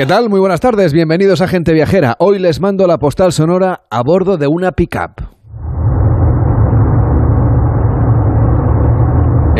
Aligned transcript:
¿Qué 0.00 0.06
tal? 0.06 0.30
Muy 0.30 0.40
buenas 0.40 0.60
tardes, 0.60 0.94
bienvenidos 0.94 1.42
a 1.42 1.46
Gente 1.46 1.74
Viajera. 1.74 2.16
Hoy 2.20 2.38
les 2.38 2.58
mando 2.58 2.86
la 2.86 2.96
postal 2.96 3.32
sonora 3.32 3.82
a 3.90 4.02
bordo 4.02 4.38
de 4.38 4.46
una 4.46 4.72
pickup. 4.72 5.29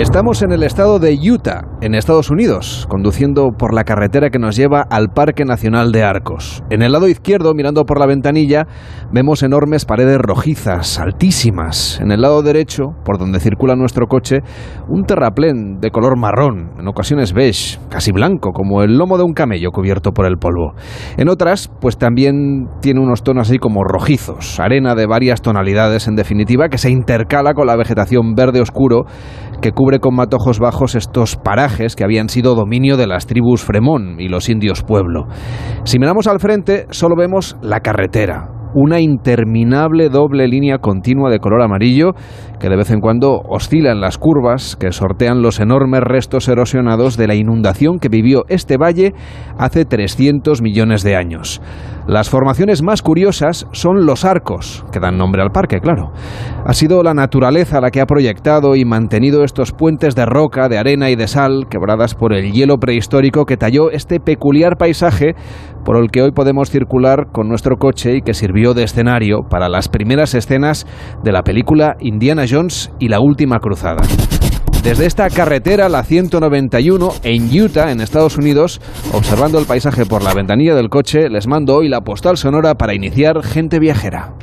Estamos 0.00 0.40
en 0.40 0.50
el 0.50 0.62
estado 0.62 0.98
de 0.98 1.14
Utah, 1.30 1.66
en 1.82 1.94
Estados 1.94 2.30
Unidos, 2.30 2.86
conduciendo 2.88 3.50
por 3.50 3.74
la 3.74 3.84
carretera 3.84 4.30
que 4.30 4.38
nos 4.38 4.56
lleva 4.56 4.80
al 4.88 5.08
Parque 5.08 5.44
Nacional 5.44 5.92
de 5.92 6.02
Arcos. 6.02 6.62
En 6.70 6.80
el 6.80 6.92
lado 6.92 7.06
izquierdo, 7.06 7.52
mirando 7.52 7.84
por 7.84 8.00
la 8.00 8.06
ventanilla, 8.06 8.66
vemos 9.12 9.42
enormes 9.42 9.84
paredes 9.84 10.16
rojizas, 10.16 10.98
altísimas. 10.98 12.00
En 12.00 12.12
el 12.12 12.22
lado 12.22 12.42
derecho, 12.42 12.94
por 13.04 13.18
donde 13.18 13.40
circula 13.40 13.76
nuestro 13.76 14.06
coche, 14.06 14.38
un 14.88 15.04
terraplén 15.04 15.80
de 15.80 15.90
color 15.90 16.18
marrón, 16.18 16.70
en 16.78 16.88
ocasiones 16.88 17.34
beige, 17.34 17.78
casi 17.90 18.10
blanco, 18.10 18.52
como 18.54 18.82
el 18.82 18.96
lomo 18.96 19.18
de 19.18 19.24
un 19.24 19.34
camello 19.34 19.70
cubierto 19.70 20.12
por 20.12 20.24
el 20.24 20.38
polvo. 20.38 20.72
En 21.18 21.28
otras, 21.28 21.70
pues 21.78 21.98
también 21.98 22.68
tiene 22.80 23.00
unos 23.00 23.22
tonos 23.22 23.50
así 23.50 23.58
como 23.58 23.84
rojizos, 23.84 24.60
arena 24.60 24.94
de 24.94 25.06
varias 25.06 25.42
tonalidades 25.42 26.08
en 26.08 26.14
definitiva, 26.14 26.70
que 26.70 26.78
se 26.78 26.88
intercala 26.88 27.52
con 27.52 27.66
la 27.66 27.76
vegetación 27.76 28.32
verde 28.34 28.62
oscuro 28.62 29.04
que 29.60 29.72
cubre 29.72 29.98
con 29.98 30.14
matojos 30.14 30.58
bajos 30.58 30.94
estos 30.94 31.36
parajes 31.36 31.96
que 31.96 32.04
habían 32.04 32.28
sido 32.28 32.54
dominio 32.54 32.96
de 32.96 33.06
las 33.06 33.26
tribus 33.26 33.62
Fremón 33.62 34.20
y 34.20 34.28
los 34.28 34.48
indios 34.48 34.82
Pueblo. 34.82 35.26
Si 35.84 35.98
miramos 35.98 36.26
al 36.26 36.40
frente, 36.40 36.86
solo 36.90 37.16
vemos 37.16 37.56
la 37.62 37.80
carretera, 37.80 38.48
una 38.74 39.00
interminable 39.00 40.08
doble 40.08 40.46
línea 40.46 40.78
continua 40.78 41.30
de 41.30 41.40
color 41.40 41.62
amarillo 41.62 42.12
que 42.58 42.68
de 42.68 42.76
vez 42.76 42.90
en 42.90 43.00
cuando 43.00 43.40
oscila 43.48 43.90
en 43.90 44.00
las 44.00 44.18
curvas 44.18 44.76
que 44.76 44.92
sortean 44.92 45.42
los 45.42 45.60
enormes 45.60 46.00
restos 46.02 46.48
erosionados 46.48 47.16
de 47.16 47.26
la 47.26 47.34
inundación 47.34 47.98
que 47.98 48.08
vivió 48.08 48.44
este 48.48 48.76
valle 48.76 49.12
hace 49.58 49.84
300 49.84 50.62
millones 50.62 51.02
de 51.02 51.16
años. 51.16 51.60
Las 52.06 52.30
formaciones 52.30 52.82
más 52.82 53.02
curiosas 53.02 53.66
son 53.72 54.06
los 54.06 54.24
arcos, 54.24 54.84
que 54.92 55.00
dan 55.00 55.16
nombre 55.16 55.42
al 55.42 55.50
parque, 55.50 55.80
claro. 55.80 56.12
Ha 56.64 56.72
sido 56.72 57.02
la 57.02 57.14
naturaleza 57.14 57.80
la 57.80 57.90
que 57.90 58.00
ha 58.00 58.06
proyectado 58.06 58.74
y 58.74 58.84
mantenido 58.84 59.44
estos 59.44 59.72
puentes 59.72 60.14
de 60.14 60.26
roca, 60.26 60.68
de 60.68 60.78
arena 60.78 61.10
y 61.10 61.16
de 61.16 61.28
sal, 61.28 61.66
quebradas 61.68 62.14
por 62.14 62.32
el 62.32 62.52
hielo 62.52 62.78
prehistórico 62.78 63.44
que 63.44 63.56
talló 63.56 63.90
este 63.90 64.18
peculiar 64.18 64.76
paisaje 64.76 65.34
por 65.84 65.96
el 65.96 66.10
que 66.10 66.22
hoy 66.22 66.32
podemos 66.32 66.70
circular 66.70 67.28
con 67.32 67.48
nuestro 67.48 67.76
coche 67.76 68.16
y 68.16 68.22
que 68.22 68.34
sirvió 68.34 68.74
de 68.74 68.84
escenario 68.84 69.42
para 69.48 69.68
las 69.68 69.88
primeras 69.88 70.34
escenas 70.34 70.86
de 71.22 71.32
la 71.32 71.42
película 71.42 71.96
Indiana 72.00 72.44
Jones 72.48 72.90
y 72.98 73.08
la 73.08 73.20
Última 73.20 73.58
Cruzada. 73.60 74.02
Desde 74.82 75.04
esta 75.04 75.28
carretera, 75.28 75.90
la 75.90 76.02
191, 76.02 77.12
en 77.22 77.60
Utah, 77.60 77.92
en 77.92 78.00
Estados 78.00 78.38
Unidos, 78.38 78.80
observando 79.12 79.58
el 79.58 79.66
paisaje 79.66 80.06
por 80.06 80.22
la 80.22 80.32
ventanilla 80.32 80.74
del 80.74 80.88
coche, 80.88 81.28
les 81.28 81.46
mando 81.46 81.76
hoy 81.76 81.88
la 81.88 82.00
postal 82.00 82.38
sonora 82.38 82.74
para 82.76 82.94
iniciar 82.94 83.42
Gente 83.42 83.78
Viajera. 83.78 84.34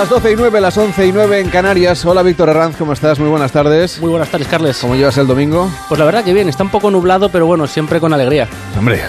Las 0.00 0.10
12 0.10 0.32
y 0.32 0.36
9, 0.36 0.60
las 0.60 0.76
11 0.76 1.06
y 1.06 1.12
9 1.12 1.40
en 1.40 1.48
Canarias. 1.48 2.04
Hola 2.04 2.22
Víctor 2.22 2.50
Herranz, 2.50 2.76
¿cómo 2.76 2.92
estás? 2.92 3.18
Muy 3.18 3.30
buenas 3.30 3.50
tardes. 3.50 3.98
Muy 3.98 4.10
buenas 4.10 4.28
tardes, 4.28 4.46
Carles. 4.46 4.76
¿Cómo 4.78 4.94
llevas 4.94 5.16
el 5.16 5.26
domingo? 5.26 5.70
Pues 5.88 5.98
la 5.98 6.04
verdad 6.04 6.22
que 6.22 6.34
bien, 6.34 6.50
está 6.50 6.64
un 6.64 6.68
poco 6.68 6.90
nublado, 6.90 7.30
pero 7.30 7.46
bueno, 7.46 7.66
siempre 7.66 7.98
con 7.98 8.12
alegría. 8.12 8.46
Hombre, 8.78 9.02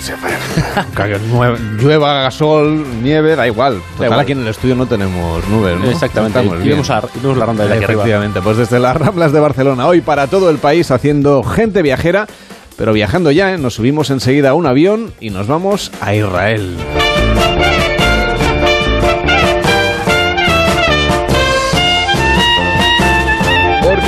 llueva, 1.78 2.32
sol, 2.32 2.86
nieve, 3.04 3.36
da 3.36 3.46
igual. 3.46 3.82
Total, 3.98 4.18
aquí 4.18 4.32
en 4.32 4.40
el 4.40 4.48
estudio 4.48 4.76
no 4.76 4.86
tenemos 4.86 5.46
nubes, 5.50 5.78
¿no? 5.78 5.92
Exactamente, 5.92 6.42
y 6.42 6.70
vemos, 6.70 6.88
la 6.88 7.46
rambla 7.46 7.66
de 7.66 7.74
aquí 7.74 7.84
Efectivamente, 7.84 8.40
pues 8.42 8.56
desde 8.56 8.80
las 8.80 8.96
ramblas 8.96 9.34
de 9.34 9.42
Barcelona, 9.42 9.88
hoy 9.88 10.00
para 10.00 10.28
todo 10.28 10.50
el 10.50 10.58
país 10.58 10.90
haciendo 10.90 11.44
gente 11.44 11.82
viajera, 11.82 12.28
pero 12.78 12.94
viajando 12.94 13.32
ya, 13.32 13.54
¿eh? 13.54 13.58
nos 13.58 13.74
subimos 13.74 14.10
enseguida 14.10 14.52
a 14.52 14.54
un 14.54 14.66
avión 14.66 15.12
y 15.20 15.32
nos 15.32 15.48
vamos 15.48 15.92
a 16.00 16.16
Israel. 16.16 16.78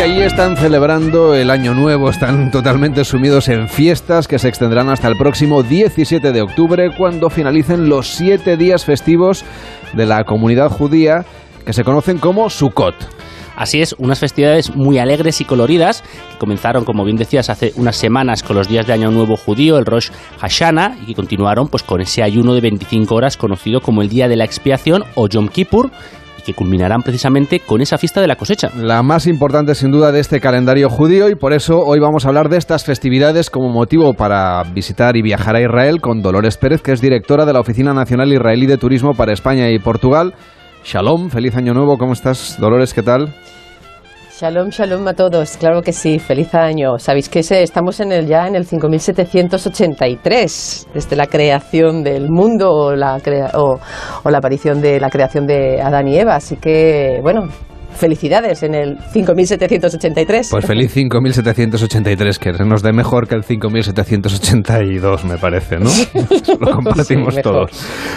Allí 0.03 0.21
están 0.21 0.55
celebrando 0.55 1.35
el 1.35 1.49
Año 1.49 1.73
Nuevo, 1.73 2.09
están 2.09 2.51
totalmente 2.51 3.03
sumidos 3.03 3.49
en 3.49 3.67
fiestas 3.67 4.29
que 4.29 4.39
se 4.39 4.47
extenderán 4.47 4.89
hasta 4.89 5.09
el 5.09 5.17
próximo 5.17 5.61
17 5.61 6.31
de 6.31 6.41
octubre, 6.41 6.91
cuando 6.97 7.29
finalicen 7.29 7.89
los 7.89 8.07
siete 8.07 8.55
días 8.55 8.85
festivos 8.85 9.43
de 9.93 10.05
la 10.05 10.23
comunidad 10.23 10.69
judía 10.69 11.25
que 11.65 11.73
se 11.73 11.83
conocen 11.83 12.17
como 12.17 12.49
Sukkot. 12.49 12.95
Así 13.57 13.81
es, 13.81 13.93
unas 13.97 14.19
festividades 14.19 14.73
muy 14.73 14.99
alegres 14.99 15.41
y 15.41 15.45
coloridas 15.45 16.01
que 16.31 16.37
comenzaron, 16.37 16.85
como 16.85 17.03
bien 17.03 17.17
decías, 17.17 17.49
hace 17.49 17.73
unas 17.75 17.97
semanas 17.97 18.41
con 18.41 18.55
los 18.55 18.69
días 18.69 18.87
de 18.87 18.93
Año 18.93 19.11
Nuevo 19.11 19.35
judío, 19.35 19.77
el 19.77 19.85
Rosh 19.85 20.11
Hashanah, 20.39 20.95
y 21.01 21.07
que 21.07 21.15
continuaron 21.15 21.67
pues 21.67 21.83
con 21.83 21.99
ese 21.99 22.23
ayuno 22.23 22.53
de 22.53 22.61
25 22.61 23.13
horas 23.13 23.35
conocido 23.35 23.81
como 23.81 24.01
el 24.01 24.07
Día 24.07 24.29
de 24.29 24.37
la 24.37 24.45
Expiación 24.45 25.03
o 25.15 25.27
Yom 25.27 25.49
Kippur, 25.49 25.91
culminarán 26.53 27.01
precisamente 27.01 27.59
con 27.59 27.81
esa 27.81 27.97
fiesta 27.97 28.21
de 28.21 28.27
la 28.27 28.35
cosecha. 28.35 28.69
La 28.75 29.03
más 29.03 29.27
importante 29.27 29.75
sin 29.75 29.91
duda 29.91 30.11
de 30.11 30.19
este 30.19 30.39
calendario 30.39 30.89
judío 30.89 31.29
y 31.29 31.35
por 31.35 31.53
eso 31.53 31.79
hoy 31.79 31.99
vamos 31.99 32.25
a 32.25 32.29
hablar 32.29 32.49
de 32.49 32.57
estas 32.57 32.83
festividades 32.83 33.49
como 33.49 33.69
motivo 33.69 34.13
para 34.13 34.63
visitar 34.63 35.17
y 35.17 35.21
viajar 35.21 35.55
a 35.55 35.61
Israel 35.61 36.01
con 36.01 36.21
Dolores 36.21 36.57
Pérez, 36.57 36.81
que 36.81 36.91
es 36.91 37.01
directora 37.01 37.45
de 37.45 37.53
la 37.53 37.59
Oficina 37.59 37.93
Nacional 37.93 38.33
Israelí 38.33 38.65
de 38.65 38.77
Turismo 38.77 39.13
para 39.13 39.33
España 39.33 39.69
y 39.69 39.79
Portugal. 39.79 40.33
Shalom, 40.83 41.29
feliz 41.29 41.55
año 41.55 41.73
nuevo, 41.73 41.97
¿cómo 41.97 42.13
estás 42.13 42.57
Dolores? 42.59 42.93
¿Qué 42.93 43.03
tal? 43.03 43.33
Shalom, 44.39 44.69
shalom 44.69 45.05
a 45.05 45.13
todos. 45.13 45.57
Claro 45.57 45.81
que 45.81 45.91
sí, 45.91 46.17
feliz 46.17 46.55
año. 46.55 46.97
Sabéis 46.97 47.27
que 47.27 47.39
estamos 47.39 47.99
en 47.99 48.13
el, 48.13 48.25
ya 48.25 48.47
en 48.47 48.55
el 48.55 48.65
5783, 48.65 50.87
desde 50.93 51.17
la 51.17 51.27
creación 51.27 52.05
del 52.05 52.29
mundo 52.29 52.71
o 52.71 52.95
la, 52.95 53.17
o 53.55 53.81
la 54.29 54.37
aparición 54.37 54.79
de 54.79 54.97
la 54.97 55.09
creación 55.09 55.45
de 55.45 55.81
Adán 55.81 56.07
y 56.07 56.17
Eva. 56.17 56.35
Así 56.35 56.55
que, 56.55 57.19
bueno, 57.21 57.49
felicidades 57.99 58.63
en 58.63 58.73
el 58.73 58.97
5783. 59.11 60.49
Pues 60.51 60.65
feliz 60.65 60.91
5783, 60.93 62.39
que 62.39 62.51
nos 62.63 62.81
dé 62.81 62.93
mejor 62.93 63.27
que 63.27 63.35
el 63.35 63.43
5782, 63.43 65.25
me 65.25 65.37
parece, 65.37 65.77
¿no? 65.77 65.89
Lo 66.59 66.71
compartimos 66.75 67.35
todos. 67.41 67.71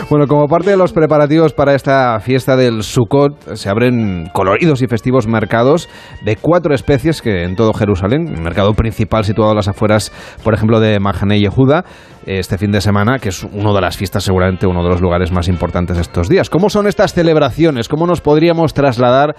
Bueno, 0.09 0.27
como 0.27 0.47
parte 0.47 0.71
de 0.71 0.77
los 0.77 0.93
preparativos 0.93 1.53
para 1.53 1.75
esta 1.75 2.19
fiesta 2.21 2.57
del 2.57 2.83
Sukkot, 2.83 3.57
se 3.57 3.69
abren 3.69 4.31
coloridos 4.33 4.83
y 4.83 4.87
festivos 4.87 5.27
mercados 5.27 5.89
de 6.25 6.37
cuatro 6.37 6.75
especies 6.75 7.21
que 7.21 7.43
en 7.43 7.57
todo 7.57 7.73
Jerusalén, 7.73 8.29
el 8.29 8.41
mercado 8.41 8.73
principal 8.75 9.25
situado 9.25 9.51
a 9.51 9.55
las 9.55 9.69
afueras, 9.69 10.13
por 10.45 10.55
ejemplo, 10.55 10.81
de 10.81 11.01
Mahane 11.01 11.39
y 11.39 11.43
Yehuda, 11.43 11.85
este 12.27 12.59
fin 12.59 12.73
de 12.73 12.81
semana, 12.81 13.19
que 13.19 13.31
es 13.31 13.45
uno 13.45 13.75
de 13.75 13.81
las 13.81 13.97
fiestas, 13.97 14.25
seguramente 14.25 14.67
uno 14.67 14.83
de 14.83 14.91
los 14.91 15.01
lugares 15.01 15.33
más 15.33 15.49
importantes 15.49 15.97
de 15.97 16.03
estos 16.03 16.29
días. 16.29 16.51
¿Cómo 16.51 16.71
son 16.71 16.87
estas 16.87 17.15
celebraciones? 17.15 17.89
¿Cómo 17.89 18.07
nos 18.07 18.21
podríamos 18.21 18.75
trasladar 18.75 19.35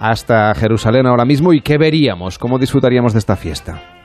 hasta 0.00 0.54
Jerusalén 0.54 1.06
ahora 1.06 1.24
mismo 1.24 1.52
y 1.52 1.60
qué 1.60 1.78
veríamos? 1.78 2.38
¿Cómo 2.38 2.58
disfrutaríamos 2.58 3.12
de 3.12 3.18
esta 3.20 3.36
fiesta? 3.36 4.03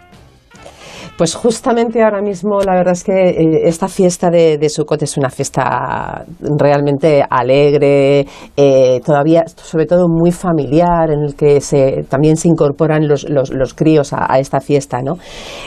Pues 1.20 1.36
justamente 1.36 2.02
ahora 2.02 2.22
mismo 2.22 2.62
la 2.62 2.76
verdad 2.76 2.94
es 2.94 3.04
que 3.04 3.12
eh, 3.12 3.68
esta 3.68 3.90
fiesta 3.90 4.30
de, 4.30 4.58
de, 4.58 4.70
Sukkot 4.70 5.04
es 5.04 5.18
una 5.18 5.30
fiesta 5.30 6.24
realmente 6.40 7.22
alegre, 7.30 8.26
eh, 8.56 9.02
todavía 9.04 9.44
sobre 9.46 9.86
todo 9.86 10.08
muy 10.08 10.32
familiar, 10.32 11.12
en 11.12 11.26
el 11.26 11.36
que 11.36 11.60
se, 11.60 12.06
también 12.08 12.38
se 12.38 12.48
incorporan 12.48 13.06
los, 13.06 13.26
los, 13.30 13.74
críos 13.74 14.14
a, 14.14 14.40
esta 14.40 14.62
fiesta. 14.62 15.02
¿no? 15.02 15.16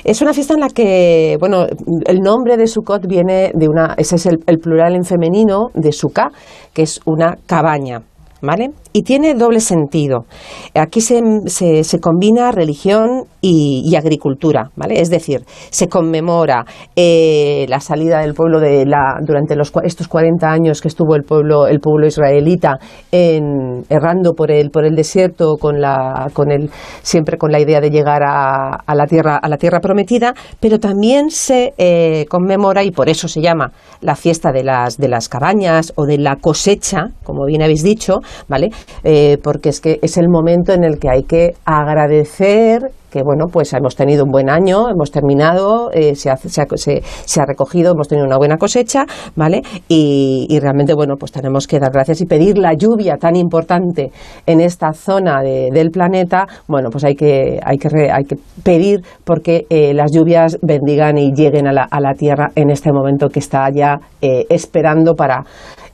Es 0.05 0.23
una 0.23 0.33
fiesta 0.33 0.55
en 0.55 0.61
la 0.61 0.71
que, 0.71 1.37
bueno, 1.39 1.67
el 2.07 2.21
nombre 2.21 2.57
de 2.57 2.67
Sukkot 2.67 3.07
viene 3.07 3.53
de 3.53 3.69
una, 3.69 3.93
ese 3.99 4.17
es 4.17 4.25
el, 4.25 4.39
el 4.47 4.57
plural 4.57 4.95
en 4.95 5.05
femenino 5.05 5.67
de 5.75 5.93
Sukkah, 5.93 6.31
que 6.73 6.81
es 6.81 6.99
una 7.05 7.37
cabaña. 7.45 8.01
¿vale? 8.43 8.71
Y 8.93 9.03
tiene 9.03 9.35
doble 9.35 9.61
sentido. 9.61 10.27
Aquí 10.75 11.01
se, 11.01 11.23
se, 11.47 12.01
combina 12.01 12.53
religión 12.53 13.25
y, 13.41 13.95
agricultura, 13.97 14.71
¿vale? 14.77 15.01
Es 15.01 15.09
decir, 15.09 15.43
se 15.71 15.89
conmemora 15.89 16.65
eh, 16.97 17.67
la 17.69 17.81
salida 17.81 18.21
del 18.21 18.35
pueblo 18.35 18.61
de 18.61 18.85
la, 18.85 19.19
durante 19.23 19.57
los, 19.57 19.73
estos 19.85 20.09
40 20.09 20.47
años 20.47 20.81
que 20.81 20.89
estuvo 20.89 21.15
el 21.15 21.23
pueblo, 21.23 21.67
el 21.67 21.81
pueblo 21.81 22.07
israelita 22.07 22.79
en, 23.11 23.85
errando 23.89 24.35
por 24.35 24.51
el, 24.51 24.71
por 24.71 24.85
el 24.85 24.95
desierto 24.95 25.57
con 25.59 25.81
la, 25.81 26.29
con 26.33 26.51
el, 26.51 26.71
siempre 27.03 27.39
con 27.39 27.51
la 27.51 27.61
idea 27.61 27.81
de 27.81 27.91
llegar 27.91 28.23
a, 28.23 28.77
a 28.85 28.95
la, 28.95 29.07
tierra, 29.07 29.37
a 29.37 29.49
la 29.49 29.57
tierra 29.57 29.81
prometida, 29.81 30.35
pero 30.61 30.79
también 30.79 31.31
se 31.31 31.73
eh, 31.79 32.27
conmemora, 32.29 32.85
y 32.85 32.91
por 32.91 33.09
eso 33.09 33.29
se 33.29 33.41
llama 33.41 33.73
la 34.01 34.17
fiesta 34.17 34.53
de 34.53 34.65
las, 34.65 34.97
de 34.99 35.09
las 35.09 35.29
cabañas 35.29 35.93
o 35.97 36.07
de 36.07 36.19
la 36.19 36.37
cosecha, 36.37 37.07
como 37.25 37.45
bien 37.47 37.63
habéis 37.63 37.83
dicho, 37.83 38.21
¿vale? 38.49 38.71
Eh, 39.05 39.39
porque 39.43 39.71
es 39.71 39.81
que 39.81 39.99
es 40.03 40.17
el 40.17 40.29
momento 40.29 40.73
en 40.73 40.85
el 40.85 40.99
que 40.99 41.09
hay 41.11 41.23
que 41.25 41.55
agradecer 41.65 42.91
que 43.13 43.23
bueno, 43.23 43.45
pues 43.53 43.71
hemos 43.75 43.95
tenido 43.95 44.25
un 44.25 44.31
buen 44.31 44.49
año, 44.49 44.89
hemos 44.89 45.11
terminado, 45.11 45.91
eh, 45.93 46.15
se, 46.15 46.31
ha, 46.31 47.45
recogido, 47.47 47.93
hemos 47.93 48.09
tenido 48.09 48.27
una 48.27 48.39
buena 48.39 48.57
cosecha, 48.57 49.05
¿vale? 49.37 49.61
Y, 49.87 50.59
realmente, 50.61 50.95
bueno, 50.95 51.17
pues 51.21 51.31
tenemos 51.31 51.67
que 51.67 51.79
dar 51.79 51.93
gracias 51.93 52.23
y 52.23 52.25
pedir 52.25 52.57
la 52.57 52.73
lluvia 52.73 53.19
tan 53.19 53.37
importante 53.37 54.11
en 54.47 54.63
esta 54.63 54.95
zona 54.95 55.43
del 55.43 55.91
planeta, 55.91 56.47
bueno, 56.67 56.89
pues 56.91 57.05
hay 57.05 57.15
que, 57.15 57.61
hay 57.63 57.77
que, 57.77 58.11
hay 58.11 58.25
que 58.25 58.37
pedir 58.65 59.03
porque 59.25 59.67
eh, 59.69 59.93
las 59.93 60.11
lluvias 60.11 60.59
bendigan 60.63 61.19
y 61.19 61.35
lleguen 61.35 61.67
a 61.67 61.73
la, 61.73 62.15
tierra 62.17 62.51
en 62.55 62.71
este 62.71 62.93
momento 62.93 63.29
que 63.29 63.41
está 63.41 63.69
ya 63.71 63.99
esperando 64.21 65.15
para 65.15 65.45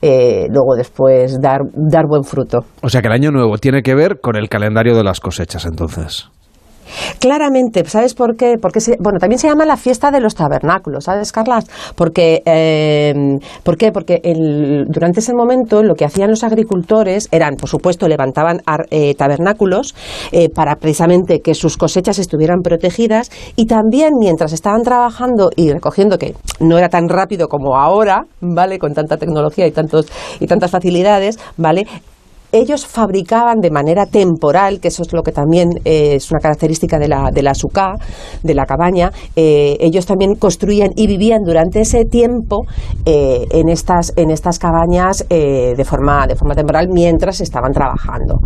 luego 0.02 0.76
después 0.76 1.40
dar, 1.40 1.60
dar 1.74 2.06
buen 2.06 2.24
fruto. 2.24 2.58
O 2.82 2.88
sea 2.88 3.00
que 3.00 3.08
el 3.08 3.14
año 3.14 3.30
nuevo 3.30 3.58
tiene 3.58 3.82
que 3.82 3.94
ver 3.94 4.20
con 4.20 4.36
el 4.36 4.48
calendario 4.48 4.96
de 4.96 5.04
las 5.04 5.20
cosechas 5.20 5.64
entonces. 5.66 6.30
Claramente, 7.18 7.84
¿sabes 7.84 8.14
por 8.14 8.36
qué? 8.36 8.56
Porque 8.60 8.80
bueno, 9.00 9.18
también 9.18 9.38
se 9.38 9.48
llama 9.48 9.64
la 9.64 9.76
fiesta 9.76 10.10
de 10.10 10.20
los 10.20 10.34
tabernáculos, 10.34 11.04
¿sabes, 11.04 11.32
Carlas? 11.32 11.66
Porque, 11.94 12.42
eh, 12.44 13.14
¿Por 13.62 13.76
qué? 13.76 13.92
Porque 13.92 14.20
durante 14.88 15.20
ese 15.20 15.34
momento 15.34 15.82
lo 15.82 15.94
que 15.94 16.04
hacían 16.04 16.30
los 16.30 16.44
agricultores 16.44 17.28
eran, 17.30 17.56
por 17.56 17.68
supuesto, 17.68 18.08
levantaban 18.08 18.60
eh, 18.90 19.14
tabernáculos 19.14 19.94
eh, 20.32 20.48
para 20.48 20.76
precisamente 20.76 21.40
que 21.40 21.54
sus 21.54 21.76
cosechas 21.76 22.18
estuvieran 22.18 22.60
protegidas 22.62 23.30
y 23.56 23.66
también 23.66 24.12
mientras 24.18 24.52
estaban 24.52 24.82
trabajando 24.82 25.50
y 25.56 25.70
recogiendo, 25.72 26.18
que 26.18 26.34
no 26.60 26.78
era 26.78 26.88
tan 26.88 27.08
rápido 27.08 27.48
como 27.48 27.76
ahora, 27.76 28.24
¿vale? 28.40 28.78
Con 28.78 28.94
tanta 28.94 29.16
tecnología 29.16 29.66
y, 29.66 29.72
tantos, 29.72 30.06
y 30.40 30.46
tantas 30.46 30.70
facilidades, 30.70 31.38
¿vale? 31.56 31.86
Ellos 32.52 32.86
fabricaban 32.86 33.60
de 33.60 33.70
manera 33.70 34.06
temporal, 34.06 34.80
que 34.80 34.88
eso 34.88 35.02
es 35.02 35.12
lo 35.12 35.22
que 35.22 35.32
también 35.32 35.68
eh, 35.84 36.14
es 36.16 36.30
una 36.30 36.40
característica 36.40 36.98
de 36.98 37.08
la, 37.08 37.30
de 37.32 37.42
la 37.42 37.52
de 38.42 38.54
la 38.54 38.64
cabaña, 38.64 39.10
eh, 39.36 39.76
ellos 39.80 40.06
también 40.06 40.34
construían 40.34 40.90
y 40.96 41.06
vivían 41.06 41.40
durante 41.44 41.80
ese 41.80 42.04
tiempo 42.04 42.66
eh, 43.04 43.46
en, 43.50 43.68
estas, 43.68 44.12
en 44.16 44.30
estas 44.30 44.58
cabañas 44.58 45.26
de, 45.28 45.84
forma, 45.84 46.26
de 46.26 46.36
forma 46.36 46.54
temporal 46.54 46.88
mientras 46.90 47.40
estaban 47.40 47.72
trabajando. 47.72 48.38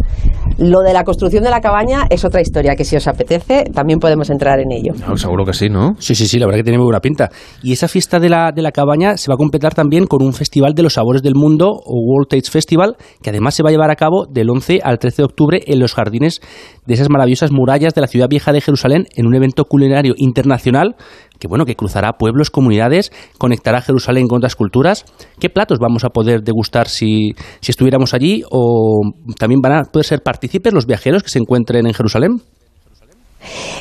Lo 0.58 0.81
de 0.81 0.93
la 0.93 1.05
construcción 1.05 1.44
de 1.44 1.50
la 1.50 1.60
cabaña 1.60 2.06
es 2.08 2.25
otra 2.25 2.40
historia 2.40 2.75
que 2.75 2.84
si 2.84 2.96
os 2.96 3.06
apetece 3.06 3.64
también 3.72 3.98
podemos 3.98 4.31
entrar 4.31 4.60
en 4.60 4.72
ello. 4.72 4.93
seguro 5.16 5.44
que 5.44 5.52
sí, 5.52 5.69
¿no? 5.69 5.94
Sí, 5.98 6.14
sí, 6.14 6.26
sí, 6.26 6.38
la 6.38 6.46
verdad 6.46 6.60
que 6.60 6.64
tiene 6.64 6.78
muy 6.78 6.87
buena 6.87 7.00
pinta. 7.00 7.31
Y 7.62 7.72
esa 7.72 7.88
fiesta 7.88 8.19
de 8.19 8.28
la, 8.28 8.52
de 8.52 8.62
la 8.62 8.72
cabaña 8.72 9.16
se 9.16 9.31
va 9.31 9.34
a 9.34 9.38
completar 9.38 9.75
también 9.75 10.06
con 10.06 10.22
un 10.22 10.32
festival 10.32 10.75
de 10.75 10.82
los 10.82 10.94
sabores 10.94 11.22
del 11.22 11.34
mundo, 11.34 11.66
o 11.69 12.00
World 12.00 12.28
Taste 12.28 12.50
Festival, 12.50 12.96
que 13.22 13.31
además 13.31 13.55
se 13.55 13.62
va 13.62 13.69
a 13.69 13.72
llevar 13.72 13.91
a 13.92 13.96
cabo 13.96 14.26
del 14.26 14.50
11 14.50 14.80
al 14.82 14.98
13 14.98 15.22
de 15.22 15.24
octubre 15.24 15.60
en 15.66 15.78
los 15.78 15.94
jardines 15.94 16.40
de 16.86 16.94
esas 16.94 17.08
maravillosas 17.10 17.52
murallas 17.52 17.94
de 17.94 18.00
la 18.00 18.06
ciudad 18.06 18.28
vieja 18.28 18.52
de 18.52 18.60
Jerusalén 18.60 19.06
en 19.14 19.26
un 19.26 19.34
evento 19.34 19.64
culinario 19.64 20.14
internacional 20.16 20.96
que 21.38 21.48
bueno, 21.48 21.64
que 21.64 21.74
cruzará 21.74 22.12
pueblos, 22.12 22.50
comunidades, 22.50 23.10
conectará 23.36 23.80
Jerusalén 23.80 24.28
con 24.28 24.38
otras 24.38 24.54
culturas. 24.54 25.04
¿Qué 25.40 25.50
platos 25.50 25.80
vamos 25.80 26.04
a 26.04 26.10
poder 26.10 26.42
degustar 26.42 26.86
si, 26.86 27.32
si 27.60 27.72
estuviéramos 27.72 28.14
allí? 28.14 28.44
¿O 28.48 29.00
también 29.40 29.60
van 29.60 29.72
a 29.72 29.82
poder 29.82 30.06
ser 30.06 30.22
partícipes 30.22 30.72
los 30.72 30.86
viajeros 30.86 31.24
que 31.24 31.30
se 31.30 31.40
encuentren 31.40 31.84
en 31.86 31.94
Jerusalén? 31.94 32.42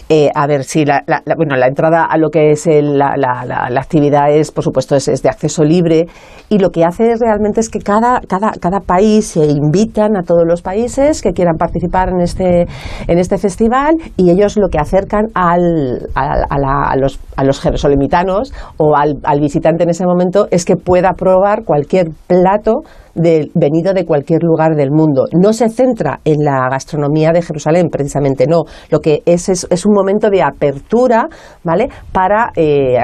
Eh, 0.09 0.29
a 0.33 0.47
ver, 0.47 0.63
sí, 0.63 0.85
la, 0.85 1.03
bueno, 1.37 1.55
la 1.55 1.67
entrada 1.67 2.05
a 2.05 2.17
lo 2.17 2.29
que 2.29 2.51
es 2.51 2.67
la, 2.67 3.13
actividad 3.77 4.31
es, 4.31 4.51
por 4.51 4.63
supuesto, 4.63 4.95
es, 4.95 5.05
de 5.05 5.29
acceso 5.29 5.63
libre 5.63 6.05
y 6.49 6.59
lo 6.59 6.69
que 6.69 6.83
hace 6.83 7.15
realmente 7.19 7.59
es 7.59 7.69
que 7.69 7.79
cada, 7.79 8.21
cada, 8.27 8.51
cada 8.59 8.79
país 8.79 9.27
se 9.27 9.45
invitan 9.45 10.17
a 10.17 10.23
todos 10.23 10.43
los 10.45 10.61
países 10.61 11.21
que 11.21 11.31
quieran 11.31 11.55
participar 11.57 12.09
en 12.09 12.21
este, 12.21 12.65
en 13.07 13.19
este 13.19 13.37
festival 13.37 13.95
y 14.17 14.31
ellos 14.31 14.57
lo 14.57 14.67
que 14.69 14.79
acercan 14.79 15.27
al, 15.33 16.07
a, 16.15 16.95
los, 16.97 17.19
a 17.35 17.43
los 17.43 17.59
jerosolimitanos 17.61 18.53
o 18.77 18.95
al, 18.95 19.15
al 19.23 19.39
visitante 19.39 19.83
en 19.83 19.89
ese 19.89 20.05
momento 20.05 20.47
es 20.51 20.65
que 20.65 20.75
pueda 20.75 21.13
probar 21.13 21.63
cualquier 21.63 22.09
plato 22.27 22.81
venido 23.15 23.93
de 23.93 24.05
cualquier 24.05 24.43
lugar 24.43 24.75
del 24.75 24.91
mundo. 24.91 25.25
No 25.33 25.53
se 25.53 25.69
centra 25.69 26.19
en 26.25 26.43
la 26.43 26.67
gastronomía 26.69 27.31
de 27.31 27.41
Jerusalén, 27.41 27.89
precisamente 27.89 28.45
no. 28.47 28.63
Lo 28.89 28.99
que 28.99 29.21
es 29.25 29.49
es, 29.49 29.85
un 29.85 29.93
momento 29.93 30.29
de 30.29 30.41
apertura, 30.41 31.27
¿vale? 31.63 31.89
Para 32.11 32.51
eh, 32.55 32.97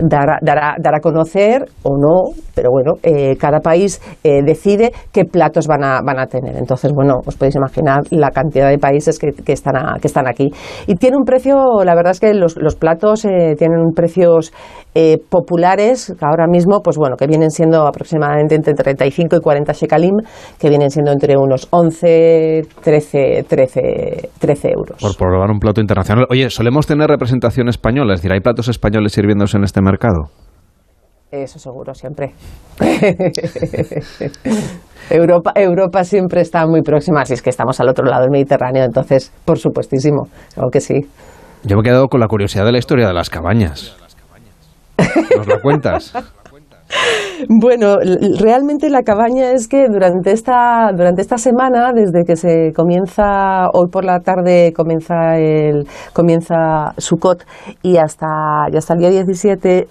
dar, 0.00 0.30
a, 0.30 0.38
dar, 0.78 0.94
a, 0.94 1.00
conocer 1.00 1.64
o 1.82 1.96
no, 1.96 2.34
pero 2.54 2.70
bueno, 2.70 2.92
eh, 3.02 3.36
cada 3.36 3.60
país 3.60 4.00
eh, 4.24 4.42
decide 4.44 4.92
qué 5.12 5.24
platos 5.24 5.66
van 5.66 5.84
a, 5.84 6.00
van 6.04 6.18
a 6.18 6.26
tener. 6.26 6.56
Entonces, 6.56 6.92
bueno, 6.94 7.20
os 7.24 7.36
podéis 7.36 7.56
imaginar 7.56 8.00
la 8.10 8.30
cantidad 8.30 8.68
de 8.68 8.78
países 8.78 9.18
que, 9.18 9.32
que 9.32 9.52
están, 9.52 9.74
que 10.00 10.06
están 10.06 10.26
aquí. 10.26 10.50
Y 10.86 10.94
tiene 10.96 11.16
un 11.16 11.24
precio, 11.24 11.84
la 11.84 11.94
verdad 11.94 12.12
es 12.12 12.20
que 12.20 12.34
los, 12.34 12.56
los 12.56 12.76
platos 12.76 13.22
tienen 13.22 13.92
precios 13.94 14.52
populares, 15.30 16.14
ahora 16.20 16.46
mismo, 16.46 16.80
pues 16.82 16.96
bueno, 16.96 17.16
que 17.16 17.26
vienen 17.26 17.50
siendo 17.50 17.86
aproximadamente 17.86 18.54
entre 18.54 18.74
35 18.74 19.36
y 19.36 19.40
40 19.40 19.51
shekalim, 19.60 20.18
que 20.58 20.68
vienen 20.68 20.90
siendo 20.90 21.12
entre 21.12 21.36
unos 21.36 21.68
11, 21.70 22.62
13, 22.82 23.44
13, 23.48 24.30
13 24.38 24.68
euros. 24.68 25.00
Por 25.00 25.16
probar 25.16 25.50
un 25.50 25.58
plato 25.58 25.80
internacional. 25.80 26.26
Oye, 26.30 26.50
solemos 26.50 26.86
tener 26.86 27.08
representación 27.08 27.68
española, 27.68 28.14
es 28.14 28.20
decir, 28.20 28.32
¿hay 28.32 28.40
platos 28.40 28.68
españoles 28.68 29.12
sirviéndose 29.12 29.56
en 29.56 29.64
este 29.64 29.80
mercado? 29.80 30.30
Eso 31.30 31.58
seguro, 31.58 31.94
siempre. 31.94 32.34
Europa, 35.10 35.52
Europa 35.54 36.04
siempre 36.04 36.42
está 36.42 36.66
muy 36.66 36.82
próxima, 36.82 37.24
si 37.24 37.32
es 37.32 37.40
que 37.40 37.48
estamos 37.48 37.80
al 37.80 37.88
otro 37.88 38.04
lado 38.04 38.22
del 38.22 38.30
Mediterráneo, 38.30 38.84
entonces, 38.84 39.32
por 39.44 39.58
supuestísimo, 39.58 40.28
creo 40.54 40.68
que 40.70 40.80
sí. 40.80 41.00
Yo 41.64 41.76
me 41.76 41.80
he 41.80 41.84
quedado 41.84 42.08
con 42.08 42.20
la 42.20 42.26
curiosidad 42.26 42.66
de 42.66 42.72
la 42.72 42.78
historia 42.78 43.06
de 43.06 43.14
las 43.14 43.30
cabañas. 43.30 43.96
¿Nos 45.36 45.46
la 45.46 45.60
cuentas? 45.60 46.12
Bueno, 47.48 47.96
realmente 48.38 48.88
la 48.88 49.02
cabaña 49.02 49.50
es 49.52 49.66
que 49.66 49.86
durante 49.90 50.32
esta, 50.32 50.90
durante 50.96 51.22
esta 51.22 51.38
semana, 51.38 51.92
desde 51.94 52.24
que 52.24 52.36
se 52.36 52.72
comienza, 52.74 53.68
hoy 53.72 53.88
por 53.90 54.04
la 54.04 54.20
tarde 54.20 54.72
comienza 54.72 55.36
el, 55.38 55.86
comienza 56.12 56.92
Sukkot 56.98 57.44
y 57.82 57.96
hasta, 57.96 58.26
y 58.72 58.76
hasta 58.76 58.94
el 58.94 59.00
día 59.00 59.10
17, 59.10 59.78
em, 59.78 59.86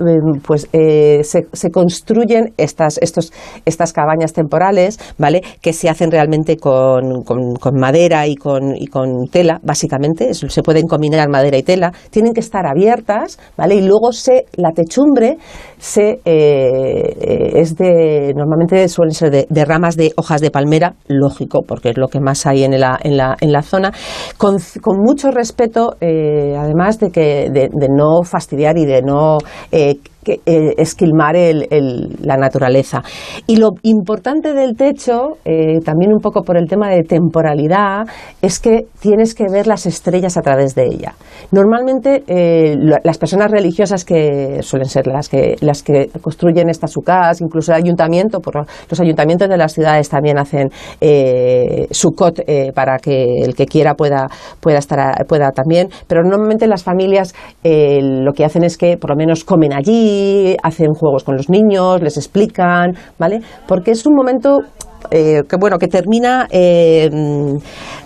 pues 0.45 0.69
eh, 0.71 1.23
se, 1.23 1.47
se, 1.51 1.71
construyen 1.71 2.53
estas, 2.57 2.97
estos, 2.99 3.33
estas 3.65 3.91
cabañas 3.91 4.33
temporales, 4.33 4.99
¿vale? 5.17 5.41
Que 5.61 5.73
se 5.73 5.89
hacen 5.89 6.11
realmente 6.11 6.57
con, 6.57 7.23
con, 7.23 7.79
madera 7.79 8.27
y 8.27 8.35
con, 8.35 8.75
y 8.75 8.87
con 8.87 9.27
tela, 9.31 9.59
básicamente, 9.63 10.33
se 10.33 10.63
pueden 10.63 10.87
combinar 10.87 11.29
madera 11.29 11.57
y 11.57 11.63
tela, 11.63 11.91
tienen 12.11 12.33
que 12.33 12.39
estar 12.39 12.65
abiertas, 12.65 13.39
¿vale? 13.57 13.75
Y 13.75 13.81
luego 13.81 14.11
se, 14.11 14.45
la 14.55 14.71
techumbre 14.71 15.37
se, 15.81 16.21
eh, 16.25 17.53
es 17.55 17.75
de, 17.75 18.33
normalmente 18.35 18.87
suelen 18.87 19.15
ser 19.15 19.47
de, 19.49 19.65
ramas 19.65 19.97
de 19.97 20.13
hojas 20.15 20.39
de 20.39 20.51
palmera, 20.51 20.93
lógico, 21.07 21.63
porque 21.67 21.89
es 21.89 21.97
lo 21.97 22.07
que 22.07 22.19
más 22.19 22.45
hay 22.45 22.63
en 22.63 22.79
la, 22.79 22.99
en 23.01 23.17
la, 23.17 23.35
en 23.41 23.51
la 23.51 23.63
zona, 23.63 23.91
con, 24.37 24.57
con 24.79 24.97
mucho 24.99 25.31
respeto, 25.31 25.95
eh, 25.99 26.55
además 26.55 26.99
de, 26.99 27.09
que, 27.09 27.49
de, 27.49 27.89
no 27.89 28.21
fastidiar 28.21 28.77
y 28.77 28.85
de 28.85 29.01
no 29.01 29.39
eh, 29.71 29.95
que, 30.23 30.39
eh, 30.45 30.73
esquilmar 30.77 31.35
el, 31.35 31.67
la 32.21 32.37
naturaleza. 32.37 33.01
Y 33.47 33.57
lo 33.57 33.71
importante 33.83 34.53
del 34.53 34.75
techo, 34.75 35.37
eh, 35.45 35.79
también 35.83 36.13
un 36.13 36.19
poco 36.19 36.43
por 36.43 36.57
el 36.57 36.67
tema 36.67 36.89
de 36.89 37.03
temporalidad, 37.03 38.05
es 38.41 38.59
que 38.59 38.85
tienes 38.99 39.33
que 39.33 39.45
ver 39.51 39.67
las 39.67 39.85
estrellas 39.85 40.37
a 40.37 40.41
través 40.41 40.75
de 40.75 40.85
ella. 40.85 41.13
Normalmente 41.51 42.23
eh, 42.27 42.75
las 43.03 43.17
personas 43.17 43.51
religiosas 43.51 44.05
que 44.05 44.59
suelen 44.61 44.87
ser 44.87 45.07
las 45.07 45.29
que, 45.29 45.55
las 45.61 45.83
que 45.83 46.09
construyen 46.21 46.69
estas 46.69 46.91
sucas, 46.91 47.41
incluso 47.41 47.71
el 47.73 47.83
ayuntamiento, 47.83 48.39
los 48.89 48.99
ayuntamientos 48.99 49.49
de 49.49 49.57
las 49.57 49.73
ciudades 49.73 50.09
también 50.09 50.37
hacen 50.37 50.69
sucot 51.91 52.39
para 52.73 52.97
que 52.97 53.41
el 53.43 53.55
que 53.55 53.65
quiera 53.65 53.95
pueda, 53.95 54.27
pueda, 54.59 54.77
estar, 54.77 55.25
pueda 55.27 55.51
también, 55.51 55.89
pero 56.07 56.23
normalmente 56.23 56.67
las 56.67 56.83
familias 56.83 57.33
lo 57.63 58.33
que 58.33 58.45
hacen 58.45 58.63
es 58.63 58.77
que 58.77 58.97
por 58.97 59.11
lo 59.11 59.15
menos 59.15 59.43
comen 59.43 59.73
allí, 59.73 60.10
hacen 60.63 60.93
juegos 60.93 61.23
con 61.23 61.35
los 61.35 61.49
niños, 61.49 62.01
les 62.01 62.17
explican, 62.17 62.93
¿vale? 63.17 63.41
Porque 63.67 63.91
es 63.91 64.05
un 64.05 64.15
momento 64.15 64.59
eh, 65.09 65.41
que 65.49 65.57
bueno 65.57 65.77
que 65.77 65.87
termina 65.87 66.47
eh, 66.51 67.09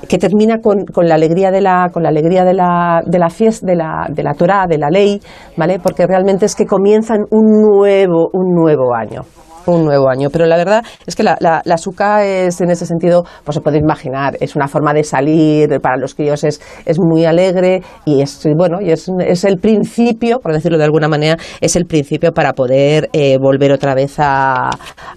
que 0.08 0.18
termina 0.18 0.60
con, 0.60 0.86
con, 0.86 1.08
la 1.08 1.16
alegría 1.16 1.52
de 1.52 1.62
la 1.62 1.90
con 1.92 2.04
la 2.04 2.10
alegría 2.10 2.46
de 2.46 2.54
la 2.54 3.02
de 3.06 3.20
la 3.20 3.30
fiesta 3.30 3.68
de 3.68 3.76
la 3.76 4.08
de 4.10 4.24
la 4.24 4.34
Torá 4.34 4.66
de 4.68 4.78
la 4.78 4.90
ley 4.90 5.20
vale 5.58 5.80
porque 5.80 6.08
realmente 6.08 6.46
es 6.46 6.56
que 6.56 6.66
comienzan 6.66 7.26
un 7.32 7.62
nuevo 7.62 8.30
un 8.32 8.56
nuevo 8.56 8.96
año 8.96 9.22
un 9.66 9.86
nuevo 9.86 10.10
año. 10.10 10.30
Pero 10.32 10.46
la 10.46 10.58
verdad 10.58 10.84
es 11.06 11.16
que 11.16 11.24
la, 11.24 11.38
la, 11.40 11.62
la 11.66 11.76
es, 12.24 12.62
en 12.62 12.70
ese 12.70 12.86
sentido, 12.86 13.24
pues 13.44 13.56
se 13.56 13.62
puede 13.62 13.78
imaginar, 13.78 14.38
es 14.40 14.56
una 14.56 14.68
forma 14.68 14.94
de 14.94 15.04
salir, 15.04 15.80
para 15.82 15.98
los 15.98 16.16
críos 16.16 16.44
es, 16.44 16.62
es 16.86 16.98
muy 17.00 17.26
alegre 17.26 17.82
y 18.06 18.22
es, 18.22 18.48
bueno, 18.58 18.80
y 18.82 18.92
es, 18.92 19.10
es 19.20 19.44
el 19.44 19.58
principio, 19.58 20.40
por 20.40 20.54
decirlo 20.54 20.78
de 20.78 20.86
alguna 20.86 21.08
manera, 21.08 21.38
es 21.62 21.76
el 21.76 21.86
principio 21.86 22.32
para 22.32 22.54
poder 22.54 23.10
eh, 23.14 23.38
volver 23.40 23.72
otra 23.72 23.96
vez 23.96 24.16
a, 24.20 24.70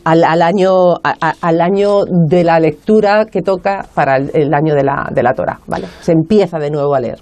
al, 0.05 0.25
al, 0.25 0.43
año, 0.43 0.95
al 1.02 1.61
año 1.61 2.05
de 2.05 2.45
la 2.45 2.61
lectura 2.61 3.26
que 3.26 3.43
toca 3.43 3.87
para 3.95 4.17
el, 4.17 4.31
el 4.35 4.55
año 4.55 4.75
de 4.75 4.85
la, 4.85 5.09
de 5.12 5.23
la 5.23 5.33
Torah, 5.33 5.59
¿vale? 5.67 5.87
Se 6.00 6.12
empieza 6.12 6.59
de 6.59 6.71
nuevo 6.71 6.95
a 6.95 7.00
leer. 7.00 7.19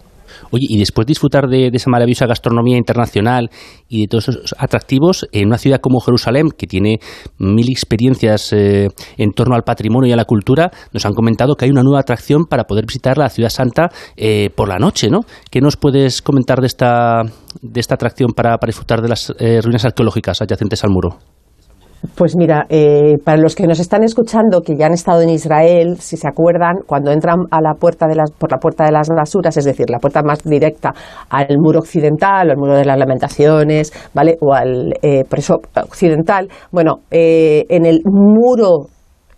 Oye, 0.51 0.67
y 0.69 0.79
después 0.79 1.07
de 1.07 1.11
disfrutar 1.11 1.49
de, 1.49 1.71
de, 1.71 1.77
esa 1.77 1.91
maravillosa 1.91 2.27
gastronomía 2.27 2.77
internacional 2.77 3.51
y 3.89 4.03
de 4.03 4.09
todos 4.09 4.29
esos 4.29 4.55
atractivos, 4.59 5.27
en 5.33 5.49
una 5.49 5.59
ciudad 5.59 5.81
como 5.81 6.01
Jerusalén, 6.01 6.49
que 6.57 6.67
tiene 6.67 6.99
mil 7.39 7.69
experiencias 7.71 8.53
eh, 8.53 8.89
en 9.17 9.33
torno 9.33 9.55
al 9.55 9.63
patrimonio 9.63 10.09
y 10.11 10.13
a 10.13 10.17
la 10.17 10.25
cultura, 10.25 10.71
nos 10.93 11.07
han 11.07 11.13
comentado 11.13 11.55
que 11.55 11.65
hay 11.65 11.71
una 11.71 11.83
nueva 11.83 12.01
atracción 12.01 12.45
para 12.45 12.65
poder 12.65 12.87
visitar 12.87 13.19
la 13.19 13.29
ciudad 13.29 13.51
santa 13.51 13.89
eh, 14.17 14.51
por 14.55 14.69
la 14.69 14.79
noche, 14.79 15.09
¿no? 15.09 15.21
¿Qué 15.51 15.61
nos 15.61 15.77
puedes 15.77 16.23
comentar 16.23 16.61
de 16.61 16.67
esta, 16.67 17.23
de 17.63 17.81
esta 17.81 17.95
atracción 17.95 18.31
para, 18.35 18.57
para 18.59 18.69
disfrutar 18.69 19.03
de 19.03 19.09
las 19.09 19.33
eh, 19.39 19.61
ruinas 19.63 19.85
arqueológicas 19.85 20.43
adyacentes 20.43 20.85
al 20.85 20.91
muro? 20.91 21.19
Pues 22.15 22.37
mira, 22.37 22.67
eh, 22.69 23.17
para 23.25 23.39
los 23.39 23.55
que 23.55 23.67
nos 23.67 23.81
están 23.81 24.03
escuchando, 24.05 24.61
que 24.61 24.77
ya 24.77 24.87
han 24.87 24.93
estado 24.93 25.23
en 25.23 25.31
Israel, 25.31 25.97
si 25.99 26.17
se 26.17 26.29
acuerdan, 26.29 26.77
cuando 26.87 27.11
entran 27.11 27.41
a 27.51 27.61
la 27.61 27.75
puerta 27.75 28.07
de 28.07 28.15
las, 28.15 28.31
por 28.31 28.53
la 28.53 28.59
puerta 28.59 28.85
de 28.85 28.93
las 28.93 29.09
basuras, 29.09 29.57
es 29.57 29.65
decir, 29.65 29.91
la 29.91 29.99
puerta 29.99 30.23
más 30.23 30.43
directa 30.45 30.93
al 31.31 31.59
muro 31.59 31.81
occidental, 31.81 32.49
o 32.49 32.53
al 32.53 32.59
muro 32.59 32.77
de 32.77 32.85
las 32.85 32.99
lamentaciones, 32.99 33.93
¿vale? 34.15 34.37
O 34.41 34.53
al, 34.55 34.93
eh, 35.03 35.25
por 35.29 35.39
eso, 35.39 35.57
occidental, 35.83 36.49
bueno, 36.71 37.01
eh, 37.11 37.65
en 37.69 37.87
el 37.87 38.01
muro 38.05 38.87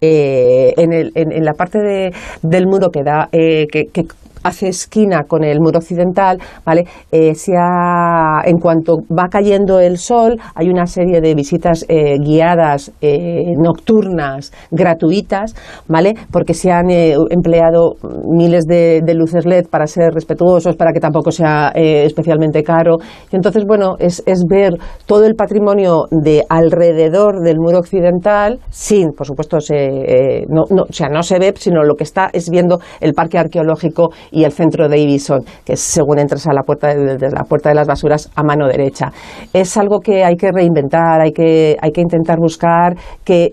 eh, 0.01 0.75
en, 0.77 0.93
el, 0.93 1.11
en, 1.17 1.33
en, 1.33 1.45
la 1.45 1.55
parte 1.55 1.81
de, 1.81 2.11
del 2.43 2.67
muro 2.69 2.91
que 2.91 3.03
da 3.03 3.29
eh, 3.33 3.67
que, 3.67 3.87
que, 3.93 4.05
hace 4.43 4.69
esquina 4.69 5.25
con 5.25 5.45
el 5.45 5.61
muro 5.61 5.79
occidental, 5.79 6.39
¿vale? 6.65 6.85
Eh, 7.11 7.35
se 7.35 7.53
ha, 7.57 8.43
en 8.45 8.59
cuanto 8.59 8.99
va 9.11 9.29
cayendo 9.29 9.81
el 9.81 9.99
sol, 9.99 10.39
hay 10.55 10.69
una 10.69 10.87
serie 10.87 11.21
de 11.21 11.35
visitas 11.35 11.85
eh, 11.89 12.17
guiadas 12.19 12.93
eh, 13.01 13.53
nocturnas 13.57 14.53
gratuitas, 14.71 15.55
¿vale? 15.89 16.15
Porque 16.31 16.55
se 16.55 16.71
han 16.71 16.91
empleado 16.91 17.97
miles 18.31 18.65
de, 18.65 19.01
de, 19.05 19.15
luces 19.15 19.47
LED 19.47 19.67
para 19.69 19.87
ser 19.87 20.13
respetuosos, 20.13 20.77
para 20.77 20.93
que 20.93 21.01
tampoco 21.01 21.31
sea 21.31 21.73
especialmente 21.75 22.63
caro. 22.63 22.97
Y 23.33 23.37
entonces, 23.37 23.65
bueno, 23.67 23.97
es, 23.99 24.23
es 24.27 24.45
ver 24.49 24.75
todo 25.07 25.25
el 25.25 25.35
patrimonio 25.35 26.05
de 26.11 26.45
alrededor 26.49 27.43
del 27.43 27.59
muro 27.59 27.79
occidental, 27.79 28.61
sin, 28.71 29.13
por 29.13 29.27
supuesto, 29.27 29.61
se, 29.61 30.45
no, 30.49 30.65
no, 30.71 30.85
o 30.89 30.93
sea, 30.93 31.09
no 31.09 31.23
se 31.23 31.39
ve, 31.39 31.53
sino 31.57 31.83
lo 31.83 31.95
que 31.95 32.05
está 32.05 32.31
es 32.33 32.49
viendo 32.51 32.79
el 33.01 33.13
parque 33.13 33.39
arqueológico 33.39 34.11
y 34.31 34.45
el 34.45 34.53
centro 34.53 34.89
de 34.89 34.99
Ibison, 34.99 35.41
que 35.65 35.75
es 35.75 35.81
según 35.81 36.19
entras 36.19 36.47
a 36.47 36.53
la 36.53 36.63
puerta 36.63 36.89
de, 36.89 37.19
la 37.31 37.45
puerta 37.45 37.69
de 37.69 37.75
las 37.75 37.87
basuras 37.87 38.31
a 38.35 38.43
mano 38.43 38.67
derecha. 38.67 39.11
Es 39.53 39.77
algo 39.77 40.01
que 40.01 40.25
hay 40.25 40.37
que 40.37 40.51
reinventar, 40.53 41.21
hay 41.21 41.33
que, 41.33 41.77
hay 41.81 41.91
que 41.91 42.01
intentar 42.01 42.39
buscar 42.39 42.95
que 43.25 43.53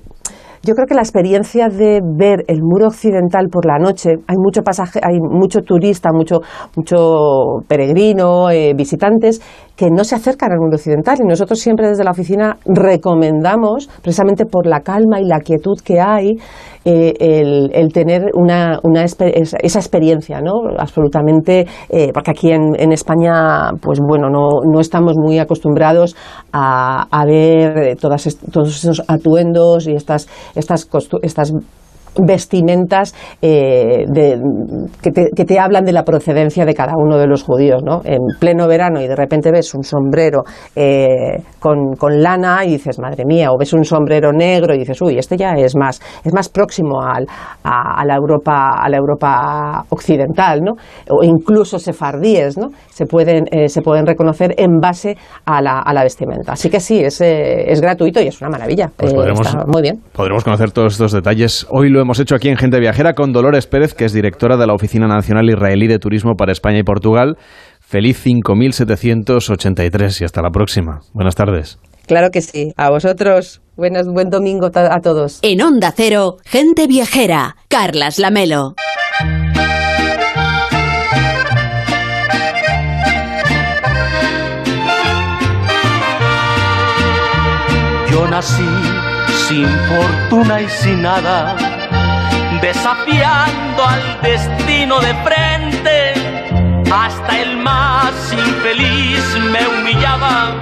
yo 0.65 0.73
creo 0.73 0.87
que 0.87 0.95
la 0.95 1.01
experiencia 1.01 1.67
de 1.67 1.99
ver 2.01 2.43
el 2.47 2.63
muro 2.63 2.87
occidental 2.87 3.49
por 3.51 3.67
la 3.67 3.77
noche, 3.77 4.13
hay 4.27 4.35
mucho 4.35 4.63
pasaje, 4.63 4.99
hay 5.03 5.19
mucho 5.19 5.61
turista, 5.61 6.09
mucho, 6.11 6.39
mucho 6.75 7.61
peregrino, 7.67 8.49
eh, 8.49 8.73
visitantes 8.75 9.41
que 9.75 9.89
no 9.91 10.03
se 10.03 10.15
acercan 10.15 10.51
al 10.51 10.59
muro 10.59 10.75
occidental 10.75 11.17
y 11.21 11.27
nosotros 11.27 11.59
siempre 11.59 11.87
desde 11.87 12.03
la 12.03 12.11
oficina 12.11 12.57
recomendamos, 12.65 13.89
precisamente 14.01 14.45
por 14.45 14.65
la 14.67 14.79
calma 14.81 15.19
y 15.19 15.25
la 15.25 15.39
quietud 15.39 15.77
que 15.83 15.99
hay, 15.99 16.35
eh, 16.85 17.13
el, 17.73 17.91
tener 17.91 18.25
una, 18.35 18.79
esa 19.03 19.79
experiencia, 19.79 20.39
¿no? 20.39 20.53
Absolutamente, 20.77 21.65
eh, 21.89 22.11
porque 22.13 22.31
aquí 22.31 22.51
en, 22.51 22.91
España, 22.91 23.71
pues 23.81 23.99
bueno, 23.99 24.29
no, 24.29 24.61
no 24.71 24.79
estamos 24.79 25.15
muy 25.17 25.39
acostumbrados 25.39 26.15
a, 26.53 27.07
a 27.09 27.25
ver 27.25 27.97
todas 27.97 28.27
est 28.27 28.39
todos 28.51 28.69
esos 28.77 29.01
atuendos 29.07 29.87
y 29.87 29.93
estas, 29.95 30.27
estas, 30.55 30.87
estas 31.23 31.51
vestimentas 32.23 33.13
eh, 33.41 34.05
de, 34.07 34.39
que, 35.01 35.11
te, 35.11 35.29
que, 35.35 35.45
te, 35.45 35.59
hablan 35.59 35.83
de 35.83 35.91
la 35.91 36.03
procedencia 36.03 36.65
de 36.65 36.73
cada 36.73 36.93
uno 36.97 37.17
de 37.17 37.27
los 37.27 37.43
judíos, 37.43 37.81
¿no? 37.83 38.01
En 38.03 38.19
pleno 38.39 38.67
verano 38.67 39.01
y 39.01 39.07
de 39.07 39.15
repente 39.15 39.51
ves 39.51 39.73
un 39.73 39.83
sombrero 39.83 40.43
eh, 40.75 41.41
con, 41.59 41.95
con, 41.97 42.21
lana 42.21 42.63
y 42.65 42.71
dices, 42.71 42.99
madre 42.99 43.25
mía, 43.25 43.51
o 43.51 43.57
ves 43.57 43.73
un 43.73 43.83
sombrero 43.83 44.31
negro 44.31 44.73
y 44.73 44.79
dices, 44.79 45.01
uy, 45.01 45.17
este 45.17 45.37
ya 45.37 45.51
es 45.51 45.75
más, 45.75 46.01
es 46.23 46.33
más 46.33 46.49
próximo 46.49 47.01
al, 47.01 47.25
a, 47.63 48.01
a, 48.01 48.05
la 48.05 48.15
Europa, 48.15 48.75
a 48.79 48.89
la 48.89 48.97
Europa 48.97 49.85
occidental, 49.89 50.61
¿no? 50.61 50.73
O 51.09 51.23
incluso 51.23 51.79
sefardíes, 51.79 52.57
¿no? 52.57 52.69
Se 52.89 53.05
pueden, 53.05 53.45
eh, 53.51 53.67
se 53.67 53.81
pueden 53.81 54.05
reconocer 54.05 54.53
en 54.57 54.79
base 54.79 55.17
a 55.45 55.61
la, 55.61 55.79
a 55.79 55.93
la 55.93 56.03
vestimenta. 56.03 56.53
Así 56.53 56.69
que 56.69 56.79
sí, 56.79 56.99
es, 56.99 57.19
es 57.21 57.81
gratuito 57.81 58.21
y 58.21 58.27
es 58.27 58.39
una 58.41 58.49
maravilla. 58.49 58.89
Pues 58.95 59.13
podremos, 59.13 59.45
está 59.45 59.65
muy 59.65 59.81
bien. 59.81 60.01
Podremos 60.13 60.43
conocer 60.43 60.71
todos 60.71 60.93
estos 60.93 61.11
detalles. 61.11 61.65
Hoy 61.69 61.89
lo 61.89 62.04
hemos 62.05 62.19
hecho 62.19 62.35
aquí 62.35 62.49
en 62.49 62.57
Gente 62.57 62.79
Viajera 62.79 63.13
con 63.13 63.33
Dolores 63.33 63.65
Pérez, 63.65 63.95
que 63.95 64.05
es 64.05 64.13
directora 64.13 64.57
de 64.57 64.67
la 64.67 64.75
Oficina 64.75 65.07
Nacional 65.07 65.49
Israelí 65.49 65.87
de 65.87 65.97
Turismo 65.97 66.35
para 66.35 66.51
España 66.51 66.77
y 66.77 66.83
Portugal. 66.83 67.35
Feliz 67.81 68.19
5783 68.19 70.21
y 70.21 70.23
hasta 70.23 70.43
la 70.43 70.51
próxima. 70.51 70.99
Buenas 71.13 71.33
tardes. 71.33 71.79
Claro 72.05 72.29
que 72.29 72.41
sí. 72.41 72.73
A 72.77 72.91
vosotros. 72.91 73.63
Buenas, 73.75 74.07
buen 74.07 74.29
domingo 74.29 74.69
a 74.75 75.01
todos. 75.01 75.39
En 75.41 75.63
Onda 75.63 75.91
Cero, 75.95 76.37
Gente 76.45 76.85
Viajera. 76.85 77.55
Carlas 77.69 78.19
Lamelo. 78.19 78.75
Yo 88.11 88.27
nací 88.27 88.63
sin 89.47 89.67
fortuna 89.67 90.61
y 90.61 90.69
sin 90.69 91.03
nada, 91.03 91.55
desafiando 92.61 93.83
al 93.85 94.21
destino 94.21 94.99
de 94.99 95.13
frente. 95.23 96.13
Hasta 96.91 97.41
el 97.41 97.57
más 97.57 98.13
infeliz 98.31 99.23
me 99.51 99.67
humillaba, 99.67 100.55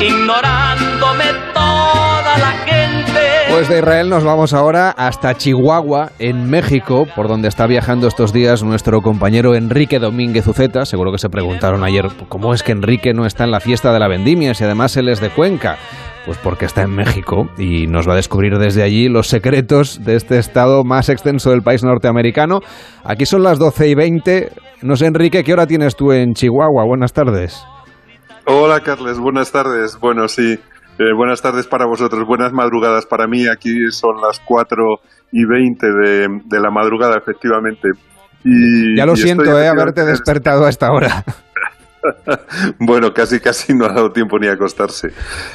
ignorándome 0.00 1.24
toda 1.54 2.38
la 2.38 2.52
gente. 2.64 3.20
Pues 3.48 3.68
de 3.68 3.78
Israel 3.78 4.10
nos 4.10 4.24
vamos 4.24 4.52
ahora 4.52 4.90
hasta 4.90 5.34
Chihuahua, 5.34 6.10
en 6.18 6.50
México, 6.50 7.06
por 7.14 7.28
donde 7.28 7.48
está 7.48 7.66
viajando 7.66 8.08
estos 8.08 8.32
días 8.32 8.62
nuestro 8.62 9.00
compañero 9.00 9.54
Enrique 9.54 9.98
Domínguez 9.98 10.46
Uceta. 10.46 10.84
Seguro 10.84 11.12
que 11.12 11.18
se 11.18 11.30
preguntaron 11.30 11.82
ayer 11.84 12.08
cómo 12.28 12.52
es 12.52 12.62
que 12.62 12.72
Enrique 12.72 13.14
no 13.14 13.24
está 13.24 13.44
en 13.44 13.52
la 13.52 13.60
fiesta 13.60 13.92
de 13.92 14.00
la 14.00 14.08
vendimia 14.08 14.54
si 14.54 14.64
además 14.64 14.96
él 14.96 15.08
es 15.08 15.20
de 15.20 15.30
Cuenca. 15.30 15.78
Pues 16.26 16.38
porque 16.38 16.64
está 16.64 16.82
en 16.82 16.90
México 16.90 17.48
y 17.56 17.86
nos 17.86 18.08
va 18.08 18.14
a 18.14 18.16
descubrir 18.16 18.58
desde 18.58 18.82
allí 18.82 19.08
los 19.08 19.28
secretos 19.28 20.04
de 20.04 20.16
este 20.16 20.38
estado 20.38 20.82
más 20.82 21.08
extenso 21.08 21.50
del 21.50 21.62
país 21.62 21.84
norteamericano. 21.84 22.58
Aquí 23.04 23.26
son 23.26 23.44
las 23.44 23.60
12 23.60 23.88
y 23.88 23.94
20. 23.94 24.52
No 24.82 24.96
sé, 24.96 25.06
Enrique, 25.06 25.44
¿qué 25.44 25.52
hora 25.52 25.68
tienes 25.68 25.94
tú 25.94 26.10
en 26.10 26.34
Chihuahua? 26.34 26.84
Buenas 26.84 27.12
tardes. 27.12 27.64
Hola, 28.44 28.80
Carles. 28.80 29.20
Buenas 29.20 29.52
tardes. 29.52 29.98
Bueno, 30.00 30.26
sí. 30.26 30.58
Eh, 30.98 31.12
buenas 31.16 31.42
tardes 31.42 31.68
para 31.68 31.86
vosotros. 31.86 32.24
Buenas 32.26 32.52
madrugadas 32.52 33.06
para 33.06 33.28
mí. 33.28 33.46
Aquí 33.46 33.70
son 33.90 34.20
las 34.20 34.40
4 34.40 34.84
y 35.30 35.44
20 35.44 35.86
de, 35.86 36.28
de 36.44 36.60
la 36.60 36.70
madrugada, 36.70 37.16
efectivamente. 37.18 37.90
Y, 38.44 38.96
ya 38.96 39.06
lo 39.06 39.12
y 39.12 39.16
siento, 39.16 39.58
eh, 39.58 39.68
haberte 39.68 40.04
despertado 40.04 40.64
a 40.64 40.70
esta 40.70 40.90
hora. 40.90 41.24
bueno, 42.80 43.12
casi 43.12 43.40
casi 43.40 43.74
no 43.74 43.84
ha 43.86 43.92
dado 43.92 44.12
tiempo 44.12 44.38
ni 44.38 44.46
a 44.46 44.52
acostarse. 44.52 45.08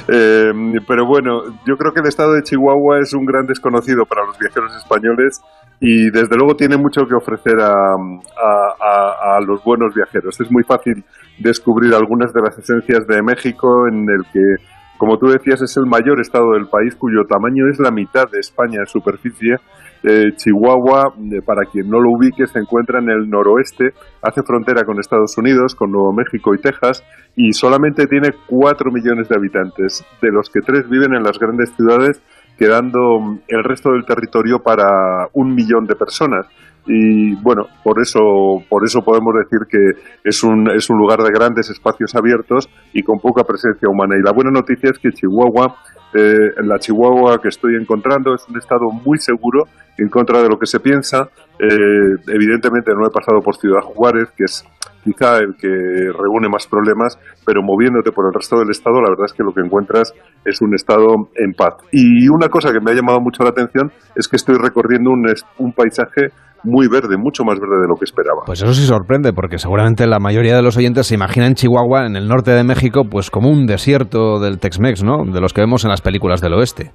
Eh, 0.08 0.52
pero 0.86 1.06
bueno, 1.06 1.42
yo 1.66 1.76
creo 1.76 1.92
que 1.92 2.00
el 2.00 2.06
estado 2.06 2.34
de 2.34 2.42
Chihuahua 2.42 3.00
es 3.00 3.12
un 3.12 3.24
gran 3.24 3.46
desconocido 3.46 4.04
para 4.06 4.24
los 4.24 4.38
viajeros 4.38 4.74
españoles 4.76 5.40
y 5.80 6.10
desde 6.10 6.36
luego 6.36 6.54
tiene 6.54 6.76
mucho 6.76 7.06
que 7.06 7.14
ofrecer 7.14 7.58
a, 7.60 7.72
a, 7.72 8.74
a, 8.80 9.36
a, 9.36 9.40
los 9.40 9.62
buenos 9.64 9.94
viajeros. 9.94 10.40
Es 10.40 10.50
muy 10.50 10.62
fácil 10.62 11.04
descubrir 11.38 11.94
algunas 11.94 12.32
de 12.32 12.40
las 12.40 12.56
esencias 12.56 13.06
de 13.06 13.22
México 13.22 13.88
en 13.88 14.08
el 14.08 14.22
que, 14.32 14.62
como 14.96 15.18
tú 15.18 15.26
decías, 15.26 15.60
es 15.60 15.76
el 15.76 15.86
mayor 15.86 16.20
estado 16.20 16.52
del 16.52 16.68
país 16.68 16.94
cuyo 16.94 17.24
tamaño 17.28 17.68
es 17.68 17.80
la 17.80 17.90
mitad 17.90 18.30
de 18.30 18.38
España 18.38 18.78
en 18.80 18.86
superficie 18.86 19.56
eh, 20.02 20.32
Chihuahua, 20.36 21.14
para 21.44 21.64
quien 21.64 21.88
no 21.88 22.00
lo 22.00 22.10
ubique, 22.10 22.46
se 22.46 22.58
encuentra 22.58 22.98
en 22.98 23.10
el 23.10 23.30
noroeste, 23.30 23.94
hace 24.20 24.42
frontera 24.42 24.84
con 24.84 24.98
Estados 24.98 25.36
Unidos, 25.38 25.74
con 25.74 25.92
Nuevo 25.92 26.12
México 26.12 26.54
y 26.54 26.58
Texas, 26.58 27.04
y 27.36 27.52
solamente 27.52 28.06
tiene 28.06 28.30
4 28.48 28.90
millones 28.90 29.28
de 29.28 29.36
habitantes, 29.36 30.04
de 30.20 30.32
los 30.32 30.50
que 30.50 30.60
3 30.60 30.88
viven 30.88 31.14
en 31.14 31.22
las 31.22 31.38
grandes 31.38 31.70
ciudades, 31.76 32.20
quedando 32.58 33.20
mm, 33.20 33.40
el 33.48 33.64
resto 33.64 33.92
del 33.92 34.04
territorio 34.04 34.58
para 34.60 35.28
un 35.32 35.54
millón 35.54 35.86
de 35.86 35.94
personas. 35.94 36.46
Y 36.86 37.34
bueno, 37.42 37.66
por 37.84 38.00
eso, 38.00 38.20
por 38.68 38.84
eso 38.84 39.02
podemos 39.02 39.34
decir 39.34 39.60
que 39.68 40.00
es 40.24 40.42
un, 40.42 40.68
es 40.70 40.90
un 40.90 40.98
lugar 40.98 41.20
de 41.20 41.30
grandes 41.30 41.70
espacios 41.70 42.14
abiertos 42.14 42.68
y 42.92 43.02
con 43.02 43.18
poca 43.20 43.44
presencia 43.44 43.88
humana. 43.88 44.16
Y 44.18 44.22
la 44.22 44.32
buena 44.32 44.50
noticia 44.50 44.90
es 44.90 44.98
que 44.98 45.12
Chihuahua, 45.12 45.76
eh, 46.14 46.50
la 46.64 46.78
Chihuahua 46.78 47.40
que 47.40 47.48
estoy 47.48 47.76
encontrando, 47.80 48.34
es 48.34 48.44
un 48.48 48.58
estado 48.58 48.90
muy 48.90 49.18
seguro 49.18 49.64
en 49.96 50.08
contra 50.08 50.42
de 50.42 50.48
lo 50.48 50.58
que 50.58 50.66
se 50.66 50.80
piensa. 50.80 51.28
Eh, 51.58 52.16
evidentemente 52.28 52.92
no 52.94 53.06
he 53.06 53.10
pasado 53.10 53.40
por 53.40 53.56
Ciudad 53.56 53.82
Juárez, 53.82 54.30
que 54.36 54.44
es 54.44 54.64
quizá 55.04 55.38
el 55.38 55.54
que 55.56 55.68
reúne 55.68 56.48
más 56.48 56.66
problemas, 56.66 57.18
pero 57.44 57.62
moviéndote 57.62 58.12
por 58.12 58.26
el 58.26 58.34
resto 58.34 58.58
del 58.58 58.70
estado, 58.70 59.00
la 59.00 59.10
verdad 59.10 59.26
es 59.26 59.32
que 59.32 59.42
lo 59.42 59.52
que 59.52 59.60
encuentras 59.60 60.12
es 60.44 60.60
un 60.62 60.74
estado 60.74 61.30
en 61.36 61.52
paz. 61.54 61.74
Y 61.90 62.28
una 62.28 62.48
cosa 62.48 62.72
que 62.72 62.80
me 62.80 62.92
ha 62.92 62.94
llamado 62.94 63.20
mucho 63.20 63.42
la 63.42 63.50
atención 63.50 63.92
es 64.14 64.28
que 64.28 64.36
estoy 64.36 64.56
recorriendo 64.56 65.10
un, 65.10 65.26
un 65.58 65.72
paisaje 65.72 66.30
muy 66.64 66.88
verde, 66.88 67.16
mucho 67.16 67.44
más 67.44 67.58
verde 67.58 67.82
de 67.82 67.88
lo 67.88 67.96
que 67.96 68.04
esperaba. 68.04 68.42
Pues 68.46 68.62
eso 68.62 68.72
sí 68.74 68.84
sorprende, 68.84 69.32
porque 69.32 69.58
seguramente 69.58 70.06
la 70.06 70.18
mayoría 70.18 70.56
de 70.56 70.62
los 70.62 70.76
oyentes 70.76 71.06
se 71.06 71.14
imaginan 71.14 71.54
Chihuahua, 71.54 72.06
en 72.06 72.16
el 72.16 72.28
norte 72.28 72.52
de 72.52 72.64
México, 72.64 73.02
pues 73.10 73.30
como 73.30 73.50
un 73.50 73.66
desierto 73.66 74.38
del 74.40 74.58
Tex-Mex, 74.58 75.02
¿no? 75.02 75.24
De 75.24 75.40
los 75.40 75.52
que 75.52 75.60
vemos 75.60 75.84
en 75.84 75.90
las 75.90 76.00
películas 76.00 76.40
del 76.40 76.54
oeste. 76.54 76.92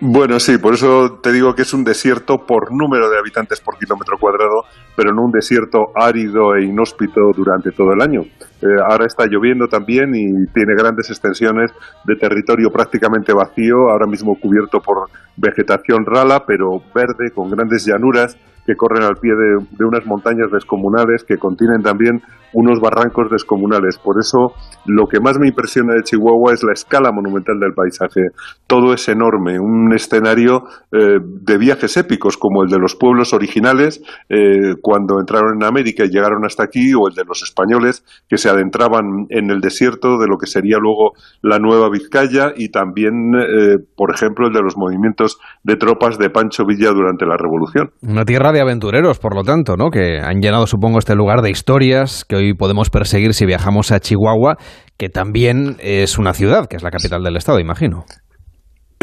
Bueno, 0.00 0.40
sí, 0.40 0.58
por 0.58 0.74
eso 0.74 1.20
te 1.22 1.32
digo 1.32 1.54
que 1.54 1.62
es 1.62 1.72
un 1.72 1.84
desierto 1.84 2.38
por 2.46 2.72
número 2.72 3.08
de 3.08 3.16
habitantes 3.16 3.60
por 3.60 3.78
kilómetro 3.78 4.18
cuadrado, 4.18 4.64
pero 4.96 5.14
no 5.14 5.22
un 5.22 5.30
desierto 5.30 5.78
árido 5.94 6.56
e 6.56 6.64
inhóspito 6.64 7.20
durante 7.34 7.70
todo 7.70 7.92
el 7.92 8.02
año. 8.02 8.20
Eh, 8.20 8.66
ahora 8.90 9.06
está 9.06 9.24
lloviendo 9.26 9.68
también 9.68 10.10
y 10.14 10.26
tiene 10.52 10.74
grandes 10.76 11.10
extensiones 11.10 11.70
de 12.04 12.16
territorio 12.16 12.70
prácticamente 12.70 13.32
vacío, 13.32 13.88
ahora 13.92 14.06
mismo 14.06 14.34
cubierto 14.34 14.80
por 14.80 15.08
vegetación 15.36 16.04
rala, 16.04 16.44
pero 16.44 16.80
verde, 16.92 17.30
con 17.32 17.48
grandes 17.48 17.86
llanuras 17.86 18.36
que 18.66 18.74
corren 18.76 19.02
al 19.02 19.16
pie 19.16 19.32
de, 19.32 19.84
unas 19.84 20.06
montañas 20.06 20.50
descomunales 20.50 21.24
que 21.24 21.36
contienen 21.36 21.82
también 21.82 22.22
unos 22.52 22.80
barrancos 22.80 23.30
descomunales. 23.30 23.98
Por 23.98 24.16
eso 24.20 24.54
lo 24.86 25.06
que 25.06 25.20
más 25.20 25.38
me 25.38 25.48
impresiona 25.48 25.94
de 25.94 26.02
Chihuahua 26.02 26.52
es 26.52 26.62
la 26.62 26.72
escala 26.72 27.10
monumental 27.10 27.58
del 27.58 27.74
paisaje. 27.74 28.20
Todo 28.66 28.94
es 28.94 29.08
enorme, 29.08 29.58
un 29.58 29.92
escenario 29.92 30.62
eh, 30.92 31.18
de 31.20 31.58
viajes 31.58 31.96
épicos 31.96 32.36
como 32.36 32.62
el 32.62 32.70
de 32.70 32.78
los 32.78 32.94
pueblos 32.94 33.32
originales 33.34 34.00
eh, 34.28 34.74
cuando 34.80 35.18
entraron 35.18 35.56
en 35.56 35.64
América 35.64 36.04
y 36.04 36.10
llegaron 36.10 36.44
hasta 36.44 36.62
aquí 36.62 36.94
o 36.94 37.08
el 37.08 37.14
de 37.14 37.24
los 37.24 37.42
españoles 37.42 38.04
que 38.28 38.38
se 38.38 38.48
adentraban 38.48 39.26
en 39.30 39.50
el 39.50 39.60
desierto 39.60 40.18
de 40.18 40.28
lo 40.28 40.38
que 40.38 40.46
sería 40.46 40.78
luego 40.78 41.12
la 41.42 41.58
Nueva 41.58 41.90
Vizcaya 41.90 42.52
y 42.56 42.68
también, 42.70 43.34
eh, 43.34 43.76
por 43.96 44.14
ejemplo, 44.14 44.46
el 44.46 44.52
de 44.52 44.62
los 44.62 44.76
movimientos 44.76 45.38
de 45.64 45.76
tropas 45.76 46.18
de 46.18 46.30
Pancho 46.30 46.64
Villa 46.64 46.90
durante 46.90 47.26
la 47.26 47.36
Revolución. 47.36 47.90
Una 48.02 48.24
tierra 48.24 48.52
de 48.54 48.60
aventureros, 48.60 49.18
por 49.18 49.34
lo 49.34 49.42
tanto, 49.42 49.76
¿no? 49.76 49.90
Que 49.90 50.20
han 50.20 50.40
llenado, 50.40 50.66
supongo, 50.66 50.98
este 50.98 51.14
lugar 51.14 51.42
de 51.42 51.50
historias 51.50 52.24
que 52.24 52.36
hoy 52.36 52.54
podemos 52.54 52.88
perseguir 52.88 53.34
si 53.34 53.44
viajamos 53.44 53.92
a 53.92 54.00
Chihuahua, 54.00 54.56
que 54.96 55.10
también 55.10 55.76
es 55.80 56.16
una 56.18 56.32
ciudad, 56.32 56.66
que 56.66 56.76
es 56.76 56.82
la 56.82 56.90
capital 56.90 57.22
del 57.22 57.36
estado, 57.36 57.60
imagino. 57.60 58.04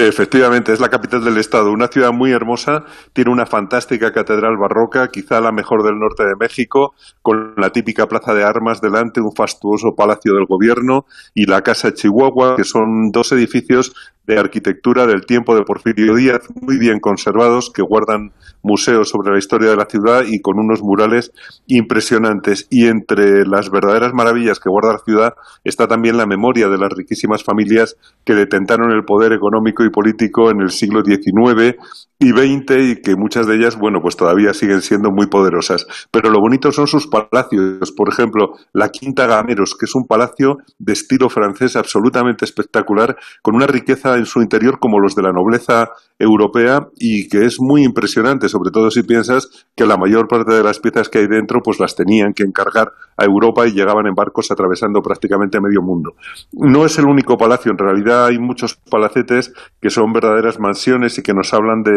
Efectivamente, 0.07 0.73
es 0.73 0.79
la 0.79 0.89
capital 0.89 1.23
del 1.23 1.37
estado, 1.37 1.71
una 1.71 1.87
ciudad 1.87 2.11
muy 2.11 2.31
hermosa, 2.31 2.85
tiene 3.13 3.31
una 3.31 3.45
fantástica 3.45 4.11
catedral 4.11 4.57
barroca, 4.57 5.09
quizá 5.09 5.39
la 5.39 5.51
mejor 5.51 5.83
del 5.83 5.99
norte 5.99 6.23
de 6.23 6.35
México, 6.39 6.95
con 7.21 7.53
la 7.55 7.69
típica 7.69 8.07
plaza 8.07 8.33
de 8.33 8.43
armas 8.43 8.81
delante, 8.81 9.21
un 9.21 9.31
fastuoso 9.35 9.93
palacio 9.95 10.33
del 10.33 10.47
gobierno 10.47 11.05
y 11.35 11.45
la 11.45 11.61
Casa 11.61 11.93
Chihuahua, 11.93 12.55
que 12.55 12.63
son 12.63 13.11
dos 13.11 13.31
edificios 13.31 13.93
de 14.25 14.39
arquitectura 14.39 15.05
del 15.07 15.25
tiempo 15.25 15.55
de 15.55 15.63
Porfirio 15.63 16.15
Díaz, 16.15 16.47
muy 16.61 16.77
bien 16.77 16.99
conservados, 16.99 17.71
que 17.71 17.81
guardan 17.81 18.31
museos 18.61 19.09
sobre 19.09 19.31
la 19.31 19.39
historia 19.39 19.69
de 19.71 19.75
la 19.75 19.85
ciudad 19.85 20.23
y 20.27 20.41
con 20.41 20.59
unos 20.59 20.81
murales 20.81 21.31
impresionantes. 21.67 22.67
Y 22.69 22.87
entre 22.87 23.45
las 23.45 23.69
verdaderas 23.69 24.13
maravillas 24.13 24.59
que 24.59 24.69
guarda 24.69 24.93
la 24.93 24.99
ciudad 24.99 25.33
está 25.63 25.87
también 25.87 26.17
la 26.17 26.27
memoria 26.27 26.69
de 26.69 26.77
las 26.77 26.91
riquísimas 26.93 27.43
familias 27.43 27.97
que 28.23 28.35
detentaron 28.35 28.91
el 28.91 29.03
poder 29.05 29.33
económico 29.33 29.83
y 29.83 29.89
político 29.91 30.49
en 30.49 30.61
el 30.61 30.71
siglo 30.71 31.03
XIX 31.03 31.75
y 32.21 32.29
XX 32.29 32.71
y 32.77 33.01
que 33.01 33.15
muchas 33.15 33.47
de 33.47 33.55
ellas, 33.55 33.77
bueno, 33.77 33.99
pues 34.01 34.15
todavía 34.15 34.53
siguen 34.53 34.81
siendo 34.81 35.09
muy 35.11 35.25
poderosas. 35.25 35.87
Pero 36.11 36.29
lo 36.29 36.39
bonito 36.39 36.71
son 36.71 36.85
sus 36.85 37.07
palacios. 37.07 37.91
Por 37.91 38.09
ejemplo, 38.09 38.53
la 38.73 38.89
Quinta 38.89 39.25
Gameros, 39.25 39.75
que 39.77 39.85
es 39.85 39.95
un 39.95 40.05
palacio 40.05 40.57
de 40.77 40.93
estilo 40.93 41.29
francés 41.29 41.75
absolutamente 41.75 42.45
espectacular, 42.45 43.17
con 43.41 43.55
una 43.55 43.65
riqueza 43.65 44.17
en 44.17 44.25
su 44.25 44.41
interior 44.41 44.77
como 44.79 44.99
los 44.99 45.15
de 45.15 45.23
la 45.23 45.31
nobleza 45.31 45.89
europea 46.19 46.87
y 46.99 47.27
que 47.27 47.45
es 47.45 47.57
muy 47.59 47.83
impresionante, 47.83 48.49
sobre 48.49 48.69
todo 48.71 48.91
si 48.91 49.01
piensas 49.01 49.67
que 49.75 49.87
la 49.87 49.97
mayor 49.97 50.27
parte 50.27 50.53
de 50.53 50.63
las 50.63 50.79
piezas 50.79 51.09
que 51.09 51.19
hay 51.19 51.27
dentro 51.27 51.61
pues 51.63 51.79
las 51.79 51.95
tenían 51.95 52.33
que 52.33 52.43
encargar 52.43 52.89
a 53.17 53.25
Europa 53.25 53.67
y 53.67 53.71
llegaban 53.71 54.05
en 54.05 54.13
barcos 54.13 54.51
atravesando 54.51 55.01
prácticamente 55.01 55.59
medio 55.59 55.81
mundo. 55.81 56.13
No 56.51 56.85
es 56.85 56.99
el 56.99 57.05
único 57.05 57.37
palacio, 57.37 57.71
en 57.71 57.79
realidad 57.79 58.25
hay 58.27 58.37
muchos 58.37 58.75
palacetes 58.89 59.51
que 59.81 59.89
son 59.89 60.13
verdaderas 60.13 60.59
mansiones 60.59 61.17
y 61.17 61.23
que 61.23 61.33
nos 61.33 61.53
hablan 61.53 61.83
de 61.83 61.91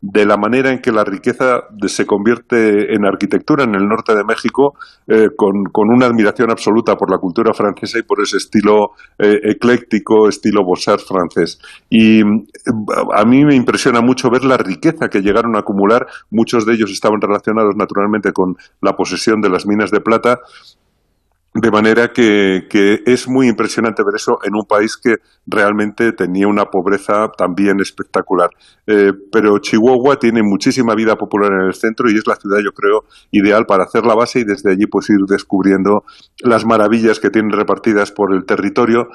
de, 0.00 0.26
la 0.26 0.36
manera 0.36 0.70
en 0.70 0.80
que 0.80 0.92
la 0.92 1.04
riqueza 1.04 1.64
se 1.86 2.06
convierte 2.06 2.94
en 2.94 3.04
arquitectura 3.04 3.64
en 3.64 3.74
el 3.74 3.88
norte 3.88 4.14
de 4.14 4.24
México, 4.24 4.74
eh, 5.06 5.28
con, 5.36 5.64
una 5.74 6.06
admiración 6.06 6.50
absoluta 6.50 6.96
por 6.96 7.10
la 7.10 7.18
cultura 7.18 7.52
francesa 7.54 7.98
y 7.98 8.02
por 8.02 8.20
ese 8.20 8.36
estilo 8.36 8.92
eh, 9.18 9.38
ecléctico, 9.44 10.28
estilo 10.28 10.62
Beaux-Arts 10.62 11.06
francés. 11.06 11.60
Y 11.88 12.20
a 12.22 13.24
mí 13.24 13.44
me 13.44 13.54
impresiona 13.54 14.00
mucho 14.00 14.30
ver 14.30 14.44
la 14.44 14.56
riqueza 14.56 15.08
que 15.08 15.20
llegaron 15.20 15.56
a 15.56 15.60
acumular. 15.60 16.06
Muchos 16.30 16.66
de 16.66 16.74
ellos 16.74 16.90
estaban 16.90 17.20
relacionados 17.20 17.74
naturalmente 17.76 18.32
con 18.32 18.56
la 18.82 18.94
posesión 18.94 19.40
de 19.40 19.50
las 19.50 19.66
minas 19.66 19.90
de 19.90 20.00
plata 20.00 20.40
de 21.60 21.70
manera 21.70 22.12
que, 22.12 22.66
es 23.04 23.28
muy 23.28 23.48
impresionante 23.48 24.02
ver 24.04 24.14
eso 24.16 24.38
en 24.44 24.54
un 24.54 24.64
país 24.68 24.96
que 24.96 25.16
realmente 25.46 26.12
tenía 26.12 26.46
una 26.46 26.66
pobreza 26.66 27.28
también 27.36 27.80
espectacular. 27.80 28.50
Eh, 28.86 29.10
pero 29.32 29.58
Chihuahua 29.58 30.16
tiene 30.16 30.42
muchísima 30.42 30.94
vida 30.94 31.16
popular 31.16 31.50
en 31.52 31.66
el 31.66 31.74
centro 31.74 32.10
y 32.10 32.16
es 32.16 32.26
la 32.26 32.36
ciudad, 32.36 32.58
yo 32.62 32.70
creo, 32.70 33.00
ideal 33.32 33.64
para 33.66 33.84
hacer 33.84 34.04
la 34.04 34.14
base 34.14 34.40
y 34.40 34.44
desde 34.44 34.72
allí 34.72 34.86
pues 34.90 35.10
ir 35.10 35.16
descubriendo 35.28 36.02
las 36.44 36.64
maravillas 36.64 37.18
que 37.18 37.30
tienen 37.30 37.50
repartidas 37.50 38.12
por 38.12 38.34
el 38.34 38.44
territorio. 38.44 39.08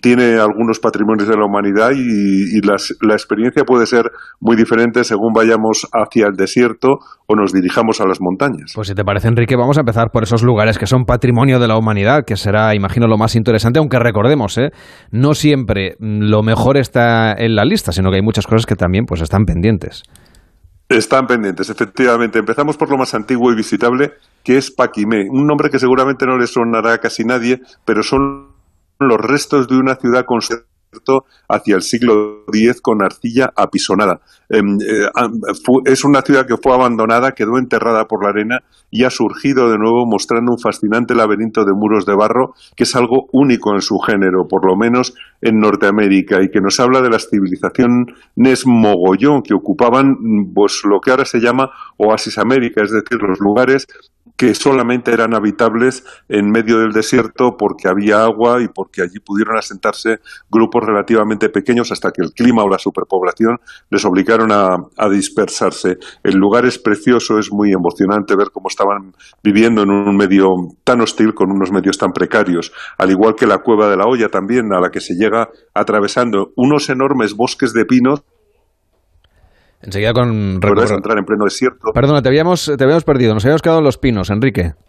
tiene 0.00 0.38
algunos 0.38 0.78
patrimonios 0.80 1.28
de 1.28 1.36
la 1.36 1.44
humanidad 1.44 1.90
y, 1.94 2.60
la 2.60 3.14
experiencia 3.14 3.64
puede 3.64 3.86
ser 3.86 4.10
muy 4.40 4.56
diferente 4.56 5.04
según 5.04 5.32
vayamos 5.32 5.86
hacia 5.92 6.26
el 6.26 6.34
desierto 6.34 6.98
o 7.26 7.36
nos 7.36 7.52
dirijamos 7.52 8.00
a 8.00 8.06
las 8.06 8.20
montañas. 8.20 8.72
Pues 8.74 8.88
si 8.88 8.94
te 8.94 9.04
parece, 9.04 9.28
Enrique, 9.28 9.54
vamos 9.54 9.76
a 9.76 9.80
empezar 9.80 10.10
por 10.10 10.22
esos 10.22 10.42
lugares 10.42 10.78
que 10.78 10.86
son 10.86 11.04
patrimonio 11.04 11.57
de 11.58 11.68
la 11.68 11.76
humanidad, 11.76 12.24
que 12.24 12.36
será, 12.36 12.74
imagino, 12.74 13.06
lo 13.06 13.16
más 13.16 13.36
interesante, 13.36 13.78
aunque 13.78 13.98
recordemos, 13.98 14.56
¿eh? 14.58 14.70
no 15.10 15.34
siempre 15.34 15.96
lo 15.98 16.42
mejor 16.42 16.76
está 16.76 17.32
en 17.32 17.54
la 17.54 17.64
lista, 17.64 17.92
sino 17.92 18.10
que 18.10 18.16
hay 18.16 18.22
muchas 18.22 18.46
cosas 18.46 18.66
que 18.66 18.76
también 18.76 19.06
pues, 19.06 19.20
están 19.20 19.44
pendientes. 19.44 20.02
Están 20.88 21.26
pendientes, 21.26 21.68
efectivamente. 21.68 22.38
Empezamos 22.38 22.76
por 22.78 22.90
lo 22.90 22.96
más 22.96 23.12
antiguo 23.14 23.52
y 23.52 23.56
visitable, 23.56 24.12
que 24.42 24.56
es 24.56 24.70
Paquimé, 24.70 25.26
un 25.28 25.46
nombre 25.46 25.68
que 25.68 25.78
seguramente 25.78 26.24
no 26.24 26.38
le 26.38 26.46
sonará 26.46 26.94
a 26.94 26.98
casi 26.98 27.24
nadie, 27.24 27.60
pero 27.84 28.02
son 28.02 28.52
los 28.98 29.20
restos 29.20 29.68
de 29.68 29.76
una 29.76 29.96
ciudad 29.96 30.24
hacia 31.48 31.76
el 31.76 31.82
siglo 31.82 32.44
X 32.52 32.80
con 32.80 33.02
arcilla 33.02 33.52
apisonada. 33.56 34.20
Em, 34.48 34.78
eh, 34.80 35.08
es 35.84 36.04
una 36.04 36.22
ciudad 36.22 36.46
que 36.46 36.56
fue 36.56 36.72
abandonada, 36.72 37.32
quedó 37.32 37.58
enterrada 37.58 38.06
por 38.06 38.24
la 38.24 38.30
arena 38.30 38.62
y 38.90 39.04
ha 39.04 39.10
surgido 39.10 39.70
de 39.70 39.78
nuevo 39.78 40.06
mostrando 40.06 40.52
un 40.52 40.58
fascinante 40.58 41.14
laberinto 41.14 41.64
de 41.64 41.74
muros 41.74 42.06
de 42.06 42.14
barro 42.14 42.54
que 42.74 42.84
es 42.84 42.96
algo 42.96 43.26
único 43.32 43.74
en 43.74 43.82
su 43.82 43.98
género, 43.98 44.48
por 44.48 44.66
lo 44.66 44.76
menos 44.76 45.14
en 45.42 45.60
Norteamérica, 45.60 46.42
y 46.42 46.50
que 46.50 46.60
nos 46.60 46.80
habla 46.80 47.02
de 47.02 47.10
las 47.10 47.28
civilizaciones 47.28 48.66
mogollón 48.66 49.42
que 49.42 49.54
ocupaban 49.54 50.16
pues, 50.54 50.82
lo 50.84 51.00
que 51.00 51.10
ahora 51.10 51.24
se 51.24 51.40
llama 51.40 51.70
Oasis 51.98 52.38
América, 52.38 52.82
es 52.82 52.90
decir, 52.90 53.20
los 53.20 53.38
lugares 53.40 53.86
que 54.36 54.54
solamente 54.54 55.12
eran 55.12 55.34
habitables 55.34 56.04
en 56.28 56.50
medio 56.50 56.78
del 56.78 56.92
desierto 56.92 57.56
porque 57.56 57.88
había 57.88 58.24
agua 58.24 58.62
y 58.62 58.68
porque 58.68 59.02
allí 59.02 59.18
pudieron 59.18 59.56
asentarse 59.56 60.20
grupos 60.50 60.84
relativamente 60.84 61.48
pequeños 61.48 61.92
hasta 61.92 62.10
que 62.10 62.22
el 62.22 62.32
clima 62.32 62.62
o 62.62 62.68
la 62.68 62.78
superpoblación 62.78 63.60
les 63.90 64.04
obligaron 64.04 64.50
a, 64.52 64.78
dispersarse. 65.08 65.98
El 66.22 66.36
lugar 66.36 66.66
es 66.66 66.78
precioso, 66.78 67.38
es 67.38 67.50
muy 67.50 67.72
emocionante 67.72 68.36
ver 68.36 68.50
cómo 68.52 68.68
estaban 68.68 69.14
viviendo 69.42 69.82
en 69.82 69.90
un 69.90 70.16
medio 70.16 70.54
tan 70.84 71.00
hostil 71.00 71.34
con 71.34 71.50
unos 71.50 71.72
medios 71.72 71.96
tan 71.96 72.12
precarios, 72.12 72.72
al 72.98 73.10
igual 73.10 73.34
que 73.34 73.46
la 73.46 73.58
cueva 73.58 73.88
de 73.88 73.96
la 73.96 74.06
olla 74.06 74.28
también, 74.28 74.72
a 74.72 74.80
la 74.80 74.90
que 74.90 75.00
se 75.00 75.14
llega 75.14 75.48
atravesando 75.72 76.52
unos 76.56 76.88
enormes 76.90 77.34
bosques 77.34 77.72
de 77.72 77.86
pinos 77.86 78.22
Enseguida 79.80 80.12
con... 80.12 80.58
Puedes 80.60 80.90
entrar 80.90 81.18
en 81.18 81.24
pleno 81.24 81.44
desierto. 81.44 81.92
Perdona, 81.94 82.22
te 82.22 82.28
habíamos, 82.28 82.72
te 82.76 82.82
habíamos 82.82 83.04
perdido, 83.04 83.34
nos 83.34 83.44
habíamos 83.44 83.62
quedado 83.62 83.78
en 83.78 83.84
los 83.84 83.98
pinos, 83.98 84.30
Enrique. 84.30 84.72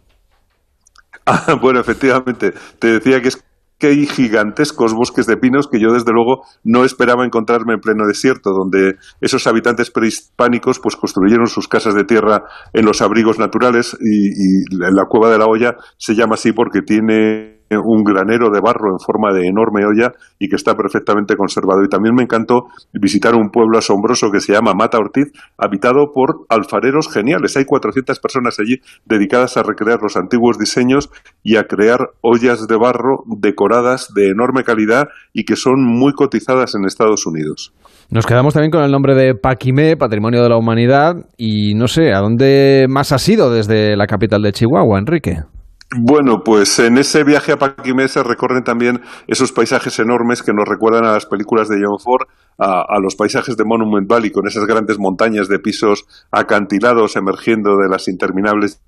Ah, 1.31 1.59
bueno, 1.61 1.79
efectivamente. 1.79 2.53
Te 2.79 2.87
decía 2.87 3.21
que 3.21 3.27
es 3.27 3.43
que 3.77 3.87
hay 3.87 4.05
gigantescos 4.07 4.93
bosques 4.93 5.25
de 5.25 5.37
pinos 5.37 5.67
que 5.67 5.79
yo 5.79 5.93
desde 5.93 6.11
luego 6.11 6.43
no 6.63 6.83
esperaba 6.83 7.23
encontrarme 7.23 7.73
en 7.73 7.79
pleno 7.79 8.07
desierto, 8.07 8.51
donde 8.51 8.95
esos 9.21 9.47
habitantes 9.47 9.91
prehispánicos 9.91 10.79
pues 10.79 10.95
construyeron 10.95 11.47
sus 11.47 11.67
casas 11.67 11.93
de 11.93 12.03
tierra 12.03 12.43
en 12.73 12.85
los 12.85 13.01
abrigos 13.01 13.39
naturales 13.39 13.95
y, 14.01 14.29
y 14.29 14.65
la 14.71 15.05
cueva 15.07 15.31
de 15.31 15.37
la 15.37 15.45
olla 15.45 15.75
se 15.97 16.15
llama 16.15 16.33
así 16.33 16.51
porque 16.51 16.81
tiene 16.81 17.58
un 17.77 18.03
granero 18.03 18.49
de 18.49 18.59
barro 18.61 18.91
en 18.91 18.99
forma 18.99 19.33
de 19.33 19.47
enorme 19.47 19.85
olla 19.85 20.11
y 20.39 20.49
que 20.49 20.55
está 20.55 20.75
perfectamente 20.75 21.35
conservado. 21.35 21.83
Y 21.83 21.89
también 21.89 22.15
me 22.15 22.23
encantó 22.23 22.67
visitar 22.93 23.35
un 23.35 23.49
pueblo 23.49 23.77
asombroso 23.77 24.31
que 24.31 24.39
se 24.39 24.53
llama 24.53 24.73
Mata 24.73 24.97
Ortiz, 24.97 25.31
habitado 25.57 26.11
por 26.13 26.45
alfareros 26.49 27.11
geniales. 27.11 27.55
Hay 27.57 27.65
400 27.65 28.19
personas 28.19 28.59
allí 28.59 28.77
dedicadas 29.05 29.57
a 29.57 29.63
recrear 29.63 29.99
los 30.01 30.17
antiguos 30.17 30.57
diseños 30.57 31.09
y 31.43 31.57
a 31.57 31.63
crear 31.63 32.09
ollas 32.21 32.67
de 32.67 32.77
barro 32.77 33.23
decoradas 33.25 34.09
de 34.15 34.29
enorme 34.29 34.63
calidad 34.63 35.07
y 35.33 35.45
que 35.45 35.55
son 35.55 35.83
muy 35.83 36.13
cotizadas 36.13 36.75
en 36.75 36.85
Estados 36.85 37.25
Unidos. 37.25 37.73
Nos 38.11 38.25
quedamos 38.25 38.55
también 38.55 38.71
con 38.71 38.83
el 38.83 38.91
nombre 38.91 39.13
de 39.13 39.35
Paquimé, 39.35 39.95
Patrimonio 39.95 40.41
de 40.41 40.49
la 40.49 40.57
Humanidad, 40.57 41.15
y 41.37 41.75
no 41.75 41.87
sé, 41.87 42.11
¿a 42.11 42.19
dónde 42.19 42.87
más 42.89 43.11
has 43.11 43.27
ido 43.29 43.51
desde 43.51 43.95
la 43.95 44.07
capital 44.07 44.41
de 44.41 44.51
Chihuahua, 44.51 44.97
Enrique? 44.97 45.43
Bueno, 45.97 46.43
pues 46.43 46.77
en 46.77 46.99
ese 46.99 47.23
viaje 47.23 47.51
a 47.51 47.57
Paquimé 47.57 48.07
se 48.07 48.21
recorren 48.21 48.63
también 48.63 49.01
esos 49.27 49.51
paisajes 49.51 49.97
enormes 49.97 50.43
que 50.43 50.53
nos 50.53 50.67
recuerdan 50.67 51.05
a 51.05 51.13
las 51.13 51.25
películas 51.25 51.67
de 51.67 51.77
John 51.83 51.99
Ford, 51.99 52.27
a, 52.59 52.99
los 53.01 53.15
paisajes 53.15 53.57
de 53.57 53.65
Monument 53.65 54.07
Valley, 54.07 54.29
con 54.29 54.47
esas 54.47 54.65
grandes 54.65 54.99
montañas 54.99 55.47
de 55.47 55.57
pisos 55.57 56.05
acantilados 56.31 57.15
emergiendo 57.15 57.77
de 57.77 57.89
las 57.89 58.07
interminables 58.07 58.81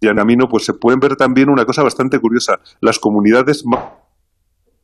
camino, 0.00 0.46
pues 0.48 0.64
se 0.64 0.74
pueden 0.74 1.00
ver 1.00 1.16
también 1.16 1.48
una 1.48 1.64
cosa 1.64 1.82
bastante 1.82 2.20
curiosa. 2.20 2.60
Las 2.80 2.98
comunidades 2.98 3.64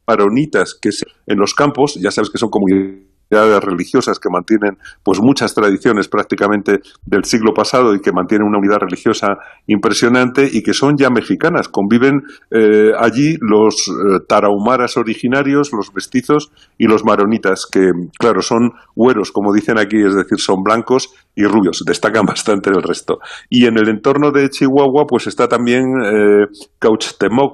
maronitas 0.07 0.77
que 0.81 0.91
en 1.27 1.39
los 1.39 1.55
campos, 1.55 1.95
ya 1.95 2.11
sabes 2.11 2.31
que 2.31 2.39
son 2.39 2.51
comunidades 2.51 3.12
religiosas 3.33 4.19
que 4.19 4.29
mantienen 4.31 4.77
pues 5.03 5.21
muchas 5.21 5.55
tradiciones 5.55 6.09
prácticamente 6.09 6.81
del 7.05 7.25
siglo 7.25 7.53
pasado 7.55 7.95
y 7.95 8.01
que 8.01 8.13
mantienen 8.13 8.47
una 8.47 8.59
unidad 8.59 8.81
religiosa 8.81 9.39
impresionante 9.67 10.49
y 10.51 10.63
que 10.63 10.75
son 10.75 10.97
ya 10.97 11.11
mexicanas. 11.11 11.69
Conviven 11.69 12.23
eh, 12.51 12.93
allí 12.99 13.37
los 13.41 13.75
eh, 13.89 14.21
tarahumaras 14.29 14.97
originarios, 14.97 15.71
los 15.73 15.95
mestizos 15.95 16.53
y 16.79 16.87
los 16.87 17.05
maronitas, 17.05 17.67
que 17.71 17.91
claro, 18.19 18.43
son 18.43 18.73
güeros, 18.95 19.33
como 19.33 19.53
dicen 19.53 19.79
aquí, 19.79 19.97
es 19.97 20.15
decir, 20.15 20.39
son 20.39 20.63
blancos 20.63 21.15
y 21.35 21.45
rubios, 21.45 21.83
destacan 21.87 22.25
bastante 22.27 22.71
del 22.71 22.83
resto. 22.83 23.19
Y 23.49 23.67
en 23.67 23.79
el 23.79 23.89
entorno 23.89 24.31
de 24.31 24.51
Chihuahua, 24.51 25.05
pues 25.09 25.27
está 25.27 25.49
también 25.49 25.85
eh, 26.05 26.47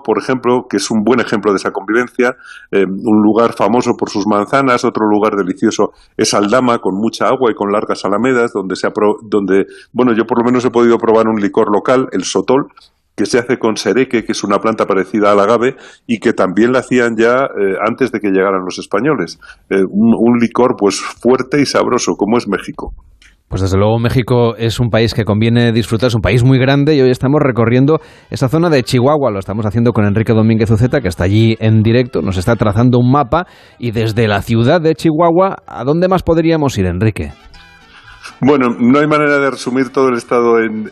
por 0.04 0.18
ejemplo, 0.18 0.66
que 0.68 0.78
es 0.78 0.90
un 0.90 1.04
buen 1.04 1.20
ejemplo 1.20 1.52
de 1.52 1.58
esa 1.58 1.70
convivencia, 1.70 2.36
eh, 2.72 2.84
un 2.84 3.22
lugar 3.22 3.54
famoso 3.54 3.92
por 3.96 4.10
sus 4.10 4.26
manzanas, 4.26 4.84
otro 4.84 5.06
lugar 5.06 5.34
delicioso 5.36 5.67
es 6.16 6.35
Aldama, 6.35 6.78
con 6.78 6.94
mucha 6.94 7.28
agua 7.28 7.50
y 7.50 7.54
con 7.54 7.72
largas 7.72 8.04
alamedas, 8.04 8.52
donde, 8.52 8.76
se 8.76 8.88
donde 9.22 9.66
bueno, 9.92 10.12
yo 10.12 10.26
por 10.26 10.38
lo 10.38 10.44
menos 10.44 10.64
he 10.64 10.70
podido 10.70 10.98
probar 10.98 11.28
un 11.28 11.40
licor 11.40 11.70
local, 11.72 12.09
el 12.12 12.24
Sotol, 12.24 12.68
que 13.18 13.26
se 13.26 13.38
hace 13.38 13.59
con 13.59 13.76
sereque, 13.76 14.24
que 14.24 14.33
es 14.33 14.44
una 14.44 14.61
planta 14.61 14.87
parecida 14.87 15.33
al 15.33 15.40
agave, 15.40 15.76
y 16.07 16.20
que 16.20 16.33
también 16.33 16.72
la 16.72 16.78
hacían 16.78 17.16
ya 17.16 17.46
eh, 17.46 17.76
antes 17.85 18.12
de 18.12 18.20
que 18.20 18.31
llegaran 18.31 18.64
los 18.64 18.78
españoles. 18.78 19.40
Eh, 19.70 19.83
un, 19.83 20.14
un, 20.16 20.38
licor 20.38 20.76
pues 20.76 21.00
fuerte 21.00 21.61
y 21.61 21.66
sabroso, 21.66 22.16
como 22.16 22.38
es 22.38 22.46
México. 22.46 22.94
Pues 23.48 23.62
desde 23.62 23.78
luego 23.78 23.98
México 23.98 24.56
es 24.56 24.78
un 24.78 24.90
país 24.90 25.14
que 25.14 25.24
conviene 25.24 25.72
disfrutar, 25.72 26.08
es 26.08 26.14
un 26.14 26.20
país 26.20 26.44
muy 26.44 26.58
grande 26.58 26.94
y 26.94 27.00
hoy 27.00 27.11
estamos 27.11 27.40
recorriendo 27.42 27.98
esa 28.28 28.48
zona 28.48 28.68
de 28.68 28.82
Chihuahua, 28.82 29.30
lo 29.30 29.38
estamos 29.38 29.64
haciendo 29.64 29.92
con 29.92 30.04
Enrique 30.04 30.34
Domínguez 30.34 30.70
Uceta, 30.70 31.00
que 31.00 31.08
está 31.08 31.24
allí 31.24 31.56
en 31.58 31.82
directo, 31.82 32.20
nos 32.20 32.37
está 32.37 32.56
trazando 32.56 32.98
un 32.98 33.11
mapa 33.11 33.46
y 33.78 33.92
desde 33.92 34.28
la 34.28 34.42
ciudad 34.42 34.82
de 34.82 34.94
Chihuahua, 34.94 35.56
¿a 35.66 35.84
dónde 35.84 36.08
más 36.08 36.22
podríamos 36.22 36.76
ir, 36.76 36.84
Enrique? 36.84 37.32
Bueno, 38.40 38.68
no 38.78 38.98
hay 38.98 39.06
manera 39.06 39.38
de 39.38 39.50
resumir 39.50 39.90
todo 39.90 40.08
el 40.08 40.16
estado 40.16 40.58
en, 40.60 40.90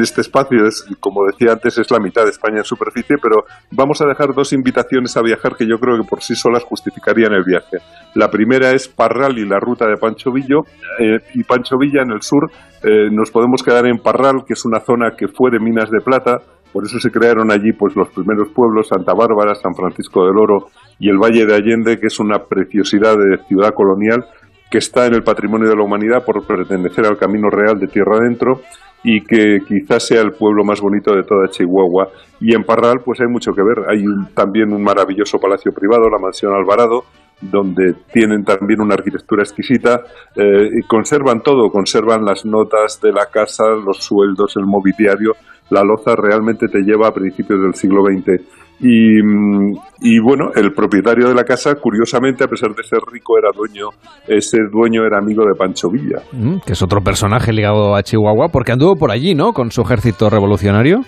este 0.00 0.20
espacio. 0.20 0.66
Es, 0.66 0.84
como 1.00 1.24
decía 1.26 1.52
antes, 1.52 1.78
es 1.78 1.90
la 1.90 1.98
mitad 1.98 2.24
de 2.24 2.30
España 2.30 2.58
en 2.58 2.64
superficie, 2.64 3.16
pero 3.22 3.44
vamos 3.70 4.00
a 4.00 4.06
dejar 4.06 4.34
dos 4.34 4.52
invitaciones 4.52 5.16
a 5.16 5.22
viajar 5.22 5.56
que 5.56 5.66
yo 5.66 5.78
creo 5.78 5.96
que 5.96 6.08
por 6.08 6.22
sí 6.22 6.34
solas 6.34 6.64
justificarían 6.64 7.32
el 7.32 7.44
viaje. 7.44 7.78
La 8.14 8.30
primera 8.30 8.70
es 8.72 8.88
Parral 8.88 9.38
y 9.38 9.46
la 9.46 9.60
ruta 9.60 9.86
de 9.86 9.96
Pancho 9.96 10.32
Villo, 10.32 10.62
eh, 10.98 11.18
y 11.34 11.44
Pancho 11.44 11.76
Villa 11.78 12.02
en 12.02 12.12
el 12.12 12.22
sur. 12.22 12.50
Eh, 12.82 13.10
nos 13.10 13.30
podemos 13.30 13.62
quedar 13.62 13.86
en 13.86 13.98
Parral, 13.98 14.44
que 14.46 14.54
es 14.54 14.64
una 14.64 14.80
zona 14.80 15.12
que 15.16 15.28
fue 15.28 15.50
de 15.50 15.60
minas 15.60 15.90
de 15.90 16.00
plata. 16.00 16.38
Por 16.72 16.84
eso 16.84 16.98
se 16.98 17.10
crearon 17.10 17.50
allí 17.50 17.72
pues 17.72 17.96
los 17.96 18.08
primeros 18.10 18.48
pueblos, 18.54 18.88
Santa 18.88 19.14
Bárbara, 19.14 19.54
San 19.54 19.74
Francisco 19.74 20.26
del 20.26 20.36
Oro 20.36 20.66
y 20.98 21.08
el 21.08 21.16
Valle 21.16 21.46
de 21.46 21.54
Allende, 21.54 21.98
que 21.98 22.08
es 22.08 22.20
una 22.20 22.40
preciosidad 22.44 23.16
de 23.16 23.38
ciudad 23.48 23.72
colonial 23.74 24.26
que 24.70 24.78
está 24.78 25.06
en 25.06 25.14
el 25.14 25.22
patrimonio 25.22 25.68
de 25.68 25.76
la 25.76 25.82
humanidad 25.82 26.24
por 26.24 26.46
pertenecer 26.46 27.06
al 27.06 27.16
Camino 27.16 27.48
Real 27.50 27.78
de 27.78 27.88
Tierra 27.88 28.18
Adentro 28.18 28.62
y 29.02 29.22
que 29.22 29.60
quizás 29.66 30.06
sea 30.06 30.20
el 30.20 30.32
pueblo 30.32 30.64
más 30.64 30.80
bonito 30.80 31.14
de 31.14 31.22
toda 31.22 31.48
Chihuahua. 31.48 32.08
Y 32.40 32.54
en 32.54 32.64
Parral, 32.64 33.00
pues 33.04 33.20
hay 33.20 33.28
mucho 33.28 33.52
que 33.52 33.62
ver. 33.62 33.84
Hay 33.88 34.02
también 34.34 34.72
un 34.72 34.82
maravilloso 34.82 35.38
palacio 35.38 35.72
privado, 35.72 36.10
la 36.10 36.18
Mansión 36.18 36.52
Alvarado, 36.52 37.04
donde 37.40 37.94
tienen 38.12 38.44
también 38.44 38.80
una 38.80 38.94
arquitectura 38.94 39.42
exquisita. 39.42 40.02
Eh, 40.34 40.70
y 40.78 40.82
conservan 40.82 41.42
todo, 41.42 41.70
conservan 41.70 42.24
las 42.24 42.44
notas 42.44 43.00
de 43.00 43.12
la 43.12 43.26
casa, 43.26 43.68
los 43.70 43.98
sueldos, 43.98 44.56
el 44.56 44.66
mobiliario. 44.66 45.36
La 45.70 45.84
loza 45.84 46.16
realmente 46.16 46.66
te 46.68 46.80
lleva 46.80 47.08
a 47.08 47.14
principios 47.14 47.60
del 47.60 47.74
siglo 47.74 48.02
XX 48.04 48.67
y, 48.80 50.20
bueno, 50.20 50.50
el 50.54 50.72
propietario 50.72 51.28
de 51.28 51.34
la 51.34 51.44
casa, 51.44 51.74
curiosamente, 51.74 52.44
a 52.44 52.46
pesar 52.46 52.70
de 52.74 52.84
ser 52.84 53.00
rico, 53.10 53.36
era 53.38 53.50
dueño, 53.54 53.88
ese 54.26 54.58
dueño 54.70 55.04
era 55.04 55.18
amigo 55.18 55.44
de 55.44 55.54
Pancho 55.58 55.88
Villa. 55.90 56.22
Mm, 56.32 56.58
que 56.64 56.72
es 56.72 56.82
otro 56.82 57.00
personaje 57.00 57.52
ligado 57.52 57.96
a 57.96 58.02
Chihuahua, 58.02 58.48
porque 58.52 58.72
anduvo 58.72 58.94
por 58.94 59.10
allí, 59.10 59.34
¿no? 59.34 59.52
Con 59.52 59.72
su 59.72 59.82
ejército 59.82 60.30
revolucionario. 60.30 61.00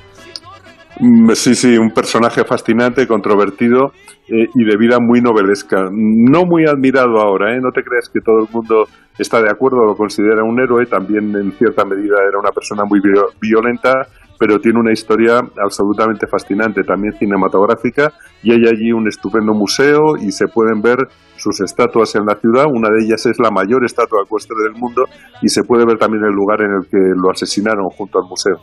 Mm, 0.98 1.30
sí, 1.34 1.54
sí, 1.54 1.78
un 1.78 1.90
personaje 1.90 2.44
fascinante, 2.44 3.06
controvertido 3.06 3.92
eh, 4.28 4.46
y 4.54 4.64
de 4.64 4.76
vida 4.76 4.98
muy 5.00 5.20
novelesca. 5.20 5.88
No 5.90 6.44
muy 6.44 6.64
admirado 6.66 7.20
ahora, 7.20 7.54
¿eh? 7.54 7.60
No 7.60 7.70
te 7.70 7.82
creas 7.82 8.08
que 8.12 8.20
todo 8.20 8.40
el 8.40 8.48
mundo 8.52 8.86
está 9.16 9.40
de 9.40 9.50
acuerdo, 9.50 9.84
lo 9.86 9.94
considera 9.94 10.42
un 10.42 10.60
héroe, 10.60 10.86
también 10.86 11.34
en 11.36 11.52
cierta 11.52 11.84
medida 11.84 12.16
era 12.28 12.38
una 12.40 12.50
persona 12.50 12.84
muy 12.84 13.00
violenta 13.40 14.08
pero 14.40 14.58
tiene 14.58 14.80
una 14.80 14.90
historia 14.90 15.38
absolutamente 15.62 16.26
fascinante, 16.26 16.82
también 16.82 17.12
cinematográfica, 17.12 18.10
y 18.42 18.52
hay 18.52 18.66
allí 18.66 18.90
un 18.90 19.06
estupendo 19.06 19.52
museo 19.52 20.16
y 20.18 20.32
se 20.32 20.46
pueden 20.46 20.80
ver 20.80 20.96
sus 21.36 21.60
estatuas 21.60 22.14
en 22.14 22.24
la 22.24 22.36
ciudad, 22.36 22.64
una 22.72 22.88
de 22.88 23.04
ellas 23.04 23.26
es 23.26 23.38
la 23.38 23.50
mayor 23.50 23.84
estatua 23.84 24.22
ecuestre 24.24 24.56
del 24.64 24.80
mundo 24.80 25.04
y 25.42 25.48
se 25.48 25.62
puede 25.62 25.84
ver 25.84 25.98
también 25.98 26.24
el 26.24 26.32
lugar 26.32 26.62
en 26.62 26.72
el 26.72 26.88
que 26.88 26.98
lo 27.14 27.30
asesinaron 27.30 27.90
junto 27.90 28.18
al 28.18 28.24
museo. 28.26 28.56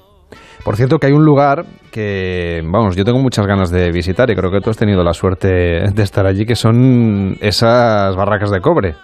Por 0.66 0.76
cierto, 0.76 0.98
que 0.98 1.08
hay 1.08 1.13
un 1.13 1.24
lugar 1.24 1.63
que, 1.92 2.63
vamos, 2.66 2.96
yo 2.96 3.06
tengo 3.06 3.20
muchas 3.20 3.46
ganas 3.46 3.70
de 3.70 3.92
visitar 3.92 4.32
y 4.32 4.36
creo 4.36 4.50
que 4.50 4.62
tú 4.62 4.72
has 4.72 4.78
tenido 4.78 5.04
la 5.04 5.13
suerte 5.13 5.48
de 5.48 6.04
estar 6.04 6.26
allí, 6.26 6.48
que 6.48 6.56
son 6.56 7.38
esas 7.40 8.16
barracas 8.16 8.50
de 8.50 8.62
cobre. 8.62 8.96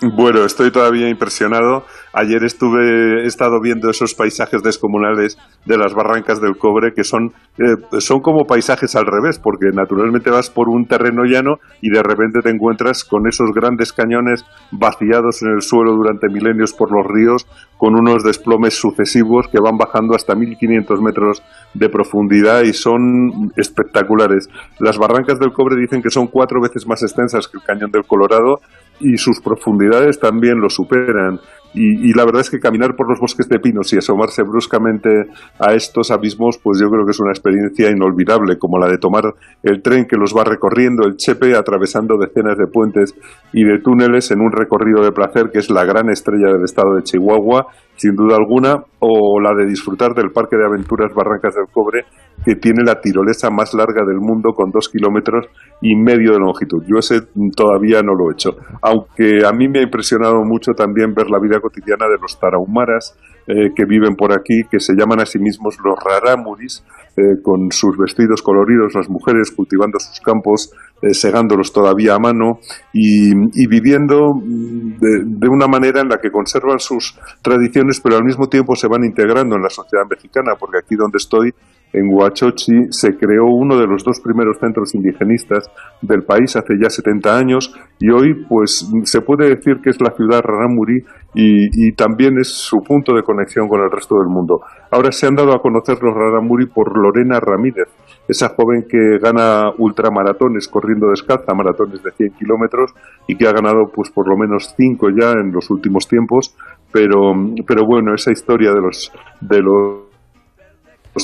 Bueno, 0.00 0.44
estoy 0.44 0.70
todavía 0.70 1.08
impresionado. 1.08 1.82
Ayer 2.12 2.44
estuve, 2.44 3.24
he 3.24 3.26
estado 3.26 3.60
viendo 3.60 3.90
esos 3.90 4.14
paisajes 4.14 4.62
descomunales 4.62 5.36
de 5.66 5.76
las 5.76 5.92
barrancas 5.92 6.40
del 6.40 6.56
cobre 6.56 6.92
que 6.94 7.02
son, 7.02 7.32
eh, 7.58 7.98
son 7.98 8.20
como 8.20 8.46
paisajes 8.46 8.94
al 8.94 9.06
revés, 9.06 9.40
porque 9.40 9.66
naturalmente 9.72 10.30
vas 10.30 10.50
por 10.50 10.68
un 10.68 10.86
terreno 10.86 11.24
llano 11.24 11.56
y 11.80 11.90
de 11.90 12.00
repente 12.04 12.42
te 12.44 12.50
encuentras 12.50 13.02
con 13.02 13.26
esos 13.26 13.50
grandes 13.52 13.92
cañones 13.92 14.44
vaciados 14.70 15.42
en 15.42 15.54
el 15.54 15.62
suelo 15.62 15.94
durante 15.94 16.28
milenios 16.28 16.72
por 16.72 16.92
los 16.92 17.04
ríos, 17.04 17.48
con 17.76 17.98
unos 17.98 18.22
desplomes 18.22 18.74
sucesivos 18.74 19.48
que 19.48 19.58
van 19.60 19.78
bajando 19.78 20.14
hasta 20.14 20.36
1500 20.36 21.00
metros 21.02 21.42
de 21.74 21.88
profundidad 21.88 22.62
y 22.62 22.72
son 22.72 23.50
espectaculares. 23.56 24.48
Las 24.78 24.96
barrancas 24.96 25.40
del 25.40 25.52
cobre 25.52 25.74
dicen 25.74 26.02
que 26.02 26.10
son 26.10 26.28
cuatro 26.28 26.60
veces 26.60 26.86
más 26.86 27.02
extensas 27.02 27.48
que 27.48 27.58
el 27.58 27.64
cañón 27.64 27.90
del 27.90 28.04
Colorado 28.04 28.60
y 29.00 29.16
sus 29.18 29.40
profundidades 29.40 30.18
también 30.18 30.60
lo 30.60 30.70
superan. 30.70 31.40
Y, 31.74 32.12
la 32.14 32.24
verdad 32.24 32.40
es 32.40 32.50
que 32.50 32.58
caminar 32.58 32.96
por 32.96 33.08
los 33.08 33.20
bosques 33.20 33.48
de 33.48 33.60
pinos 33.60 33.92
y 33.92 33.98
asomarse 33.98 34.42
bruscamente 34.42 35.26
a 35.58 35.74
estos 35.74 36.10
abismos, 36.10 36.58
pues 36.58 36.80
yo 36.80 36.88
creo 36.88 37.04
que 37.04 37.10
es 37.10 37.20
una 37.20 37.30
experiencia 37.30 37.90
inolvidable, 37.90 38.58
como 38.58 38.78
la 38.78 38.88
de 38.88 38.98
tomar 38.98 39.34
el 39.62 39.82
tren 39.82 40.06
que 40.06 40.16
los 40.16 40.34
va 40.34 40.44
recorriendo, 40.44 41.06
el 41.06 41.16
Chepe, 41.16 41.54
atravesando 41.54 42.16
decenas 42.16 42.56
de 42.56 42.66
puentes 42.66 43.14
y 43.52 43.64
de 43.64 43.78
túneles 43.80 44.30
en 44.30 44.40
un 44.40 44.50
recorrido 44.50 45.02
de 45.02 45.12
placer 45.12 45.50
que 45.52 45.58
es 45.58 45.70
la 45.70 45.84
gran 45.84 46.08
estrella 46.08 46.52
del 46.52 46.64
estado 46.64 46.94
de 46.94 47.02
Chihuahua, 47.02 47.66
sin 47.96 48.14
duda 48.14 48.36
alguna, 48.36 48.84
o 49.00 49.40
la 49.40 49.54
de 49.54 49.66
disfrutar 49.66 50.14
del 50.14 50.30
Parque 50.30 50.56
de 50.56 50.64
Aventuras 50.64 51.12
Barrancas 51.14 51.54
del 51.54 51.66
Cobre, 51.70 52.04
que 52.44 52.56
tiene 52.56 52.84
la 52.84 53.00
tirolesa 53.00 53.50
más 53.50 53.74
larga 53.74 54.04
del 54.06 54.20
mundo 54.20 54.52
con 54.54 54.70
dos 54.70 54.88
kilómetros 54.88 55.46
y 55.82 55.94
medio 55.96 56.32
de 56.32 56.38
longitud. 56.38 56.82
Yo 56.86 56.98
ese 56.98 57.22
todavía 57.56 58.02
no 58.02 58.14
lo 58.14 58.30
he 58.30 58.34
hecho, 58.34 58.56
aunque 58.82 59.44
a 59.44 59.52
mí 59.52 59.68
me 59.68 59.80
ha 59.80 59.82
impresionado 59.82 60.42
mucho 60.44 60.72
también 60.72 61.14
ver 61.14 61.30
la 61.30 61.38
vida 61.40 61.57
cotidiana 61.60 62.06
de 62.08 62.18
los 62.18 62.38
tarahumaras 62.38 63.16
eh, 63.46 63.72
que 63.74 63.84
viven 63.86 64.14
por 64.14 64.32
aquí, 64.32 64.64
que 64.70 64.78
se 64.78 64.94
llaman 64.94 65.20
a 65.20 65.26
sí 65.26 65.38
mismos 65.38 65.78
los 65.82 65.98
rarámuris, 65.98 66.84
eh, 67.16 67.42
con 67.42 67.72
sus 67.72 67.96
vestidos 67.96 68.42
coloridos, 68.42 68.94
las 68.94 69.08
mujeres 69.08 69.50
cultivando 69.50 69.98
sus 69.98 70.20
campos, 70.20 70.70
eh, 71.02 71.14
segándolos 71.14 71.72
todavía 71.72 72.14
a 72.14 72.18
mano 72.18 72.60
y, 72.92 73.34
viviendo 73.66 74.34
mm, 74.34 74.98
de, 74.98 75.22
de, 75.24 75.48
una 75.48 75.66
manera 75.66 76.00
en 76.00 76.10
la 76.10 76.20
que 76.20 76.30
conservan 76.30 76.78
sus 76.78 77.18
tradiciones, 77.42 78.00
pero 78.00 78.16
al 78.16 78.24
mismo 78.24 78.48
tiempo 78.48 78.76
se 78.76 78.86
van 78.86 79.02
integrando 79.04 79.56
en 79.56 79.62
la 79.62 79.70
sociedad 79.70 80.04
mexicana, 80.08 80.52
porque 80.60 80.78
aquí 80.78 80.94
donde 80.94 81.16
estoy 81.16 81.54
en 81.92 82.08
Huachochi 82.12 82.88
se 82.90 83.16
creó 83.16 83.46
uno 83.46 83.78
de 83.78 83.86
los 83.86 84.04
dos 84.04 84.20
primeros 84.20 84.58
centros 84.58 84.94
indigenistas 84.94 85.70
del 86.02 86.22
país 86.22 86.54
hace 86.56 86.74
ya 86.80 86.90
70 86.90 87.36
años 87.36 87.74
y 87.98 88.10
hoy 88.10 88.44
pues 88.48 88.88
se 89.04 89.20
puede 89.22 89.48
decir 89.48 89.80
que 89.82 89.90
es 89.90 90.00
la 90.00 90.10
ciudad 90.10 90.42
Raramuri 90.42 91.02
y, 91.34 91.88
y, 91.88 91.92
también 91.92 92.38
es 92.38 92.48
su 92.48 92.78
punto 92.78 93.14
de 93.14 93.22
conexión 93.22 93.68
con 93.68 93.82
el 93.82 93.90
resto 93.90 94.16
del 94.16 94.28
mundo. 94.28 94.60
Ahora 94.90 95.12
se 95.12 95.26
han 95.26 95.34
dado 95.34 95.52
a 95.52 95.60
conocer 95.60 95.98
los 96.02 96.14
Raramuri 96.14 96.66
por 96.66 96.96
Lorena 96.96 97.38
Ramírez, 97.38 97.88
esa 98.26 98.48
joven 98.48 98.86
que 98.88 99.18
gana 99.18 99.70
ultramaratones 99.76 100.68
corriendo 100.68 101.10
descalza, 101.10 101.54
maratones 101.54 102.02
de 102.02 102.12
100 102.12 102.32
kilómetros 102.38 102.94
y 103.26 103.36
que 103.36 103.46
ha 103.46 103.52
ganado 103.52 103.90
pues 103.94 104.10
por 104.10 104.28
lo 104.28 104.36
menos 104.36 104.74
cinco 104.76 105.08
ya 105.10 105.32
en 105.32 105.52
los 105.52 105.70
últimos 105.70 106.08
tiempos, 106.08 106.56
pero, 106.92 107.34
pero 107.66 107.84
bueno, 107.86 108.14
esa 108.14 108.32
historia 108.32 108.72
de 108.72 108.80
los, 108.80 109.12
de 109.40 109.60
los 109.60 110.07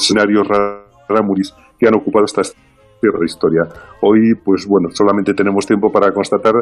escenarios 0.00 0.46
Ramuris 1.08 1.54
que 1.78 1.88
han 1.88 1.94
ocupado 1.94 2.24
esta 2.24 2.42
tierra 3.00 3.24
historia. 3.24 3.62
Hoy, 4.00 4.34
pues 4.34 4.66
bueno, 4.66 4.88
solamente 4.92 5.34
tenemos 5.34 5.66
tiempo 5.66 5.92
para 5.92 6.12
constatar 6.12 6.54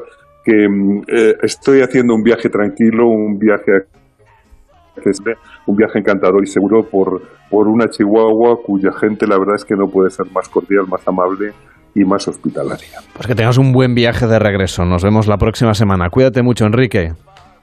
que 0.45 0.69
mm, 0.69 1.03
eh, 1.07 1.37
estoy 1.43 1.81
haciendo 1.81 2.15
un 2.15 2.23
viaje 2.23 2.49
tranquilo, 2.49 3.07
un 3.07 3.39
viaje 3.39 3.87
un 5.67 5.77
viaje 5.77 5.99
encantador 6.01 6.43
y 6.43 6.47
seguro 6.47 6.85
por, 6.85 7.23
por 7.51 7.67
una 7.67 7.89
Chihuahua 7.89 8.59
cuya 8.65 8.93
gente 8.93 9.27
la 9.27 9.39
verdad 9.39 9.55
es 9.57 9.65
que 9.65 9.75
no 9.75 9.89
puede 9.89 10.11
ser 10.11 10.27
más 10.33 10.49
cordial, 10.51 10.87
más 10.87 11.07
amable 11.09 11.53
y 11.95 12.05
más 12.05 12.27
hospitalaria. 12.29 13.01
Pues 13.15 13.27
que 13.27 13.35
tengas 13.35 13.59
un 13.59 13.73
buen 13.73 13.95
viaje 13.95 14.27
de 14.27 14.39
regreso. 14.39 14.85
Nos 14.85 15.03
vemos 15.03 15.27
la 15.27 15.39
próxima 15.39 15.75
semana. 15.75 16.11
Cuídate 16.11 16.43
mucho, 16.43 16.67
Enrique. 16.67 17.13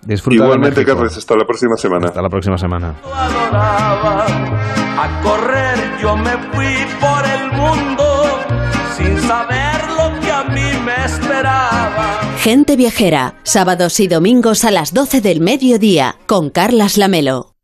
Disfruta 0.06 0.44
Igualmente, 0.44 0.86
Carlos, 0.86 1.18
hasta 1.18 1.36
la 1.36 1.46
próxima 1.46 1.76
semana. 1.76 2.08
Hasta 2.08 2.22
la 2.22 2.30
próxima 2.30 2.58
semana. 2.58 2.96
A 5.02 5.22
correr 5.24 5.98
yo 6.02 6.16
me 6.16 6.32
fui 6.54 6.76
por 7.00 7.26
el 7.26 7.52
mundo 7.52 8.26
sin 8.98 9.20
saber 9.22 9.90
lo 9.90 10.20
que 10.22 10.32
a 10.32 10.44
mí 10.46 10.72
me 10.86 11.06
esperaba. 11.06 12.20
Gente 12.40 12.76
viajera, 12.76 13.36
sábados 13.44 14.00
y 14.00 14.08
domingos 14.08 14.64
a 14.64 14.72
las 14.72 14.94
12 14.94 15.22
del 15.22 15.42
mediodía, 15.42 16.16
con 16.26 16.50
Carlas 16.50 16.98
Lamelo. 16.98 17.59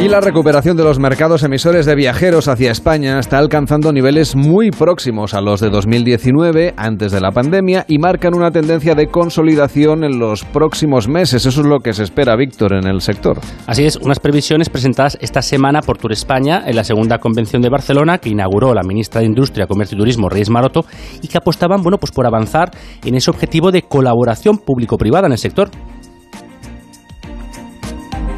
Y 0.00 0.06
la 0.06 0.20
recuperación 0.20 0.76
de 0.76 0.84
los 0.84 1.00
mercados 1.00 1.42
emisores 1.42 1.84
de 1.84 1.96
viajeros 1.96 2.46
hacia 2.46 2.70
España 2.70 3.18
está 3.18 3.36
alcanzando 3.38 3.92
niveles 3.92 4.36
muy 4.36 4.70
próximos 4.70 5.34
a 5.34 5.40
los 5.40 5.60
de 5.60 5.70
2019, 5.70 6.74
antes 6.76 7.10
de 7.10 7.20
la 7.20 7.32
pandemia, 7.32 7.84
y 7.88 7.98
marcan 7.98 8.36
una 8.36 8.52
tendencia 8.52 8.94
de 8.94 9.08
consolidación 9.08 10.04
en 10.04 10.20
los 10.20 10.44
próximos 10.44 11.08
meses. 11.08 11.46
Eso 11.46 11.62
es 11.62 11.66
lo 11.66 11.80
que 11.80 11.94
se 11.94 12.04
espera, 12.04 12.36
Víctor, 12.36 12.74
en 12.74 12.86
el 12.86 13.00
sector. 13.00 13.40
Así 13.66 13.86
es, 13.86 13.96
unas 13.96 14.20
previsiones 14.20 14.68
presentadas 14.68 15.18
esta 15.20 15.42
semana 15.42 15.80
por 15.82 15.98
Tour 15.98 16.12
España 16.12 16.62
en 16.64 16.76
la 16.76 16.84
segunda 16.84 17.18
convención 17.18 17.60
de 17.60 17.68
Barcelona 17.68 18.18
que 18.18 18.28
inauguró 18.28 18.74
la 18.74 18.84
ministra 18.84 19.20
de 19.20 19.26
Industria, 19.26 19.66
Comercio 19.66 19.96
y 19.96 19.98
Turismo, 19.98 20.28
Reyes 20.28 20.48
Maroto, 20.48 20.84
y 21.22 21.26
que 21.26 21.38
apostaban 21.38 21.82
bueno, 21.82 21.98
pues 21.98 22.12
por 22.12 22.24
avanzar 22.24 22.70
en 23.04 23.16
ese 23.16 23.32
objetivo 23.32 23.72
de 23.72 23.82
colaboración 23.82 24.58
público-privada 24.58 25.26
en 25.26 25.32
el 25.32 25.38
sector 25.38 25.70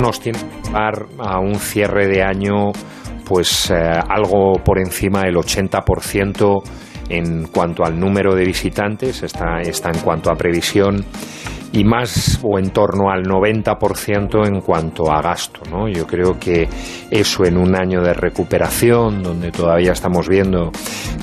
nos 0.00 0.18
tiene 0.18 0.38
a 0.74 1.38
un 1.40 1.54
cierre 1.56 2.06
de 2.06 2.22
año 2.22 2.72
pues 3.24 3.70
eh, 3.70 3.76
algo 4.08 4.54
por 4.64 4.78
encima 4.78 5.22
del 5.22 5.36
80% 5.36 6.62
en 7.10 7.46
cuanto 7.46 7.84
al 7.84 7.98
número 7.98 8.34
de 8.34 8.44
visitantes, 8.44 9.22
está, 9.22 9.60
está 9.60 9.90
en 9.90 9.98
cuanto 9.98 10.30
a 10.30 10.34
previsión 10.34 11.04
y 11.72 11.84
más 11.84 12.40
o 12.42 12.58
en 12.58 12.70
torno 12.70 13.10
al 13.10 13.22
90% 13.22 14.46
en 14.46 14.60
cuanto 14.60 15.10
a 15.10 15.22
gasto. 15.22 15.60
¿no? 15.70 15.88
Yo 15.88 16.06
creo 16.06 16.38
que 16.38 16.68
eso 17.10 17.44
en 17.44 17.56
un 17.56 17.76
año 17.76 18.02
de 18.02 18.14
recuperación, 18.14 19.22
donde 19.22 19.52
todavía 19.52 19.92
estamos 19.92 20.28
viendo 20.28 20.70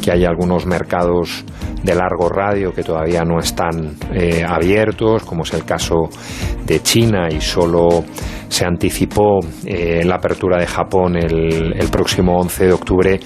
que 0.01 0.11
hay 0.11 0.23
algunos 0.23 0.65
mercados 0.65 1.43
de 1.83 1.95
largo 1.95 2.29
radio 2.29 2.71
que 2.71 2.83
todavía 2.83 3.23
no 3.23 3.39
están 3.39 3.95
eh, 4.13 4.43
abiertos, 4.47 5.23
como 5.23 5.43
es 5.43 5.53
el 5.53 5.65
caso 5.65 6.09
de 6.65 6.81
China 6.81 7.27
y 7.29 7.41
solo 7.41 8.03
se 8.49 8.65
anticipó 8.65 9.39
eh, 9.65 10.03
la 10.03 10.15
apertura 10.15 10.57
de 10.57 10.67
Japón 10.67 11.17
el, 11.17 11.73
el, 11.73 11.89
próximo 11.89 12.37
11 12.39 12.65
de 12.65 12.73
octubre, 12.73 13.19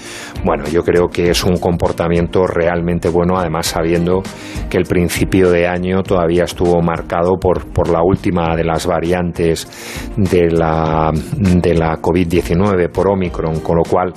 bueno, 0.43 0.65
yo 0.67 0.83
creo 0.83 1.07
que 1.07 1.29
es 1.29 1.43
un 1.43 1.57
comportamiento 1.57 2.45
realmente 2.47 3.09
bueno, 3.09 3.37
además 3.37 3.67
sabiendo 3.67 4.21
que 4.69 4.77
el 4.77 4.85
principio 4.85 5.51
de 5.51 5.67
año 5.67 6.03
todavía 6.03 6.43
estuvo 6.43 6.81
marcado 6.81 7.37
por, 7.39 7.65
por 7.71 7.89
la 7.89 8.01
última 8.03 8.55
de 8.55 8.63
las 8.63 8.85
variantes 8.85 9.67
de 10.15 10.49
la, 10.51 11.11
de 11.37 11.73
la 11.73 11.97
COVID-19 12.01 12.89
por 12.91 13.09
Omicron, 13.09 13.59
con 13.59 13.77
lo 13.77 13.83
cual 13.83 14.13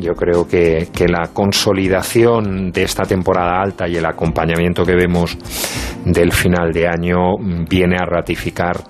yo 0.00 0.14
creo 0.14 0.46
que, 0.46 0.88
que, 0.92 1.06
la 1.06 1.28
consolidación 1.32 2.70
de 2.72 2.82
esta 2.82 3.04
temporada 3.04 3.60
alta 3.60 3.88
y 3.88 3.96
el 3.96 4.06
acompañamiento 4.06 4.84
que 4.84 4.94
vemos 4.94 5.36
del 6.04 6.32
final 6.32 6.72
de 6.72 6.86
año 6.86 7.36
viene 7.68 7.96
a 7.96 8.06
ratificar 8.06 8.82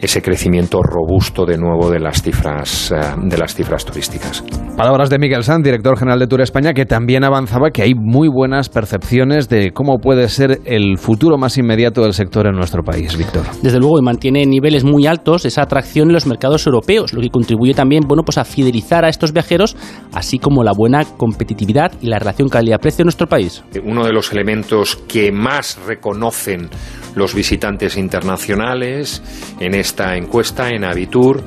ese 0.00 0.22
crecimiento 0.22 0.80
robusto 0.82 1.44
de 1.44 1.58
nuevo 1.58 1.90
de 1.90 1.98
las 1.98 2.22
cifras, 2.22 2.92
eh, 2.92 2.96
de 3.24 3.38
las 3.38 3.54
cifras 3.54 3.84
turísticas. 3.84 4.44
Palabras 4.76 5.10
de 5.10 5.18
Miguel 5.18 5.42
Sanz, 5.42 5.64
director 5.64 5.98
general 5.98 6.20
de 6.20 6.28
Tour 6.28 6.40
España, 6.40 6.72
que 6.72 6.86
también 6.86 7.24
avanzaba 7.24 7.70
que 7.70 7.82
hay 7.82 7.94
muy 7.94 8.28
buenas 8.28 8.68
percepciones 8.68 9.48
de 9.48 9.72
cómo 9.72 9.98
puede 9.98 10.28
ser 10.28 10.60
el 10.64 10.98
futuro 10.98 11.36
más 11.36 11.58
inmediato 11.58 12.02
del 12.02 12.12
sector 12.12 12.46
en 12.46 12.54
nuestro 12.54 12.84
país, 12.84 13.16
Víctor. 13.16 13.42
Desde 13.60 13.80
luego, 13.80 13.98
y 13.98 14.02
mantiene 14.02 14.46
niveles 14.46 14.84
muy 14.84 15.06
altos 15.06 15.44
esa 15.44 15.62
atracción 15.62 16.08
en 16.08 16.14
los 16.14 16.26
mercados 16.26 16.64
europeos, 16.66 17.12
lo 17.12 17.20
que 17.20 17.30
contribuye 17.30 17.74
también 17.74 18.04
bueno, 18.06 18.22
pues 18.22 18.38
a 18.38 18.44
fidelizar 18.44 19.04
a 19.04 19.08
estos 19.08 19.32
viajeros, 19.32 19.76
así 20.12 20.38
como 20.38 20.57
la 20.62 20.72
buena 20.72 21.04
competitividad 21.04 21.92
y 22.00 22.06
la 22.06 22.18
relación 22.18 22.48
calidad-precio 22.48 23.02
en 23.02 23.06
nuestro 23.06 23.26
país. 23.26 23.62
Uno 23.84 24.04
de 24.04 24.12
los 24.12 24.32
elementos 24.32 24.96
que 25.08 25.32
más 25.32 25.78
reconocen 25.86 26.68
los 27.14 27.34
visitantes 27.34 27.96
internacionales 27.96 29.22
en 29.60 29.74
esta 29.74 30.16
encuesta 30.16 30.68
en 30.68 30.84
Abitur 30.84 31.42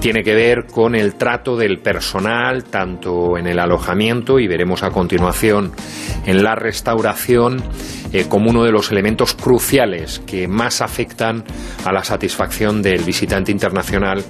tiene 0.00 0.22
que 0.22 0.34
ver 0.34 0.66
con 0.70 0.94
el 0.94 1.14
trato 1.14 1.56
del 1.56 1.78
personal, 1.78 2.64
tanto 2.64 3.38
en 3.38 3.46
el 3.46 3.58
alojamiento 3.58 4.38
y 4.38 4.46
veremos 4.46 4.82
a 4.82 4.90
continuación 4.90 5.72
en 6.26 6.42
la 6.42 6.54
restauración, 6.54 7.62
eh, 8.12 8.26
como 8.28 8.50
uno 8.50 8.64
de 8.64 8.70
los 8.70 8.92
elementos 8.92 9.34
cruciales 9.34 10.20
que 10.26 10.46
más 10.46 10.82
afectan 10.82 11.42
a 11.86 11.92
la 11.92 12.04
satisfacción 12.04 12.82
del 12.82 13.02
visitante 13.02 13.50
internacional 13.50 14.22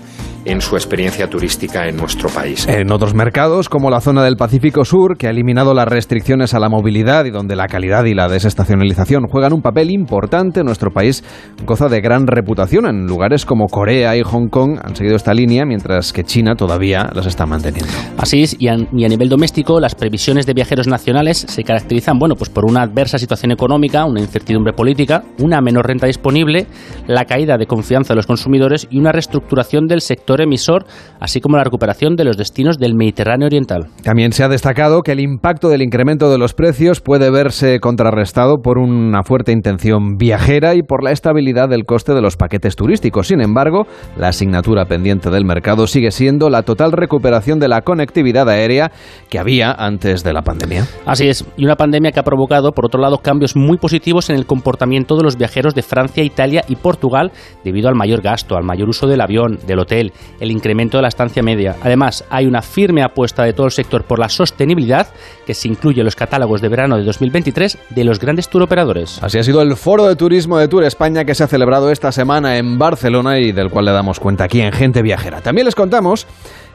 en 0.45 0.61
su 0.61 0.77
experiencia 0.77 1.29
turística 1.29 1.87
en 1.89 1.97
nuestro 1.97 2.29
país. 2.29 2.67
En 2.69 2.91
otros 2.93 3.15
mercados, 3.15 3.69
como 3.69 3.91
la 3.91 4.01
zona 4.01 4.23
del 4.25 4.37
Pacífico 4.37 4.85
Sur, 4.85 5.17
que 5.17 5.27
ha 5.27 5.31
eliminado 5.31 5.75
las 5.75 5.89
restricciones 5.89 6.55
a 6.55 6.59
la 6.59 6.69
movilidad 6.69 7.25
y 7.25 7.31
donde 7.31 7.57
la 7.57 7.67
calidad 7.67 8.05
y 8.05 8.15
la 8.15 8.29
desestacionalización 8.29 9.27
juegan 9.31 9.53
un 9.53 9.63
papel 9.63 9.91
importante, 9.91 10.63
nuestro 10.63 10.91
país 10.91 11.25
goza 11.65 11.89
de 11.89 12.01
gran 12.01 12.27
reputación. 12.27 12.87
En 12.87 13.07
lugares 13.07 13.47
como 13.47 13.67
Corea 13.67 14.17
y 14.17 14.23
Hong 14.23 14.49
Kong 14.49 14.79
han 14.83 14.97
seguido 14.97 15.17
esta 15.17 15.35
línea, 15.35 15.65
mientras 15.65 16.13
que 16.13 16.25
China 16.25 16.55
todavía 16.57 17.11
las 17.15 17.27
está 17.27 17.47
manteniendo. 17.47 17.93
Así 18.19 18.43
es, 18.43 18.57
y 18.59 18.69
a, 18.69 18.77
y 18.93 19.05
a 19.05 19.09
nivel 19.09 19.29
doméstico, 19.29 19.81
las 19.81 19.95
previsiones 19.95 20.47
de 20.47 20.55
viajeros 20.55 20.87
nacionales 20.87 21.39
se 21.49 21.63
caracterizan 21.65 22.19
bueno, 22.19 22.35
pues 22.37 22.51
por 22.51 22.65
una 22.65 22.83
adversa 22.83 23.19
situación 23.19 23.53
económica, 23.53 24.05
una 24.05 24.21
incertidumbre 24.21 24.73
política, 24.73 25.23
una 25.39 25.61
menor 25.61 25.87
renta 25.87 26.07
disponible, 26.07 26.67
la 27.07 27.25
caída 27.25 27.57
de 27.57 27.67
confianza 27.67 28.15
de 28.15 28.17
los 28.17 28.27
consumidores 28.27 28.87
y 28.91 28.99
una 28.99 29.13
reestructuración 29.13 29.87
del 29.87 30.01
sector 30.01 30.34
emisor, 30.41 30.85
así 31.21 31.41
como 31.41 31.57
la 31.57 31.65
recuperación 31.65 32.17
de 32.17 32.25
los 32.25 32.37
destinos 32.37 32.79
del 32.79 32.95
Mediterráneo 32.95 33.47
Oriental. 33.47 33.87
También 34.03 34.33
se 34.33 34.45
ha 34.45 34.49
destacado 34.49 35.03
que 35.03 35.13
el 35.13 35.21
impacto 35.21 35.69
del 35.69 35.83
incremento 35.83 36.31
de 36.31 36.39
los 36.39 36.55
precios 36.55 37.01
puede 37.01 37.31
verse 37.31 37.81
contrarrestado 37.81 38.59
por 38.63 38.79
una 38.79 39.23
fuerte 39.23 39.53
intención 39.53 40.17
viajera 40.17 40.75
y 40.75 40.83
por 40.83 41.03
la 41.03 41.13
estabilidad 41.13 41.69
del 41.69 41.85
coste 41.85 42.15
de 42.15 42.23
los 42.23 42.37
paquetes 42.37 42.77
turísticos. 42.77 43.29
Sin 43.29 43.41
embargo, 43.41 43.87
la 44.17 44.29
asignatura 44.29 44.87
pendiente 44.87 45.31
del 45.31 45.45
mercado 45.45 45.87
sigue 45.87 46.11
siendo 46.11 46.51
la 46.51 46.63
total 46.63 46.93
recuperación 46.93 47.59
de 47.59 47.69
la 47.69 47.83
conectividad 47.83 48.49
aérea 48.49 48.91
que 49.29 49.39
había 49.39 49.73
antes 49.73 50.25
de 50.25 50.33
la 50.33 50.43
pandemia. 50.43 50.87
Así 51.07 51.29
es, 51.29 51.45
y 51.57 51.65
una 51.65 51.77
pandemia 51.77 52.13
que 52.13 52.21
ha 52.21 52.25
provocado, 52.25 52.73
por 52.73 52.87
otro 52.87 53.01
lado, 53.01 53.19
cambios 53.19 53.57
muy 53.57 53.79
positivos 53.79 54.31
en 54.31 54.37
el 54.37 54.47
comportamiento 54.47 55.17
de 55.17 55.25
los 55.25 55.37
viajeros 55.37 55.75
de 55.75 55.83
Francia, 55.83 56.23
Italia 56.23 56.65
y 56.69 56.77
Portugal 56.77 57.33
debido 57.65 57.89
al 57.89 57.95
mayor 57.95 58.23
gasto, 58.23 58.57
al 58.57 58.65
mayor 58.65 58.89
uso 58.89 59.07
del 59.07 59.21
avión, 59.21 59.59
del 59.67 59.79
hotel 59.79 60.13
el 60.41 60.51
incremento 60.51 60.99
de 60.99 61.03
la 61.03 61.09
estancia 61.09 61.43
media. 61.43 61.77
Además, 61.83 62.25
hay 62.31 62.47
una 62.47 62.63
firme 62.63 63.03
apuesta 63.03 63.45
de 63.45 63.53
todo 63.53 63.67
el 63.67 63.73
sector 63.73 64.05
por 64.05 64.19
la 64.19 64.29
sostenibilidad 64.29 65.09
que 65.47 65.55
se 65.55 65.69
incluye 65.69 66.01
en 66.01 66.05
los 66.05 66.17
catálogos 66.17 66.61
de 66.61 66.69
verano 66.69 66.97
de 66.97 67.05
2023 67.05 67.79
de 67.91 68.05
los 68.05 68.19
grandes 68.19 68.49
turoperadores. 68.49 69.23
Así 69.23 69.39
ha 69.39 69.43
sido 69.43 69.63
el 69.63 69.77
Foro 69.77 70.07
de 70.07 70.17
Turismo 70.17 70.59
de 70.59 70.69
Tour 70.69 70.85
España 70.85 71.25
que 71.25 71.35
se 71.35 71.45
ha 71.45 71.49
celebrado 71.49 71.91
esta 71.91 72.13
semana 72.13 72.57
en 72.57 72.79
Barcelona 72.79 73.39
y 73.39 73.53
del 73.53 73.71
cual 73.71 73.85
le 73.85 73.93
damos 73.93 74.21
cuenta 74.21 74.45
aquí 74.45 74.61
en 74.61 74.73
Gente 74.73 75.03
Viajera. 75.03 75.41
También 75.41 75.67
les 75.67 75.75
contamos 75.75 76.27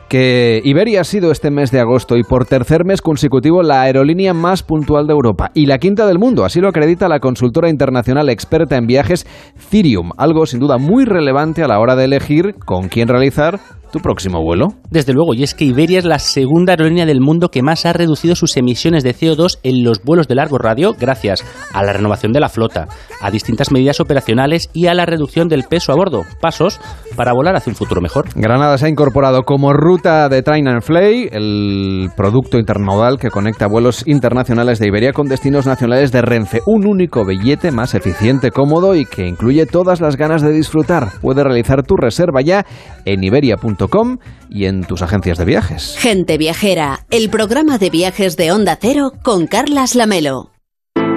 que 0.10 0.60
Iberia 0.65 1.02
ha 1.02 1.04
sido 1.04 1.32
este 1.32 1.52
mes 1.52 1.72
de 1.72 1.80
agosto 1.80 2.17
y 2.17 2.24
por 2.24 2.45
tercer 2.45 2.84
mes 2.84 3.02
consecutivo 3.02 3.62
la 3.62 3.84
aerolínea 3.84 4.34
más 4.34 4.63
puntual 4.63 5.06
de 5.06 5.13
Europa 5.13 5.52
y 5.54 5.67
la 5.67 5.78
quinta 5.78 6.08
del 6.08 6.17
mundo. 6.17 6.43
Así 6.43 6.60
lo 6.60 6.67
acredita 6.67 7.08
la 7.08 7.19
consultora 7.19 7.69
internacional 7.69 8.28
experta 8.30 8.76
en 8.76 8.88
viajes 8.88 9.28
Cirium, 9.58 10.12
algo 10.17 10.48
sin 10.48 10.60
duda 10.60 10.78
muy 10.80 11.06
relevante 11.06 11.63
a 11.63 11.67
la 11.67 11.80
hora 11.80 11.95
de 11.95 12.06
elegir 12.06 12.56
con 12.65 12.89
quién 12.89 13.08
realizar 13.08 13.60
tu 13.91 14.00
próximo 14.00 14.41
vuelo. 14.41 14.67
Desde 14.89 15.13
luego, 15.13 15.34
y 15.34 15.43
es 15.43 15.54
que 15.54 15.65
Iberia 15.65 16.00
es 16.00 16.06
la 16.06 16.19
segunda 16.19 16.74
aerolínea 16.74 17.06
del 17.06 17.22
mundo 17.22 17.50
que 17.50 17.62
más 17.62 17.86
ha 17.86 17.93
reducido 17.93 18.36
sus 18.36 18.56
emisiones 18.58 19.04
de 19.04 19.15
CO2 19.15 19.60
en 19.63 19.84
los 19.84 20.04
vuelos 20.04 20.28
de 20.28 20.36
largo 20.36 20.58
radio 20.58 20.95
gracias 20.98 21.43
a 21.74 21.84
la 21.84 21.93
renovación 21.93 22.32
de 22.32 22.39
la 22.39 22.50
flota, 22.50 22.88
a 23.22 23.32
distintas 23.32 23.72
medidas 23.72 24.00
operacionales 24.00 24.69
y 24.74 24.88
a 24.88 24.93
la 24.93 25.06
reducción 25.06 25.48
del 25.48 25.63
peso 25.63 25.91
a 25.91 25.95
bordo. 25.95 26.24
Pasos 26.41 26.80
para 27.15 27.34
volar 27.34 27.56
hacia 27.56 27.72
un 27.72 27.76
futuro 27.76 28.02
mejor. 28.02 28.30
Granada 28.36 28.78
se 28.78 28.86
ha 28.86 28.89
incorporado 28.89 29.43
como 29.43 29.74
ruta 29.74 29.99
de 30.02 30.42
Train 30.42 30.66
and 30.68 30.82
Fly, 30.82 31.30
el 31.30 32.10
producto 32.16 32.58
intermodal 32.58 33.18
que 33.20 33.30
conecta 33.30 33.68
vuelos 33.68 34.08
internacionales 34.08 34.80
de 34.80 34.88
Iberia 34.88 35.12
con 35.12 35.28
destinos 35.28 35.66
nacionales 35.66 36.14
de 36.14 36.22
Renfe. 36.22 36.62
Un 36.66 36.88
único 36.88 37.26
billete 37.26 37.72
más 37.72 37.96
eficiente, 37.96 38.52
cómodo 38.52 38.96
y 38.96 39.06
que 39.06 39.28
incluye 39.28 39.66
todas 39.66 40.00
las 40.00 40.16
ganas 40.16 40.42
de 40.42 40.54
disfrutar. 40.54 41.10
Puedes 41.22 41.44
realizar 41.44 41.84
tu 41.84 41.98
reserva 41.98 42.42
ya 42.42 42.66
en 43.04 43.24
iberia.com 43.24 44.20
y 44.50 44.66
en 44.66 44.84
tus 44.84 45.02
agencias 45.02 45.38
de 45.38 45.46
viajes. 45.46 45.98
Gente 46.00 46.38
Viajera, 46.38 47.00
el 47.12 47.30
programa 47.30 47.78
de 47.78 47.90
viajes 47.90 48.38
de 48.38 48.54
Onda 48.54 48.78
Cero 48.80 49.12
con 49.22 49.48
Carlas 49.48 49.96
Lamelo. 49.96 50.59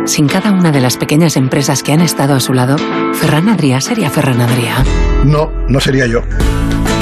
Sin 0.04 0.26
cada 0.26 0.50
una 0.50 0.72
de 0.72 0.80
las 0.80 0.96
pequeñas 0.96 1.36
empresas 1.36 1.82
que 1.82 1.92
han 1.92 2.00
estado 2.00 2.34
a 2.34 2.40
su 2.40 2.52
lado, 2.52 2.76
Ferran 3.14 3.48
Adrià 3.48 3.80
sería 3.80 4.10
Ferran 4.10 4.40
Adrià. 4.40 4.84
No, 5.24 5.50
no 5.68 5.80
sería 5.80 6.06
yo. 6.06 6.22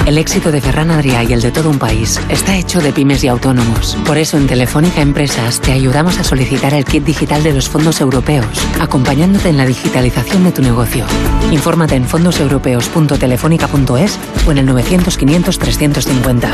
El 0.07 0.19
éxito 0.19 0.53
de 0.53 0.61
Ferran 0.61 0.91
Adrià 0.91 1.29
y 1.29 1.33
el 1.33 1.41
de 1.41 1.51
todo 1.51 1.71
un 1.71 1.79
país 1.79 2.21
está 2.29 2.57
hecho 2.57 2.81
de 2.81 2.93
pymes 2.93 3.25
y 3.25 3.29
autónomos. 3.29 3.97
Por 4.07 4.19
eso 4.19 4.37
en 4.37 4.47
Telefónica 4.47 5.01
Empresas 5.01 5.61
te 5.61 5.73
ayudamos 5.73 6.19
a 6.19 6.25
solicitar 6.25 6.75
el 6.75 6.85
kit 6.85 7.05
digital 7.05 7.43
de 7.43 7.55
los 7.55 7.69
fondos 7.69 8.01
europeos, 8.01 8.47
acompañándote 8.81 9.49
en 9.49 9.57
la 9.57 9.67
digitalización 9.67 10.45
de 10.45 10.53
tu 10.53 10.63
negocio. 10.63 11.07
Infórmate 11.51 11.95
en 11.95 12.07
fondoseuropeos.telefónica.es 12.07 14.19
o 14.47 14.53
en 14.53 14.59
el 14.59 14.67
900 14.67 15.17
500 15.17 15.59
350. 15.59 16.51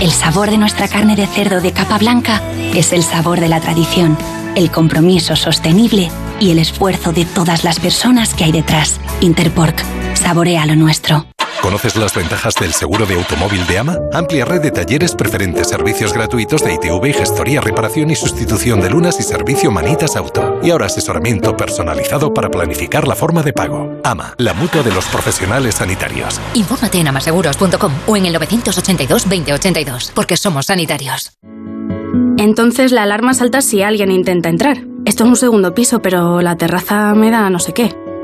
El 0.00 0.12
sabor 0.12 0.50
de 0.50 0.56
nuestra 0.56 0.88
carne 0.88 1.14
de 1.14 1.26
cerdo 1.26 1.60
de 1.60 1.72
capa 1.72 1.98
blanca 1.98 2.40
es 2.74 2.94
el 2.94 3.02
sabor 3.02 3.38
de 3.38 3.48
la 3.48 3.60
tradición, 3.60 4.16
el 4.56 4.70
compromiso 4.70 5.36
sostenible 5.36 6.10
y 6.40 6.50
el 6.52 6.58
esfuerzo 6.58 7.12
de 7.12 7.26
todas 7.26 7.64
las 7.64 7.78
personas 7.80 8.32
que 8.32 8.44
hay 8.44 8.52
detrás. 8.52 8.98
Interpork, 9.20 9.84
saborea 10.14 10.64
lo 10.64 10.74
nuestro. 10.74 11.26
¿Conoces 11.62 11.94
las 11.96 12.14
ventajas 12.14 12.54
del 12.54 12.72
seguro 12.72 13.04
de 13.04 13.14
automóvil 13.14 13.66
de 13.66 13.78
AMA? 13.78 13.98
Amplia 14.14 14.46
red 14.46 14.62
de 14.62 14.70
talleres 14.70 15.14
preferentes, 15.14 15.68
servicios 15.68 16.12
gratuitos 16.14 16.64
de 16.64 16.74
ITV 16.74 17.06
y 17.06 17.12
gestoría, 17.12 17.60
reparación 17.60 18.10
y 18.10 18.16
sustitución 18.16 18.80
de 18.80 18.88
lunas 18.88 19.20
y 19.20 19.22
servicio 19.22 19.70
Manitas 19.70 20.16
Auto. 20.16 20.58
Y 20.62 20.70
ahora 20.70 20.86
asesoramiento 20.86 21.56
personalizado 21.56 22.32
para 22.32 22.50
planificar 22.50 23.06
la 23.06 23.14
forma 23.14 23.42
de 23.42 23.52
pago. 23.52 24.00
AMA, 24.04 24.34
la 24.38 24.54
mutua 24.54 24.82
de 24.82 24.92
los 24.92 25.04
profesionales 25.06 25.74
sanitarios. 25.76 26.40
Infórmate 26.54 26.98
en 26.98 27.08
amaseguros.com 27.08 27.92
o 28.06 28.16
en 28.16 28.26
el 28.26 28.32
982 28.32 29.28
2082, 29.28 30.12
porque 30.14 30.38
somos 30.38 30.66
sanitarios. 30.66 31.32
Entonces 32.38 32.90
la 32.90 33.02
alarma 33.02 33.34
salta 33.34 33.60
si 33.60 33.82
alguien 33.82 34.10
intenta 34.10 34.48
entrar. 34.48 34.78
Esto 35.04 35.24
es 35.24 35.28
un 35.28 35.36
segundo 35.36 35.74
piso, 35.74 36.00
pero 36.00 36.40
la 36.40 36.56
terraza 36.56 37.14
me 37.14 37.30
da 37.30 37.50
no 37.50 37.58
sé 37.58 37.74
qué. 37.74 37.94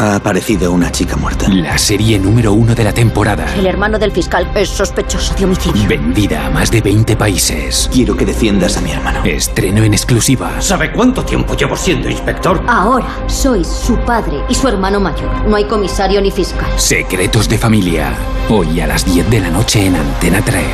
Ha 0.00 0.14
aparecido 0.14 0.72
una 0.72 0.90
chica 0.90 1.14
muerta. 1.14 1.46
La 1.50 1.76
serie 1.76 2.18
número 2.18 2.54
uno 2.54 2.74
de 2.74 2.84
la 2.84 2.90
temporada. 2.94 3.44
El 3.54 3.66
hermano 3.66 3.98
del 3.98 4.12
fiscal 4.12 4.50
es 4.54 4.70
sospechoso 4.70 5.34
de 5.34 5.44
homicidio. 5.44 5.86
Vendida 5.86 6.46
a 6.46 6.50
más 6.50 6.70
de 6.70 6.80
20 6.80 7.16
países. 7.16 7.90
Quiero 7.92 8.16
que 8.16 8.24
defiendas 8.24 8.78
a 8.78 8.80
mi 8.80 8.92
hermano. 8.92 9.22
Estreno 9.26 9.84
en 9.84 9.92
exclusiva. 9.92 10.58
¿Sabe 10.62 10.90
cuánto 10.90 11.22
tiempo 11.22 11.54
llevo 11.54 11.76
siendo 11.76 12.08
inspector? 12.08 12.64
Ahora 12.66 13.08
sois 13.26 13.66
su 13.66 13.98
padre 13.98 14.38
y 14.48 14.54
su 14.54 14.68
hermano 14.68 15.00
mayor. 15.00 15.46
No 15.46 15.56
hay 15.56 15.64
comisario 15.64 16.22
ni 16.22 16.30
fiscal. 16.30 16.70
Secretos 16.78 17.46
de 17.50 17.58
familia. 17.58 18.14
Hoy 18.48 18.80
a 18.80 18.86
las 18.86 19.04
10 19.04 19.28
de 19.28 19.40
la 19.40 19.50
noche 19.50 19.84
en 19.84 19.96
Antena 19.96 20.40
3. 20.42 20.64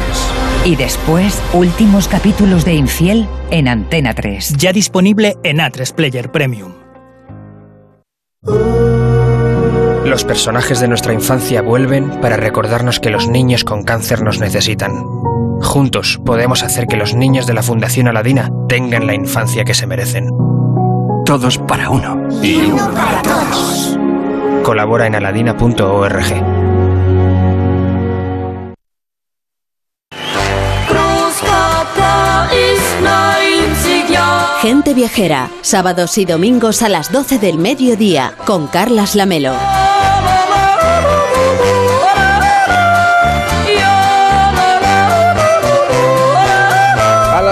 Y 0.67 0.77
después, 0.77 1.43
últimos 1.53 2.07
capítulos 2.07 2.65
de 2.65 2.75
Infiel 2.75 3.27
en 3.51 3.67
Antena 3.67 4.15
3. 4.15 4.55
Ya 4.57 4.73
disponible 4.73 5.37
en 5.43 5.59
A3 5.59 5.93
Player 5.95 6.31
Premium. 6.31 6.75
Los 10.17 10.25
personajes 10.25 10.81
de 10.81 10.89
nuestra 10.89 11.13
infancia 11.13 11.61
vuelven 11.61 12.09
para 12.23 12.39
recordarnos 12.39 13.01
que 13.01 13.11
los 13.11 13.29
niños 13.29 13.65
con 13.65 13.83
cáncer 13.83 14.23
nos 14.23 14.41
necesitan. 14.41 15.05
Juntos 15.61 16.19
podemos 16.25 16.63
hacer 16.63 16.87
que 16.87 16.97
los 16.97 17.15
niños 17.15 17.47
de 17.47 17.53
la 17.53 17.63
Fundación 17.63 18.09
Aladina 18.09 18.51
tengan 18.67 19.07
la 19.07 19.13
infancia 19.13 19.65
que 19.65 19.75
se 19.75 19.87
merecen. 19.87 20.31
Todos 21.27 21.59
para 21.59 21.91
uno. 21.91 22.27
Y 22.43 22.57
uno 22.65 22.91
para 22.95 23.21
todos. 23.21 23.99
Colabora 24.63 25.07
en 25.07 25.17
aladina.org. 25.17 26.25
Gente 34.63 34.95
Viajera, 34.95 35.51
sábados 35.61 36.17
y 36.17 36.25
domingos 36.25 36.81
a 36.81 36.89
las 36.89 37.13
12 37.13 37.39
del 37.39 37.59
mediodía, 37.59 38.33
con 38.47 38.67
Carlas 38.67 39.15
Lamelo. 39.15 39.53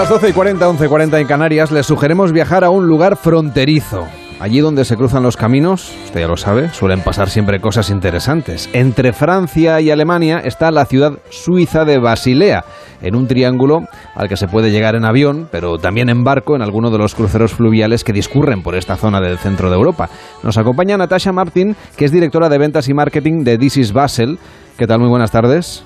Las 0.05 0.21
12 0.21 0.29
y 0.29 0.33
40, 0.33 0.69
11 0.69 0.85
y 0.85 0.87
40 0.87 1.19
en 1.19 1.27
Canarias, 1.27 1.71
les 1.71 1.87
sugerimos 1.87 2.31
viajar 2.31 2.63
a 2.63 2.69
un 2.69 2.87
lugar 2.87 3.15
fronterizo. 3.15 4.05
Allí 4.39 4.59
donde 4.59 4.85
se 4.85 4.97
cruzan 4.97 5.23
los 5.23 5.35
caminos, 5.35 5.91
usted 6.05 6.19
ya 6.19 6.27
lo 6.27 6.37
sabe, 6.37 6.69
suelen 6.69 7.01
pasar 7.01 7.27
siempre 7.27 7.59
cosas 7.59 7.89
interesantes. 7.89 8.69
Entre 8.73 9.13
Francia 9.13 9.81
y 9.81 9.89
Alemania 9.89 10.37
está 10.43 10.69
la 10.69 10.85
ciudad 10.85 11.13
suiza 11.31 11.85
de 11.85 11.97
Basilea, 11.97 12.65
en 13.01 13.15
un 13.15 13.25
triángulo 13.27 13.87
al 14.13 14.29
que 14.29 14.37
se 14.37 14.47
puede 14.47 14.69
llegar 14.69 14.93
en 14.93 15.05
avión, 15.05 15.49
pero 15.51 15.79
también 15.79 16.09
en 16.09 16.23
barco 16.23 16.55
en 16.55 16.61
alguno 16.61 16.91
de 16.91 16.99
los 16.99 17.15
cruceros 17.15 17.53
fluviales 17.53 18.03
que 18.03 18.13
discurren 18.13 18.61
por 18.61 18.75
esta 18.75 18.97
zona 18.97 19.19
del 19.21 19.39
centro 19.39 19.71
de 19.71 19.75
Europa. 19.75 20.09
Nos 20.43 20.59
acompaña 20.59 20.97
Natasha 20.97 21.31
Martin, 21.31 21.75
que 21.97 22.05
es 22.05 22.11
directora 22.11 22.47
de 22.47 22.59
ventas 22.59 22.87
y 22.89 22.93
marketing 22.93 23.43
de 23.43 23.57
This 23.57 23.77
is 23.77 23.91
Basel. 23.91 24.37
¿Qué 24.77 24.85
tal? 24.85 24.99
Muy 24.99 25.09
buenas 25.09 25.31
tardes. 25.31 25.83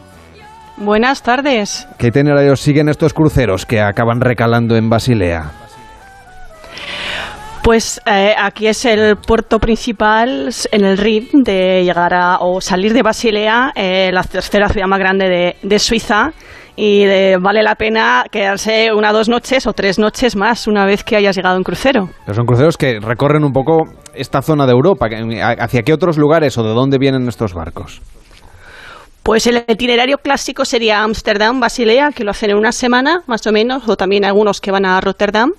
Buenas 0.79 1.21
tardes. 1.23 1.87
¿Qué 1.97 2.07
itinerarios 2.07 2.61
siguen 2.61 2.87
estos 2.87 3.13
cruceros 3.13 3.65
que 3.65 3.81
acaban 3.81 4.21
recalando 4.21 4.77
en 4.77 4.89
Basilea? 4.89 5.51
Pues 7.63 8.01
eh, 8.05 8.33
aquí 8.37 8.67
es 8.67 8.85
el 8.85 9.17
puerto 9.17 9.59
principal 9.59 10.49
en 10.71 10.85
el 10.85 10.97
Rin 10.97 11.27
de 11.43 11.83
llegar 11.83 12.13
a 12.13 12.37
o 12.39 12.61
salir 12.61 12.93
de 12.93 13.03
Basilea, 13.03 13.73
eh, 13.75 14.09
la 14.13 14.23
tercera 14.23 14.69
ciudad 14.69 14.87
más 14.87 14.99
grande 14.99 15.27
de, 15.27 15.55
de 15.61 15.79
Suiza. 15.79 16.31
Y 16.77 17.03
de, 17.03 17.35
vale 17.41 17.61
la 17.61 17.75
pena 17.75 18.23
quedarse 18.31 18.93
una, 18.93 19.11
dos 19.11 19.27
noches 19.27 19.67
o 19.67 19.73
tres 19.73 19.99
noches 19.99 20.37
más 20.37 20.65
una 20.65 20.85
vez 20.85 21.03
que 21.03 21.17
hayas 21.17 21.35
llegado 21.35 21.57
en 21.57 21.63
crucero. 21.63 22.09
Pero 22.25 22.35
son 22.35 22.45
cruceros 22.45 22.77
que 22.77 23.01
recorren 23.01 23.43
un 23.43 23.51
poco 23.51 23.83
esta 24.13 24.41
zona 24.41 24.65
de 24.65 24.71
Europa. 24.71 25.07
¿Hacia 25.59 25.81
qué 25.81 25.91
otros 25.91 26.17
lugares 26.17 26.57
o 26.57 26.63
de 26.63 26.73
dónde 26.73 26.97
vienen 26.97 27.27
estos 27.27 27.53
barcos? 27.53 28.01
Pues 29.23 29.45
el 29.47 29.63
itinerario 29.67 30.17
clásico 30.17 30.65
sería 30.65 31.03
Ámsterdam, 31.03 31.59
Basilea, 31.59 32.11
que 32.15 32.23
lo 32.23 32.31
hacen 32.31 32.51
en 32.51 32.57
una 32.57 32.71
semana 32.71 33.21
más 33.27 33.45
o 33.45 33.51
menos, 33.51 33.87
o 33.87 33.95
también 33.95 34.25
algunos 34.25 34.61
que 34.61 34.71
van 34.71 34.85
a 34.85 34.99
Rotterdam. 35.01 35.51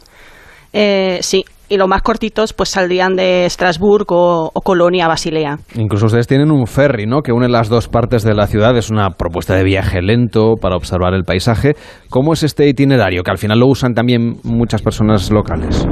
Eh, 0.72 1.18
sí, 1.22 1.44
y 1.70 1.76
los 1.76 1.88
más 1.88 2.02
cortitos 2.02 2.52
pues 2.52 2.68
saldrían 2.68 3.14
de 3.14 3.46
Estrasburgo 3.46 4.50
o, 4.52 4.60
Colonia 4.60 5.04
a 5.04 5.08
Basilea. 5.08 5.56
Incluso 5.76 6.06
ustedes 6.06 6.26
tienen 6.26 6.50
un 6.50 6.66
ferry, 6.66 7.06
¿no? 7.06 7.22
Que 7.22 7.32
une 7.32 7.48
las 7.48 7.68
dos 7.68 7.88
partes 7.88 8.24
de 8.24 8.34
la 8.34 8.48
ciudad. 8.48 8.76
Es 8.76 8.90
una 8.90 9.10
propuesta 9.10 9.54
de 9.54 9.62
viaje 9.62 10.02
lento 10.02 10.56
para 10.60 10.76
observar 10.76 11.14
el 11.14 11.22
paisaje. 11.22 11.74
¿Cómo 12.08 12.32
es 12.32 12.42
este 12.42 12.68
itinerario? 12.68 13.22
Que 13.22 13.30
al 13.30 13.38
final 13.38 13.60
lo 13.60 13.68
usan 13.68 13.94
también 13.94 14.40
muchas 14.42 14.82
personas 14.82 15.30
locales. 15.30 15.86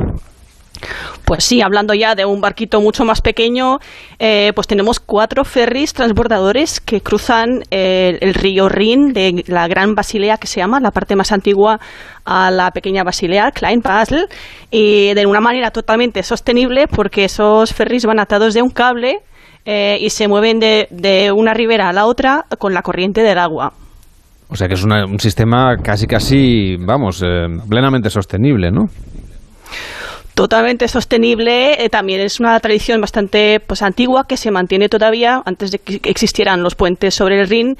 Pues 1.28 1.44
sí, 1.44 1.60
hablando 1.60 1.92
ya 1.92 2.14
de 2.14 2.24
un 2.24 2.40
barquito 2.40 2.80
mucho 2.80 3.04
más 3.04 3.20
pequeño, 3.20 3.80
eh, 4.18 4.50
pues 4.54 4.66
tenemos 4.66 4.98
cuatro 4.98 5.44
ferries 5.44 5.92
transbordadores 5.92 6.80
que 6.80 7.02
cruzan 7.02 7.64
el, 7.68 8.32
río 8.32 8.70
Rin 8.70 9.12
de 9.12 9.44
la 9.46 9.68
Gran 9.68 9.94
Basilea, 9.94 10.38
que 10.38 10.46
se 10.46 10.60
llama, 10.60 10.80
la 10.80 10.90
parte 10.90 11.16
más 11.16 11.30
antigua, 11.30 11.80
a 12.24 12.50
la 12.50 12.70
pequeña 12.70 13.04
Basilea, 13.04 13.50
Klein 13.50 13.80
Basel, 13.80 14.26
y 14.70 15.12
de 15.12 15.26
una 15.26 15.42
manera 15.42 15.70
totalmente 15.70 16.22
sostenible 16.22 16.86
porque 16.88 17.24
esos 17.26 17.74
ferries 17.74 18.06
van 18.06 18.20
atados 18.20 18.54
de 18.54 18.62
un 18.62 18.70
cable 18.70 19.18
eh, 19.66 19.98
y 20.00 20.08
se 20.08 20.28
mueven 20.28 20.58
de, 20.60 21.30
una 21.36 21.52
ribera 21.52 21.90
a 21.90 21.92
la 21.92 22.06
otra 22.06 22.46
con 22.58 22.72
la 22.72 22.80
corriente 22.80 23.20
del 23.20 23.36
agua. 23.36 23.74
O 24.48 24.56
sea 24.56 24.66
que 24.66 24.72
es 24.72 24.82
un 24.82 25.20
sistema 25.20 25.76
casi, 25.76 26.06
casi, 26.06 26.76
vamos, 26.78 27.22
eh, 27.22 27.48
plenamente 27.68 28.08
sostenible, 28.08 28.70
¿no? 28.70 28.86
Totalmente 30.38 30.86
sostenible 30.86 31.84
eh, 31.84 31.88
también 31.88 32.20
es 32.20 32.38
una 32.38 32.60
tradición 32.60 33.00
bastante 33.00 33.58
pues 33.58 33.82
antigua 33.82 34.22
que 34.28 34.36
se 34.36 34.52
mantiene 34.52 34.88
todavía 34.88 35.42
antes 35.44 35.72
de 35.72 35.80
que 35.80 35.98
existieran 36.08 36.62
los 36.62 36.76
puentes 36.76 37.12
sobre 37.12 37.40
el 37.40 37.48
Rin 37.48 37.74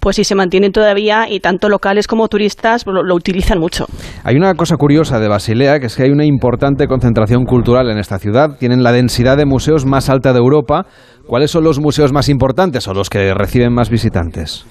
pues 0.00 0.16
sí 0.16 0.24
se 0.24 0.34
mantienen 0.34 0.72
todavía 0.72 1.28
y 1.30 1.38
tanto 1.38 1.68
locales 1.68 2.08
como 2.08 2.26
turistas 2.26 2.84
lo, 2.84 3.04
lo, 3.04 3.14
utilizan 3.14 3.60
mucho. 3.60 3.86
Hay 4.24 4.34
una 4.34 4.54
cosa 4.54 4.74
curiosa 4.76 5.20
de 5.20 5.28
Basilea, 5.28 5.78
que 5.78 5.86
es 5.86 5.94
que 5.94 6.02
hay 6.02 6.10
una 6.10 6.24
importante 6.24 6.88
concentración 6.88 7.44
cultural 7.44 7.88
en 7.90 7.98
esta 7.98 8.18
ciudad. 8.18 8.56
Tienen 8.58 8.82
la 8.82 8.90
densidad 8.90 9.36
de 9.36 9.44
museos 9.44 9.86
más 9.86 10.08
alta 10.08 10.32
de 10.32 10.38
Europa. 10.38 10.86
¿Cuáles 11.28 11.52
son 11.52 11.62
los 11.62 11.78
museos 11.78 12.12
más 12.12 12.28
importantes 12.28 12.88
o 12.88 12.94
los 12.94 13.08
que 13.08 13.34
reciben 13.34 13.72
más 13.72 13.88
visitantes? 13.88 14.64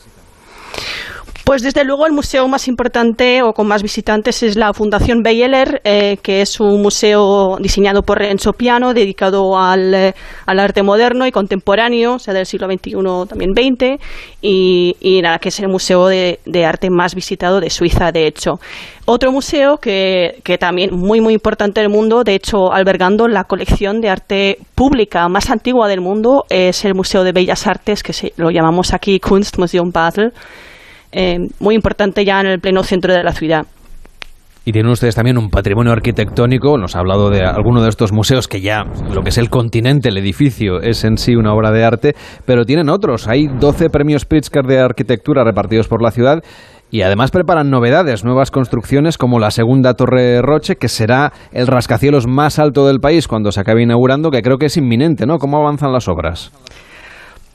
Pues 1.49 1.63
desde 1.63 1.83
luego 1.83 2.05
el 2.05 2.13
museo 2.13 2.47
más 2.47 2.67
importante 2.67 3.41
o 3.41 3.53
con 3.53 3.67
más 3.67 3.81
visitantes 3.81 4.43
es 4.43 4.55
la 4.55 4.71
Fundación 4.71 5.23
Beyeler, 5.23 5.81
eh, 5.83 6.17
que 6.21 6.43
es 6.43 6.59
un 6.59 6.79
museo 6.79 7.57
diseñado 7.59 8.03
por 8.03 8.19
Renzo 8.19 8.53
Piano, 8.53 8.93
dedicado 8.93 9.57
al, 9.57 9.95
eh, 9.95 10.13
arte 10.45 10.83
moderno 10.83 11.25
y 11.25 11.31
contemporáneo, 11.31 12.13
o 12.13 12.19
sea, 12.19 12.35
del 12.35 12.45
siglo 12.45 12.67
XXI 12.67 12.91
también 13.27 13.53
XX, 13.55 13.99
y, 14.43 15.19
nada, 15.23 15.39
que 15.39 15.49
es 15.49 15.59
el 15.59 15.69
museo 15.69 16.05
de, 16.05 16.37
arte 16.63 16.91
más 16.91 17.15
visitado 17.15 17.59
de 17.59 17.71
Suiza, 17.71 18.11
de 18.11 18.27
hecho. 18.27 18.59
Otro 19.05 19.31
museo 19.31 19.77
que, 19.77 20.41
que 20.43 20.59
también 20.59 20.91
muy, 20.93 21.19
muy 21.19 21.33
importante 21.33 21.81
del 21.81 21.89
mundo, 21.89 22.23
de 22.23 22.35
hecho, 22.35 22.71
albergando 22.71 23.27
la 23.27 23.45
colección 23.45 24.01
de 24.01 24.09
arte 24.09 24.59
pública 24.75 25.27
más 25.29 25.49
antigua 25.49 25.87
del 25.87 26.01
mundo, 26.01 26.45
es 26.51 26.85
el 26.85 26.93
Museo 26.93 27.23
de 27.23 27.31
Bellas 27.31 27.65
Artes, 27.65 28.03
que 28.03 28.13
se, 28.13 28.33
lo 28.37 28.51
llamamos 28.51 28.93
aquí 28.93 29.19
Kunstmuseum 29.19 29.89
Basel 29.91 30.31
eh, 31.11 31.47
muy 31.59 31.75
importante 31.75 32.25
ya 32.25 32.39
en 32.41 32.47
el 32.47 32.59
pleno 32.59 32.83
centro 32.83 33.13
de 33.13 33.23
la 33.23 33.31
ciudad. 33.31 33.65
Y 34.65 34.71
tienen 34.71 34.91
ustedes 34.91 35.15
también 35.15 35.37
un 35.37 35.49
patrimonio 35.49 35.91
arquitectónico. 35.91 36.77
Nos 36.77 36.95
ha 36.95 36.99
hablado 36.99 37.29
de 37.29 37.41
alguno 37.41 37.81
de 37.81 37.89
estos 37.89 38.11
museos 38.11 38.47
que 38.47 38.61
ya 38.61 38.83
lo 39.11 39.23
que 39.23 39.29
es 39.29 39.37
el 39.37 39.49
continente, 39.49 40.09
el 40.09 40.17
edificio, 40.17 40.81
es 40.81 41.03
en 41.05 41.17
sí 41.17 41.35
una 41.35 41.53
obra 41.53 41.71
de 41.71 41.83
arte, 41.83 42.15
pero 42.45 42.65
tienen 42.65 42.89
otros. 42.89 43.27
Hay 43.27 43.47
12 43.47 43.89
premios 43.89 44.25
Pritzker 44.25 44.65
de 44.65 44.79
arquitectura 44.79 45.43
repartidos 45.43 45.87
por 45.87 46.03
la 46.03 46.11
ciudad 46.11 46.43
y 46.91 47.01
además 47.01 47.31
preparan 47.31 47.69
novedades, 47.69 48.23
nuevas 48.23 48.51
construcciones 48.51 49.17
como 49.17 49.39
la 49.39 49.51
segunda 49.51 49.93
Torre 49.93 50.41
Roche, 50.41 50.75
que 50.75 50.87
será 50.87 51.31
el 51.51 51.67
rascacielos 51.67 52.27
más 52.27 52.59
alto 52.59 52.85
del 52.85 52.99
país 52.99 53.27
cuando 53.27 53.51
se 53.51 53.61
acabe 53.61 53.83
inaugurando, 53.83 54.31
que 54.31 54.41
creo 54.41 54.57
que 54.57 54.67
es 54.67 54.77
inminente, 54.77 55.25
¿no? 55.25 55.37
¿Cómo 55.37 55.57
avanzan 55.57 55.93
las 55.93 56.07
obras? 56.07 56.51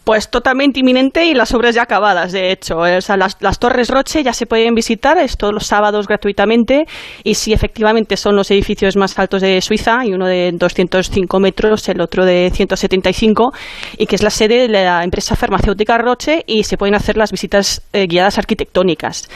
Pues 0.05 0.29
totalmente 0.29 0.81
inminente 0.81 1.25
y 1.25 1.33
las 1.33 1.55
obras 1.55 1.75
ya 1.75 1.83
acabadas, 1.83 2.31
de 2.33 2.53
hecho. 2.53 2.85
Eh, 2.87 2.99
las, 3.17 3.59
Torres 3.59 3.89
Roche 3.89 4.23
ya 4.23 4.35
se 4.35 4.45
pueden 4.45 4.75
visitar 4.75 5.17
es 5.17 5.39
todos 5.39 5.55
los 5.55 5.67
sábados 5.67 6.07
gratuitamente 6.07 6.85
y 7.23 7.35
sí, 7.35 7.55
efectivamente, 7.55 8.19
son 8.19 8.37
los 8.37 8.51
edificios 8.51 8.97
más 8.97 9.19
altos 9.19 9.41
de 9.41 9.63
Suiza 9.63 10.05
y 10.05 10.13
uno 10.13 10.27
de 10.27 10.53
205 10.53 11.41
metros, 11.41 11.89
el 11.89 12.03
otro 12.03 12.27
de 12.27 12.51
175 12.53 13.53
y 13.97 14.05
que 14.05 14.17
es 14.17 14.23
la 14.23 14.29
sede 14.29 14.69
de 14.69 14.69
la 14.69 15.03
empresa 15.05 15.37
farmacéutica 15.37 15.97
Roche 15.97 16.45
y 16.47 16.65
se 16.65 16.77
pueden 16.77 16.95
hacer 16.95 17.17
las 17.17 17.31
visitas 17.31 17.81
eh, 17.95 18.07
guiadas 18.07 18.37
arquitectónicas. 18.37 19.31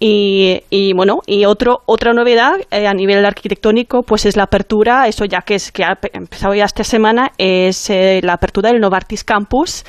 Y, 0.00 0.92
bueno, 0.94 1.20
y 1.26 1.44
otro, 1.46 1.82
otra 1.86 2.12
novedad 2.12 2.56
eh, 2.70 2.86
a 2.86 2.92
nivel 2.92 3.24
arquitectónico, 3.24 4.02
pues 4.02 4.26
es 4.26 4.36
la 4.36 4.42
apertura, 4.44 5.08
eso 5.08 5.24
ya 5.24 5.40
que 5.40 5.54
es 5.54 5.72
que 5.72 5.84
ha 5.84 5.98
empezado 6.12 6.54
ya 6.54 6.64
esta 6.64 6.84
semana, 6.84 7.32
es 7.38 7.88
eh, 7.88 8.20
la 8.22 8.34
apertura 8.34 8.70
del 8.70 8.80
Novartis 8.80 9.24
Campus, 9.24 9.84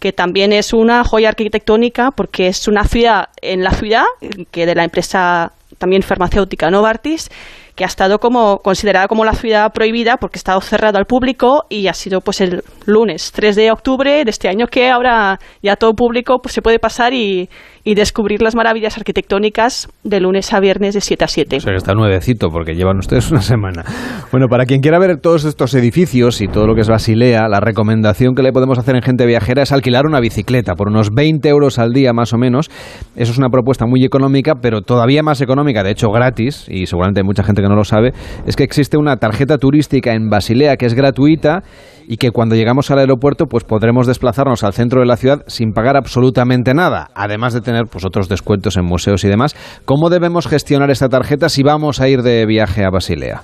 que 0.00 0.12
también 0.12 0.52
es 0.52 0.72
una 0.72 1.04
joya 1.04 1.28
arquitectónica 1.28 2.10
porque 2.10 2.48
es 2.48 2.66
una 2.66 2.84
ciudad 2.84 3.28
en 3.42 3.62
la 3.62 3.70
ciudad, 3.70 4.04
que 4.50 4.66
de 4.66 4.74
la 4.74 4.84
empresa 4.84 5.52
también 5.78 6.02
farmacéutica 6.02 6.70
Novartis, 6.70 7.30
que 7.74 7.84
ha 7.84 7.86
estado 7.86 8.18
como 8.18 8.58
considerada 8.58 9.08
como 9.08 9.24
la 9.24 9.32
ciudad 9.32 9.72
prohibida 9.72 10.18
porque 10.18 10.36
ha 10.36 10.40
estado 10.40 10.60
cerrada 10.60 10.98
al 10.98 11.06
público 11.06 11.64
y 11.70 11.86
ha 11.86 11.94
sido 11.94 12.20
pues 12.20 12.42
el 12.42 12.62
lunes 12.84 13.32
3 13.32 13.56
de 13.56 13.70
octubre 13.70 14.22
de 14.22 14.30
este 14.30 14.48
año 14.48 14.66
que 14.66 14.90
ahora 14.90 15.38
ya 15.62 15.76
todo 15.76 15.94
público 15.94 16.40
pues 16.42 16.54
se 16.54 16.60
puede 16.60 16.78
pasar 16.78 17.14
y, 17.14 17.48
y 17.84 17.94
descubrir 17.94 18.42
las 18.42 18.54
maravillas 18.54 18.96
arquitectónicas 18.96 19.88
de 20.04 20.20
lunes 20.20 20.52
a 20.52 20.60
viernes 20.60 20.94
de 20.94 21.00
7 21.00 21.24
a 21.24 21.28
7. 21.28 21.56
O 21.56 21.60
sea 21.60 21.72
que 21.72 21.76
está 21.76 21.94
nuevecito 21.94 22.48
porque 22.50 22.74
llevan 22.74 22.98
ustedes 22.98 23.30
una 23.30 23.42
semana. 23.42 23.84
Bueno, 24.30 24.46
para 24.48 24.64
quien 24.64 24.80
quiera 24.80 24.98
ver 24.98 25.18
todos 25.20 25.44
estos 25.44 25.74
edificios 25.74 26.40
y 26.40 26.48
todo 26.48 26.66
lo 26.66 26.74
que 26.74 26.82
es 26.82 26.88
Basilea, 26.88 27.48
la 27.48 27.60
recomendación 27.60 28.34
que 28.34 28.42
le 28.42 28.52
podemos 28.52 28.78
hacer 28.78 28.96
en 28.96 29.02
Gente 29.02 29.26
Viajera 29.26 29.62
es 29.62 29.72
alquilar 29.72 30.06
una 30.06 30.20
bicicleta 30.20 30.74
por 30.74 30.88
unos 30.88 31.10
20 31.10 31.48
euros 31.48 31.78
al 31.78 31.92
día 31.92 32.12
más 32.12 32.32
o 32.32 32.38
menos. 32.38 32.70
Eso 33.16 33.32
es 33.32 33.38
una 33.38 33.48
propuesta 33.48 33.86
muy 33.86 34.04
económica, 34.04 34.54
pero 34.60 34.82
todavía 34.82 35.22
más 35.22 35.40
económica, 35.40 35.82
de 35.82 35.90
hecho 35.90 36.08
gratis, 36.10 36.66
y 36.68 36.86
seguramente 36.86 37.20
hay 37.20 37.24
mucha 37.26 37.42
gente 37.42 37.62
que 37.62 37.68
no 37.68 37.76
lo 37.76 37.84
sabe, 37.84 38.12
es 38.46 38.56
que 38.56 38.64
existe 38.64 38.98
una 38.98 39.16
tarjeta 39.16 39.58
turística 39.58 40.12
en 40.12 40.28
Basilea 40.28 40.76
que 40.76 40.86
es 40.86 40.94
gratuita 40.94 41.62
y 42.06 42.16
que 42.16 42.32
cuando 42.32 42.56
llegamos 42.56 42.90
al 42.90 42.98
aeropuerto 42.98 43.46
pues 43.46 43.62
podremos 43.62 44.06
desplazarnos 44.06 44.64
al 44.64 44.72
centro 44.72 45.00
de 45.00 45.06
la 45.06 45.16
ciudad 45.16 45.42
sin 45.46 45.72
pagar 45.72 45.96
absolutamente 45.96 46.74
nada, 46.74 47.08
además 47.14 47.54
de 47.54 47.60
tener 47.60 47.69
pues 47.90 48.04
otros 48.04 48.28
descuentos 48.28 48.76
en 48.76 48.84
museos 48.84 49.24
y 49.24 49.28
demás. 49.28 49.54
¿Cómo 49.84 50.10
debemos 50.10 50.46
gestionar 50.46 50.90
esta 50.90 51.08
tarjeta 51.08 51.48
si 51.48 51.62
vamos 51.62 52.00
a 52.00 52.08
ir 52.08 52.22
de 52.22 52.46
viaje 52.46 52.84
a 52.84 52.90
Basilea? 52.90 53.42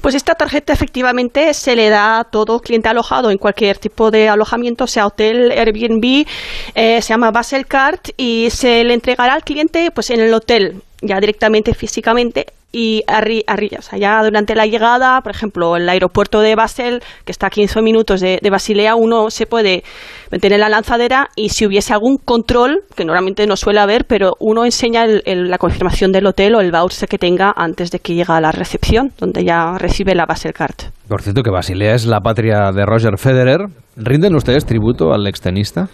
Pues 0.00 0.14
esta 0.14 0.34
tarjeta 0.34 0.74
efectivamente 0.74 1.54
se 1.54 1.74
le 1.74 1.88
da 1.88 2.20
a 2.20 2.24
todo 2.24 2.60
cliente 2.60 2.90
alojado 2.90 3.30
en 3.30 3.38
cualquier 3.38 3.78
tipo 3.78 4.10
de 4.10 4.28
alojamiento, 4.28 4.86
sea 4.86 5.06
hotel, 5.06 5.50
Airbnb, 5.50 6.26
eh, 6.74 7.00
se 7.00 7.08
llama 7.08 7.30
Basel 7.30 7.66
Card 7.66 8.00
y 8.18 8.48
se 8.50 8.84
le 8.84 8.92
entregará 8.92 9.32
al 9.32 9.44
cliente 9.44 9.90
pues 9.94 10.10
en 10.10 10.20
el 10.20 10.34
hotel 10.34 10.82
ya 11.00 11.18
directamente 11.20 11.72
físicamente 11.72 12.46
y 12.74 13.04
arri, 13.06 13.44
o 13.78 13.82
sea, 13.82 13.98
ya 13.98 14.20
durante 14.24 14.56
la 14.56 14.66
llegada, 14.66 15.20
por 15.20 15.30
ejemplo, 15.30 15.76
el 15.76 15.88
aeropuerto 15.88 16.40
de 16.40 16.56
Basel, 16.56 17.02
que 17.24 17.30
está 17.30 17.46
a 17.46 17.50
15 17.50 17.80
minutos 17.82 18.20
de, 18.20 18.40
Basilea, 18.50 18.96
uno 18.96 19.30
se 19.30 19.46
puede 19.46 19.84
meter 20.32 20.52
en 20.52 20.60
la 20.60 20.68
lanzadera 20.68 21.28
y 21.36 21.50
si 21.50 21.66
hubiese 21.66 21.92
algún 21.92 22.16
control, 22.16 22.82
que 22.96 23.04
normalmente 23.04 23.46
no 23.46 23.54
suele 23.54 23.78
haber, 23.78 24.06
pero 24.06 24.32
uno 24.40 24.64
enseña 24.64 25.06
la 25.06 25.58
confirmación 25.58 26.10
del 26.10 26.26
hotel 26.26 26.56
o 26.56 26.60
el 26.60 26.72
voucher 26.72 27.08
que 27.08 27.18
tenga 27.18 27.52
antes 27.56 27.92
de 27.92 28.00
que 28.00 28.14
llegue 28.14 28.32
a 28.32 28.40
la 28.40 28.50
recepción, 28.50 29.12
donde 29.18 29.44
ya 29.44 29.78
recibe 29.78 30.16
la 30.16 30.26
Basel 30.26 30.52
Card. 30.52 30.74
Por 31.08 31.22
cierto, 31.22 31.42
que 31.42 31.50
Basilea 31.50 31.94
es 31.94 32.06
la 32.06 32.20
patria 32.20 32.72
de 32.74 32.84
Roger 32.84 33.18
Federer. 33.18 33.60
¿Rinden 33.96 34.34
ustedes 34.34 34.66
tributo 34.66 35.12
al 35.12 35.28
extenista? 35.28 35.88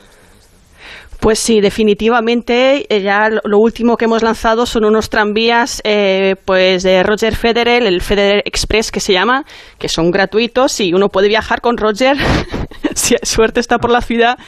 Pues 1.20 1.38
sí, 1.38 1.60
definitivamente. 1.60 2.86
Eh, 2.88 3.02
ya 3.02 3.28
lo 3.28 3.58
último 3.58 3.98
que 3.98 4.06
hemos 4.06 4.22
lanzado 4.22 4.64
son 4.64 4.86
unos 4.86 5.10
tranvías 5.10 5.82
eh, 5.84 6.36
pues 6.46 6.82
de 6.82 7.02
Roger 7.02 7.36
Federer, 7.36 7.82
el 7.82 8.00
Federer 8.00 8.42
Express 8.46 8.90
que 8.90 9.00
se 9.00 9.12
llama, 9.12 9.44
que 9.78 9.90
son 9.90 10.10
gratuitos 10.10 10.80
y 10.80 10.94
uno 10.94 11.08
puede 11.08 11.28
viajar 11.28 11.60
con 11.60 11.76
Roger, 11.76 12.16
si 12.94 13.16
suerte 13.22 13.60
está 13.60 13.76
por 13.76 13.90
la 13.90 14.00
ciudad, 14.00 14.38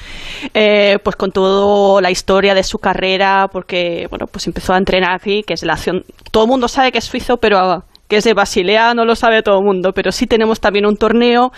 eh, 0.55 0.97
pues 1.05 1.15
con 1.17 1.31
toda 1.31 2.01
la 2.01 2.11
historia 2.11 2.55
de 2.55 2.63
su 2.63 2.79
carrera, 2.79 3.49
porque 3.53 4.07
bueno, 4.09 4.27
pues 4.27 4.47
empezó 4.47 4.73
a 4.73 4.79
entrenar 4.79 5.15
aquí, 5.15 5.43
que 5.43 5.53
es 5.53 5.63
la 5.65 5.75
acción. 5.75 6.05
Todo 6.31 6.45
el 6.45 6.51
mundo 6.51 6.69
sabe 6.69 6.91
que 6.91 6.99
es 6.99 7.05
suizo, 7.05 7.37
pero 7.37 7.85
que 8.09 8.17
es 8.17 8.25
de 8.25 8.35
Basilea 8.35 8.95
no 8.95 9.05
lo 9.05 9.15
sabe 9.15 9.43
todo 9.43 9.59
el 9.59 9.65
mundo. 9.65 9.93
Pero 9.95 10.13
sí 10.13 10.27
tenemos 10.27 10.61
también 10.61 10.87
un 10.87 10.97
torneo 10.97 11.51